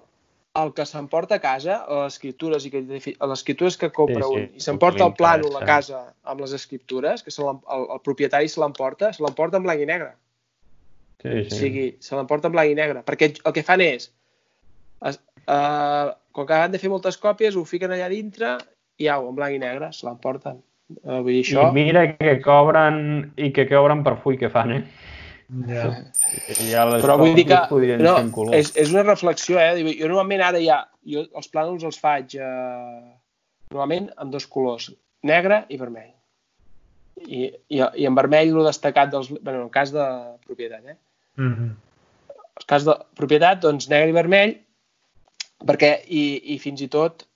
el 0.55 0.71
que 0.75 0.85
s'emporta 0.87 1.35
a 1.35 1.43
casa, 1.43 1.81
a 1.83 2.03
les 2.03 2.15
escriptures, 2.15 2.65
i 2.67 2.71
que, 2.71 2.81
a 2.85 3.27
les 3.27 3.41
escriptures 3.41 3.77
que 3.77 3.89
compra 3.95 4.21
Sí, 4.23 4.27
sí, 4.27 4.41
un, 4.41 4.45
i 4.55 4.63
s'emporta 4.63 5.03
el 5.07 5.15
plànol 5.17 5.57
a 5.59 5.63
casa 5.67 6.01
amb 6.23 6.43
les 6.43 6.53
escriptures, 6.55 7.23
que 7.25 7.33
se 7.33 7.43
el, 7.43 7.59
el 7.83 8.03
propietari 8.05 8.51
se 8.51 8.61
l'emporta, 8.63 9.11
se 9.13 9.23
l'emporta 9.25 9.59
en 9.59 9.65
blanc 9.67 9.83
i 9.83 9.89
negre. 9.89 10.13
Sí, 11.23 11.33
O 11.33 11.49
sí. 11.49 11.57
sigui, 11.57 11.87
se 12.05 12.15
l'emporta 12.15 12.51
en 12.51 12.55
blanc 12.55 12.71
i 12.71 12.77
negre. 12.77 13.03
Perquè 13.07 13.33
el 13.35 13.55
que 13.55 13.65
fan 13.67 13.83
és, 13.83 14.07
es, 15.09 15.19
uh, 15.49 16.13
com 16.35 16.47
que 16.47 16.61
han 16.61 16.75
de 16.75 16.79
fer 16.79 16.91
moltes 16.93 17.19
còpies, 17.19 17.57
ho 17.57 17.65
fiquen 17.67 17.91
allà 17.95 18.07
dintre 18.13 18.55
i 19.01 19.11
au, 19.11 19.27
en 19.27 19.35
blanc 19.35 19.57
i 19.57 19.59
negre, 19.59 19.91
se 19.91 20.07
l'emporten. 20.07 20.61
Uh, 21.01 21.19
vull 21.19 21.33
dir, 21.33 21.43
això... 21.43 21.67
I 21.67 21.75
mira 21.75 22.05
que 22.15 22.37
cobren 22.45 23.03
i 23.41 23.51
que 23.51 23.67
cobren 23.67 24.05
per 24.05 24.15
full 24.23 24.39
que 24.39 24.51
fan, 24.53 24.77
eh? 24.77 25.11
Ja. 25.67 25.85
Ja 26.65 26.85
les 26.89 27.03
Però 27.03 27.17
vull 27.19 27.35
dir 27.37 27.45
que 27.49 27.59
no, 28.01 28.15
en 28.17 28.31
és, 28.57 28.71
és 28.81 28.91
una 28.93 29.03
reflexió, 29.05 29.59
eh? 29.61 29.77
Jo 29.77 30.09
normalment 30.09 30.41
ara 30.41 30.61
ja, 30.61 30.79
jo 31.05 31.25
els 31.37 31.49
plànols 31.53 31.85
els 31.85 31.99
faig 32.01 32.33
eh, 32.39 33.11
normalment 33.69 34.09
amb 34.17 34.33
dos 34.33 34.47
colors, 34.49 34.89
negre 35.25 35.63
i 35.69 35.77
vermell. 35.81 36.11
I, 37.25 37.45
i, 37.69 37.79
i 37.79 38.07
en 38.09 38.17
vermell 38.17 38.55
el 38.55 38.67
destacat 38.67 39.13
dels... 39.13 39.29
Bueno, 39.35 39.59
en 39.59 39.67
el 39.67 39.73
cas 39.73 39.93
de 39.93 40.05
propietat, 40.47 40.81
eh? 40.85 40.97
Mm 41.37 41.53
-hmm. 41.53 41.71
el 42.59 42.65
cas 42.65 42.85
de 42.85 42.97
propietat, 43.15 43.61
doncs 43.61 43.89
negre 43.89 44.09
i 44.09 44.17
vermell, 44.17 44.57
perquè, 45.65 46.01
i, 46.07 46.53
i 46.55 46.59
fins 46.59 46.81
i 46.81 46.87
tot, 46.87 47.27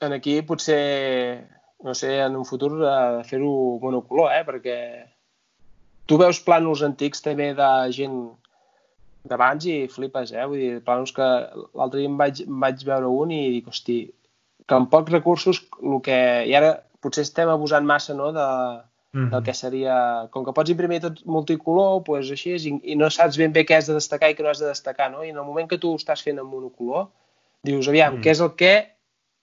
en 0.00 0.12
aquí 0.12 0.40
potser, 0.42 1.44
no 1.84 1.94
sé, 1.94 2.18
en 2.20 2.36
un 2.36 2.44
futur 2.44 2.72
eh, 2.82 3.24
fer-ho 3.24 3.78
monocolor, 3.82 4.32
eh? 4.32 4.44
perquè 4.46 4.78
tu 6.08 6.18
veus 6.20 6.40
plànols 6.44 6.82
antics 6.86 7.22
també 7.24 7.52
de 7.56 7.70
gent 7.94 8.18
d'abans 9.28 9.64
i 9.68 9.78
flipes, 9.92 10.32
eh? 10.32 10.44
Vull 10.48 10.60
dir, 10.62 10.74
plànols 10.86 11.12
que 11.16 11.26
l'altre 11.76 12.00
dia 12.00 12.08
em 12.08 12.16
vaig, 12.20 12.42
em 12.46 12.60
vaig 12.64 12.84
veure 12.88 13.10
un 13.12 13.32
i 13.34 13.40
dic, 13.58 13.68
hosti, 13.68 13.98
que 14.68 14.76
amb 14.76 14.90
pocs 14.92 15.12
recursos, 15.12 15.62
el 15.82 15.98
que... 16.04 16.18
I 16.48 16.54
ara 16.56 16.78
potser 17.04 17.26
estem 17.26 17.50
abusant 17.52 17.86
massa, 17.88 18.16
no?, 18.16 18.32
de, 18.36 18.46
Mm 19.16 19.30
del 19.32 19.42
que 19.44 19.54
seria... 19.56 19.94
Com 20.32 20.44
que 20.44 20.52
pots 20.52 20.70
imprimir 20.72 21.00
tot 21.00 21.22
multicolor, 21.24 22.02
doncs 22.04 22.32
així 22.34 22.52
és, 22.56 22.66
i, 22.68 22.74
i 22.92 22.96
no 22.96 23.08
saps 23.12 23.38
ben 23.40 23.54
bé 23.54 23.64
què 23.64 23.78
has 23.78 23.88
de 23.88 23.96
destacar 23.96 24.28
i 24.30 24.36
què 24.36 24.44
no 24.44 24.50
has 24.52 24.60
de 24.60 24.68
destacar, 24.68 25.08
no? 25.12 25.24
I 25.24 25.32
en 25.32 25.38
el 25.40 25.46
moment 25.48 25.68
que 25.70 25.78
tu 25.80 25.94
ho 25.94 26.00
estàs 26.00 26.20
fent 26.24 26.36
en 26.40 26.46
monocolor, 26.46 27.08
dius, 27.64 27.88
aviam, 27.88 28.18
Mm. 28.18 28.24
què 28.24 28.34
és 28.36 28.42
el 28.44 28.52
que 28.60 28.72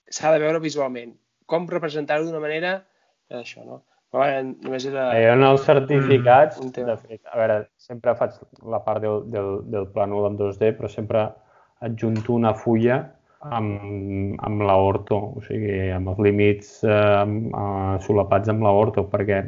s'ha 0.06 0.30
de 0.32 0.38
veure 0.42 0.62
visualment? 0.62 1.16
Com 1.50 1.66
representar-ho 1.70 2.24
d'una 2.26 2.42
manera... 2.42 2.78
Això, 3.26 3.64
no? 3.66 3.82
Però 4.16 4.24
bueno, 4.24 4.54
només 4.64 4.84
era... 4.88 5.10
Eh, 5.12 5.26
en 5.28 5.42
els 5.44 5.64
certificats, 5.66 6.56
Mm, 6.62 6.84
de 6.86 6.94
fet, 6.96 7.18
a 7.28 7.36
veure, 7.36 7.56
sempre 7.76 8.14
faig 8.16 8.38
la 8.64 8.78
part 8.80 9.02
del, 9.04 9.26
del, 9.28 9.50
del 9.68 9.84
plànol 9.92 10.30
en 10.30 10.38
2D, 10.38 10.70
però 10.78 10.88
sempre 10.88 11.26
adjunto 11.84 12.32
una 12.32 12.54
fulla 12.56 12.96
amb, 13.58 14.38
amb 14.48 14.64
l'orto, 14.64 15.18
o 15.36 15.42
sigui, 15.44 15.90
amb 15.92 16.08
els 16.14 16.22
límits 16.24 16.72
eh, 16.88 16.96
eh, 16.96 17.92
solapats 18.06 18.48
amb 18.54 18.64
l'orto, 18.64 19.04
perquè 19.12 19.42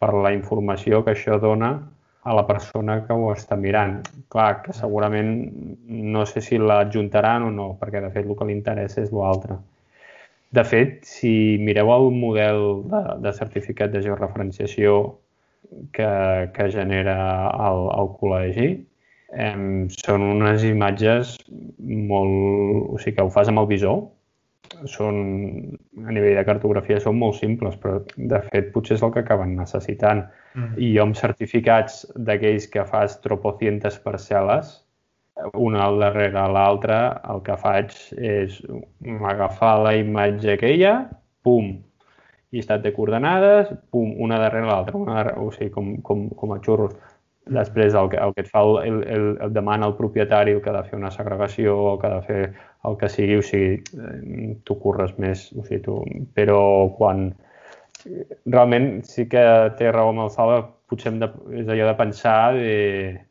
per 0.00 0.12
la 0.12 0.34
informació 0.36 1.00
que 1.06 1.16
això 1.16 1.40
dona 1.40 1.72
a 2.20 2.36
la 2.36 2.44
persona 2.44 3.00
que 3.06 3.16
ho 3.16 3.32
està 3.32 3.56
mirant. 3.56 4.02
Clar, 4.28 4.50
que 4.66 4.76
segurament 4.76 5.32
no 5.88 6.28
sé 6.28 6.44
si 6.44 6.60
l'adjuntaran 6.60 7.48
o 7.48 7.54
no, 7.56 7.72
perquè 7.80 8.04
de 8.04 8.12
fet 8.12 8.28
el 8.28 8.36
que 8.36 8.52
li 8.52 8.60
interessa 8.60 9.00
és 9.00 9.16
l'altre. 9.16 9.56
De 10.50 10.64
fet, 10.66 11.02
si 11.06 11.32
mireu 11.62 11.92
el 11.94 12.08
model 12.10 12.62
de, 12.90 13.00
de 13.22 13.32
certificat 13.36 13.92
de 13.94 14.02
georreferenciació 14.02 14.94
que, 15.94 16.10
que 16.56 16.70
genera 16.74 17.18
el, 17.68 17.84
el 17.94 18.10
col·legi, 18.18 18.70
em, 19.30 19.86
són 19.94 20.26
unes 20.26 20.64
imatges 20.66 21.36
molt... 21.78 22.90
O 22.90 22.98
sigui, 22.98 23.14
que 23.18 23.26
ho 23.26 23.30
fas 23.30 23.50
amb 23.52 23.62
el 23.62 23.70
visor. 23.70 24.02
Són, 24.90 25.16
a 26.02 26.12
nivell 26.14 26.36
de 26.38 26.44
cartografia 26.46 26.98
són 27.02 27.18
molt 27.20 27.38
simples, 27.38 27.78
però 27.78 28.00
de 28.16 28.42
fet 28.50 28.70
potser 28.74 28.96
és 28.98 29.06
el 29.06 29.14
que 29.14 29.22
acaben 29.22 29.54
necessitant. 29.58 30.24
Mm. 30.54 30.76
I 30.82 30.92
jo 30.96 31.06
amb 31.06 31.18
certificats 31.18 32.02
d'aquells 32.16 32.66
que 32.74 32.86
fas 32.90 33.20
tropocientes 33.22 33.98
parcel·les, 34.02 34.80
una 35.54 35.84
al 35.86 36.00
darrere 36.00 36.46
l'altra, 36.52 36.98
el 37.32 37.42
que 37.46 37.56
faig 37.60 37.94
és 38.16 38.60
agafar 39.32 39.76
la 39.84 39.94
imatge 39.98 40.54
aquella, 40.54 40.94
pum, 41.44 41.72
llistat 42.54 42.82
de 42.84 42.92
coordenades, 42.96 43.70
pum, 43.90 44.12
una 44.22 44.40
darrere 44.42 44.68
l'altra, 44.68 44.98
una 44.98 45.24
o 45.38 45.50
sigui, 45.54 45.70
com, 45.74 45.94
com, 46.06 46.28
com 46.36 46.54
a 46.54 46.60
xurros. 46.64 46.96
Després 47.50 47.96
el 47.96 48.10
que, 48.12 48.18
el 48.20 48.34
que 48.36 48.44
et 48.44 48.50
fa 48.50 48.60
el, 48.62 48.76
el, 48.86 48.98
el, 49.10 49.28
el 49.46 49.52
demana 49.54 49.88
el 49.88 49.96
propietari 49.98 50.52
el 50.54 50.60
que 50.62 50.70
ha 50.70 50.76
de 50.76 50.84
fer 50.86 50.98
una 50.98 51.10
segregació, 51.10 51.76
el 51.94 52.00
que 52.00 52.06
ha 52.06 52.18
de 52.18 52.26
fer 52.26 52.42
el 52.86 52.98
que 53.00 53.08
sigui, 53.10 53.38
o 53.40 53.46
sigui, 53.46 53.78
eh, 53.96 54.50
tu 54.68 54.76
curres 54.82 55.16
més, 55.18 55.48
o 55.56 55.64
sigui, 55.64 55.80
tu... 55.86 55.96
però 56.36 56.60
quan 56.98 57.30
realment 58.46 59.00
sí 59.04 59.26
que 59.28 59.42
té 59.78 59.90
raó 59.92 60.12
amb 60.12 60.24
el 60.26 60.30
Salva, 60.36 60.60
potser 60.90 61.12
hem 61.12 61.20
de, 61.22 61.30
és 61.62 61.70
allò 61.70 61.86
de 61.88 61.96
pensar 61.98 62.52
de, 62.56 62.74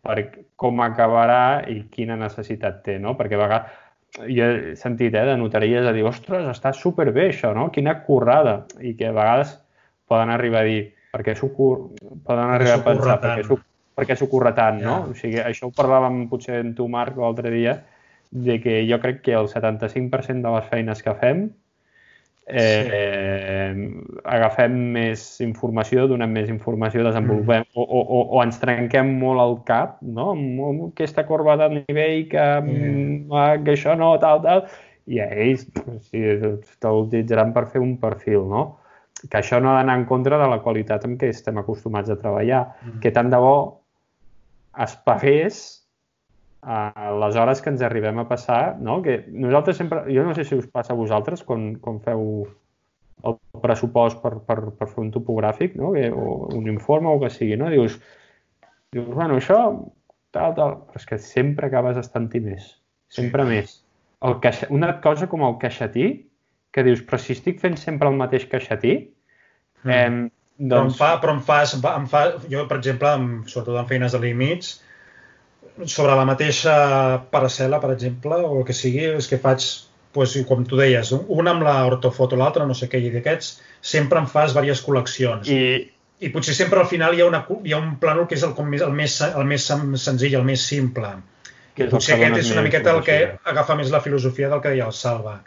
per 0.06 0.18
com 0.60 0.82
acabarà 0.84 1.68
i 1.70 1.82
quina 1.94 2.18
necessitat 2.20 2.82
té, 2.88 2.98
no? 3.04 3.16
Perquè 3.20 3.38
a 3.38 3.44
vegades 3.44 3.78
jo 4.26 4.46
he 4.46 4.76
sentit 4.80 5.14
eh, 5.14 5.26
de 5.28 5.36
notaries 5.38 5.86
a 5.86 5.94
dir, 5.96 6.06
ostres, 6.08 6.48
està 6.50 6.74
superbé 6.74 7.30
això, 7.30 7.54
no? 7.56 7.70
Quina 7.76 8.00
currada. 8.06 8.64
I 8.82 8.96
que 8.98 9.12
a 9.12 9.16
vegades 9.16 9.58
poden 10.10 10.34
arribar 10.34 10.64
a 10.64 10.70
dir 10.70 10.82
perquè 11.14 11.36
s'ho 11.38 11.50
poden 11.54 12.54
arribar 12.54 12.80
a 12.80 12.86
pensar 12.86 13.20
s'ho 13.46 13.60
perquè 14.00 14.16
s'ho 14.16 14.30
curra 14.32 14.54
tant, 14.56 14.80
no? 14.80 14.98
Ja. 15.04 15.12
O 15.12 15.16
sigui, 15.18 15.40
això 15.44 15.68
ho 15.68 15.74
parlàvem 15.76 16.22
potser 16.32 16.62
amb 16.62 16.76
tu, 16.78 16.88
Marc, 16.88 17.18
l'altre 17.20 17.52
dia, 17.52 17.82
de 18.32 18.60
que 18.64 18.80
jo 18.88 19.00
crec 19.04 19.20
que 19.26 19.34
el 19.36 19.50
75% 19.52 20.46
de 20.46 20.54
les 20.56 20.70
feines 20.72 21.04
que 21.04 21.16
fem 21.20 21.50
eh, 22.50 23.74
sí. 23.76 24.18
agafem 24.26 24.76
més 24.96 25.24
informació, 25.46 26.08
donem 26.10 26.32
més 26.34 26.50
informació, 26.52 27.04
desenvolupem 27.06 27.64
mm. 27.64 27.80
o, 27.80 27.86
o, 27.86 28.22
o 28.36 28.44
ens 28.44 28.60
trenquem 28.62 29.14
molt 29.22 29.44
el 29.44 29.56
cap, 29.70 29.98
no? 30.02 30.32
Amb 30.34 30.86
aquesta 30.90 31.26
corba 31.30 31.58
de 31.62 31.70
nivell 31.78 32.28
que, 32.32 32.46
mm. 32.66 33.64
que 33.66 33.76
això 33.76 33.96
no, 34.00 34.16
tal, 34.22 34.44
tal, 34.46 34.66
i 35.10 35.22
a 35.24 35.30
ells 35.34 35.66
sí, 36.10 36.22
te'l 36.82 37.04
utilitzaran 37.06 37.54
per 37.56 37.68
fer 37.72 37.82
un 37.84 37.98
perfil, 38.02 38.46
no? 38.50 38.68
Que 39.26 39.42
això 39.42 39.60
no 39.60 39.74
ha 39.74 39.80
d'anar 39.80 39.98
en 40.00 40.08
contra 40.10 40.40
de 40.40 40.48
la 40.48 40.62
qualitat 40.64 41.06
amb 41.06 41.20
què 41.20 41.32
estem 41.34 41.58
acostumats 41.60 42.12
a 42.12 42.18
treballar, 42.20 42.66
mm. 42.82 43.00
que 43.04 43.14
tant 43.16 43.32
de 43.32 43.42
bo 43.42 43.58
es 44.80 44.96
pagués 45.06 45.79
a 46.62 47.12
les 47.22 47.38
hores 47.40 47.62
que 47.64 47.72
ens 47.72 47.82
arribem 47.86 48.20
a 48.20 48.28
passar, 48.28 48.78
no? 48.84 49.00
Que 49.02 49.22
nosaltres 49.32 49.78
sempre, 49.80 50.04
jo 50.12 50.26
no 50.28 50.36
sé 50.36 50.44
si 50.46 50.58
us 50.60 50.68
passa 50.68 50.94
a 50.94 51.00
vosaltres 51.00 51.44
quan, 51.48 51.74
quan 51.80 52.02
feu 52.04 52.24
el 53.28 53.36
pressupost 53.64 54.22
per, 54.24 54.38
per, 54.48 54.60
per 54.76 54.88
fer 54.88 55.04
un 55.04 55.12
topogràfic, 55.16 55.76
no? 55.80 55.94
Que, 55.96 56.10
o 56.12 56.50
un 56.56 56.68
informe 56.72 57.12
o 57.12 57.20
que 57.22 57.32
sigui, 57.34 57.58
no? 57.60 57.70
Dius, 57.72 58.00
dius 58.96 59.08
bueno, 59.08 59.40
això, 59.40 59.60
tal, 60.36 60.56
tal, 60.58 60.76
però 60.88 61.02
és 61.02 61.08
que 61.08 61.20
sempre 61.24 61.70
acabes 61.70 62.00
estant-hi 62.02 62.44
més, 62.44 62.74
sempre 63.12 63.46
sí. 63.46 63.54
més. 63.54 63.78
El 64.28 64.36
caixa, 64.44 64.68
una 64.76 64.92
cosa 65.04 65.30
com 65.32 65.46
el 65.48 65.56
caixetí, 65.62 66.10
que 66.76 66.84
dius, 66.86 67.02
però 67.08 67.20
si 67.22 67.34
estic 67.38 67.64
fent 67.64 67.80
sempre 67.80 68.12
el 68.12 68.20
mateix 68.20 68.46
caixetí, 68.52 68.98
mm. 69.86 69.96
eh, 69.96 70.10
doncs... 70.60 70.70
Però 70.70 70.84
em 70.84 70.94
fa, 71.00 71.10
però 71.24 71.38
em 71.38 71.42
fa, 71.44 71.62
em 71.96 72.08
fa, 72.12 72.24
jo, 72.52 72.68
per 72.68 72.82
exemple, 72.82 73.16
amb, 73.16 73.48
sobretot 73.48 73.80
en 73.80 73.90
feines 73.90 74.16
de 74.16 74.24
límits, 74.28 74.76
sobre 75.86 76.16
la 76.18 76.26
mateixa 76.28 76.74
parcel·la, 77.32 77.80
per 77.80 77.94
exemple, 77.94 78.40
o 78.44 78.60
el 78.60 78.66
que 78.68 78.76
sigui, 78.76 79.06
és 79.20 79.30
que 79.30 79.40
faig, 79.42 79.66
pues, 80.16 80.36
com 80.50 80.66
tu 80.68 80.80
deies, 80.80 81.14
un 81.14 81.52
amb 81.52 81.64
la 81.64 81.78
ortofoto, 81.88 82.38
l'altre 82.40 82.66
no 82.68 82.76
sé 82.76 82.90
què, 82.92 83.00
i 83.00 83.12
d'aquests 83.14 83.60
sempre 83.94 84.20
em 84.20 84.28
fas 84.28 84.56
diverses 84.56 84.84
col·leccions. 84.86 85.50
I, 85.50 85.90
I 86.20 86.32
potser 86.34 86.56
sempre 86.58 86.82
al 86.82 86.90
final 86.92 87.16
hi 87.16 87.24
ha, 87.24 87.28
una, 87.30 87.44
hi 87.64 87.76
ha 87.76 87.82
un 87.82 87.94
plànol 88.02 88.28
que 88.28 88.36
és 88.36 88.46
el, 88.48 88.56
com 88.58 88.68
més, 88.68 88.84
el, 88.86 88.96
més, 88.96 89.20
el 89.30 89.46
més 89.48 89.68
senzill, 90.04 90.40
el 90.42 90.48
més 90.48 90.66
simple. 90.68 91.14
Que 91.76 91.88
és 91.88 91.94
potser 91.94 92.18
aquest 92.18 92.42
és 92.42 92.56
una 92.56 92.66
miqueta 92.66 92.96
el 92.98 93.06
que 93.06 93.20
agafa 93.48 93.78
més 93.80 93.94
la 93.94 94.04
filosofia 94.04 94.50
del 94.52 94.64
que 94.64 94.74
deia 94.74 94.90
el 94.90 94.96
Salva. 94.98 95.40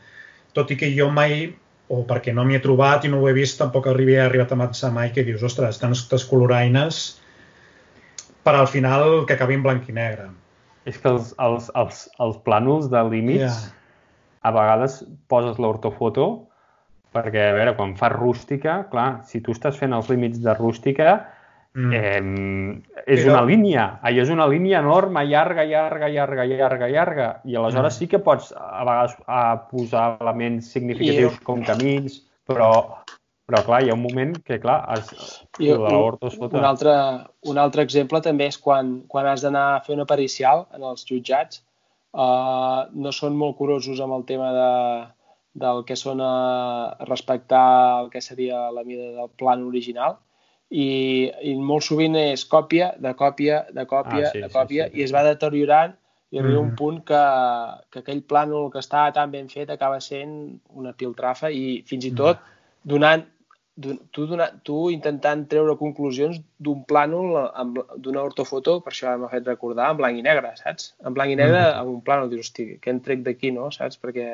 Tot 0.57 0.71
i 0.73 0.79
que 0.81 0.89
jo 0.95 1.11
mai, 1.13 1.51
o 1.93 2.05
perquè 2.09 2.33
no 2.33 2.45
m'hi 2.49 2.57
he 2.57 2.65
trobat 2.65 3.05
i 3.05 3.11
no 3.13 3.21
ho 3.21 3.29
he 3.29 3.35
vist, 3.37 3.59
tampoc 3.61 3.91
arribi, 3.91 4.17
he 4.17 4.23
arribat 4.25 4.55
a 4.55 4.61
pensar 4.63 4.93
mai 4.95 5.13
que 5.13 5.27
dius, 5.27 5.45
ostres, 5.45 5.81
tantes 5.83 6.25
coloraines 6.29 7.03
per 8.43 8.55
al 8.59 8.69
final 8.71 9.25
que 9.27 9.37
acabi 9.37 9.59
en 9.59 9.67
blanc 9.67 9.89
i 9.89 9.97
negre. 9.97 10.31
És 10.89 10.99
que 10.99 11.13
els, 11.13 11.35
els, 11.43 11.69
els, 11.79 12.07
els 12.23 12.39
plànols 12.47 12.89
de 12.91 13.03
límits 13.07 13.45
yeah. 13.45 13.75
a 14.43 14.51
vegades 14.55 15.03
poses 15.31 15.61
l'ortofoto 15.63 16.49
perquè, 17.13 17.51
a 17.51 17.55
veure, 17.57 17.77
quan 17.77 17.95
fas 17.99 18.15
rústica, 18.15 18.83
clar, 18.91 19.23
si 19.29 19.43
tu 19.45 19.55
estàs 19.55 19.77
fent 19.79 19.95
els 19.95 20.09
límits 20.11 20.41
de 20.43 20.55
rústica, 20.57 21.15
mm. 21.77 21.93
eh, 21.93 23.03
és 23.05 23.23
Però... 23.23 23.35
una 23.35 23.43
línia, 23.49 23.87
allò 24.03 24.25
és 24.25 24.33
una 24.33 24.49
línia 24.51 24.81
enorme, 24.81 25.25
llarga, 25.29 25.67
llarga, 25.69 26.09
llarga, 26.13 26.47
llarga, 26.49 26.89
llarga, 26.89 27.29
i 27.45 27.59
aleshores 27.61 27.95
mm. 27.95 27.99
sí 28.01 28.09
que 28.09 28.23
pots 28.25 28.53
a 28.57 28.85
vegades 28.89 29.19
a 29.29 29.43
posar 29.69 30.07
elements 30.25 30.73
significatius 30.73 31.37
I... 31.37 31.45
com 31.47 31.65
camins, 31.69 32.23
però 32.49 32.73
però, 33.49 33.63
clar, 33.67 33.83
hi 33.83 33.91
ha 33.91 33.97
un 33.97 34.03
moment 34.05 34.37
que, 34.47 34.59
clar, 34.63 34.79
es, 34.95 35.11
I, 35.59 35.73
l'aorto 35.75 36.31
es 36.31 36.39
fota... 36.39 36.59
Un 36.61 36.67
altre, 36.69 36.95
un 37.51 37.59
altre 37.59 37.85
exemple 37.85 38.23
també 38.25 38.47
és 38.53 38.59
quan, 38.63 39.01
quan 39.11 39.29
has 39.29 39.45
d'anar 39.45 39.65
a 39.73 39.81
fer 39.85 39.97
una 39.97 40.07
pericial 40.09 40.67
en 40.77 40.87
els 40.89 41.05
jutjats, 41.09 41.65
uh, 42.15 42.89
no 42.93 43.13
són 43.13 43.37
molt 43.39 43.59
curosos 43.59 44.01
amb 44.01 44.17
el 44.19 44.27
tema 44.29 44.53
de, 44.57 44.71
del 45.65 45.83
que 45.89 45.99
són 45.99 46.23
a 46.25 46.35
respectar 47.09 47.65
el 48.03 48.13
que 48.13 48.23
seria 48.25 48.69
la 48.71 48.87
mida 48.87 49.11
del 49.19 49.33
plan 49.39 49.67
original. 49.69 50.21
I, 50.73 51.29
i 51.45 51.53
molt 51.61 51.85
sovint 51.85 52.15
és 52.17 52.47
còpia, 52.49 52.95
de 52.97 53.13
còpia, 53.19 53.67
de 53.75 53.85
còpia, 53.85 54.31
ah, 54.31 54.33
sí, 54.33 54.41
de 54.41 54.49
còpia, 54.55 54.87
sí, 54.89 54.95
sí, 54.95 55.03
i 55.03 55.05
es 55.05 55.13
va 55.13 55.27
deteriorant 55.27 55.99
i 56.33 56.41
arriba 56.41 56.63
mm. 56.63 56.69
un 56.71 56.77
punt 56.77 57.03
que, 57.05 57.21
que 57.93 58.01
aquell 58.01 58.23
plànol 58.25 58.71
que 58.73 58.81
està 58.81 59.05
tan 59.13 59.35
ben 59.35 59.51
fet 59.53 59.69
acaba 59.71 60.01
sent 60.01 60.33
una 60.73 60.95
piltrafa 60.97 61.51
i 61.53 61.83
fins 61.89 62.09
i 62.09 62.15
tot 62.17 62.41
donant 62.89 63.27
tu, 63.81 64.27
donar, 64.27 64.51
tu 64.67 64.91
intentant 64.93 65.45
treure 65.49 65.77
conclusions 65.81 66.41
d'un 66.63 66.83
plànol 66.89 67.37
d'una 68.05 68.25
ortofoto, 68.25 68.81
per 68.85 68.93
això 68.93 69.15
m'ha 69.19 69.31
fet 69.33 69.49
recordar, 69.49 69.93
en 69.93 70.01
blanc 70.01 70.19
i 70.19 70.25
negre, 70.25 70.53
saps? 70.61 70.93
En 71.05 71.17
blanc 71.17 71.33
i 71.33 71.39
negre, 71.39 71.61
mm. 71.61 71.79
amb 71.81 71.95
un 71.95 72.03
plànol, 72.05 72.29
dius, 72.33 72.51
hosti, 72.51 72.77
què 72.83 72.93
en 72.93 73.01
trec 73.05 73.25
d'aquí, 73.25 73.53
no? 73.55 73.71
Saps? 73.75 74.01
Perquè... 74.03 74.29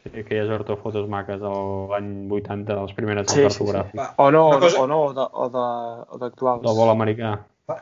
Sí, 0.00 0.14
aquelles 0.22 0.48
ortofotos 0.56 1.08
maques 1.12 1.42
de 1.42 1.52
l'any 1.92 2.10
80, 2.32 2.64
de 2.72 2.80
les 2.80 2.96
primeres 2.96 3.28
sí, 3.28 3.44
cartogràfiques. 3.44 4.00
Sí, 4.00 4.08
sí. 4.08 4.22
O 4.24 4.30
no, 4.32 4.44
cosa... 4.62 4.80
o 4.80 4.88
no, 4.88 5.00
o 5.12 5.48
d'actuals. 5.52 6.64
Del 6.64 6.78
vol 6.78 6.92
americà. 6.94 7.36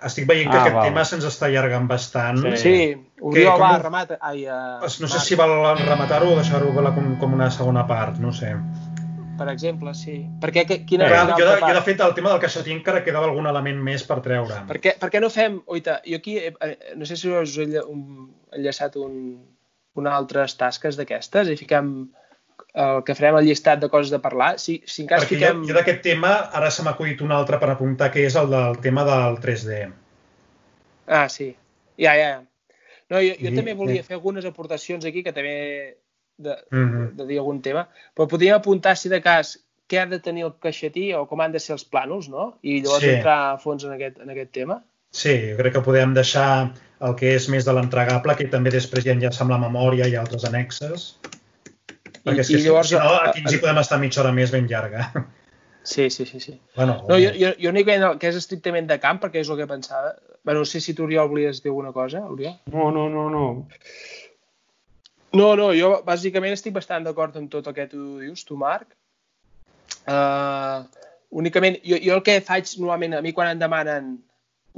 Estic 0.05 0.27
veient 0.29 0.51
que 0.51 0.57
ah, 0.59 0.65
aquest 0.67 0.75
val. 0.77 0.89
tema 0.91 1.05
se'ns 1.09 1.25
està 1.25 1.47
allargant 1.47 1.87
bastant. 1.89 2.43
Sí, 2.43 2.59
sí. 2.61 2.75
Oriol, 3.25 3.55
va, 3.63 3.71
remata. 3.81 4.19
Ai, 4.21 4.43
uh, 4.51 4.83
no 4.83 5.09
sé 5.09 5.23
si 5.25 5.39
val 5.39 5.55
rematar-ho 5.79 6.35
o 6.35 6.37
deixar-ho 6.37 6.75
com, 6.75 7.15
com 7.23 7.39
una 7.39 7.49
segona 7.55 7.87
part, 7.89 8.19
no 8.21 8.35
sé 8.37 8.51
per 9.39 9.49
exemple, 9.53 9.95
sí. 9.97 10.19
Perquè 10.43 10.65
quina 10.89 11.07
eh, 11.07 11.13
jo, 11.15 11.47
de, 11.47 11.59
jo, 11.63 11.75
de 11.77 11.83
fet, 11.87 12.01
el 12.05 12.15
tema 12.17 12.33
del 12.35 12.43
caixetí 12.43 12.75
encara 12.75 13.05
quedava 13.07 13.29
algun 13.31 13.49
element 13.51 13.81
més 13.91 14.05
per 14.09 14.19
treure. 14.25 14.63
Per 14.69 14.81
què, 14.83 14.97
per 15.01 15.11
què 15.13 15.23
no 15.23 15.31
fem... 15.33 15.61
Oita, 15.67 16.01
jo 16.07 16.19
aquí, 16.21 16.39
eh, 16.43 16.75
no 16.99 17.09
sé 17.09 17.19
si 17.19 17.31
us 17.31 17.57
he 17.63 17.69
enllaçat 17.79 18.99
un, 19.01 19.15
una 19.99 20.17
altres 20.17 20.57
tasques 20.61 20.99
d'aquestes 20.99 21.53
i 21.53 21.59
fiquem 21.61 21.93
el 22.79 23.01
que 23.07 23.15
farem 23.17 23.39
el 23.39 23.47
llistat 23.49 23.81
de 23.83 23.89
coses 23.93 24.13
de 24.15 24.21
parlar. 24.23 24.53
Si, 24.63 24.81
si 24.87 25.05
en 25.05 25.11
cas 25.11 25.25
Perquè 25.25 25.39
fiquem... 25.39 25.63
jo, 25.63 25.71
jo 25.73 25.79
d'aquest 25.79 26.03
tema 26.05 26.35
ara 26.59 26.71
se 26.75 26.85
m'ha 26.85 26.95
acudit 26.97 27.23
un 27.25 27.33
altre 27.35 27.59
per 27.63 27.73
apuntar, 27.73 28.11
que 28.15 28.27
és 28.27 28.37
el 28.39 28.51
del 28.53 28.79
tema 28.85 29.07
del 29.09 29.41
3D. 29.43 29.81
Ah, 31.09 31.27
sí. 31.33 31.55
Ja, 31.99 32.15
ja. 32.19 32.35
No, 33.09 33.23
jo, 33.25 33.33
jo 33.41 33.51
I, 33.51 33.57
també 33.57 33.75
volia 33.75 34.05
fer 34.05 34.19
algunes 34.19 34.45
aportacions 34.45 35.07
aquí 35.09 35.25
que 35.25 35.33
també 35.33 35.57
de, 36.39 36.57
mm 36.71 36.85
-hmm. 36.85 37.09
de 37.17 37.27
dir 37.27 37.39
algun 37.39 37.63
tema, 37.63 37.89
però 38.17 38.29
podríem 38.29 38.57
apuntar, 38.57 38.97
si 38.97 39.09
de 39.09 39.21
cas, 39.21 39.59
què 39.89 40.03
ha 40.03 40.07
de 40.07 40.21
tenir 40.21 40.45
el 40.45 40.55
caixetí 40.61 41.13
o 41.15 41.27
com 41.27 41.41
han 41.41 41.53
de 41.53 41.61
ser 41.61 41.75
els 41.77 41.87
plànols, 41.89 42.29
no? 42.29 42.59
I 42.63 42.83
llavors 42.83 43.05
sí. 43.05 43.15
entrar 43.17 43.39
a 43.53 43.59
fons 43.59 43.85
en 43.85 43.93
aquest, 43.93 44.21
en 44.21 44.31
aquest 44.31 44.53
tema. 44.53 44.83
Sí, 45.11 45.33
jo 45.51 45.57
crec 45.57 45.73
que 45.73 45.83
podem 45.83 46.13
deixar 46.15 46.75
el 47.01 47.15
que 47.17 47.35
és 47.39 47.49
més 47.49 47.65
de 47.65 47.73
l'entregable, 47.73 48.37
que 48.37 48.49
també 48.53 48.71
després 48.71 49.05
ja 49.05 49.15
enllaça 49.17 49.45
amb 49.45 49.55
la 49.55 49.59
memòria 49.59 50.07
i 50.07 50.17
altres 50.17 50.45
annexes. 50.45 51.17
Perquè 52.25 52.37
I, 52.37 52.41
és 52.41 52.49
que 52.49 52.61
i 52.61 52.65
llavors, 52.67 52.89
si, 52.89 52.97
si 52.97 53.01
no, 53.01 53.17
aquí 53.23 53.41
ens 53.41 53.53
hi 53.55 53.61
podem 53.63 53.79
estar 53.79 53.99
mitja 53.99 54.21
hora 54.21 54.33
més 54.33 54.55
ben 54.55 54.67
llarga. 54.67 55.11
Sí, 55.89 56.11
sí, 56.11 56.27
sí. 56.27 56.39
sí. 56.39 56.61
Bueno, 56.77 57.03
no, 57.09 57.17
jo, 57.17 57.31
jo, 57.33 57.55
jo 57.57 57.71
únicament 57.71 58.03
el 58.05 58.19
que 58.21 58.29
és 58.29 58.37
estrictament 58.37 58.91
de 58.91 58.99
camp, 59.01 59.23
perquè 59.23 59.41
és 59.41 59.49
el 59.49 59.57
que 59.57 59.67
pensava. 59.71 60.11
Bueno, 60.45 60.61
no 60.61 60.69
sé 60.69 60.83
si 60.85 60.93
tu, 60.93 61.07
Oriol, 61.07 61.31
volies 61.31 61.63
dir 61.65 61.71
alguna 61.71 61.95
cosa, 61.97 62.21
Oriol? 62.29 62.59
No, 62.75 62.91
no, 62.93 63.07
no, 63.09 63.23
no. 63.33 63.45
No, 65.37 65.53
no, 65.59 65.73
jo 65.77 65.99
bàsicament 66.07 66.55
estic 66.57 66.73
bastant 66.77 67.05
d'acord 67.05 67.37
amb 67.37 67.51
tot 67.53 67.67
el 67.69 67.77
que 67.77 67.89
tu 67.91 68.05
dius, 68.23 68.45
tu, 68.49 68.57
Marc. 68.57 68.95
Uh, 70.09 70.87
únicament, 71.37 71.77
jo, 71.85 71.99
jo 72.01 72.17
el 72.17 72.25
que 72.25 72.39
faig 72.45 72.71
normalment, 72.81 73.19
a 73.19 73.23
mi 73.25 73.35
quan 73.37 73.53
em 73.53 73.61
demanen 73.61 74.17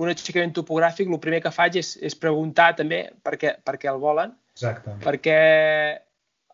un 0.00 0.10
aixecament 0.10 0.54
topogràfic, 0.56 1.10
el 1.10 1.22
primer 1.22 1.42
que 1.44 1.54
faig 1.54 1.78
és, 1.78 1.94
és 2.02 2.16
preguntar 2.18 2.72
també 2.78 3.04
per 3.22 3.36
què, 3.38 3.54
per 3.62 3.76
què 3.78 3.90
el 3.92 4.00
volen. 4.02 4.34
Exacte. 4.56 4.96
Perquè 5.04 5.38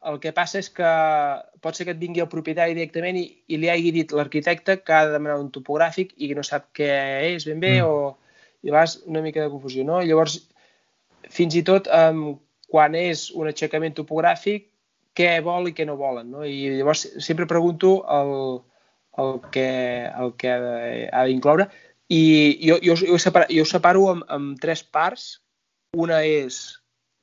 el 0.06 0.20
que 0.22 0.32
passa 0.34 0.60
és 0.60 0.68
que 0.70 0.90
pot 1.64 1.76
ser 1.76 1.86
que 1.86 1.94
et 1.96 2.00
vingui 2.02 2.22
el 2.22 2.30
propietari 2.30 2.76
directament 2.76 3.16
i, 3.18 3.24
i 3.48 3.58
li 3.58 3.70
hagi 3.72 3.92
dit 3.94 4.12
l'arquitecte 4.14 4.78
que 4.84 4.94
ha 4.94 5.06
de 5.06 5.14
demanar 5.16 5.40
un 5.40 5.48
topogràfic 5.54 6.12
i 6.22 6.30
no 6.36 6.44
sap 6.46 6.68
què 6.76 6.90
és 7.32 7.46
ben 7.48 7.62
bé 7.62 7.78
mm. 7.80 7.88
o 7.88 8.66
i 8.66 8.74
vas 8.74 8.98
una 9.06 9.22
mica 9.22 9.42
de 9.44 9.50
confusió, 9.50 9.84
no? 9.86 10.00
I 10.02 10.10
llavors, 10.10 10.40
fins 11.30 11.54
i 11.54 11.62
tot, 11.66 11.86
um, 11.92 12.34
quan 12.70 12.96
és 12.98 13.28
un 13.34 13.50
aixecament 13.50 13.94
topogràfic, 13.96 14.68
què 15.16 15.32
vol 15.44 15.70
i 15.70 15.74
què 15.76 15.86
no 15.88 15.96
volen. 15.98 16.30
No? 16.32 16.44
I 16.44 16.76
llavors 16.76 17.06
sempre 17.24 17.48
pregunto 17.48 17.98
el, 18.12 18.32
el 19.22 19.38
que, 19.52 19.68
el 20.12 20.34
que 20.40 20.56
ha 21.12 21.26
d'incloure. 21.28 21.68
I 22.12 22.22
jo, 22.62 22.78
jo, 22.84 22.98
jo, 23.00 23.18
separo, 23.18 23.48
jo 23.50 23.64
separo 23.66 24.08
amb, 24.12 24.26
amb 24.30 24.58
tres 24.62 24.84
parts. 24.84 25.28
Una 25.96 26.20
és 26.26 26.58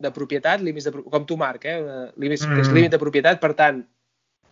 de 0.02 0.11
propietat, 0.11 0.64
límits 0.65 0.90
de, 0.90 1.03
com 1.14 1.28
tu, 1.30 1.38
Marc, 1.38 1.68
eh? 1.70 1.78
límits, 2.20 2.48
mm. 2.48 2.56
que 2.56 2.65
és 2.65 2.72
límit 2.74 2.95
de 2.95 2.99
propietat, 2.99 3.40
per 3.40 3.53
tant, 3.60 3.84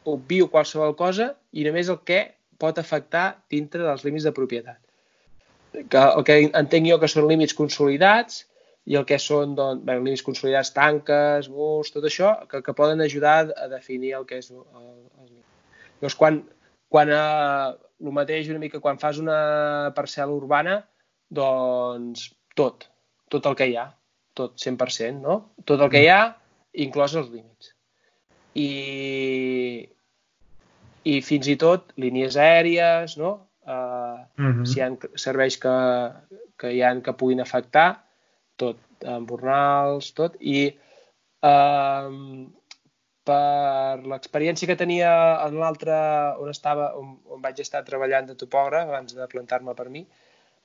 obvio 0.07 0.47
qualsevol 0.53 0.93
cosa 0.97 1.31
i 1.51 1.65
només 1.65 1.89
el 1.91 1.99
que 2.07 2.21
pot 2.61 2.77
afectar 2.77 3.41
dintre 3.49 3.83
dels 3.83 4.05
límits 4.05 4.27
de 4.27 4.33
propietat. 4.35 4.79
Que, 5.73 6.01
el 6.03 6.23
que 6.27 6.37
entenc 6.47 6.89
jo 6.89 6.99
que 7.01 7.09
són 7.09 7.27
límits 7.29 7.55
consolidats, 7.57 8.45
i 8.85 8.95
el 8.97 9.05
que 9.05 9.19
són 9.21 9.53
doncs, 9.55 9.83
bé, 9.85 9.97
límits 9.99 10.23
consolidats, 10.25 10.73
tanques, 10.73 11.49
murs, 11.49 11.91
tot 11.93 12.07
això, 12.07 12.33
que, 12.49 12.63
que 12.65 12.73
poden 12.73 13.01
ajudar 13.01 13.51
a 13.53 13.67
definir 13.69 14.15
el 14.17 14.25
que 14.25 14.41
és 14.41 14.51
el, 14.51 14.63
el, 14.63 14.97
Llavors, 16.01 16.17
quan 16.17 16.41
quan 16.91 17.11
a, 17.15 17.25
el 18.03 18.11
mateix 18.15 18.49
una 18.51 18.59
mica 18.59 18.81
quan 18.83 18.99
fas 18.99 19.21
una 19.21 19.39
parcel·la 19.95 20.35
urbana, 20.35 20.81
doncs 21.31 22.27
tot, 22.57 22.89
tot 23.31 23.47
el 23.47 23.55
que 23.55 23.69
hi 23.71 23.77
ha, 23.79 23.85
tot 24.35 24.57
100%, 24.59 25.21
no? 25.23 25.37
Tot 25.63 25.79
el 25.85 25.91
que 25.93 26.01
hi 26.03 26.09
ha, 26.11 26.19
inclòs 26.83 27.15
els 27.21 27.29
límits. 27.31 27.71
I, 28.59 28.67
i 31.07 31.15
fins 31.23 31.47
i 31.47 31.55
tot 31.61 31.95
línies 31.95 32.35
aèries, 32.35 33.15
no? 33.21 33.37
Uh, 33.61 33.71
uh 33.71 34.51
-huh. 34.51 34.65
Si 34.67 34.79
hi 34.79 34.83
ha 34.83 34.91
serveis 35.15 35.55
que, 35.63 35.77
que 36.59 36.73
hi 36.75 36.81
ha 36.83 36.91
que 36.99 37.13
puguin 37.13 37.39
afectar, 37.39 38.03
tot, 38.61 38.79
embornals, 39.17 40.11
tot, 40.17 40.37
i 40.39 40.69
uh, 41.47 42.09
per 43.27 44.01
l'experiència 44.09 44.69
que 44.69 44.77
tenia 44.79 45.11
en 45.45 45.57
l'altre 45.61 45.95
on 46.41 46.49
estava, 46.49 46.91
on, 46.97 47.15
on 47.29 47.41
vaig 47.43 47.61
estar 47.61 47.83
treballant 47.87 48.29
de 48.29 48.37
topògraf 48.37 48.89
abans 48.89 49.17
de 49.17 49.27
plantar-me 49.31 49.75
per 49.77 49.89
mi, 49.93 50.05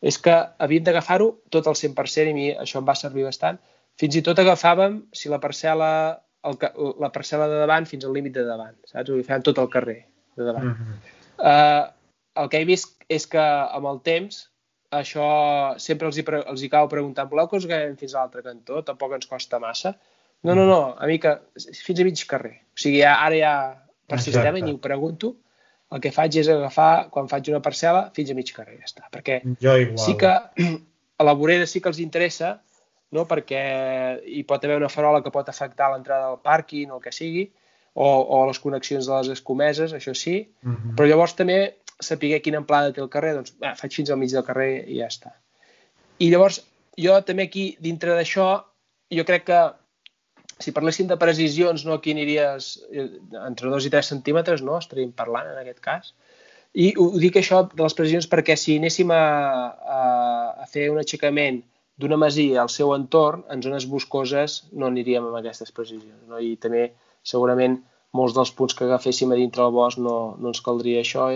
és 0.01 0.19
que 0.21 0.35
havíem 0.63 0.85
d'agafar-ho 0.87 1.31
tot 1.53 1.69
al 1.69 1.77
100% 1.79 2.33
i 2.33 2.37
mi 2.37 2.47
això 2.53 2.81
em 2.81 2.89
va 2.89 2.97
servir 2.99 3.27
bastant. 3.27 3.61
Fins 4.01 4.17
i 4.19 4.23
tot 4.25 4.41
agafàvem, 4.41 4.99
si 5.17 5.33
la 5.33 5.41
parcel·la, 5.41 5.91
el, 6.49 6.59
la 7.01 7.13
parcel·la 7.13 7.49
de 7.49 7.61
davant 7.63 7.89
fins 7.89 8.05
al 8.05 8.13
límit 8.17 8.37
de 8.37 8.45
davant, 8.49 8.77
saps? 8.89 9.13
Ho 9.13 9.21
fèiem 9.25 9.45
tot 9.45 9.61
el 9.63 9.71
carrer 9.73 10.03
de 10.37 10.49
davant. 10.49 10.69
Uh 10.69 10.77
-huh. 10.77 10.99
uh, 11.39 11.85
el 12.43 12.51
que 12.53 12.61
he 12.61 12.69
vist 12.69 12.93
és 13.09 13.27
que 13.27 13.41
amb 13.41 13.89
el 13.89 14.03
temps 14.05 14.45
això 14.99 15.27
sempre 15.83 16.09
els 16.09 16.19
hi, 16.19 16.25
els 16.25 16.63
hi 16.63 16.69
cau 16.73 16.89
preguntar 16.89 17.29
voleu 17.31 17.49
que 17.49 17.57
us 17.61 17.67
aganem 17.69 17.97
fins 17.97 18.15
a 18.15 18.23
l'altre 18.23 18.43
cantó? 18.43 18.83
Tampoc 18.83 19.17
ens 19.17 19.27
costa 19.31 19.59
massa 19.63 19.97
no, 20.43 20.55
no, 20.55 20.67
no, 20.67 20.97
a 20.99 21.07
mi 21.07 21.19
que 21.19 21.33
fins 21.59 22.01
a 22.01 22.05
mig 22.05 22.23
carrer. 22.29 22.61
O 22.75 22.79
sigui, 22.79 23.03
ara 23.03 23.35
ja 23.35 23.53
per 24.07 24.19
Exacte. 24.19 24.31
sistema 24.31 24.61
ni 24.63 24.73
ho 24.73 24.79
pregunto, 24.79 25.35
el 25.91 26.03
que 26.03 26.13
faig 26.15 26.39
és 26.43 26.51
agafar, 26.53 27.09
quan 27.15 27.31
faig 27.31 27.51
una 27.51 27.63
parcel·la, 27.65 28.11
fins 28.15 28.31
a 28.31 28.37
mig 28.39 28.53
carrer, 28.55 28.79
ja 28.83 28.87
està. 28.91 29.09
Perquè 29.13 29.41
jo 29.63 29.75
igual. 29.83 29.99
sí 30.05 30.15
que 30.21 30.31
a 31.21 31.27
la 31.27 31.35
vorera 31.35 31.67
sí 31.67 31.83
que 31.83 31.91
els 31.91 32.03
interessa, 32.03 32.57
no? 33.11 33.27
perquè 33.27 33.63
hi 34.23 34.43
pot 34.47 34.65
haver 34.65 34.79
una 34.79 34.93
farola 34.93 35.23
que 35.25 35.35
pot 35.35 35.49
afectar 35.51 35.91
l'entrada 35.93 36.31
del 36.31 36.43
pàrquing 36.45 36.93
o 36.93 37.01
el 37.01 37.03
que 37.03 37.15
sigui, 37.15 37.49
o, 37.95 38.07
o 38.07 38.45
les 38.47 38.61
connexions 38.61 39.09
de 39.09 39.19
les 39.19 39.33
escomeses, 39.39 39.95
això 39.97 40.15
sí, 40.15 40.39
uh 40.63 40.69
mhm. 40.69 40.77
-huh. 40.77 40.95
però 40.95 41.09
llavors 41.09 41.35
també 41.35 41.59
saber 42.01 42.41
quina 42.45 42.61
amplada 42.63 42.93
té 42.93 43.03
el 43.03 43.11
carrer, 43.13 43.35
doncs 43.39 43.55
eh, 43.61 43.75
faig 43.79 43.99
fins 43.99 44.11
al 44.11 44.21
mig 44.21 44.33
del 44.33 44.45
carrer 44.47 44.71
i 44.85 45.01
ja 45.01 45.09
està. 45.11 45.33
I 46.21 46.31
llavors, 46.33 46.61
jo 47.01 47.17
també 47.29 47.47
aquí, 47.49 47.67
dintre 47.81 48.17
d'això, 48.17 48.49
jo 49.13 49.25
crec 49.29 49.47
que 49.49 49.61
si 50.59 50.73
parléssim 50.73 51.09
de 51.09 51.19
precisions, 51.21 51.85
no, 51.85 51.99
aquí 51.99 52.15
aniries 52.17 52.77
eh, 52.91 53.09
entre 53.45 53.71
2 53.73 53.89
i 53.89 53.93
3 53.93 54.13
centímetres, 54.15 54.65
no? 54.65 54.79
Estaríem 54.81 55.13
parlant 55.17 55.51
en 55.53 55.61
aquest 55.61 55.83
cas. 55.85 56.13
I 56.77 56.93
ho 57.01 57.09
dic 57.21 57.39
això 57.41 57.63
de 57.73 57.83
les 57.83 57.97
precisions 57.97 58.29
perquè 58.29 58.57
si 58.61 58.77
anéssim 58.81 59.13
a, 59.13 59.25
a, 59.97 60.01
a 60.65 60.67
fer 60.69 60.91
un 60.93 61.01
aixecament 61.01 61.63
d'una 61.97 62.19
masia 62.21 62.61
al 62.63 62.73
seu 62.73 62.93
entorn, 62.93 63.45
en 63.53 63.63
zones 63.65 63.87
boscoses 63.89 64.63
no 64.73 64.91
aniríem 64.91 65.25
amb 65.25 65.39
aquestes 65.39 65.73
precisions. 65.73 66.19
No? 66.29 66.41
I 66.41 66.57
també 66.61 66.91
segurament 67.25 67.79
molts 68.17 68.35
dels 68.37 68.53
punts 68.57 68.77
que 68.77 68.87
agaféssim 68.87 69.33
a 69.33 69.39
dintre 69.39 69.63
del 69.63 69.75
bosc 69.77 70.01
no, 70.03 70.17
no 70.41 70.53
ens 70.53 70.63
caldria 70.65 71.03
això, 71.05 71.29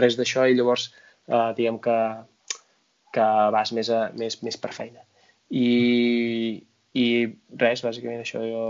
res 0.00 0.18
d'això 0.18 0.46
i 0.48 0.56
llavors 0.58 0.90
eh, 1.28 1.50
diguem 1.56 1.80
que, 1.84 1.98
que 3.14 3.28
vas 3.54 3.72
més, 3.76 3.90
a, 3.90 4.08
més, 4.18 4.40
més 4.46 4.58
per 4.60 4.72
feina. 4.76 5.04
I, 5.54 5.68
i 6.98 7.06
res, 7.60 7.84
bàsicament 7.84 8.24
això 8.24 8.42
jo 8.44 8.64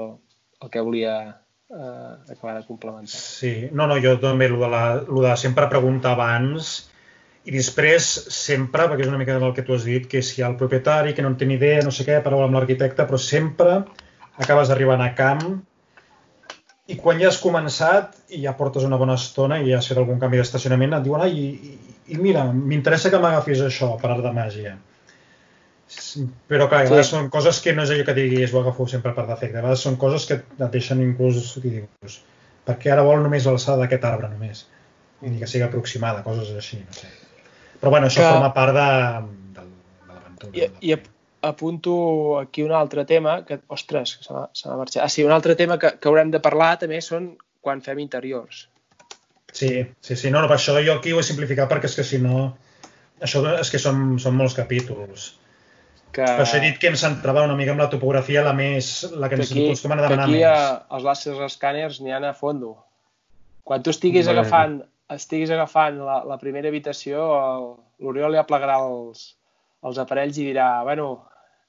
el 0.63 0.73
que 0.73 0.83
volia 0.85 1.15
eh, 1.29 2.33
acabar 2.33 2.59
de 2.59 2.67
complementar. 2.67 3.21
Sí, 3.21 3.55
no, 3.73 3.89
no, 3.91 3.99
jo 4.03 4.17
també 4.23 4.49
el 4.51 4.59
de, 4.61 4.71
la, 4.71 4.85
el 5.03 5.23
de 5.29 5.37
sempre 5.41 5.71
preguntar 5.73 6.15
abans 6.15 6.75
i 7.45 7.53
després 7.53 8.07
sempre, 8.33 8.87
perquè 8.89 9.05
és 9.05 9.13
una 9.13 9.21
mica 9.21 9.37
del 9.41 9.53
que 9.57 9.65
tu 9.67 9.75
has 9.77 9.85
dit, 9.85 10.07
que 10.09 10.23
si 10.25 10.39
hi 10.39 10.45
ha 10.45 10.49
el 10.49 10.59
propietari 10.61 11.13
que 11.13 11.25
no 11.25 11.33
en 11.33 11.39
té 11.41 11.49
ni 11.49 11.59
idea, 11.59 11.83
no 11.85 11.93
sé 11.93 12.07
què, 12.07 12.23
parla 12.25 12.47
amb 12.47 12.57
l'arquitecte, 12.57 13.05
però 13.05 13.21
sempre 13.21 13.83
acabes 14.41 14.73
arribant 14.73 15.05
a 15.05 15.13
camp 15.19 15.45
i 16.87 16.97
quan 17.01 17.21
ja 17.21 17.31
has 17.31 17.39
començat 17.41 18.17
i 18.37 18.43
ja 18.45 18.53
portes 18.59 18.85
una 18.85 18.99
bona 19.01 19.17
estona 19.17 19.61
i 19.61 19.71
ja 19.71 19.79
has 19.79 19.89
fet 19.89 20.01
algun 20.01 20.19
canvi 20.21 20.41
d'estacionament, 20.41 20.99
et 20.99 21.07
diuen, 21.07 21.23
ai, 21.25 21.47
i, 21.71 21.95
i 22.13 22.19
mira, 22.21 22.45
m'interessa 22.53 23.13
que 23.13 23.21
m'agafis 23.23 23.63
això 23.65 23.95
per 24.01 24.11
art 24.13 24.25
de 24.27 24.35
màgia 24.37 24.75
però 26.49 26.67
clar, 26.69 26.87
sí. 26.89 27.01
són 27.07 27.29
coses 27.33 27.61
que 27.65 27.75
no 27.77 27.85
és 27.85 27.93
allò 27.93 28.05
que 28.09 28.17
diguis 28.17 28.53
ho 28.55 28.61
agafo 28.61 28.87
sempre 28.91 29.13
per 29.17 29.27
defecte, 29.29 29.59
a 29.59 29.63
vegades 29.63 29.85
són 29.85 29.99
coses 30.01 30.25
que 30.29 30.39
et 30.41 30.65
deixen 30.73 31.03
inclús 31.05 31.57
i 31.61 31.65
dius, 31.67 32.21
perquè 32.67 32.93
ara 32.93 33.05
vol 33.07 33.23
només 33.25 33.47
l'alçada 33.49 33.85
d'aquest 33.85 34.07
arbre 34.09 34.31
només 34.33 34.65
i 35.25 35.35
que 35.41 35.49
sigui 35.49 35.65
aproximada, 35.67 36.25
coses 36.27 36.51
així 36.57 36.81
no 36.83 36.97
sé. 36.97 37.09
però 37.81 37.93
bueno, 37.95 38.09
això 38.09 38.25
que... 38.25 38.31
forma 38.33 38.53
part 38.57 38.77
de, 38.77 38.89
de, 39.57 39.67
de 40.09 40.17
l'aventura 40.17 40.65
I, 40.65 40.71
i 40.91 40.97
apunto 41.45 41.95
aquí 42.41 42.65
un 42.65 42.73
altre 42.73 43.05
tema 43.09 43.43
que, 43.49 43.61
ostres, 43.75 44.19
se 44.25 44.33
m'ha 44.35 44.79
marxat 44.81 45.05
ah 45.05 45.11
sí, 45.13 45.25
un 45.27 45.35
altre 45.35 45.57
tema 45.61 45.79
que, 45.79 45.95
que 46.01 46.11
haurem 46.11 46.33
de 46.35 46.43
parlar 46.45 46.75
també 46.81 47.01
són 47.05 47.35
quan 47.65 47.85
fem 47.85 48.03
interiors 48.05 48.69
Sí, 49.55 49.69
sí, 50.03 50.17
sí, 50.19 50.31
no, 50.35 50.41
no, 50.43 50.49
per 50.51 50.57
això 50.57 50.75
jo 50.83 50.97
aquí 50.97 51.13
ho 51.15 51.21
he 51.21 51.27
simplificat 51.27 51.71
perquè 51.71 51.87
és 51.87 51.95
que 51.95 52.07
si 52.07 52.19
no 52.19 52.49
això 53.23 53.45
és 53.61 53.71
que 53.71 53.79
són, 53.79 54.17
són 54.19 54.35
molts 54.41 54.57
capítols 54.59 55.29
que... 56.15 56.25
Per 56.25 56.45
això 56.45 56.59
he 56.59 56.65
dit 56.65 56.81
que 56.81 56.91
em 56.93 56.97
centrava 56.99 57.45
una 57.47 57.57
mica 57.59 57.75
amb 57.75 57.83
la 57.83 57.91
topografia, 57.93 58.45
la 58.47 58.55
més, 58.57 58.91
la 59.13 59.29
que, 59.29 59.37
que 59.37 59.43
ens 59.43 59.53
aquí, 59.53 59.67
acostumen 59.69 60.01
a 60.01 60.07
demanar 60.07 60.27
aquí 60.29 60.37
més. 60.37 60.45
Aquí 60.47 60.97
els 60.97 61.07
láser 61.09 61.37
escàners 61.49 62.01
n'hi 62.01 62.15
ha 62.15 62.21
a 62.31 62.35
fondo. 62.39 62.75
Quan 63.67 63.83
tu 63.83 63.91
estiguis 63.95 64.29
Bé. 64.29 64.35
agafant, 64.35 64.79
estiguis 65.15 65.53
agafant 65.55 65.99
la, 66.07 66.21
la 66.29 66.39
primera 66.41 66.71
habitació, 66.71 67.25
l'Oriol 68.05 68.35
li 68.35 68.41
aplegarà 68.41 68.79
els, 68.87 69.33
els 69.85 70.01
aparells 70.03 70.39
i 70.39 70.47
dirà, 70.53 70.69
bueno, 70.87 71.09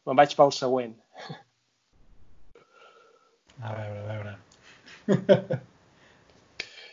me'n 0.05 0.19
vaig 0.21 0.35
pel 0.37 0.53
següent. 0.55 0.95
A 3.61 3.73
veure, 3.77 4.01
a 4.01 4.09
veure. 4.11 4.35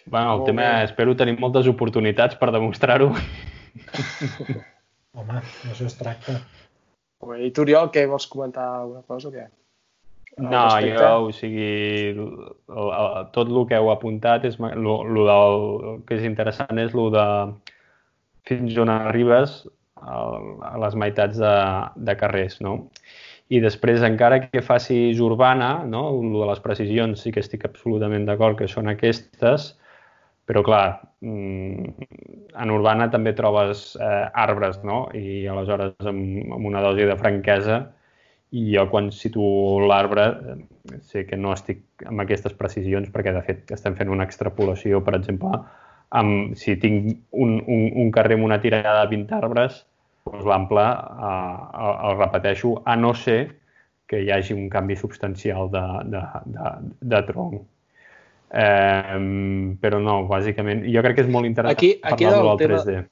Bueno, 0.05 0.35
el 0.35 0.45
tema, 0.45 0.63
bé. 0.63 0.85
espero 0.85 1.15
tenir 1.17 1.37
moltes 1.39 1.69
oportunitats 1.71 2.35
per 2.37 2.51
demostrar-ho. 2.53 3.13
Home, 5.17 5.43
això 5.71 5.87
es 5.87 5.95
tracta. 5.95 6.41
I 7.39 7.51
tu, 7.55 7.63
Oriol, 7.63 7.91
què 7.95 8.03
vols 8.11 8.27
comentar 8.27 8.65
alguna 8.81 9.05
cosa 9.07 9.31
o 9.31 9.33
què? 9.33 9.47
No, 10.43 10.65
jo, 10.81 11.11
o 11.29 11.33
sigui, 11.37 11.69
el, 12.17 12.23
el, 12.73 13.29
tot 13.37 13.53
el 13.53 13.67
que 13.69 13.79
heu 13.79 13.91
apuntat, 13.93 14.47
és, 14.49 14.57
lo, 14.59 14.97
lo 15.05 15.27
del, 15.29 15.59
el 15.93 16.03
que 16.09 16.17
és 16.19 16.25
interessant 16.27 16.81
és 16.83 16.97
el 16.97 17.13
de 17.15 17.27
fins 18.49 18.79
on 18.83 18.91
arribes 18.91 19.61
a, 20.01 20.17
a 20.73 20.75
les 20.83 20.97
meitats 20.99 21.39
de, 21.39 21.57
de 22.09 22.17
carrers, 22.19 22.59
no? 22.65 22.79
I 23.53 23.61
després, 23.61 24.01
encara 24.07 24.39
que 24.47 24.63
facis 24.65 25.21
urbana, 25.21 25.83
no? 25.85 26.07
el 26.17 26.37
de 26.41 26.49
les 26.49 26.61
precisions 26.65 27.21
sí 27.21 27.33
que 27.35 27.43
estic 27.45 27.67
absolutament 27.69 28.25
d'acord 28.29 28.57
que 28.59 28.69
són 28.71 28.89
aquestes, 28.89 29.73
però, 30.49 30.63
clar, 30.67 30.87
mm, 31.23 32.07
en 32.65 32.73
urbana 32.75 33.09
també 33.13 33.35
trobes 33.37 33.93
eh, 34.01 34.25
arbres, 34.45 34.81
no? 34.85 35.05
I 35.15 35.45
aleshores, 35.53 35.95
amb, 36.01 36.55
amb 36.57 36.71
una 36.71 36.83
dosi 36.85 37.07
de 37.09 37.19
franquesa, 37.21 37.83
i 38.53 38.67
jo 38.75 38.85
quan 38.93 39.09
situo 39.15 39.87
l'arbre 39.89 40.25
eh, 40.53 40.57
sé 41.09 41.25
que 41.29 41.39
no 41.41 41.55
estic 41.57 41.85
amb 42.09 42.25
aquestes 42.25 42.57
precisions 42.59 43.09
perquè, 43.13 43.33
de 43.37 43.45
fet, 43.47 43.71
estem 43.77 43.97
fent 43.97 44.13
una 44.13 44.27
extrapolació, 44.29 45.01
per 45.05 45.17
exemple, 45.21 45.63
amb, 46.21 46.57
si 46.59 46.77
tinc 46.81 47.15
un, 47.31 47.57
un, 47.63 47.87
un 48.05 48.13
carrer 48.13 48.37
amb 48.37 48.49
una 48.51 48.61
tirada 48.61 49.01
de 49.05 49.17
20 49.17 49.39
arbres, 49.39 49.83
doncs 50.29 50.47
l'ample 50.47 50.85
eh, 50.85 51.83
el 52.11 52.17
repeteixo, 52.21 52.77
a 52.85 52.97
no 52.97 53.15
ser 53.15 53.41
que 54.07 54.21
hi 54.21 54.31
hagi 54.31 54.53
un 54.53 54.69
canvi 54.69 54.97
substancial 55.01 55.71
de, 55.73 55.83
de, 56.13 56.23
de, 56.53 56.73
de 57.15 57.23
tronc. 57.31 57.63
Eh, 58.53 59.19
però 59.81 59.99
no, 60.05 60.19
bàsicament, 60.29 60.85
jo 60.93 61.01
crec 61.05 61.17
que 61.17 61.25
és 61.25 61.33
molt 61.33 61.49
interessant 61.49 61.79
aquí, 61.79 61.95
aquí 62.05 62.29
parlar 62.29 62.59
del 62.61 62.77
3D. 62.77 63.03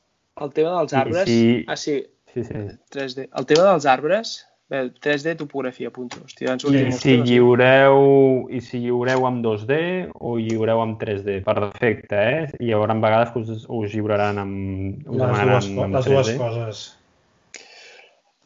El 0.45 0.53
tema 0.57 0.77
dels 0.79 0.97
arbres... 1.01 1.29
Sí, 1.29 1.41
sí. 1.41 1.65
Ah, 1.69 1.77
sí. 1.81 1.99
Sí, 2.35 2.45
sí. 2.45 2.61
3D. 2.95 3.27
El 3.37 3.47
tema 3.49 3.65
dels 3.73 3.87
arbres, 3.91 4.35
bé, 4.71 4.85
3D 5.03 5.35
topografia, 5.41 5.91
punto. 5.91 6.21
Hòstia, 6.23 6.55
I 6.71 6.93
si 6.95 7.17
lliureu, 7.25 8.47
I 8.53 8.61
si 8.63 8.85
lliureu 8.85 9.27
amb 9.27 9.43
2D 9.45 9.81
o 10.15 10.37
lliureu 10.39 10.85
amb 10.85 11.01
3D, 11.01 11.41
per 11.49 11.57
defecte, 11.65 12.21
eh? 12.21 12.47
Hi 12.61 12.73
haurà 12.77 12.95
vegades 13.03 13.35
que 13.35 13.43
us, 13.43 13.67
us 13.67 13.97
lliuraran 13.97 14.39
amb... 14.45 15.03
Us 15.09 15.25
les 15.25 15.43
dues, 15.43 15.71
amb 15.75 15.99
les 15.99 16.07
3D. 16.07 16.15
dues 16.15 16.35
coses. 16.39 16.87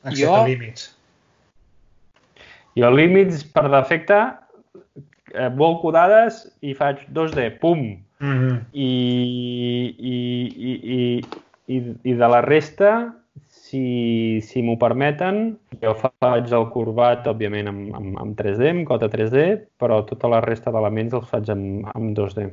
Excepte 0.04 0.22
jo... 0.22 0.38
límits. 0.48 0.88
Els 2.74 2.96
límits, 2.98 3.44
per 3.54 3.68
defecte, 3.70 4.20
eh, 5.34 5.50
volco 5.58 5.92
dades 5.94 6.44
i 6.62 6.74
faig 6.74 7.04
2D, 7.14 7.50
pum! 7.60 7.84
Mm 8.24 8.38
-hmm. 8.38 8.58
I, 8.72 8.90
i, 9.98 10.16
i, 10.70 10.72
i, 10.96 11.24
i, 11.66 11.76
i 12.02 12.14
de 12.14 12.28
la 12.28 12.40
resta, 12.40 13.12
si, 13.48 14.40
si 14.44 14.62
m'ho 14.62 14.76
permeten, 14.78 15.56
jo 15.82 15.94
faig 15.98 16.52
el 16.52 16.68
corbat, 16.74 17.26
òbviament, 17.26 17.68
amb, 17.70 17.94
amb, 17.98 18.18
amb 18.22 18.36
3D, 18.38 18.70
amb 18.70 18.86
cota 18.86 19.08
3D, 19.10 19.46
però 19.80 20.02
tota 20.06 20.28
la 20.28 20.40
resta 20.44 20.70
d'elements 20.74 21.14
els 21.18 21.28
faig 21.30 21.50
amb, 21.50 21.88
amb 21.94 22.14
2D. 22.18 22.50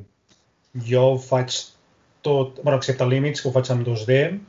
Jo 0.87 1.03
ho 1.11 1.17
faig 1.17 1.53
tot, 2.25 2.61
bueno, 2.63 2.77
excepte 2.77 3.05
límits, 3.05 3.41
que 3.41 3.49
ho 3.49 3.53
faig 3.53 3.69
amb 3.73 3.85
2D, 3.87 4.39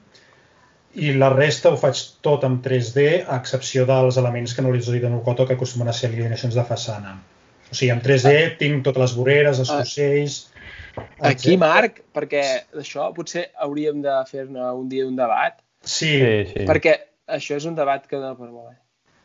i 0.94 1.12
la 1.16 1.31
resta 1.32 1.70
ho 1.73 1.78
faig 1.81 2.01
tot 2.24 2.44
amb 2.44 2.60
3D, 2.64 3.05
a 3.24 3.39
excepció 3.40 3.86
dels 3.89 4.19
elements 4.20 4.52
que 4.52 4.64
no 4.64 4.73
li 4.73 4.82
he 4.82 4.94
dit 4.97 5.05
en 5.09 5.14
Ucoto, 5.16 5.47
que 5.48 5.56
acostumen 5.56 5.89
a 5.89 5.94
ser 5.97 6.10
alineacions 6.10 6.56
de 6.59 6.64
façana. 6.69 7.14
O 7.70 7.74
sigui, 7.74 7.93
amb 7.94 8.05
3D 8.05 8.32
ah. 8.32 8.51
tinc 8.60 8.85
totes 8.85 9.06
les 9.06 9.14
voreres, 9.16 9.62
els 9.62 9.73
cossells... 9.73 10.40
Aquí, 11.24 11.55
Marc, 11.56 12.02
perquè 12.12 12.43
d'això 12.74 13.06
potser 13.16 13.47
hauríem 13.64 14.02
de 14.05 14.19
fer-ne 14.28 14.66
un 14.77 14.90
dia 14.90 15.06
un 15.09 15.16
debat. 15.16 15.56
Sí. 15.81 16.10
Sí, 16.20 16.35
sí. 16.51 16.66
Perquè 16.69 16.98
això 17.32 17.56
és 17.56 17.64
un 17.70 17.78
debat 17.78 18.05
que 18.05 18.20
dona 18.20 18.36
per 18.36 18.51
molt, 18.51 18.74
eh? 18.74 18.78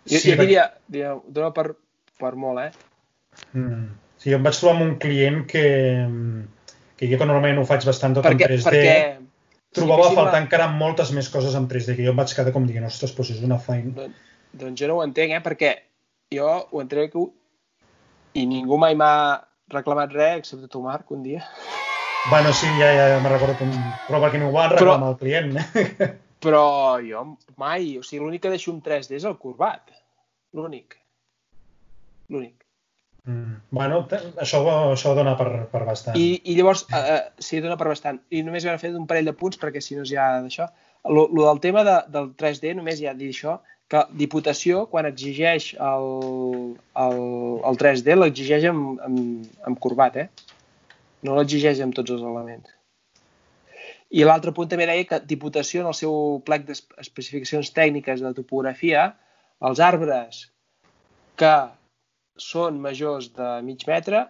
Jo, 0.07 0.21
Sí, 0.21 0.31
jo 0.31 0.37
diria, 0.39 0.69
diria, 0.87 1.17
dona 1.27 1.51
per, 1.51 1.73
per 2.21 2.31
molt, 2.39 2.63
eh? 2.63 3.41
Mm. 3.51 3.89
Sí, 4.17 4.31
jo 4.31 4.39
em 4.39 4.47
vaig 4.47 4.57
trobar 4.61 4.77
amb 4.77 4.85
un 4.85 4.95
client 5.03 5.43
que, 5.51 5.65
que 6.97 7.11
jo 7.11 7.19
que 7.19 7.27
normalment 7.27 7.59
ho 7.59 7.67
faig 7.67 7.83
bastant 7.85 8.15
tot 8.15 8.25
perquè, 8.25 8.47
en 8.47 8.55
3D, 8.55 8.63
perquè 8.71 8.95
trobava 9.75 10.07
sí, 10.07 10.13
a 10.13 10.15
faltar 10.21 10.41
encara 10.43 10.67
moltes 10.71 11.11
més 11.15 11.27
coses 11.33 11.55
en 11.57 11.67
3D, 11.67 11.95
que 11.97 12.05
jo 12.05 12.13
em 12.13 12.17
vaig 12.21 12.33
quedar 12.35 12.53
com 12.55 12.65
dient, 12.67 12.85
ostres, 12.87 13.13
doncs 13.15 13.33
és 13.35 13.43
una 13.45 13.59
feina. 13.59 13.91
Doncs, 13.97 14.15
doncs 14.53 14.79
jo 14.81 14.87
no 14.91 14.99
ho 14.99 15.03
entenc, 15.05 15.33
eh? 15.35 15.41
Perquè 15.43 15.73
jo 16.33 16.47
ho 16.71 16.81
entenc 16.83 17.11
que... 17.13 17.19
ho- 17.19 17.33
I 18.37 18.45
ningú 18.45 18.77
mai 18.77 18.93
m'ha 18.95 19.41
reclamat 19.73 20.11
res, 20.13 20.37
excepte 20.43 20.67
tu, 20.69 20.81
Marc, 20.85 21.09
un 21.11 21.23
dia. 21.25 21.41
Bueno, 22.29 22.51
sí, 22.53 22.67
ja, 22.77 22.89
ja, 22.93 23.07
ja 23.13 23.19
me'n 23.23 23.31
recordo, 23.33 23.55
com... 23.57 23.71
però 24.07 24.19
perquè 24.21 24.39
m'ho 24.41 24.51
van 24.53 24.69
Però- 24.75 24.93
reclamar 24.93 25.13
el 25.15 25.19
client. 25.21 25.57
Però 26.43 26.99
jo 27.01 27.23
mai, 27.57 27.95
o 27.97 28.03
sigui, 28.05 28.19
l'únic 28.21 28.43
que 28.43 28.51
deixo 28.53 28.69
un 28.69 28.81
3D 28.85 29.15
és 29.17 29.23
el 29.25 29.39
corbat. 29.41 29.89
L'únic. 30.53 30.93
L'únic. 32.29 32.66
Mm. 33.27 33.55
Bueno, 33.75 34.01
això, 34.39 34.61
això 34.93 35.11
dona 35.17 35.35
per, 35.39 35.49
per 35.71 35.83
bastant. 35.87 36.15
I, 36.15 36.39
i 36.47 36.55
llavors, 36.55 36.85
eh, 36.95 36.99
eh, 37.17 37.43
sí, 37.43 37.59
dona 37.63 37.75
per 37.79 37.89
bastant. 37.91 38.21
I 38.31 38.43
només 38.47 38.65
m'he 38.65 38.77
fet 38.79 38.95
un 38.95 39.07
parell 39.09 39.27
de 39.27 39.35
punts, 39.35 39.59
perquè 39.59 39.83
si 39.83 39.97
no 39.97 40.05
és 40.07 40.13
ja 40.13 40.29
d'això. 40.45 40.69
Lo, 41.11 41.27
lo 41.27 41.43
del 41.49 41.59
tema 41.63 41.83
de, 41.87 41.97
del 42.13 42.31
3D, 42.39 42.71
només 42.77 43.01
ja 43.03 43.13
dir 43.17 43.33
això, 43.33 43.59
que 43.91 44.03
Diputació, 44.19 44.85
quan 44.91 45.07
exigeix 45.07 45.73
el, 45.75 46.07
el, 47.03 47.21
el 47.67 47.79
3D, 47.83 48.15
l'exigeix 48.15 48.67
amb, 48.71 48.97
amb, 49.03 49.45
amb 49.67 49.79
corbat, 49.83 50.17
eh? 50.23 50.27
No 51.27 51.35
l'exigeix 51.35 51.83
amb 51.83 51.95
tots 51.95 52.15
els 52.15 52.23
elements. 52.23 52.73
I 54.15 54.23
l'altre 54.23 54.53
punt 54.55 54.71
també 54.71 54.87
deia 54.87 55.07
que 55.07 55.19
Diputació, 55.27 55.83
en 55.83 55.91
el 55.91 55.95
seu 55.99 56.39
plec 56.47 56.67
d'especificacions 56.67 57.73
tècniques 57.75 58.23
de 58.23 58.31
topografia, 58.35 59.09
els 59.67 59.83
arbres 59.83 60.45
que 61.39 61.51
són 62.37 62.79
majors 62.81 63.31
de 63.35 63.61
mig 63.63 63.85
metre, 63.87 64.27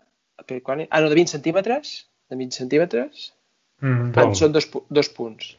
quan, 0.63 0.85
ah, 0.89 1.01
no, 1.01 1.09
de 1.09 1.15
20 1.15 1.33
centímetres, 1.37 2.07
de 2.29 2.35
mig 2.39 2.51
centímetres, 2.51 3.31
Mm. 3.81 4.09
En 4.17 4.33
són 4.33 4.53
dos, 4.55 4.65
dos 4.89 5.09
punts. 5.13 5.51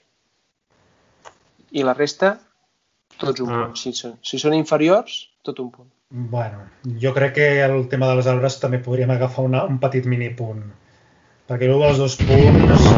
I 1.70 1.84
la 1.86 1.94
resta, 1.94 2.32
tots 3.18 3.40
un 3.44 3.50
Ah. 3.52 3.60
punt. 3.66 3.76
Si 3.76 3.92
són, 3.92 4.16
si 4.22 4.38
són 4.38 4.54
inferiors, 4.54 5.28
tot 5.42 5.60
un 5.60 5.70
punt. 5.70 5.88
Bueno, 6.10 6.64
jo 7.00 7.12
crec 7.14 7.34
que 7.34 7.48
el 7.64 7.88
tema 7.88 8.08
dels 8.08 8.26
arbres 8.26 8.58
també 8.58 8.78
podríem 8.78 9.10
agafar 9.10 9.44
una, 9.44 9.64
un 9.66 9.78
petit 9.78 10.06
minipunt. 10.06 10.64
Perquè 11.48 11.68
el 11.68 11.78
dels 11.80 11.98
dos 11.98 12.16
punts 12.16 12.88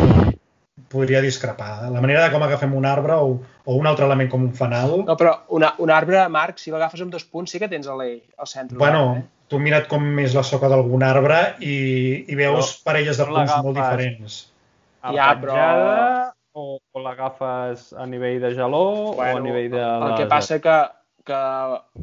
podria 0.91 1.21
discrepar. 1.23 1.87
La 1.95 2.03
manera 2.03 2.25
de 2.25 2.33
com 2.35 2.43
agafem 2.43 2.73
un 2.75 2.87
arbre 2.89 3.15
o, 3.23 3.37
o 3.65 3.77
un 3.79 3.87
altre 3.87 4.09
element 4.09 4.31
com 4.33 4.43
un 4.49 4.55
fanal... 4.59 4.97
No, 5.07 5.15
però 5.17 5.37
una, 5.57 5.73
un 5.79 5.93
arbre, 5.95 6.25
Marc, 6.33 6.59
si 6.59 6.73
l'agafes 6.75 7.05
amb 7.05 7.15
dos 7.15 7.25
punts, 7.31 7.53
sí 7.55 7.61
que 7.63 7.69
tens 7.71 7.87
a 7.87 7.95
l'eix, 7.99 8.25
al 8.37 8.51
centre. 8.51 8.79
Bueno, 8.81 9.05
l'arbre, 9.13 9.29
tu 9.51 9.61
mira't 9.63 9.87
com 9.91 10.07
és 10.23 10.35
la 10.35 10.43
soca 10.47 10.71
d'algun 10.73 11.05
arbre 11.07 11.39
i, 11.63 11.77
i 12.27 12.39
veus 12.39 12.75
Però 12.81 12.91
parelles 12.91 13.21
de 13.21 13.27
no 13.29 13.37
punts 13.39 13.55
molt 13.67 13.79
diferents. 13.79 14.41
Ja, 15.15 15.31
però- 15.41 16.35
o, 16.59 16.65
o 16.83 17.01
l'agafes 17.05 17.93
a 17.95 18.05
nivell 18.11 18.41
de 18.43 18.51
geló 18.57 18.83
eh? 19.15 19.31
o 19.31 19.37
a 19.37 19.43
nivell 19.45 19.71
de... 19.71 19.85
El 19.85 20.17
que 20.19 20.27
passa 20.31 20.59
que, 20.63 20.75
que 21.31 21.39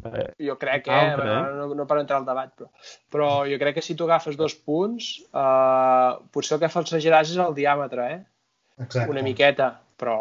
Eh, 0.08 0.24
jo 0.46 0.54
crec 0.56 0.86
que, 0.86 0.94
Altre, 0.94 1.28
eh? 1.28 1.36
eh? 1.36 1.54
no, 1.58 1.68
no 1.76 1.86
per 1.90 1.98
entrar 2.00 2.22
al 2.22 2.26
debat, 2.26 2.52
però, 2.56 2.70
però 3.12 3.28
jo 3.50 3.58
crec 3.60 3.76
que 3.78 3.84
si 3.84 3.96
tu 3.98 4.06
agafes 4.08 4.38
dos 4.40 4.54
punts, 4.56 5.10
eh, 5.28 6.10
potser 6.32 6.56
el 6.56 6.62
que 6.64 6.72
falsejaràs 6.72 7.34
és 7.34 7.40
el 7.44 7.56
diàmetre, 7.58 8.08
eh? 8.16 8.20
Exacte. 8.78 9.10
una 9.10 9.22
miqueta, 9.26 9.68
però, 9.98 10.18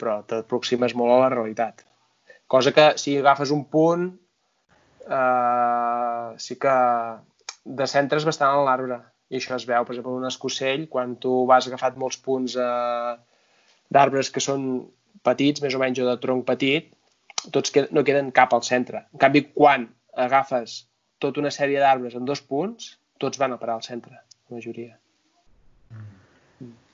però 0.00 0.20
t'aproximes 0.28 0.94
molt 0.96 1.14
a 1.14 1.20
la 1.24 1.30
realitat. 1.32 1.84
Cosa 2.50 2.72
que 2.74 2.86
si 2.98 3.16
agafes 3.18 3.52
un 3.54 3.66
punt, 3.70 4.06
eh, 5.06 6.28
sí 6.38 6.56
que 6.58 6.76
descentres 7.64 8.26
bastant 8.26 8.56
en 8.56 8.64
l'arbre. 8.66 9.00
I 9.30 9.38
això 9.38 9.54
es 9.54 9.66
veu, 9.68 9.84
per 9.86 9.94
exemple, 9.94 10.16
en 10.16 10.24
un 10.24 10.30
escocell, 10.30 10.88
quan 10.90 11.14
tu 11.22 11.44
vas 11.46 11.68
agafat 11.68 11.98
molts 12.00 12.18
punts 12.24 12.56
eh, 12.58 13.12
d'arbres 13.94 14.32
que 14.34 14.42
són 14.42 14.64
petits, 15.26 15.62
més 15.62 15.76
o 15.76 15.82
menys, 15.82 16.00
o 16.02 16.08
de 16.08 16.16
tronc 16.22 16.46
petit, 16.48 16.90
tots 17.54 17.70
que, 17.70 17.86
no 17.94 18.04
queden 18.06 18.32
cap 18.34 18.56
al 18.56 18.64
centre. 18.66 19.04
En 19.12 19.22
canvi, 19.22 19.44
quan 19.54 19.86
agafes 20.26 20.80
tota 21.22 21.42
una 21.44 21.52
sèrie 21.54 21.78
d'arbres 21.78 22.16
en 22.18 22.26
dos 22.26 22.42
punts, 22.42 22.96
tots 23.22 23.38
van 23.38 23.54
a 23.54 23.60
parar 23.60 23.76
al 23.78 23.86
centre, 23.86 24.16
la 24.16 24.56
majoria. 24.56 24.96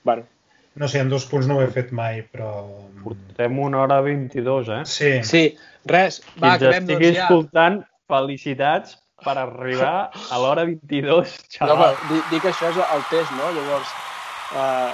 Bueno, 0.05 0.27
No 0.77 0.89
sé, 0.89 1.01
en 1.01 1.09
dos 1.09 1.25
punts 1.27 1.47
no 1.49 1.57
ho 1.57 1.63
he 1.65 1.71
fet 1.73 1.91
mai, 1.97 2.23
però... 2.23 2.51
Portem 3.07 3.59
una 3.63 3.79
hora 3.85 4.01
22, 4.05 4.69
eh? 4.69 4.83
Sí, 4.85 5.11
Sí, 5.25 5.43
res, 5.89 6.21
va, 6.37 6.57
Qui 6.59 6.67
acabem 6.67 6.87
doncs 6.91 7.05
ja. 7.07 7.23
escoltant, 7.25 7.79
felicitats 8.11 8.97
per 9.25 9.37
arribar 9.41 10.11
a 10.13 10.39
l'hora 10.43 10.65
22, 10.69 11.07
No, 11.07 11.67
però 11.67 11.69
xaval. 11.71 11.97
di- 12.11 12.25
dic 12.33 12.43
que 12.45 12.51
això 12.53 12.69
és 12.75 12.77
el 12.83 13.05
test, 13.09 13.33
no? 13.39 13.49
Llavors, 13.57 13.89
uh, 14.53 14.93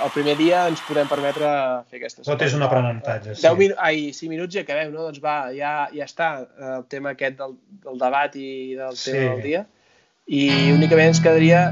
el 0.00 0.10
primer 0.16 0.34
dia 0.40 0.64
ens 0.72 0.82
podem 0.88 1.06
permetre 1.08 1.46
fer 1.90 2.00
aquestes 2.00 2.26
tot 2.26 2.42
és 2.42 2.56
un 2.58 2.64
aprenentatge. 2.66 3.36
10 3.38 3.56
min 3.60 3.76
ai, 3.78 4.08
5 4.16 4.32
minuts 4.32 4.56
i 4.58 4.64
acabem, 4.64 4.90
no? 4.92 5.06
Doncs 5.06 5.22
va, 5.22 5.36
ja, 5.54 5.76
ja 5.94 6.04
està 6.08 6.32
eh, 6.42 6.72
el 6.80 6.84
tema 6.90 7.14
aquest 7.14 7.38
del, 7.38 7.54
del 7.86 7.98
debat 8.02 8.34
i 8.36 8.74
del 8.80 8.96
Sí. 8.98 9.12
tema 9.12 9.34
del 9.36 9.42
dia. 9.46 9.64
I 10.26 10.72
únicament 10.72 11.12
ens 11.12 11.20
quedaria 11.20 11.68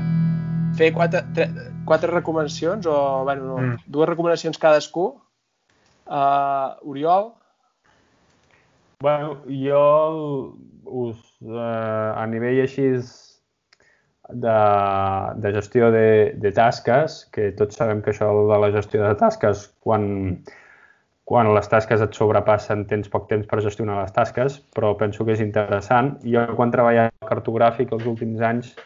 fer 0.78 0.92
quatre, 0.94 1.22
tre, 1.34 1.48
quatre 1.88 2.10
recomanacions, 2.12 2.86
o 2.86 3.24
bueno, 3.24 3.44
no, 3.44 3.56
Mm. 3.62 3.76
dues 3.86 4.08
recomanacions 4.08 4.58
cadascú. 4.58 5.20
Uh, 6.06 6.74
Oriol, 6.88 7.32
Bueno, 9.02 9.42
jo 9.50 10.54
us, 10.84 11.18
eh, 11.42 12.12
a 12.14 12.22
nivell 12.30 12.60
així 12.62 12.84
de, 14.30 14.52
de 15.42 15.52
gestió 15.56 15.90
de, 15.90 16.34
de 16.38 16.52
tasques, 16.54 17.24
que 17.34 17.50
tots 17.58 17.74
sabem 17.80 17.98
que 18.02 18.12
això 18.12 18.28
de 18.46 18.60
la 18.62 18.70
gestió 18.70 19.02
de 19.02 19.16
tasques, 19.18 19.64
quan, 19.82 20.06
quan 21.26 21.50
les 21.56 21.66
tasques 21.66 22.00
et 22.06 22.14
sobrepassen 22.14 22.86
tens 22.86 23.10
poc 23.10 23.26
temps 23.32 23.48
per 23.50 23.58
gestionar 23.66 23.98
les 24.04 24.14
tasques, 24.14 24.60
però 24.70 24.94
penso 24.94 25.26
que 25.26 25.34
és 25.34 25.42
interessant. 25.42 26.14
Jo 26.22 26.46
quan 26.54 26.70
treballava 26.70 27.10
al 27.10 27.28
cartogràfic 27.34 27.90
els 27.98 28.06
últims 28.06 28.40
anys 28.40 28.76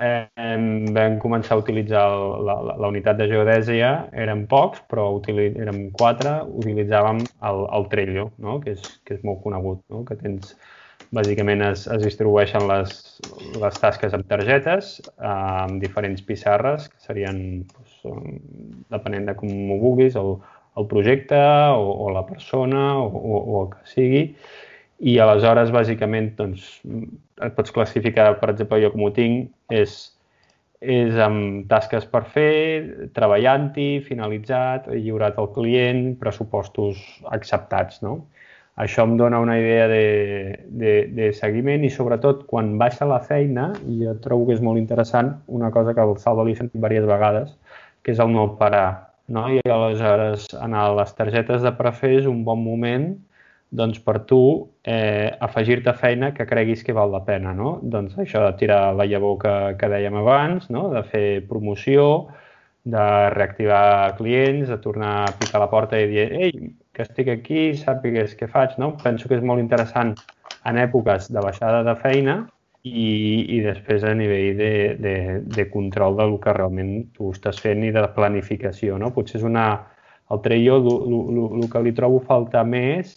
eh, 0.00 0.56
vam 0.96 1.18
començar 1.22 1.56
a 1.56 1.60
utilitzar 1.60 2.04
la, 2.46 2.56
la, 2.68 2.76
la 2.82 2.90
unitat 2.92 3.18
de 3.20 3.28
geodèsia, 3.30 3.90
eren 4.24 4.46
pocs, 4.50 4.82
però 4.90 5.08
utili, 5.18 5.50
érem 5.60 5.86
quatre, 5.96 6.38
utilitzàvem 6.62 7.22
el, 7.50 7.62
el 7.78 7.86
Trello, 7.92 8.30
no? 8.42 8.58
que, 8.64 8.76
és, 8.76 8.98
que 9.06 9.16
és 9.18 9.22
molt 9.26 9.42
conegut, 9.44 9.82
no? 9.92 10.02
que 10.08 10.18
tens, 10.20 10.56
bàsicament 11.14 11.62
es, 11.68 11.86
es 11.92 12.02
distribueixen 12.02 12.66
les, 12.68 12.92
les 13.62 13.80
tasques 13.82 14.14
amb 14.16 14.26
targetes, 14.30 14.96
eh, 15.16 15.30
amb 15.30 15.80
diferents 15.82 16.22
pissarres, 16.26 16.90
que 16.92 17.02
serien, 17.08 17.40
doncs, 17.72 17.96
depenent 18.92 19.26
de 19.30 19.34
com 19.38 19.50
ho 19.72 19.80
vulguis, 19.82 20.18
el, 20.18 20.36
el 20.76 20.86
projecte 20.90 21.40
o, 21.74 21.90
o 22.06 22.12
la 22.14 22.26
persona 22.28 22.86
o, 23.00 23.08
o, 23.08 23.40
o 23.40 23.64
el 23.64 23.74
que 23.74 23.92
sigui, 23.94 24.24
i 24.98 25.18
aleshores, 25.20 25.72
bàsicament, 25.74 26.32
doncs, 26.38 26.68
et 27.44 27.56
pots 27.56 27.72
classificar, 27.74 28.30
per 28.40 28.52
exemple, 28.54 28.80
jo 28.80 28.92
com 28.94 29.04
ho 29.06 29.10
tinc, 29.16 29.50
és, 29.72 29.96
és 30.80 31.18
amb 31.20 31.66
tasques 31.68 32.06
per 32.08 32.22
fer, 32.32 33.10
treballant-hi, 33.16 33.90
finalitzat, 34.06 34.88
lliurat 34.94 35.36
al 35.40 35.50
client, 35.52 36.14
pressupostos 36.20 37.02
acceptats, 37.36 38.00
no? 38.06 38.22
Això 38.76 39.06
em 39.08 39.14
dona 39.16 39.38
una 39.40 39.54
idea 39.56 39.86
de, 39.88 40.00
de, 40.68 40.94
de 41.16 41.30
seguiment 41.36 41.84
i, 41.84 41.92
sobretot, 41.92 42.42
quan 42.48 42.74
baixa 42.80 43.08
la 43.08 43.22
feina, 43.24 43.70
jo 44.00 44.12
trobo 44.24 44.48
que 44.48 44.56
és 44.56 44.64
molt 44.64 44.80
interessant, 44.80 45.32
una 45.48 45.70
cosa 45.72 45.94
que 45.96 46.04
el 46.04 46.12
Salva 46.20 46.44
li 46.44 46.52
he 46.52 46.58
sentit 46.58 46.76
diverses 46.76 47.08
vegades, 47.08 47.54
que 48.04 48.12
és 48.12 48.20
el 48.20 48.34
no 48.34 48.50
parar. 48.60 49.12
No? 49.32 49.46
I 49.48 49.62
aleshores, 49.64 50.50
a 50.60 50.68
les 51.00 51.16
targetes 51.16 51.64
de 51.64 51.72
prefer 51.76 52.18
és 52.20 52.28
un 52.28 52.44
bon 52.44 52.60
moment 52.64 53.08
doncs 53.70 53.98
per 54.00 54.20
tu 54.30 54.40
eh, 54.84 55.36
afegir-te 55.40 55.92
feina 55.98 56.32
que 56.34 56.46
creguis 56.46 56.84
que 56.86 56.94
val 56.94 57.10
la 57.10 57.24
pena, 57.26 57.52
no? 57.54 57.76
Doncs 57.82 58.16
això 58.22 58.44
de 58.44 58.52
tirar 58.60 58.94
la 58.94 59.06
llavor 59.06 59.38
que, 59.42 59.54
que 59.80 59.90
dèiem 59.90 60.14
abans, 60.22 60.68
no? 60.70 60.88
de 60.94 61.02
fer 61.10 61.26
promoció, 61.48 62.28
de 62.86 63.06
reactivar 63.34 64.14
clients, 64.16 64.68
de 64.70 64.78
tornar 64.78 65.12
a 65.26 65.32
picar 65.38 65.60
la 65.60 65.70
porta 65.70 65.98
i 65.98 66.06
dir 66.06 66.28
ei, 66.30 66.52
que 66.94 67.02
estic 67.02 67.32
aquí, 67.32 67.72
sàpigues 67.76 68.36
què 68.38 68.46
faig, 68.46 68.76
no? 68.78 68.94
Penso 69.02 69.28
que 69.28 69.34
és 69.40 69.42
molt 69.42 69.60
interessant 69.60 70.14
en 70.66 70.78
èpoques 70.78 71.32
de 71.34 71.42
baixada 71.42 71.82
de 71.86 71.96
feina 71.98 72.38
i, 72.86 73.50
i 73.56 73.60
després 73.64 74.06
a 74.06 74.14
nivell 74.14 74.54
de, 74.60 74.72
de, 75.02 75.16
de 75.42 75.66
control 75.72 76.16
del 76.20 76.38
que 76.42 76.54
realment 76.54 76.94
tu 77.18 77.32
estàs 77.34 77.58
fent 77.62 77.82
i 77.82 77.92
de 77.94 78.06
planificació. 78.14 78.98
No? 79.02 79.12
Potser 79.14 79.40
és 79.42 79.46
una... 79.46 79.66
El 80.26 80.40
Trello, 80.42 80.80
el 80.82 81.68
que 81.70 81.80
li 81.84 81.92
trobo 81.94 82.16
faltar 82.26 82.64
més 82.66 83.12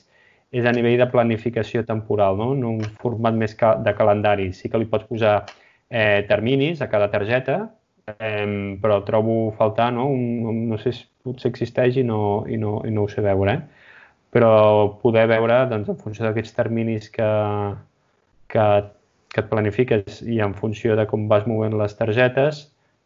és 0.52 0.66
a 0.66 0.74
nivell 0.74 0.98
de 0.98 1.08
planificació 1.12 1.84
temporal, 1.86 2.38
no? 2.38 2.54
no 2.58 2.76
un 2.78 2.86
format 3.02 3.36
més 3.38 3.56
de 3.58 3.96
calendari. 3.98 4.50
Sí 4.54 4.70
que 4.70 4.82
li 4.82 4.90
pots 4.90 5.08
posar 5.10 5.36
eh, 5.90 6.26
terminis 6.30 6.82
a 6.82 6.90
cada 6.90 7.10
targeta, 7.14 7.60
eh, 8.18 8.78
però 8.82 9.02
trobo 9.06 9.40
faltar, 9.58 9.92
no? 9.94 10.08
Un, 10.10 10.66
no 10.70 10.80
sé 10.82 10.94
si 10.98 11.06
potser 11.24 11.52
existeix 11.54 12.00
i 12.02 12.06
no, 12.06 12.46
i 12.50 12.58
no, 12.58 12.80
i 12.88 12.94
no 12.96 13.06
ho 13.06 13.12
sé 13.12 13.22
veure, 13.26 13.58
eh? 13.58 13.86
però 14.30 14.54
poder 15.02 15.26
veure 15.30 15.64
doncs, 15.70 15.90
en 15.90 15.98
funció 15.98 16.26
d'aquests 16.28 16.54
terminis 16.54 17.08
que, 17.10 17.30
que 18.54 18.66
que 19.34 19.44
et 19.44 19.50
planifiques 19.50 20.22
i 20.26 20.40
en 20.42 20.56
funció 20.58 20.96
de 20.98 21.06
com 21.10 21.28
vas 21.30 21.46
movent 21.50 21.78
les 21.80 21.96
targetes, 21.98 22.64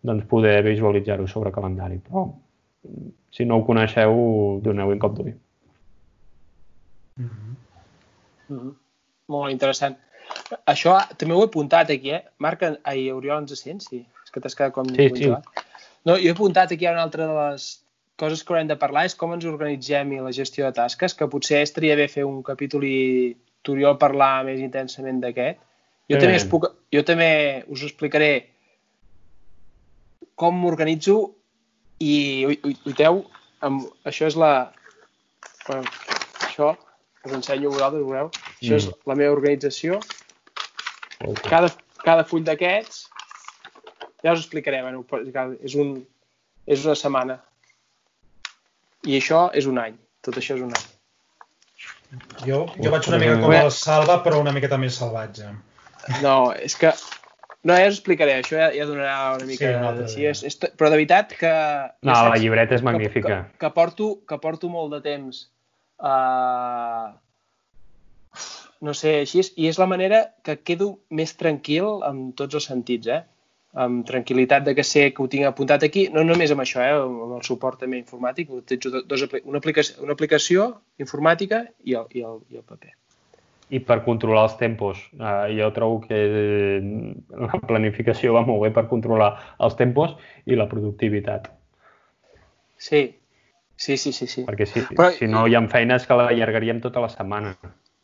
doncs 0.07 0.27
poder 0.31 0.55
visualitzar-ho 0.65 1.27
sobre 1.27 1.51
calendari. 1.55 1.99
Però 2.07 2.25
si 3.33 3.47
no 3.49 3.59
ho 3.59 3.65
coneixeu, 3.67 4.13
doneu 4.63 4.93
un 4.93 5.01
cop 5.03 5.17
d'ull. 5.17 5.33
Mm 7.17 7.29
-hmm. 7.29 7.55
Mm 8.47 8.59
-hmm. 8.59 8.73
Molt 9.27 9.51
interessant. 9.51 9.97
Això 10.65 10.97
també 11.17 11.35
ho 11.35 11.41
he 11.41 11.45
apuntat 11.45 11.89
aquí, 11.89 12.11
eh? 12.11 12.23
Marc, 12.37 12.63
ai, 12.83 13.11
Oriol, 13.11 13.41
ens 13.41 13.61
sents? 13.61 13.87
Sí. 13.89 14.05
És 14.23 14.31
que 14.31 14.39
t'has 14.39 14.55
quedat 14.55 14.73
com... 14.73 14.85
Sí, 14.85 15.09
sí. 15.15 15.29
No, 16.05 16.15
jo 16.17 16.27
he 16.27 16.31
apuntat 16.31 16.71
aquí 16.71 16.87
una 16.87 17.03
altra 17.03 17.27
de 17.27 17.33
les 17.33 17.83
coses 18.15 18.43
que 18.43 18.53
haurem 18.53 18.67
de 18.67 18.75
parlar 18.75 19.05
és 19.05 19.15
com 19.15 19.33
ens 19.33 19.45
organitzem 19.45 20.11
i 20.13 20.19
la 20.19 20.31
gestió 20.31 20.65
de 20.65 20.71
tasques, 20.71 21.13
que 21.13 21.27
potser 21.27 21.61
estaria 21.61 21.95
bé 21.95 22.07
fer 22.07 22.25
un 22.25 22.43
capítol 22.43 22.83
i 22.83 23.37
tu 23.63 23.75
parlar 23.99 24.43
més 24.45 24.59
intensament 24.59 25.21
d'aquest, 25.23 25.57
jo, 26.11 26.19
també 26.19 26.35
us 26.35 26.45
puc, 26.51 26.67
jo 26.91 27.03
també 27.07 27.63
us 27.71 27.83
explicaré 27.87 28.49
com 30.35 30.57
m'organitzo 30.59 31.15
i 32.03 32.15
uiteu, 32.85 33.23
amb, 33.63 33.87
això 34.03 34.27
és 34.27 34.35
la... 34.35 34.73
Bueno, 35.67 35.87
això 36.43 36.73
us 37.25 37.33
ensenyo 37.37 37.71
a 37.71 37.73
vosaltres, 37.77 38.03
veureu. 38.03 38.29
Això 38.59 38.73
mm. 38.73 38.79
és 38.79 38.89
la 39.09 39.17
meva 39.19 39.35
organització. 39.35 39.99
Okay. 41.23 41.49
Cada, 41.49 41.71
cada 42.03 42.25
full 42.27 42.43
d'aquests, 42.47 43.05
ja 44.23 44.33
us 44.35 44.43
explicaré, 44.43 44.81
bueno, 44.83 45.03
és, 45.63 45.75
un, 45.79 45.95
és 46.67 46.83
una 46.83 46.97
setmana. 46.99 47.39
I 49.07 49.19
això 49.19 49.47
és 49.55 49.67
un 49.67 49.79
any. 49.79 49.95
Tot 50.23 50.39
això 50.39 50.57
és 50.57 50.63
un 50.63 50.71
any. 50.71 50.89
Jo, 52.45 52.63
jo 52.77 52.91
vaig 52.93 53.09
una 53.09 53.19
mica 53.19 53.39
com 53.41 53.55
el 53.57 53.71
Salva, 53.73 54.19
però 54.23 54.39
una 54.43 54.53
miqueta 54.55 54.77
més 54.79 54.99
salvatge. 54.99 55.49
No, 56.21 56.37
és 56.53 56.75
que... 56.79 56.93
No, 57.63 57.77
ja 57.79 57.87
us 57.87 57.95
explicaré, 57.95 58.35
això 58.41 58.57
ja, 58.59 58.67
ja 58.75 58.85
donarà 58.85 59.37
una 59.37 59.47
mica... 59.47 59.69
Sí, 59.71 59.79
no, 59.79 60.07
sí, 60.11 60.25
és, 60.27 60.41
és, 60.49 60.57
però 60.75 60.91
de 60.91 60.99
veritat 60.99 61.31
que... 61.39 61.51
No, 62.03 62.11
ja 62.11 62.17
saps, 62.19 62.33
la 62.35 62.39
llibreta 62.43 62.75
és 62.75 62.83
magnífica. 62.83 63.29
Que, 63.29 63.37
que, 63.53 63.59
que, 63.63 63.69
porto, 63.77 64.09
que 64.27 64.39
porto 64.43 64.71
molt 64.71 64.91
de 64.97 64.99
temps 65.05 65.45
uh, 65.99 67.11
no 68.83 68.95
sé, 68.97 69.19
així 69.23 69.43
és, 69.43 69.51
i 69.57 69.69
és 69.71 69.79
la 69.79 69.89
manera 69.89 70.23
que 70.43 70.57
quedo 70.69 70.89
més 71.09 71.35
tranquil 71.39 72.01
en 72.07 72.31
tots 72.39 72.59
els 72.59 72.67
sentits, 72.71 73.07
eh? 73.07 73.21
amb 73.83 74.03
tranquil·litat 74.05 74.67
de 74.67 74.75
que 74.77 74.83
sé 74.85 75.07
que 75.13 75.23
ho 75.23 75.29
tinc 75.29 75.47
apuntat 75.49 75.83
aquí, 75.87 76.05
no 76.13 76.21
només 76.25 76.51
amb 76.53 76.61
això, 76.61 76.81
eh? 76.83 76.97
amb 76.97 77.37
el 77.39 77.45
suport 77.47 77.79
també 77.81 77.97
informàtic, 78.01 78.51
utilitzo 78.53 79.01
dos, 79.01 79.23
una, 79.41 79.61
aplicació, 79.61 80.03
una 80.05 80.13
aplicació 80.13 80.67
informàtica 81.01 81.63
i 81.83 81.97
el, 81.97 82.11
i 82.13 82.27
el, 82.27 82.43
i 82.53 82.61
el 82.61 82.67
paper 82.67 82.93
i 83.73 83.79
per 83.81 84.03
controlar 84.05 84.43
els 84.45 84.55
tempos. 84.59 84.99
Uh, 85.17 85.47
jo 85.55 85.69
trobo 85.73 86.01
que 86.03 86.19
la 87.47 87.59
planificació 87.65 88.35
va 88.35 88.43
molt 88.45 88.61
bé 88.67 88.69
per 88.75 88.85
controlar 88.91 89.31
els 89.65 89.77
tempos 89.79 90.13
i 90.45 90.57
la 90.59 90.67
productivitat. 90.69 91.47
Sí, 92.77 93.05
sí, 93.75 93.97
sí, 93.97 94.11
sí. 94.11 94.27
sí. 94.27 94.43
Perquè 94.47 94.67
si, 94.69 94.83
però... 94.89 95.09
si 95.15 95.29
no 95.29 95.45
hi 95.47 95.55
ha 95.55 95.63
feines 95.71 96.07
que 96.07 96.17
l'allargaríem 96.19 96.81
tota 96.83 97.03
la 97.03 97.09
setmana. 97.11 97.55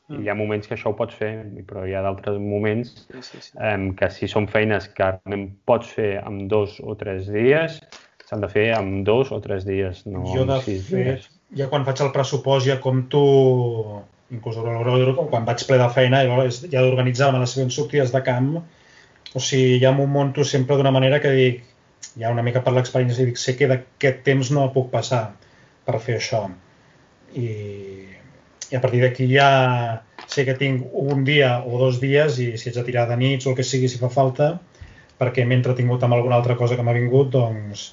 Mm. 0.10 0.20
I 0.20 0.26
hi 0.26 0.30
ha 0.32 0.36
moments 0.38 0.68
que 0.68 0.76
això 0.76 0.92
ho 0.92 0.98
pots 0.98 1.16
fer, 1.16 1.32
però 1.70 1.86
hi 1.86 1.94
ha 1.94 2.04
d'altres 2.06 2.40
moments 2.42 2.94
sí, 3.06 3.22
sí, 3.22 3.42
sí. 3.48 3.52
Um, 3.58 3.92
que 3.98 4.10
si 4.14 4.30
són 4.32 4.50
feines 4.50 4.90
que 4.96 5.06
realment 5.06 5.50
pots 5.70 5.92
fer 5.98 6.16
en 6.24 6.48
dos 6.52 6.80
o 6.82 6.96
tres 7.00 7.30
dies, 7.30 7.78
s'han 8.26 8.42
de 8.46 8.50
fer 8.50 8.70
en 8.78 9.04
dos 9.06 9.34
o 9.36 9.40
tres 9.44 9.68
dies, 9.70 10.06
no 10.10 10.26
jo 10.34 10.48
de 10.50 10.58
sis 10.66 10.88
fet, 10.90 10.98
dies. 10.98 11.30
Ja 11.58 11.70
quan 11.70 11.86
faig 11.86 12.02
el 12.06 12.12
pressupost 12.16 12.68
ja 12.70 12.80
compto 12.82 13.22
inclús 14.34 14.58
quan 15.30 15.46
vaig 15.46 15.64
ple 15.66 15.78
de 15.82 15.88
feina 15.94 16.22
ja 16.26 16.82
d'organitzar-me 16.82 17.42
les 17.42 17.56
següents 17.56 17.78
sortides 17.78 18.14
de 18.14 18.22
camp 18.26 18.52
o 19.34 19.40
sigui, 19.40 19.78
ja 19.82 19.92
m'ho 19.94 20.08
monto 20.10 20.44
sempre 20.44 20.78
d'una 20.78 20.92
manera 20.92 21.20
que 21.22 21.32
dic, 21.34 21.62
ja 22.18 22.32
una 22.34 22.44
mica 22.46 22.64
per 22.66 22.74
l'experiència, 22.74 23.26
dic, 23.28 23.38
sé 23.38 23.56
que 23.58 23.70
d'aquest 23.70 24.24
temps 24.26 24.50
no 24.56 24.70
puc 24.74 24.90
passar 24.94 25.24
per 25.90 26.00
fer 26.06 26.20
això. 26.20 26.46
I, 27.34 27.50
i 28.70 28.78
a 28.78 28.82
partir 28.82 29.02
d'aquí 29.04 29.28
ja 29.34 29.50
sé 30.30 30.46
que 30.46 30.58
tinc 30.58 30.86
un 30.94 31.24
dia 31.26 31.56
o 31.66 31.80
dos 31.82 32.00
dies 32.02 32.38
i 32.42 32.52
si 32.58 32.70
ets 32.70 32.78
a 32.78 32.86
tirar 32.86 33.08
de 33.10 33.18
nits 33.18 33.48
o 33.48 33.54
el 33.54 33.58
que 33.58 33.66
sigui 33.66 33.90
si 33.90 34.02
fa 34.02 34.12
falta, 34.14 34.52
perquè 35.20 35.46
m'he 35.46 35.58
entretingut 35.60 36.06
amb 36.06 36.16
alguna 36.18 36.38
altra 36.40 36.56
cosa 36.60 36.78
que 36.78 36.86
m'ha 36.86 36.96
vingut, 36.98 37.34
doncs... 37.34 37.90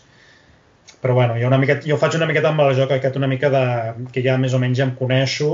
Però 1.03 1.15
bueno, 1.15 1.35
jo, 1.39 1.49
una 1.49 1.59
mica, 1.61 1.77
jo 1.85 1.99
faig 2.01 2.17
una 2.19 2.27
miqueta 2.29 2.51
amb 2.53 2.63
el 2.65 2.73
joc 2.79 2.93
aquest, 2.95 3.19
una 3.19 3.29
mica 3.31 3.51
de, 3.53 3.65
que 4.15 4.23
ja 4.25 4.37
més 4.41 4.55
o 4.57 4.61
menys 4.63 4.79
ja 4.79 4.87
em 4.87 4.95
coneixo, 4.99 5.51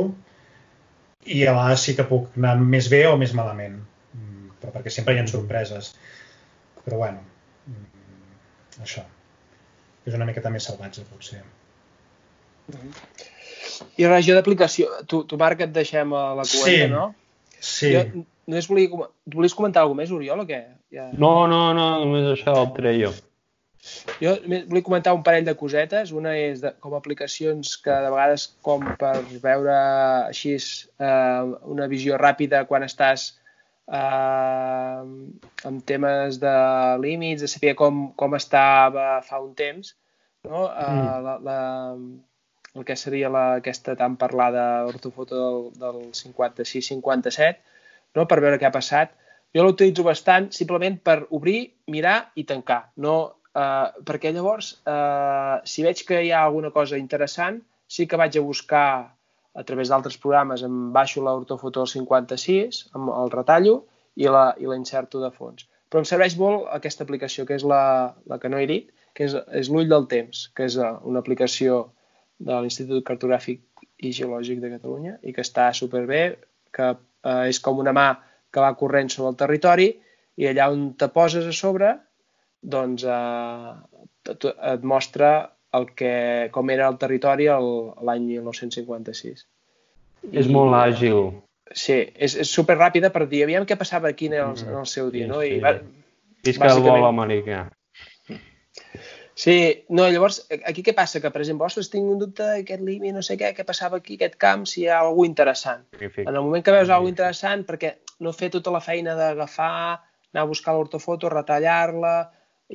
i 1.25 1.43
a 1.47 1.55
vegades 1.55 1.87
sí 1.87 1.97
que 1.99 2.07
puc 2.09 2.37
anar 2.39 2.55
més 2.61 2.89
bé 2.93 3.03
o 3.09 3.17
més 3.21 3.35
malament, 3.39 3.79
mm, 4.19 4.53
però 4.61 4.75
perquè 4.77 4.93
sempre 4.93 5.17
hi 5.17 5.23
ha 5.23 5.27
sorpreses. 5.31 5.93
Però 6.85 7.01
bueno, 7.03 7.25
mm, 7.71 8.85
això. 8.87 9.05
És 10.07 10.15
una 10.19 10.29
miqueta 10.29 10.51
més 10.51 10.67
salvatge, 10.69 11.05
potser. 11.11 11.43
I 14.01 14.07
regió 14.07 14.37
d'aplicació, 14.37 14.89
tu, 15.11 15.25
tu 15.29 15.39
Marc, 15.41 15.65
et 15.65 15.75
deixem 15.75 16.15
a 16.15 16.29
la 16.39 16.47
cueta, 16.47 16.69
sí. 16.69 16.93
no? 16.93 17.09
Sí. 17.63 17.91
Jo, 17.95 18.05
només 18.51 18.69
volia, 18.71 19.09
volies 19.35 19.57
comentar 19.59 19.83
alguna 19.83 20.03
més, 20.03 20.15
Oriol, 20.15 20.45
o 20.45 20.49
què? 20.49 20.63
Ja... 20.95 21.11
No, 21.19 21.35
no, 21.51 21.69
no, 21.77 21.91
només 22.05 22.31
això 22.33 22.57
el 22.63 22.73
treio. 22.79 23.13
Jo 24.23 24.37
vull 24.47 24.83
comentar 24.87 25.15
un 25.17 25.25
parell 25.27 25.47
de 25.47 25.57
cosetes. 25.59 26.13
Una 26.15 26.37
és 26.39 26.61
de, 26.63 26.71
com 26.83 26.95
aplicacions 26.95 27.75
que 27.83 27.95
de 28.05 28.11
vegades 28.15 28.47
com 28.63 28.85
per 29.01 29.17
veure 29.43 29.79
així 30.29 30.55
eh, 30.55 31.43
una 31.75 31.89
visió 31.91 32.19
ràpida 32.21 32.63
quan 32.69 32.87
estàs 32.87 33.33
eh, 33.91 35.01
amb 35.71 35.83
temes 35.91 36.39
de 36.43 36.55
límits, 37.03 37.43
de 37.43 37.51
saber 37.51 37.75
com, 37.79 38.05
com 38.19 38.39
estava 38.39 39.09
fa 39.27 39.43
un 39.43 39.51
temps, 39.59 39.97
no? 40.47 40.69
Eh, 40.69 40.93
mm. 40.93 41.19
la, 41.27 41.39
la, 41.49 41.59
el 42.75 42.87
que 42.89 42.97
seria 42.97 43.31
la, 43.33 43.45
aquesta 43.61 43.97
tan 43.97 44.17
parlada 44.21 44.87
ortofoto 44.89 45.41
del, 45.43 45.61
del 45.83 46.01
56-57, 46.17 47.61
no? 48.17 48.27
per 48.29 48.41
veure 48.41 48.59
què 48.61 48.69
ha 48.69 48.75
passat. 48.75 49.13
Jo 49.53 49.67
l'utilitzo 49.67 50.05
bastant 50.07 50.49
simplement 50.57 50.97
per 51.05 51.23
obrir, 51.31 51.75
mirar 51.93 52.33
i 52.41 52.47
tancar. 52.49 52.85
No, 52.97 53.17
Uh, 53.53 53.91
perquè 54.09 54.31
llavors, 54.33 54.71
uh, 54.89 55.59
si 55.69 55.83
veig 55.85 55.99
que 56.09 56.23
hi 56.25 56.31
ha 56.33 56.39
alguna 56.41 56.71
cosa 56.73 56.97
interessant, 56.97 57.59
sí 57.85 58.07
que 58.09 58.17
vaig 58.17 58.39
a 58.41 58.45
buscar 58.47 58.87
a 59.53 59.65
través 59.69 59.91
d'altres 59.93 60.17
programes, 60.23 60.63
em 60.65 60.79
baixo 60.95 61.21
l'ortofoto 61.21 61.85
56, 61.85 62.79
amb 62.97 63.13
el 63.13 63.33
retallo 63.35 63.83
i 64.17 64.31
la, 64.33 64.47
i 64.57 64.69
la 64.69 64.79
inserto 64.81 65.21
de 65.21 65.29
fons. 65.37 65.67
Però 65.93 66.01
em 66.01 66.09
serveix 66.09 66.39
molt 66.41 66.65
aquesta 66.73 67.05
aplicació, 67.05 67.45
que 67.45 67.59
és 67.59 67.67
la, 67.69 67.83
la 68.25 68.41
que 68.41 68.49
no 68.49 68.61
he 68.61 68.69
dit, 68.71 68.89
que 69.13 69.29
és, 69.29 69.37
és 69.61 69.69
l'ull 69.69 69.91
del 69.91 70.09
temps, 70.09 70.47
que 70.57 70.65
és 70.71 70.79
eh, 70.81 70.93
una 71.05 71.21
aplicació 71.21 71.83
de 72.43 72.59
l'Institut 72.65 73.05
Cartogràfic 73.07 73.63
i 74.03 74.13
Geològic 74.17 74.61
de 74.63 74.73
Catalunya 74.75 75.17
i 75.23 75.35
que 75.35 75.45
està 75.45 75.69
superbé, 75.77 76.23
que 76.75 76.89
eh, 76.93 77.45
és 77.51 77.61
com 77.63 77.79
una 77.83 77.95
mà 77.97 78.09
que 78.53 78.65
va 78.65 78.75
corrent 78.79 79.11
sobre 79.13 79.33
el 79.33 79.39
territori 79.41 79.89
i 80.41 80.49
allà 80.49 80.69
on 80.73 80.91
te 80.99 81.09
poses 81.13 81.47
a 81.49 81.55
sobre 81.57 81.95
doncs 82.63 83.05
eh, 83.05 83.73
et 84.73 84.85
mostra 84.87 85.33
el 85.77 85.89
que, 85.97 86.13
com 86.53 86.71
era 86.71 86.91
el 86.93 86.99
territori 87.01 87.49
l'any 87.49 88.29
1956. 88.29 89.47
És 90.31 90.47
I, 90.47 90.53
molt 90.53 90.77
àgil. 90.77 91.31
Sí, 91.73 91.97
és, 92.13 92.37
és 92.45 92.51
super 92.53 92.77
ràpida 92.77 93.09
per 93.15 93.25
dir, 93.31 93.47
aviam 93.47 93.65
què 93.67 93.79
passava 93.81 94.11
aquí 94.13 94.29
en 94.29 94.37
el, 94.37 94.59
en 94.69 94.77
el 94.83 94.89
seu 94.91 95.09
dia, 95.15 95.27
no? 95.31 95.41
I, 95.43 95.57
va, 95.65 95.79
Visca 96.43 96.69
el 96.75 96.83
vol 96.83 97.07
americà. 97.07 97.65
Sí, 99.43 99.55
no, 99.91 100.05
llavors, 100.13 100.37
aquí 100.71 100.85
què 100.87 100.93
passa? 100.95 101.19
Que, 101.23 101.31
per 101.35 101.41
exemple, 101.43 101.67
ostres, 101.67 101.89
tinc 101.91 102.07
un 102.13 102.21
dubte 102.21 102.45
d'aquest 102.47 102.83
límit, 102.87 103.15
no 103.17 103.23
sé 103.27 103.35
què, 103.41 103.49
què 103.57 103.65
passava 103.67 103.99
aquí, 103.99 104.15
aquest 104.19 104.37
camp, 104.45 104.67
si 104.71 104.85
hi 104.85 104.91
ha 104.93 105.01
alguna 105.03 105.31
interessant. 105.33 105.83
Magnífic. 105.97 106.29
En 106.29 106.37
el 106.37 106.45
moment 106.47 106.63
que 106.63 106.75
veus 106.77 106.93
alguna 106.95 107.11
interessant, 107.17 107.65
perquè 107.67 107.97
no 108.23 108.35
fer 108.37 108.53
tota 108.55 108.71
la 108.75 108.83
feina 108.85 109.17
d'agafar, 109.19 109.73
anar 110.31 110.45
a 110.45 110.51
buscar 110.53 110.77
l'ortofoto, 110.77 111.33
retallar-la, 111.33 112.15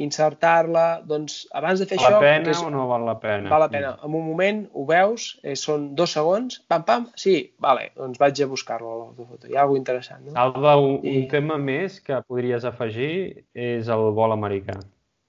insertar-la, 0.08 0.86
doncs 1.10 1.38
abans 1.58 1.80
de 1.82 1.88
fer 1.90 1.98
val 1.98 2.06
això... 2.06 2.18
la 2.20 2.26
pena 2.26 2.52
és, 2.54 2.60
o 2.62 2.70
no 2.74 2.84
val 2.90 3.06
la 3.08 3.16
pena? 3.22 3.50
val 3.54 3.64
la 3.66 3.70
pena. 3.72 3.94
En 4.06 4.18
un 4.20 4.26
moment 4.28 4.60
ho 4.74 4.84
veus, 4.90 5.28
eh, 5.44 5.56
són 5.60 5.88
dos 5.98 6.14
segons, 6.18 6.60
pam, 6.70 6.84
pam, 6.88 7.08
sí, 7.18 7.38
vale, 7.64 7.90
doncs 7.98 8.20
vaig 8.22 8.42
a 8.44 8.50
buscar-lo 8.52 8.92
a 8.94 9.00
la 9.06 9.28
foto. 9.32 9.48
Hi 9.50 9.58
ha 9.58 9.64
alguna 9.64 9.82
interessant, 9.84 10.26
no? 10.28 10.36
Alba, 10.44 10.76
un, 10.84 11.00
I- 11.04 11.16
un 11.24 11.28
tema 11.32 11.58
més 11.62 12.00
que 12.04 12.20
podries 12.28 12.68
afegir 12.70 13.46
és 13.54 13.90
el 13.94 14.10
vol 14.20 14.36
americà. 14.36 14.78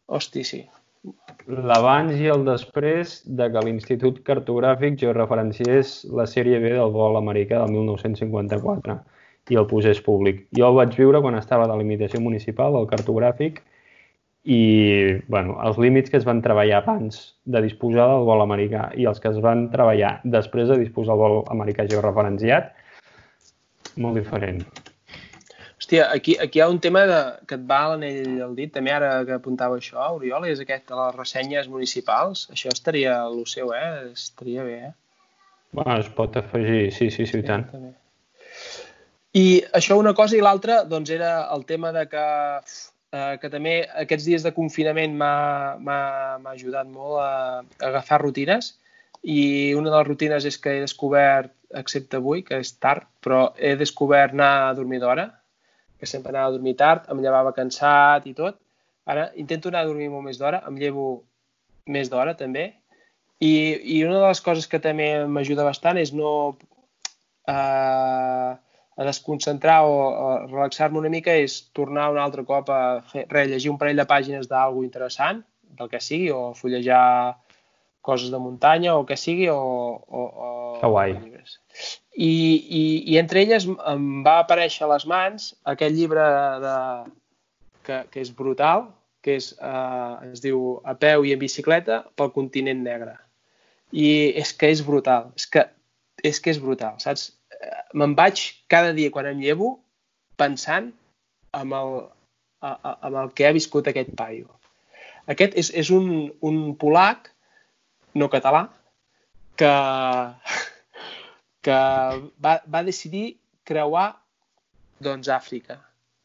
Hosti, 0.08 0.44
sí. 0.44 0.62
L'abans 1.48 2.18
i 2.20 2.26
el 2.32 2.42
després 2.44 3.14
de 3.40 3.46
que 3.52 3.62
l'Institut 3.64 4.18
Cartogràfic 4.26 4.98
georreferenciés 5.00 5.92
la 6.18 6.26
sèrie 6.28 6.58
B 6.60 6.74
del 6.74 6.92
vol 6.92 7.16
americà 7.20 7.62
del 7.62 7.72
1954 7.76 8.98
i 9.48 9.56
el 9.56 9.68
posés 9.70 10.00
públic. 10.04 10.42
Jo 10.58 10.68
el 10.68 10.76
vaig 10.76 10.96
viure 10.98 11.22
quan 11.24 11.38
estava 11.38 11.64
a 11.64 11.70
la 11.70 11.78
limitació 11.80 12.20
municipal, 12.20 12.74
del 12.76 12.88
cartogràfic, 12.90 13.62
i 14.48 14.60
bueno, 15.28 15.56
els 15.64 15.78
límits 15.80 16.12
que 16.12 16.20
es 16.20 16.26
van 16.28 16.42
treballar 16.44 16.82
abans 16.82 17.20
de 17.44 17.62
disposar 17.64 18.06
del 18.12 18.28
vol 18.28 18.44
americà 18.44 18.88
i 18.96 19.08
els 19.10 19.20
que 19.20 19.32
es 19.32 19.40
van 19.44 19.66
treballar 19.72 20.18
després 20.24 20.68
de 20.72 20.78
disposar 20.84 21.16
del 21.16 21.24
vol 21.24 21.40
americà 21.54 21.88
georreferenciat, 21.88 22.70
molt 23.96 24.20
diferent. 24.20 24.62
Hòstia, 25.88 26.10
aquí, 26.12 26.34
aquí 26.36 26.58
hi 26.58 26.60
ha 26.60 26.68
un 26.68 26.80
tema 26.84 27.06
de, 27.08 27.18
que 27.48 27.56
et 27.56 27.62
va 27.64 27.76
a 27.80 27.92
l'anell 27.94 28.42
al 28.44 28.50
dit, 28.52 28.68
també 28.74 28.92
ara 28.92 29.22
que 29.24 29.32
apuntava 29.38 29.78
això, 29.78 30.02
Oriol, 30.18 30.44
és 30.44 30.58
aquest 30.60 30.90
de 30.90 30.98
les 30.98 31.14
ressenyes 31.16 31.70
municipals. 31.72 32.42
Això 32.52 32.68
estaria 32.68 33.14
el 33.24 33.38
seu, 33.48 33.72
eh? 33.72 34.10
Estaria 34.12 34.66
bé, 34.66 34.74
eh? 34.90 34.90
Bueno, 35.72 35.94
es 35.96 36.10
pot 36.18 36.36
afegir, 36.36 36.90
sí, 36.92 37.08
sí, 37.08 37.24
sí, 37.24 37.40
i 37.40 37.46
tant. 37.46 37.64
També. 37.72 37.94
I 39.40 39.46
això 39.80 39.96
una 39.96 40.12
cosa 40.12 40.36
i 40.36 40.42
l'altra 40.44 40.82
doncs 40.84 41.14
era 41.16 41.32
el 41.56 41.64
tema 41.64 41.94
de 41.96 42.04
que, 42.12 42.26
eh, 43.16 43.32
que 43.40 43.48
també 43.56 43.78
aquests 44.04 44.28
dies 44.28 44.44
de 44.44 44.52
confinament 44.60 45.16
m'ha 45.16 46.52
ajudat 46.52 46.92
molt 46.92 47.22
a, 47.24 47.32
a 47.64 47.88
agafar 47.94 48.20
rutines 48.26 48.74
i 49.24 49.72
una 49.72 49.88
de 49.88 49.96
les 49.96 50.08
rutines 50.12 50.52
és 50.52 50.60
que 50.60 50.76
he 50.76 50.84
descobert, 50.84 51.54
excepte 51.80 52.20
avui, 52.20 52.44
que 52.44 52.60
és 52.60 52.76
tard, 52.76 53.08
però 53.24 53.54
he 53.56 53.72
descobert 53.80 54.36
anar 54.36 54.52
a 54.68 54.72
dormir 54.76 55.00
d'hora, 55.00 55.30
que 55.98 56.06
sempre 56.06 56.30
anava 56.32 56.52
a 56.52 56.56
dormir 56.56 56.76
tard, 56.78 57.08
em 57.10 57.20
llevava 57.22 57.54
cansat 57.56 58.26
i 58.30 58.34
tot. 58.34 58.58
Ara 59.08 59.30
intento 59.40 59.70
anar 59.72 59.82
a 59.84 59.88
dormir 59.90 60.10
molt 60.12 60.26
més 60.28 60.38
d'hora, 60.38 60.62
em 60.68 60.76
llevo 60.78 61.08
més 61.86 62.10
d'hora 62.12 62.36
també. 62.36 62.72
I, 63.40 63.52
I 63.96 64.02
una 64.04 64.18
de 64.18 64.26
les 64.26 64.40
coses 64.42 64.66
que 64.66 64.80
també 64.82 65.10
m'ajuda 65.26 65.64
bastant 65.66 65.98
és 66.00 66.12
no 66.12 66.32
eh, 67.48 68.50
a 68.98 69.04
desconcentrar 69.06 69.84
o 69.86 70.46
relaxar-me 70.48 70.98
una 70.98 71.10
mica 71.12 71.34
és 71.38 71.60
tornar 71.72 72.08
un 72.10 72.18
altre 72.18 72.42
cop 72.44 72.70
a 72.74 73.00
fer, 73.12 73.26
re, 73.30 73.46
llegir 73.46 73.70
un 73.70 73.78
parell 73.78 74.00
de 74.00 74.08
pàgines 74.10 74.50
d'algú 74.50 74.82
interessant, 74.84 75.44
del 75.78 75.90
que 75.92 76.00
sigui, 76.02 76.32
o 76.34 76.50
fullejar 76.58 77.38
coses 78.02 78.32
de 78.32 78.40
muntanya 78.42 78.96
o 78.98 79.04
que 79.06 79.16
sigui, 79.16 79.48
o, 79.52 79.58
o, 80.02 80.24
o, 80.26 80.48
Que 80.80 80.90
guai. 80.90 81.14
o 81.14 81.20
llibres. 81.22 81.60
I, 82.18 82.32
i, 82.80 82.82
I 83.12 83.18
entre 83.20 83.44
elles 83.44 83.68
em 83.70 84.06
va 84.26 84.40
aparèixer 84.42 84.82
a 84.84 84.90
les 84.90 85.06
mans 85.06 85.52
aquest 85.70 85.94
llibre 85.94 86.24
de, 86.64 86.76
que, 87.86 88.00
que 88.10 88.22
és 88.24 88.32
brutal, 88.34 88.88
que 89.22 89.36
és, 89.38 89.52
eh, 89.62 90.30
es 90.32 90.42
diu 90.42 90.80
A 90.82 90.96
peu 90.98 91.26
i 91.26 91.34
en 91.36 91.38
bicicleta 91.38 92.02
pel 92.18 92.32
continent 92.34 92.82
negre. 92.82 93.14
I 93.94 94.34
és 94.42 94.50
que 94.52 94.70
és 94.74 94.82
brutal, 94.84 95.30
és 95.38 95.46
que 95.46 95.64
és, 96.22 96.40
que 96.42 96.50
és 96.50 96.58
brutal, 96.58 96.98
saps? 97.02 97.30
Eh, 97.54 97.82
Me'n 97.94 98.16
vaig 98.18 98.42
cada 98.72 98.92
dia 98.96 99.12
quan 99.14 99.28
em 99.30 99.38
llevo 99.42 99.76
pensant 100.38 100.90
amb 101.54 101.74
el, 101.78 101.94
amb 102.62 103.14
el 103.14 103.30
que 103.34 103.46
ha 103.46 103.54
viscut 103.54 103.88
aquest 103.88 104.10
paio. 104.18 104.50
Aquest 105.30 105.54
és, 105.60 105.70
és 105.70 105.92
un, 105.94 106.32
un 106.42 106.74
polac, 106.80 107.30
no 108.18 108.30
català, 108.32 108.66
que, 109.60 109.70
que 111.64 111.78
va, 112.44 112.54
va 112.66 112.86
decidir 112.86 113.38
creuar 113.68 114.08
doncs, 115.04 115.28
Àfrica. 115.30 115.78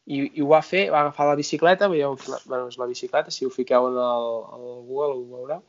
I, 0.06 0.20
I 0.36 0.44
ho 0.44 0.50
va 0.52 0.62
fer, 0.66 0.88
va 0.92 1.04
agafar 1.06 1.30
la 1.30 1.38
bicicleta, 1.40 1.88
veieu, 1.92 2.18
la, 2.28 2.40
bueno, 2.46 2.68
és 2.72 2.80
la 2.80 2.90
bicicleta, 2.90 3.32
si 3.32 3.46
ho 3.48 3.52
fiqueu 3.54 3.88
en 3.92 4.00
el, 4.04 4.28
el 4.58 4.66
Google 4.90 5.14
ho 5.14 5.24
veureu, 5.38 5.64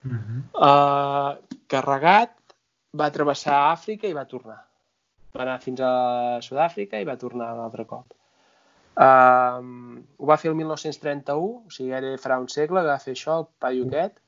Uh 0.00 0.16
-huh. 0.16 0.40
uh, 0.56 1.58
carregat, 1.68 2.30
va 2.96 3.10
travessar 3.10 3.56
Àfrica 3.72 4.08
i 4.08 4.14
va 4.16 4.24
tornar. 4.24 4.64
Va 5.36 5.42
anar 5.42 5.60
fins 5.60 5.80
a 5.80 6.40
Sud-àfrica 6.40 7.00
i 7.00 7.04
va 7.04 7.16
tornar 7.16 7.52
un 7.54 7.60
altre 7.60 7.84
cop. 7.84 8.14
Uh, 8.96 10.00
ho 10.18 10.26
va 10.26 10.36
fer 10.36 10.50
el 10.50 10.56
1931, 10.56 11.66
o 11.66 11.70
sigui, 11.70 11.92
ara 11.92 12.16
farà 12.16 12.40
un 12.40 12.48
segle 12.48 12.80
que 12.80 12.92
va 12.92 12.98
fer 12.98 13.12
això, 13.12 13.38
el 13.38 13.46
paio 13.58 13.84
aquest, 13.86 14.18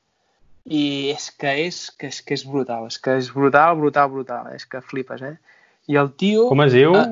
i 0.65 1.11
és 1.11 1.29
que 1.35 1.51
és, 1.65 1.79
que 1.99 2.07
és, 2.07 2.21
que 2.23 2.35
és 2.37 2.43
brutal, 2.47 2.87
és 2.87 2.97
que 3.03 3.17
és 3.19 3.29
brutal, 3.33 3.75
brutal, 3.79 4.09
brutal, 4.11 4.51
és 4.55 4.65
que 4.65 4.81
flipes, 4.81 5.21
eh? 5.21 5.35
I 5.91 5.99
el 5.99 6.13
tio 6.19 6.47
Com 6.47 6.63
es 6.63 6.71
diu? 6.71 6.95
Ah. 6.95 7.09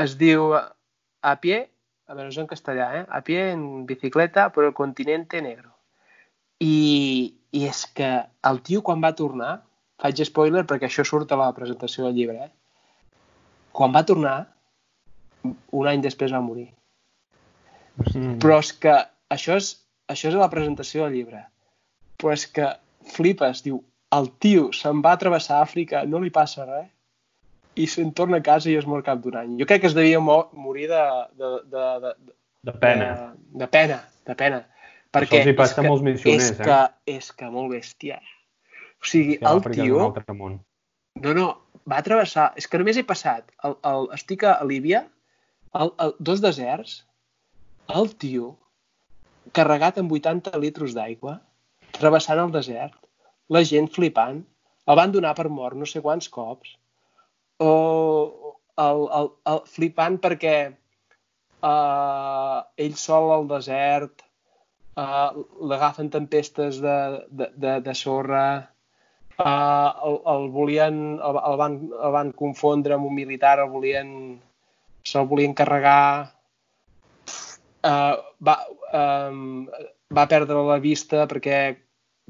es 0.00 0.16
diu 0.20 0.54
a 0.56 1.34
pie, 1.42 1.66
a 2.08 2.16
veure, 2.16 2.32
en 2.40 2.48
castellà, 2.48 2.88
eh? 3.00 3.04
A 3.08 3.20
pie 3.24 3.50
en 3.52 3.84
bicicleta 3.86 4.48
por 4.52 4.64
el 4.64 4.72
continente 4.72 5.42
negro. 5.42 5.74
I, 6.58 7.34
I 7.52 7.66
és 7.68 7.84
que 7.92 8.08
el 8.48 8.62
tio 8.64 8.80
quan 8.82 9.04
va 9.04 9.12
tornar, 9.18 9.58
faig 10.00 10.24
spoiler 10.24 10.64
perquè 10.64 10.88
això 10.88 11.04
surt 11.04 11.32
a 11.32 11.40
la 11.40 11.52
presentació 11.52 12.06
del 12.06 12.16
llibre, 12.16 12.48
eh? 12.48 12.52
Quan 13.76 13.92
va 13.92 14.06
tornar, 14.08 14.38
un 15.44 15.86
any 15.86 16.00
després 16.02 16.32
va 16.32 16.40
morir. 16.42 16.70
Mm. 18.14 18.38
Però 18.40 18.58
és 18.62 18.72
que 18.72 18.96
això 19.34 19.58
és, 19.60 19.74
això 20.08 20.32
és 20.32 20.38
a 20.38 20.40
la 20.40 20.50
presentació 20.50 21.04
del 21.04 21.18
llibre. 21.18 21.44
Però 22.18 22.34
és 22.34 22.46
que 22.50 22.68
flipes, 23.14 23.62
diu, 23.64 23.82
el 24.14 24.30
tio 24.42 24.70
se'n 24.76 25.02
va 25.04 25.16
travessar 25.20 25.60
Àfrica, 25.62 26.02
no 26.08 26.20
li 26.22 26.32
passa 26.34 26.66
res, 26.66 26.88
i 27.78 27.86
se'n 27.86 28.10
torna 28.16 28.40
a 28.40 28.44
casa 28.44 28.70
i 28.72 28.76
es 28.78 28.88
mor 28.90 29.04
cap 29.06 29.20
d'un 29.22 29.36
any. 29.38 29.54
Jo 29.60 29.66
crec 29.70 29.84
que 29.84 29.90
es 29.90 29.96
devia 29.96 30.20
mo 30.20 30.40
morir 30.58 30.88
de, 30.90 31.02
de, 31.38 31.50
de, 31.74 31.84
de, 32.04 32.14
De 32.68 32.74
pena. 32.82 33.10
de, 33.14 33.58
de 33.62 33.68
pena, 33.70 34.00
de 34.26 34.34
pena. 34.34 34.64
Perquè 35.14 35.40
els 35.40 35.52
hi 35.52 35.56
passa 35.56 35.78
a 35.78 35.82
que, 35.84 35.88
molts 35.88 36.02
missioners, 36.04 36.50
és 36.50 36.58
eh? 36.58 36.64
que, 36.66 36.78
és 37.14 37.30
que 37.38 37.50
molt 37.52 37.70
bèstia. 37.72 38.18
O 38.98 39.06
sigui, 39.06 39.38
Sí, 39.38 39.44
a 39.44 39.54
el 39.54 39.62
tio... 39.70 40.00
altre 40.08 40.34
món. 40.36 40.58
No, 41.22 41.34
no, 41.34 41.46
va 41.88 42.02
travessar... 42.04 42.50
És 42.58 42.66
que 42.68 42.80
només 42.80 42.98
he 42.98 43.06
passat... 43.06 43.46
El, 43.64 43.78
el, 43.90 44.08
estic 44.18 44.44
a 44.44 44.58
Líbia, 44.66 45.04
el, 45.78 45.94
el, 46.02 46.14
dos 46.18 46.42
deserts, 46.44 46.98
el 47.94 48.10
tio, 48.20 48.56
carregat 49.56 50.02
amb 50.02 50.12
80 50.12 50.52
litros 50.60 50.98
d'aigua, 50.98 51.38
travessant 52.00 52.40
el 52.42 52.52
desert, 52.54 52.96
la 53.54 53.64
gent 53.70 53.88
flipant, 53.94 54.42
el 54.88 54.98
van 54.98 55.12
donar 55.12 55.34
per 55.36 55.48
mort 55.52 55.76
no 55.76 55.88
sé 55.88 56.02
quants 56.04 56.30
cops, 56.32 56.76
o 57.58 57.72
el, 58.78 59.04
el, 59.18 59.30
el, 59.52 59.60
flipant 59.66 60.18
perquè 60.22 60.56
uh, 60.70 62.62
ell 62.86 62.96
sol 63.02 63.32
al 63.34 63.46
desert, 63.50 64.24
uh, 64.96 65.30
l'agafen 65.70 66.10
tempestes 66.14 66.80
de, 66.84 66.98
de, 67.28 67.50
de, 67.64 67.74
de 67.84 67.94
sorra, 67.98 68.46
uh, 69.38 69.90
el, 70.08 70.20
el 70.34 70.48
volien, 70.54 71.02
el, 71.18 71.40
el, 71.50 71.58
van, 71.62 71.78
el 71.98 72.16
van 72.16 72.32
confondre 72.44 72.96
amb 72.96 73.10
un 73.10 73.16
militar, 73.18 73.58
el 73.64 73.72
volien, 73.74 74.10
se'l 75.02 75.28
volien 75.30 75.56
carregar, 75.58 76.30
uh, 77.82 78.14
va, 78.44 78.56
um, 78.94 79.66
va 80.14 80.30
perdre 80.30 80.62
la 80.70 80.78
vista 80.82 81.26
perquè, 81.30 81.60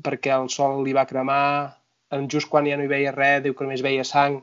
perquè 0.03 0.33
el 0.37 0.49
sol 0.53 0.83
li 0.85 0.93
va 0.97 1.07
cremar, 1.07 1.75
en 2.15 2.29
just 2.33 2.49
quan 2.49 2.67
ja 2.67 2.77
no 2.79 2.85
hi 2.87 2.91
veia 2.91 3.13
res, 3.13 3.43
diu 3.45 3.55
que 3.55 3.65
només 3.67 3.83
veia 3.85 4.05
sang, 4.05 4.41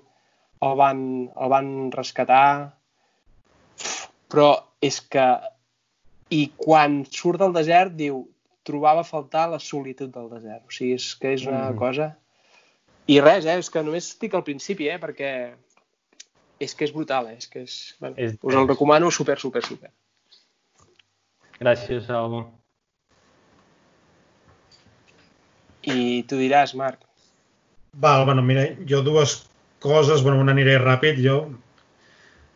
el 0.65 0.75
van, 0.79 0.99
el 1.35 1.49
van 1.51 1.69
rescatar, 1.93 2.73
però 4.31 4.49
és 4.81 4.99
que 5.01 5.25
i 6.33 6.47
quan 6.57 7.03
surt 7.05 7.39
del 7.39 7.53
desert 7.53 7.93
diu 7.97 8.23
trobava 8.65 9.03
a 9.03 9.07
faltar 9.07 9.45
la 9.51 9.59
solitud 9.61 10.09
del 10.13 10.29
desert 10.31 10.63
o 10.65 10.71
sigui, 10.73 10.95
és 10.97 11.11
que 11.21 11.33
és 11.35 11.43
una 11.45 11.69
Mm. 11.71 11.77
cosa 11.77 12.07
i 13.07 13.19
res, 13.21 13.45
eh? 13.45 13.59
és 13.59 13.69
que 13.69 13.83
només 13.83 14.07
estic 14.09 14.33
al 14.33 14.43
principi 14.43 14.87
eh? 14.89 14.97
perquè 14.99 15.53
és 16.59 16.73
que 16.73 16.85
és 16.85 16.91
brutal 16.93 17.27
eh? 17.29 17.35
és 17.37 17.47
que 17.47 17.61
és, 17.61 17.75
bueno, 17.99 18.15
És- 18.17 18.37
us 18.41 18.55
el 18.55 18.67
recomano 18.67 19.11
super, 19.11 19.37
super, 19.39 19.61
super 19.63 19.91
Gràcies, 21.59 22.09
Alba. 22.09 22.49
I 25.91 26.23
tu 26.29 26.39
diràs, 26.39 26.73
Marc. 26.77 27.01
Val, 28.01 28.25
bueno, 28.27 28.43
mira, 28.43 28.65
jo 28.89 29.01
dues 29.05 29.37
coses, 29.83 30.23
bueno, 30.25 30.41
una 30.41 30.55
aniré 30.55 30.77
ràpid, 30.81 31.21
jo, 31.23 31.37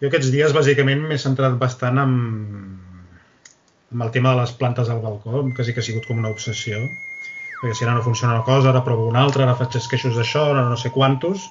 jo 0.02 0.10
aquests 0.10 0.32
dies 0.34 0.56
bàsicament 0.56 1.06
m'he 1.06 1.20
centrat 1.22 1.56
bastant 1.62 2.02
en, 2.02 2.16
en 3.94 4.06
el 4.06 4.12
tema 4.16 4.34
de 4.34 4.42
les 4.42 4.56
plantes 4.60 4.90
al 4.90 5.04
balcó, 5.06 5.46
quasi 5.56 5.76
que 5.76 5.84
ha 5.84 5.88
sigut 5.88 6.10
com 6.10 6.20
una 6.20 6.34
obsessió, 6.34 6.82
perquè 7.62 7.76
si 7.76 7.86
ara 7.86 7.96
no 7.98 8.06
funciona 8.06 8.36
una 8.36 8.48
cosa, 8.48 8.74
ara 8.74 8.84
provo 8.84 9.08
una 9.12 9.24
altra, 9.24 9.46
ara 9.46 9.58
faig 9.60 9.80
esqueixos 9.80 10.18
d'això, 10.20 10.50
ara 10.52 10.68
no 10.68 10.80
sé 10.80 10.92
quantos, 10.96 11.50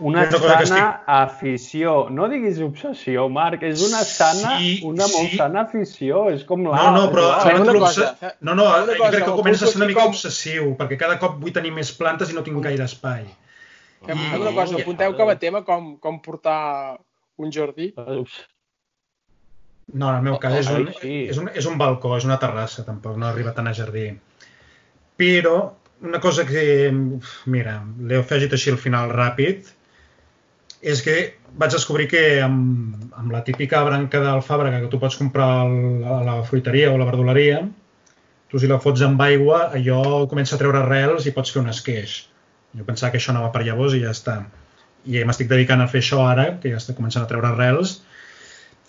una 0.00 0.22
És 0.24 0.30
una 0.34 0.38
cosa 0.40 0.58
que 0.58 0.66
sana 0.66 0.80
estic- 0.84 1.12
afició. 1.16 1.94
No 2.10 2.28
diguis 2.28 2.58
obsessió, 2.64 3.28
Marc, 3.28 3.62
és 3.62 3.82
una 3.86 4.02
sana, 4.04 4.56
Sí, 4.58 4.80
una 4.84 5.06
molt 5.12 5.30
sí. 5.30 5.36
sana 5.40 5.62
afició. 5.62 6.24
És 6.30 6.44
com 6.48 6.64
la... 6.66 6.76
No, 6.76 6.90
no, 6.96 7.04
però... 7.12 7.28
una 7.60 7.72
l'obse- 7.72 8.06
cosa, 8.10 8.34
No, 8.40 8.54
no, 8.54 8.64
jo 8.64 8.96
cosa, 8.98 9.10
crec 9.10 9.24
que 9.24 9.36
comença 9.38 9.64
a 9.64 9.68
ser 9.68 9.76
una 9.80 9.86
mica 9.90 10.00
com- 10.02 10.10
obsessiu, 10.14 10.72
perquè 10.80 10.98
cada 10.98 11.18
cop 11.18 11.38
vull 11.42 11.52
tenir 11.52 11.72
més 11.72 11.92
plantes 11.96 12.30
i 12.30 12.34
no 12.34 12.42
tinc 12.46 12.62
gaire 12.64 12.84
espai. 12.84 13.24
Fem 14.04 14.18
Ah, 14.32 14.36
una 14.38 14.52
cosa, 14.52 14.76
apunteu 14.80 15.14
com 15.16 15.30
a 15.32 15.36
tema 15.40 15.62
com, 15.64 15.94
com 15.98 16.20
portar 16.20 16.98
un 17.38 17.50
jardí. 17.50 17.92
No, 19.92 20.08
en 20.10 20.16
el 20.16 20.22
meu 20.24 20.38
cas 20.40 20.54
és 20.62 20.68
un, 20.72 20.86
és 21.04 21.38
un, 21.38 21.48
és 21.52 21.66
un 21.68 21.76
balcó, 21.78 22.16
és 22.16 22.24
una 22.24 22.38
terrassa, 22.40 22.84
tampoc 22.86 23.16
no 23.20 23.26
arriba 23.28 23.52
tant 23.56 23.68
a 23.68 23.74
jardí. 23.76 24.06
Però 25.20 25.56
una 26.04 26.20
cosa 26.20 26.44
que, 26.48 26.90
mira, 27.52 27.78
l'he 28.00 28.18
afegit 28.20 28.52
així 28.56 28.72
al 28.72 28.80
final 28.80 29.12
ràpid, 29.12 29.68
és 30.84 31.00
que 31.04 31.14
vaig 31.56 31.72
descobrir 31.72 32.06
que 32.10 32.22
amb, 32.44 33.06
amb 33.16 33.32
la 33.32 33.40
típica 33.46 33.80
branca 33.86 34.20
d'alfàbrega 34.20 34.82
que 34.82 34.90
tu 34.92 35.00
pots 35.00 35.16
comprar 35.16 35.48
al- 35.64 36.04
a 36.04 36.20
la 36.26 36.36
fruiteria 36.44 36.90
o 36.90 36.96
a 36.96 37.00
la 37.00 37.08
verduleria, 37.08 37.62
tu 38.50 38.60
si 38.60 38.68
la 38.70 38.80
fots 38.82 39.02
amb 39.02 39.20
aigua, 39.24 39.70
allò 39.74 40.26
comença 40.30 40.56
a 40.56 40.60
treure 40.60 40.82
arrels 40.82 41.26
i 41.26 41.32
pots 41.34 41.50
fer 41.54 41.62
un 41.62 41.70
esqueix. 41.72 42.18
Jo 42.76 42.84
pensava 42.84 43.12
que 43.12 43.18
això 43.22 43.32
anava 43.32 43.52
per 43.54 43.62
llavors 43.64 43.94
i 43.94 44.02
ja 44.02 44.10
està. 44.14 44.40
I 45.06 45.22
m'estic 45.24 45.48
dedicant 45.48 45.80
a 45.82 45.88
fer 45.90 46.00
això 46.02 46.20
ara, 46.26 46.46
que 46.60 46.70
ja 46.72 46.80
està 46.80 46.94
començant 46.96 47.24
a 47.24 47.30
treure 47.30 47.48
arrels, 47.52 48.00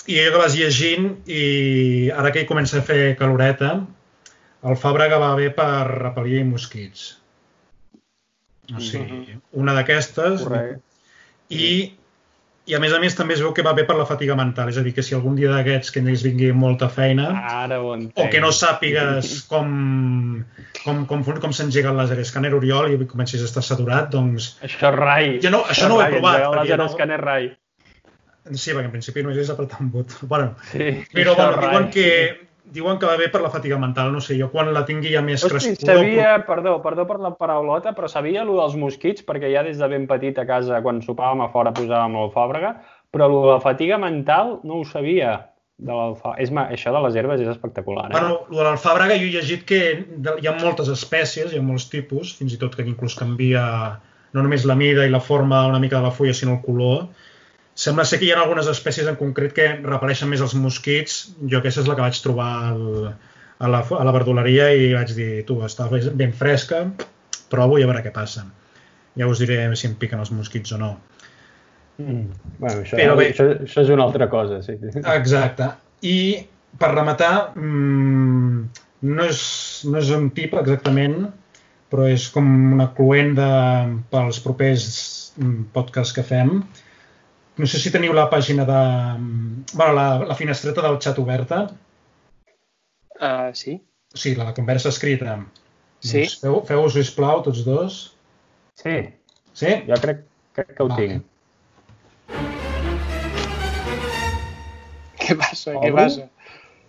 i 0.08 0.18
jo 0.20 0.32
que 0.32 0.42
vas 0.42 0.56
llegint 0.58 1.12
i 1.26 2.10
ara 2.14 2.32
que 2.32 2.44
hi 2.44 2.50
comença 2.50 2.80
a 2.80 2.86
fer 2.86 3.16
caloreta, 3.18 3.76
el 4.66 4.78
fàbrega 4.82 5.20
va 5.22 5.36
bé 5.38 5.50
per 5.54 5.86
repel·lir 5.92 6.44
mosquits. 6.46 7.16
O 8.74 8.82
sigui, 8.82 9.36
una 9.54 9.74
d'aquestes 9.78 10.42
Correcte. 10.42 10.82
I, 11.50 11.94
i 12.66 12.74
a 12.74 12.80
més 12.82 12.94
a 12.94 13.00
més 13.00 13.14
també 13.16 13.36
es 13.36 13.42
veu 13.44 13.52
que 13.54 13.62
va 13.66 13.74
bé 13.78 13.84
per 13.86 13.96
la 13.96 14.06
fatiga 14.10 14.36
mental, 14.36 14.70
és 14.72 14.78
a 14.78 14.84
dir, 14.86 14.94
que 14.96 15.04
si 15.06 15.14
algun 15.14 15.36
dia 15.38 15.52
d'aquests 15.52 15.92
que 15.94 16.00
ens 16.02 16.24
vingui 16.26 16.52
molta 16.54 16.90
feina 16.90 17.28
Ara 17.52 17.78
o 17.82 17.98
que 18.32 18.42
no 18.42 18.50
sàpigues 18.52 19.44
com, 19.52 20.44
com, 20.84 21.04
com, 21.06 21.22
com 21.24 21.54
s'engega 21.54 21.92
el 21.94 21.98
laser 22.02 22.18
escàner 22.24 22.54
Oriol 22.58 22.92
i 22.96 23.06
comencis 23.06 23.42
a 23.42 23.46
estar 23.46 23.64
saturat, 23.64 24.10
doncs 24.10 24.56
Això 24.66 24.90
és 24.90 24.98
rai. 24.98 25.30
Jo 25.44 25.52
no- 25.54 25.64
això 25.70 25.88
no 25.88 26.00
ho 26.00 26.02
he 26.02 26.10
Rai, 26.10 26.18
provat, 26.18 26.42
El 26.50 26.56
laser 26.62 26.78
no- 26.82 26.90
escàner 26.90 27.20
rai. 27.22 27.52
sí, 28.54 28.72
perquè 28.74 28.86
en 28.86 28.92
principi 28.92 29.24
només 29.24 29.38
és 29.42 29.50
apretar 29.50 29.80
un 29.82 29.92
bot. 29.92 30.12
Bueno, 30.24 30.56
Sí, 30.72 31.06
Però 31.14 31.34
això 31.34 31.36
bueno, 31.36 31.62
rai. 31.62 31.70
diuen 31.70 31.90
que, 31.92 32.45
diuen 32.74 33.00
que 33.00 33.08
va 33.08 33.16
bé 33.20 33.28
per 33.32 33.42
la 33.44 33.52
fatiga 33.54 33.78
mental, 33.82 34.12
no 34.14 34.22
sé, 34.24 34.38
jo 34.40 34.50
quan 34.52 34.72
la 34.74 34.86
tingui 34.88 35.14
ja 35.14 35.22
més 35.26 35.44
Hosti, 35.44 35.54
crescuda... 35.54 35.94
sabia, 35.94 36.36
perdó, 36.48 36.78
perdó 36.84 37.06
per 37.10 37.20
la 37.24 37.34
paraulota, 37.38 37.94
però 37.98 38.10
sabia 38.12 38.44
allò 38.44 38.58
dels 38.62 38.78
mosquits, 38.80 39.26
perquè 39.28 39.52
ja 39.54 39.64
des 39.66 39.82
de 39.82 39.90
ben 39.92 40.08
petit 40.10 40.40
a 40.42 40.48
casa, 40.50 40.82
quan 40.86 41.02
sopàvem 41.06 41.46
a 41.46 41.50
fora, 41.54 41.74
posàvem 41.76 42.18
el 42.24 42.32
fàbrega, 42.36 42.76
però 43.14 43.30
allò 43.30 43.44
de 43.46 43.52
la 43.54 43.62
fatiga 43.64 44.00
mental 44.02 44.60
no 44.64 44.82
ho 44.82 44.88
sabia. 44.88 45.38
De 45.76 45.92
és, 46.40 46.52
això 46.56 46.92
de 46.96 47.00
les 47.04 47.16
herbes 47.20 47.42
és 47.44 47.50
espectacular, 47.52 48.06
eh? 48.08 48.14
Bueno, 48.14 48.38
de 48.48 48.64
l'alfàbrega 48.64 49.18
jo 49.20 49.28
he 49.28 49.34
llegit 49.34 49.66
que 49.68 49.80
hi 50.40 50.48
ha 50.48 50.54
moltes 50.62 50.88
espècies, 50.94 51.52
hi 51.52 51.60
ha 51.60 51.66
molts 51.66 51.90
tipus, 51.92 52.32
fins 52.38 52.56
i 52.56 52.60
tot 52.62 52.78
que 52.78 52.86
inclús 52.88 53.18
canvia 53.20 53.66
no 54.36 54.44
només 54.44 54.64
la 54.68 54.76
mida 54.80 55.04
i 55.08 55.12
la 55.12 55.20
forma 55.24 55.66
una 55.68 55.82
mica 55.84 56.00
de 56.00 56.08
la 56.08 56.14
fulla, 56.16 56.36
sinó 56.36 56.58
el 56.58 56.64
color. 56.64 57.06
Sembla 57.76 58.06
ser 58.08 58.22
que 58.22 58.30
hi 58.30 58.32
ha 58.32 58.40
algunes 58.40 58.70
espècies 58.72 59.08
en 59.12 59.18
concret 59.20 59.52
que 59.56 59.66
repel·leixen 59.84 60.30
més 60.32 60.44
els 60.44 60.56
mosquits. 60.56 61.18
Jo 61.52 61.60
aquesta 61.60 61.84
és 61.84 61.90
la 61.92 61.98
que 61.98 62.06
vaig 62.06 62.20
trobar 62.24 62.52
al, 62.70 62.86
a, 63.60 63.68
la, 63.68 63.82
a 63.84 64.06
la 64.08 64.14
verduleria 64.16 64.70
i 64.72 64.94
vaig 64.94 65.12
dir, 65.18 65.32
tu, 65.48 65.60
està 65.68 65.90
ben 65.92 66.32
fresca, 66.36 66.86
provo 67.52 67.80
i 67.80 67.84
a 67.84 67.90
veure 67.90 68.04
què 68.06 68.14
passa. 68.16 68.46
Ja 69.20 69.28
us 69.28 69.44
diré 69.44 69.60
si 69.76 69.90
em 69.90 70.00
piquen 70.00 70.24
els 70.24 70.32
mosquits 70.36 70.72
o 70.76 70.80
no. 70.80 70.94
Mm. 71.98 72.24
Bueno, 72.60 72.82
això, 72.82 72.98
Però 73.00 73.16
bé. 73.20 73.30
això, 73.32 73.48
això 73.68 73.84
és 73.86 73.92
una 73.92 74.08
altra 74.08 74.28
cosa, 74.32 74.62
sí. 74.64 74.76
Exacte. 75.04 75.70
I 76.04 76.18
per 76.80 76.92
rematar, 76.92 77.34
mmm, 77.56 78.66
no, 79.08 79.28
és, 79.28 79.42
no 79.88 80.00
és 80.02 80.12
un 80.16 80.30
tip 80.36 80.56
exactament, 80.60 81.26
però 81.92 82.08
és 82.12 82.28
com 82.34 82.48
una 82.76 82.90
cluenda 82.98 83.48
pels 84.12 84.42
propers 84.44 84.88
mm, 85.40 85.70
podcasts 85.76 86.16
que 86.16 86.26
fem. 86.28 86.58
No 87.58 87.66
sé 87.72 87.80
si 87.80 87.92
teniu 87.92 88.14
la 88.16 88.30
pàgina 88.32 88.66
de... 88.68 88.80
Bueno, 89.74 89.94
la, 89.96 90.20
la 90.28 90.36
finestreta 90.36 90.82
del 90.84 90.98
xat 91.04 91.20
oberta. 91.22 91.58
Uh, 93.16 93.52
sí. 93.56 93.78
Sí, 94.16 94.36
la 94.36 94.46
de 94.50 94.54
conversa 94.58 94.90
escrita. 94.92 95.38
Sí. 96.04 96.20
Doncs 96.26 96.40
feu, 96.42 96.56
feu 96.68 96.90
sisplau, 96.92 97.42
tots 97.46 97.64
dos. 97.68 97.92
Sí, 98.76 98.96
Sí? 99.56 99.70
jo 99.88 99.96
crec, 100.04 100.18
crec 100.52 100.74
que 100.76 100.84
ho 100.84 100.88
Vale. 100.92 101.08
tinc. 101.08 101.24
Què 105.24 105.34
passa? 105.40 105.72
Què 105.80 105.92
passa? 105.96 106.28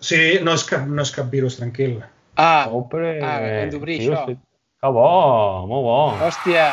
Sí, 0.02 0.18
no 0.44 0.50
és 0.58 0.64
cap, 0.68 0.82
no 0.90 1.02
és 1.06 1.12
cap 1.14 1.30
virus, 1.32 1.56
tranquil. 1.60 2.00
Ah, 2.36 2.66
Opre... 2.74 3.22
ah, 3.24 3.38
hem 3.62 3.70
d'obrir 3.72 4.00
Tio, 4.02 4.12
això. 4.18 4.34
Que 4.82 4.88
bo, 4.92 5.06
molt 5.66 5.84
bo. 5.86 5.98
hòstia. 6.20 6.66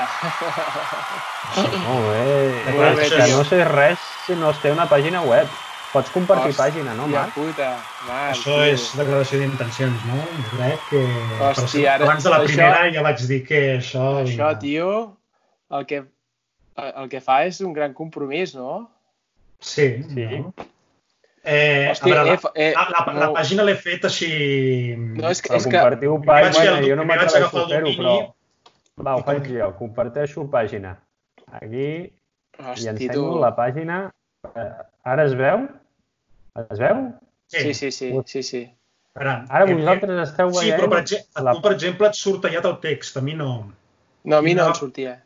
Molt 1.87 2.07
bé. 2.09 2.73
Molt 2.75 2.97
bé, 2.99 3.05
que 3.13 3.27
no 3.31 3.43
sé 3.47 3.61
res 3.69 4.01
si 4.25 4.35
no 4.39 4.49
es 4.51 4.59
té 4.63 4.71
una 4.73 4.85
pàgina 4.91 5.21
web. 5.25 5.47
Pots 5.93 6.09
compartir 6.09 6.49
Hòstia, 6.49 6.63
pàgina, 6.65 6.93
no, 6.97 7.05
Marc? 7.07 7.35
puta. 7.37 7.67
Marc, 8.07 8.31
Això 8.33 8.55
tio. 8.57 8.63
és 8.73 8.85
declaració 8.97 9.39
d'intencions, 9.43 10.05
no? 10.09 10.15
Crec 10.55 10.87
que... 10.89 11.01
Hòstia, 11.37 11.91
ara- 11.93 12.07
abans 12.07 12.25
de 12.25 12.31
la 12.33 12.39
això- 12.41 12.47
primera 12.49 12.87
ja 12.95 13.03
vaig 13.05 13.21
dir 13.29 13.39
que 13.45 13.59
això... 13.77 14.07
Això, 14.23 14.47
tio, 14.63 14.89
el 15.77 15.85
que, 15.85 15.99
el 16.81 17.09
que 17.13 17.21
fa 17.21 17.43
és 17.45 17.61
un 17.61 17.75
gran 17.77 17.93
compromís, 17.93 18.55
no? 18.57 18.87
Sí. 19.61 19.87
Sí. 20.15 20.25
No? 20.41 20.49
Eh, 21.43 21.89
Hòstia, 21.91 22.13
a 22.13 22.23
veure, 22.23 22.33
eh, 22.33 22.37
fa- 22.39 22.51
eh, 22.55 22.71
la, 22.73 22.83
la, 22.93 22.99
la 23.19 23.25
no. 23.27 23.33
pàgina 23.35 23.63
l'he 23.67 23.75
fet 23.75 24.05
així... 24.07 24.29
No, 24.95 25.27
és 25.29 25.41
que, 25.43 25.49
és 25.57 25.65
que 25.67 25.73
compartiu 25.75 26.13
Primer 26.21 26.37
vaig 26.45 26.55
pàgina, 26.55 26.77
el- 26.79 26.87
jo 26.87 26.95
no 26.95 27.05
m'atreveixo 27.09 27.59
a 27.59 27.65
fer-ho, 27.71 27.91
però... 27.97 28.13
Va, 29.03 29.15
ho 29.17 29.23
faig 29.27 29.49
jo. 29.51 29.67
Comparteixo 29.79 30.45
pàgina. 30.53 30.93
Aquí 31.59 31.83
i 31.83 32.11
Hosti, 32.63 32.87
ensenyo 32.93 33.33
tu. 33.33 33.41
la 33.43 33.49
pàgina. 33.57 33.97
Eh, 34.53 34.69
Ara 35.03 35.25
es 35.27 35.35
veu? 35.35 35.65
Es 36.63 36.79
veu? 36.79 37.03
Sí, 37.51 37.73
sí, 37.73 37.91
sí, 37.91 38.13
sí, 38.31 38.43
sí. 38.43 38.63
Ara, 39.19 39.33
Ara 39.49 39.67
eh, 39.67 39.73
vosaltres 39.75 40.23
esteu 40.29 40.53
Sí, 40.53 40.61
veient... 40.63 40.79
però 40.79 40.89
per 40.95 41.01
exemple, 41.03 41.29
a 41.35 41.43
la- 41.49 41.53
tu, 41.57 41.61
per 41.67 41.73
exemple, 41.75 42.07
et 42.07 42.15
surt 42.21 42.41
tallat 42.47 42.65
el 42.71 42.77
text, 42.87 43.17
a 43.19 43.21
mi 43.25 43.35
no. 43.35 43.51
No, 44.23 44.37
a 44.37 44.41
mi 44.41 44.53
no 44.55 44.63
No. 44.63 44.71
em 44.71 44.79
sortia. 44.79 45.17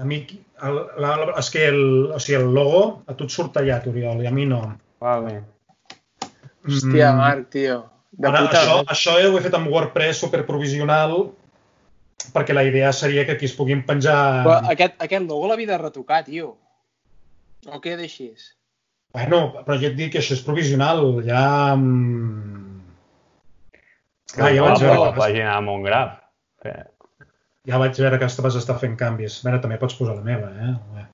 A 0.00 0.04
mi, 0.06 0.22
el, 0.62 0.76
la, 1.02 1.12
la, 1.18 1.28
és 1.42 1.50
que 1.50 1.66
el, 1.68 1.80
o 2.14 2.18
sigui, 2.22 2.38
el 2.40 2.48
logo 2.54 2.82
a 3.06 3.14
tu 3.18 3.26
et 3.28 3.34
surt 3.34 3.52
tallat, 3.58 3.86
Oriol, 3.90 4.22
i 4.24 4.30
a 4.30 4.32
mi 4.32 4.46
no. 4.46 4.62
Vale. 5.02 5.40
Hòstia, 6.68 7.12
Mm. 7.12 7.16
Marc, 7.22 7.48
tio. 7.54 7.78
De 8.18 8.28
Ara, 8.28 8.40
puta 8.46 8.60
això, 8.62 8.76
això 8.94 9.16
ho 9.18 9.36
he 9.38 9.42
fet 9.44 9.54
amb 9.54 9.68
WordPress 9.72 10.20
superprovisional 10.24 11.30
perquè 12.34 12.54
la 12.56 12.64
idea 12.66 12.92
seria 12.92 13.24
que 13.26 13.32
aquí 13.36 13.46
es 13.46 13.54
puguin 13.54 13.84
penjar... 13.86 14.44
Però 14.44 14.56
aquest, 14.72 14.96
aquest 15.04 15.26
logo 15.28 15.46
l'havia 15.48 15.70
de 15.74 15.78
retocar, 15.78 16.24
tio. 16.26 16.56
O 17.68 17.80
queda 17.80 18.02
així? 18.06 18.32
Bueno, 19.14 19.52
però 19.64 19.78
jo 19.80 19.88
et 19.88 19.96
dic 19.96 20.12
que 20.12 20.18
això 20.22 20.34
és 20.36 20.42
provisional, 20.44 21.04
ja... 21.26 21.74
mm, 21.76 22.66
Clar, 24.34 24.50
ja 24.52 24.60
Però 24.60 24.68
vaig 24.74 24.82
veure 24.84 25.00
la 25.00 25.14
pàgina 25.16 25.54
amb 25.56 25.72
un 25.72 25.86
graf. 25.86 26.18
Eh, 26.68 26.84
ja 27.70 27.78
vaig 27.80 27.96
veure 27.96 28.18
que 28.20 28.28
vas 28.44 28.58
estar 28.60 28.76
fent 28.82 28.96
canvis. 29.00 29.38
A 29.40 29.48
veure, 29.48 29.62
també 29.62 29.78
pots 29.80 29.96
posar 29.96 30.18
la 30.18 30.26
meva, 30.26 30.50
eh? 30.52 31.06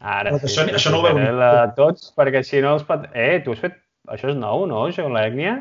Ara 0.00 0.32
Però 0.32 0.40
sí. 0.40 0.48
això- 0.48 0.64
això 0.78 0.90
no 0.94 1.02
ho 1.02 1.04
veu 1.04 1.18
ningú. 1.18 1.36
La, 1.38 1.50
tots, 1.76 2.12
perquè 2.16 2.42
si 2.46 2.62
no 2.64 2.72
els 2.78 2.86
pot... 2.88 3.04
Eh, 3.12 3.42
tu 3.44 3.52
has 3.52 3.60
fet... 3.60 3.81
Això 4.10 4.32
és 4.32 4.36
nou, 4.38 4.64
no, 4.66 4.82
Geolècnia? 4.90 5.58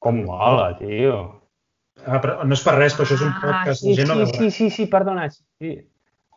Com 0.00 0.22
mola, 0.24 0.70
tio. 0.78 1.18
Ah, 2.06 2.16
però 2.22 2.38
no 2.48 2.56
és 2.56 2.62
per 2.64 2.78
res, 2.78 2.94
però 2.96 3.04
això 3.04 3.18
és 3.18 3.24
un 3.26 3.34
podcast. 3.42 3.82
sí, 3.82 3.90
la 3.92 3.96
gent 4.00 4.08
no 4.08 4.14
sí, 4.16 4.20
veu 4.24 4.32
sí, 4.40 4.50
sí, 4.56 4.70
sí, 4.78 4.86
perdona. 4.88 5.26
Sí. 5.30 5.74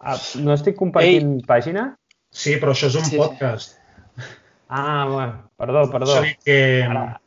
Ah, 0.04 0.18
no 0.44 0.52
estic 0.58 0.76
compartint 0.76 1.38
pàgina? 1.48 1.94
Sí, 2.34 2.58
però 2.60 2.74
això 2.76 2.90
és 2.92 2.98
un 3.00 3.06
Sí, 3.08 3.16
sí. 3.16 3.22
podcast. 3.22 3.78
Ah, 4.68 5.06
bueno, 5.08 5.50
perdó, 5.56 5.86
perdó. 5.92 6.12
És 6.12 6.18
a 6.18 6.24
dir 6.28 6.38
que... 6.44 6.58
Ara, 6.90 7.20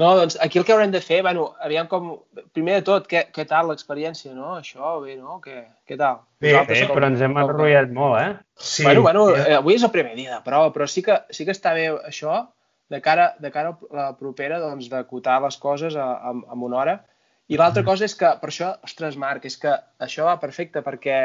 No, 0.00 0.14
doncs 0.16 0.38
aquí 0.40 0.56
el 0.58 0.64
que 0.64 0.72
haurem 0.72 0.88
de 0.94 1.02
fer, 1.04 1.18
bueno, 1.20 1.50
aviam 1.60 1.84
com... 1.90 2.14
Primer 2.56 2.78
de 2.78 2.84
tot, 2.86 3.04
què, 3.10 3.26
què 3.34 3.44
tal 3.48 3.66
l'experiència, 3.68 4.30
no? 4.32 4.54
Això, 4.56 4.94
bé, 5.04 5.18
no? 5.20 5.36
Què, 5.44 5.58
què 5.84 5.98
tal? 6.00 6.22
Bé, 6.40 6.54
bé, 6.64 6.78
com- 6.86 6.96
però 6.96 7.10
ens 7.10 7.20
hem 7.20 7.36
enrotllat 7.36 7.90
molt, 7.92 8.16
eh? 8.22 8.30
Sí, 8.56 8.86
bueno, 8.86 9.02
bueno, 9.04 9.26
eh, 9.36 9.58
avui 9.58 9.74
és 9.76 9.84
el 9.84 9.92
primer 9.92 10.14
dia 10.16 10.38
de 10.38 10.40
prova, 10.46 10.70
però 10.72 10.86
sí 10.88 11.02
que, 11.04 11.18
sí 11.28 11.44
que 11.44 11.52
està 11.52 11.74
bé 11.76 11.90
això 12.08 12.38
de 12.90 13.00
cara, 13.00 13.34
de 13.38 13.50
cara 13.54 13.76
a 13.76 13.94
la 13.96 14.08
propera, 14.18 14.58
doncs, 14.60 14.88
d'acotar 14.90 15.38
les 15.44 15.56
coses 15.62 15.94
a, 15.96 16.08
a, 16.18 16.32
a 16.34 16.54
una 16.58 16.76
hora. 16.82 16.96
I 17.50 17.56
l'altra 17.58 17.82
cosa 17.86 18.04
és 18.06 18.14
que, 18.14 18.28
per 18.40 18.50
això, 18.50 18.72
ostres, 18.86 19.16
Marc, 19.18 19.44
és 19.46 19.56
que 19.58 19.72
això 20.02 20.24
va 20.28 20.36
perfecte 20.42 20.82
perquè, 20.86 21.20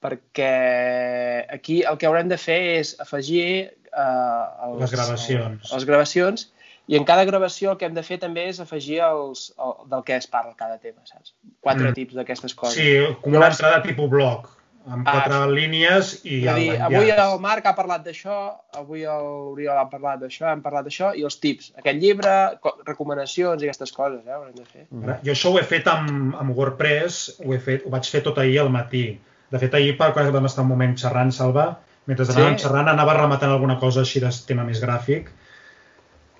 perquè 0.00 1.46
aquí 1.52 1.82
el 1.82 1.96
que 1.98 2.06
haurem 2.08 2.28
de 2.28 2.38
fer 2.40 2.58
és 2.80 2.94
afegir 3.00 3.46
eh, 3.64 4.44
els, 4.66 4.80
Les 4.80 4.92
gravacions. 4.94 5.72
les 5.72 5.84
gravacions 5.88 6.46
i 6.92 6.96
en 6.98 7.04
cada 7.08 7.24
gravació 7.24 7.72
el 7.72 7.78
que 7.80 7.86
hem 7.88 7.94
de 7.96 8.02
fer 8.04 8.18
també 8.20 8.42
és 8.50 8.58
afegir 8.60 8.98
els, 9.06 9.46
el, 9.56 9.72
del 9.88 10.02
que 10.04 10.16
es 10.20 10.26
parla 10.28 10.52
cada 10.58 10.76
tema, 10.78 11.00
saps? 11.08 11.32
Quatre 11.64 11.88
Mm. 11.90 11.94
tips 11.96 12.14
d'aquestes 12.18 12.54
coses. 12.54 12.76
sí, 12.76 13.16
com 13.22 13.32
una 13.32 13.46
Llavors- 13.46 13.56
entrada 13.60 13.82
tipus 13.82 14.10
blog. 14.10 14.50
Amb 14.86 15.06
quatre 15.08 15.34
Ah. 15.34 15.46
línies 15.48 16.20
i 16.24 16.42
És 16.44 16.48
a 16.50 16.54
dir, 16.54 16.70
avui 16.80 17.10
el 17.10 17.38
Marc 17.40 17.66
ha 17.66 17.74
parlat 17.74 18.04
d'això, 18.04 18.52
avui 18.76 19.02
l'Oriol 19.04 19.78
ha 19.78 19.88
parlat 19.88 20.20
d'això, 20.20 20.50
hem 20.52 20.60
parlat 20.62 20.84
d'això, 20.84 21.14
i 21.16 21.22
els 21.24 21.38
tips. 21.40 21.72
Aquest 21.78 22.00
llibre, 22.02 22.58
co- 22.60 22.76
recomanacions 22.84 23.62
i 23.62 23.66
aquestes 23.68 23.92
coses, 23.92 24.20
eh, 24.26 24.32
haurem 24.32 24.54
de 24.54 24.64
fer. 24.64 24.86
Ara, 25.02 25.18
Jo 25.22 25.32
això 25.32 25.52
ho 25.54 25.58
he 25.58 25.62
fet 25.64 25.86
amb, 25.88 26.34
amb 26.40 26.56
WordPress, 26.56 27.40
ho, 27.44 27.54
he 27.54 27.58
fet, 27.58 27.86
ho 27.86 27.90
vaig 27.90 28.04
fer 28.10 28.22
tot 28.22 28.38
ahir 28.38 28.58
al 28.60 28.68
matí. 28.70 29.18
De 29.50 29.58
fet, 29.58 29.72
ahir, 29.74 29.96
per 29.96 30.12
quan 30.12 30.30
vam 30.32 30.44
estar 30.46 30.62
un 30.62 30.68
moment 30.68 30.96
xerrant, 30.98 31.32
Salva, 31.32 31.78
mentre 32.06 32.26
Sí? 32.26 32.32
anàvem 32.32 32.58
xerrant, 32.58 32.88
anava 32.88 33.14
rematant 33.14 33.50
alguna 33.50 33.78
cosa 33.78 34.00
així 34.00 34.20
de 34.20 34.28
tema 34.46 34.64
més 34.64 34.82
gràfic. 34.82 35.28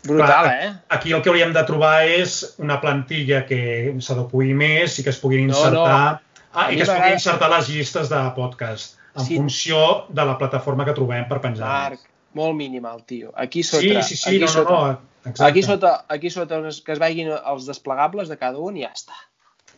Brutal, 0.05 0.27
Clar, 0.27 0.47
eh? 0.62 0.73
Aquí 0.91 1.12
el 1.12 1.23
que 1.23 1.31
hauríem 1.31 1.53
de 1.55 1.62
trobar 1.65 2.05
és 2.07 2.57
una 2.59 2.79
plantilla 2.79 3.47
que 3.47 3.95
s'adequi 4.01 4.53
més 4.53 4.99
i 4.99 5.03
que 5.03 5.09
es 5.11 5.19
puguin 5.19 5.47
No, 5.47 5.55
insertar... 5.55 6.21
Ah, 6.55 6.71
i 6.73 6.77
que 6.77 6.83
es 6.87 6.89
puguin 6.91 7.13
insertar 7.19 7.51
les 7.51 7.69
llistes 7.69 8.09
de 8.09 8.21
podcast 8.37 8.99
en 9.17 9.25
Sí. 9.27 9.37
funció 9.37 10.07
de 10.09 10.25
la 10.25 10.37
plataforma 10.39 10.85
que 10.85 10.93
trobem 10.95 11.27
per 11.29 11.41
penjar. 11.41 11.67
Marc, 11.69 12.01
molt 12.35 12.55
mínim 12.57 12.87
el 12.87 13.05
tio. 13.05 13.33
Aquí 13.37 13.63
sota, 13.63 13.81
sí, 13.83 14.03
sí, 14.03 14.17
sí, 14.17 14.29
aquí 14.31 14.39
no, 14.41 14.49
sota, 14.49 14.71
no, 14.71 14.87
no, 14.87 14.99
exacte. 15.25 15.45
aquí 15.51 15.63
sota, 15.63 16.05
aquí 16.09 16.31
sota 16.31 16.59
on 16.59 16.67
es- 16.67 16.81
que 16.81 16.93
es 16.93 16.99
vegin 16.99 17.31
els 17.33 17.67
desplegables 17.67 18.29
de 18.29 18.37
cada 18.39 18.59
un 18.59 18.77
i 18.77 18.83
ja 18.83 18.93
està. 18.93 19.13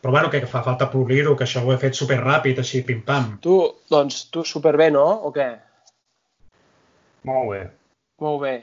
Però 0.03 0.11
bueno, 0.12 0.31
que 0.31 0.47
fa 0.47 0.62
falta 0.62 0.90
polir-ho, 0.90 1.35
que 1.36 1.44
això 1.44 1.65
ho 1.65 1.73
he 1.73 1.78
fet 1.78 1.94
superràpid, 1.94 2.59
així, 2.59 2.82
pim-pam. 2.82 3.39
Tu, 3.40 3.57
doncs, 3.90 4.31
tu 4.31 4.44
superbé, 4.44 4.90
no? 4.90 5.05
O 5.24 5.32
què? 5.32 5.59
Molt 7.24 7.51
bé. 7.51 7.70
Molt 8.20 8.40
bé. 8.43 8.55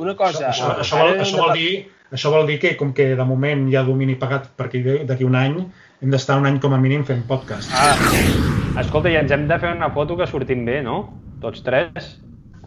Una 0.00 0.14
cosa... 0.16 0.48
Això, 0.48 0.70
això, 0.72 0.80
això, 0.82 1.00
vol, 1.02 1.18
això, 1.20 1.40
vol 1.42 1.52
dir, 1.58 1.72
això 2.16 2.32
vol 2.32 2.46
dir 2.48 2.56
que, 2.62 2.72
com 2.80 2.94
que 2.96 3.10
de 3.18 3.26
moment 3.28 3.66
hi 3.68 3.76
ha 3.76 3.84
domini 3.84 4.16
pagat 4.20 4.48
perquè 4.56 5.02
d'aquí 5.08 5.26
un 5.28 5.36
any, 5.36 5.58
hem 6.00 6.14
d'estar 6.14 6.38
un 6.40 6.48
any 6.48 6.56
com 6.62 6.72
a 6.72 6.80
mínim 6.80 7.04
fent 7.08 7.26
podcast. 7.28 7.68
Ah, 7.76 7.92
Escolta, 8.80 9.10
i 9.12 9.18
ens 9.20 9.32
hem 9.34 9.44
de 9.50 9.58
fer 9.60 9.74
una 9.74 9.90
foto 9.92 10.16
que 10.16 10.28
sortim 10.30 10.64
bé, 10.64 10.78
no? 10.86 11.02
Tots 11.42 11.64
tres. 11.66 12.14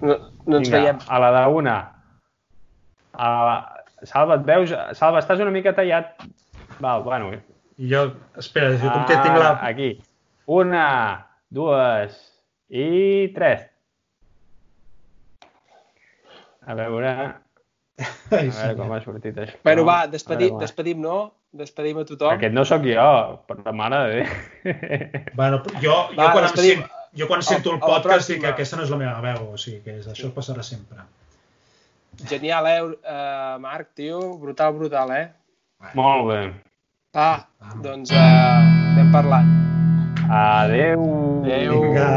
no, 0.04 0.20
no 0.46 0.60
ens 0.60 0.70
veiem. 0.70 1.02
a 1.08 1.20
la 1.24 1.32
d'una. 1.40 1.76
A 3.14 3.34
la... 3.48 3.58
Salva, 4.04 4.38
et 4.38 4.46
veus? 4.46 4.74
Salva, 5.00 5.24
estàs 5.24 5.42
una 5.42 5.54
mica 5.56 5.74
tallat. 5.74 6.26
Val, 6.84 7.06
bueno. 7.08 7.32
Jo, 7.80 8.06
espera, 8.38 8.76
jo 8.78 8.92
com 8.92 9.06
que 9.10 9.18
tinc 9.24 9.40
la... 9.40 9.54
Ah, 9.56 9.70
Aquí. 9.72 9.96
Una, 10.46 10.88
dues 11.50 12.20
i 12.70 13.32
tres. 13.34 13.64
A 16.66 16.76
veure, 16.78 17.10
a 17.10 17.32
Ai, 18.34 18.48
veure 18.50 18.76
com 18.80 18.92
ha 18.96 19.00
sortit 19.04 19.38
això. 19.38 19.58
Bueno, 19.64 19.84
va, 19.86 20.00
A 20.04 20.10
despedim, 20.10 20.54
veure, 20.56 20.64
despedim, 20.66 21.02
no? 21.04 21.18
Despedim 21.54 22.00
a 22.02 22.06
tothom. 22.10 22.32
Aquest 22.34 22.56
no 22.56 22.64
sóc 22.66 22.86
jo, 22.88 23.08
per 23.50 23.74
mare 23.78 24.00
de 24.10 24.14
Déu. 24.16 24.74
Bueno, 25.40 25.60
jo, 25.76 25.82
jo, 25.84 25.98
Va, 26.18 26.32
quan, 26.32 26.44
em 26.44 26.48
despedim. 26.48 26.82
sent, 26.82 27.02
jo 27.20 27.28
quan 27.30 27.44
sento 27.46 27.76
el 27.76 27.78
a 27.78 27.84
la 27.86 27.90
podcast 28.00 28.32
dic 28.32 28.42
que 28.42 28.50
aquesta 28.50 28.80
no 28.80 28.88
és 28.88 28.94
la 28.94 28.98
meva 29.02 29.20
veu, 29.22 29.52
o 29.54 29.60
sigui 29.62 29.84
que 29.86 30.00
és, 30.00 30.08
això 30.10 30.32
passarà 30.34 30.66
sempre. 30.66 31.06
Genial, 32.30 32.68
eh, 32.70 32.82
uh, 32.82 33.60
Marc, 33.62 33.92
tio? 33.98 34.22
Brutal, 34.42 34.74
brutal, 34.78 35.12
eh? 35.14 35.28
Molt 35.94 36.28
bé. 36.32 36.40
Va, 37.14 37.46
Vamos. 37.62 37.84
doncs 37.86 38.14
uh, 38.16 38.64
anem 38.96 39.12
parlant. 39.14 39.54
Adeu. 40.34 41.06
Adeu. 41.44 41.78
Vinga, 41.84 42.10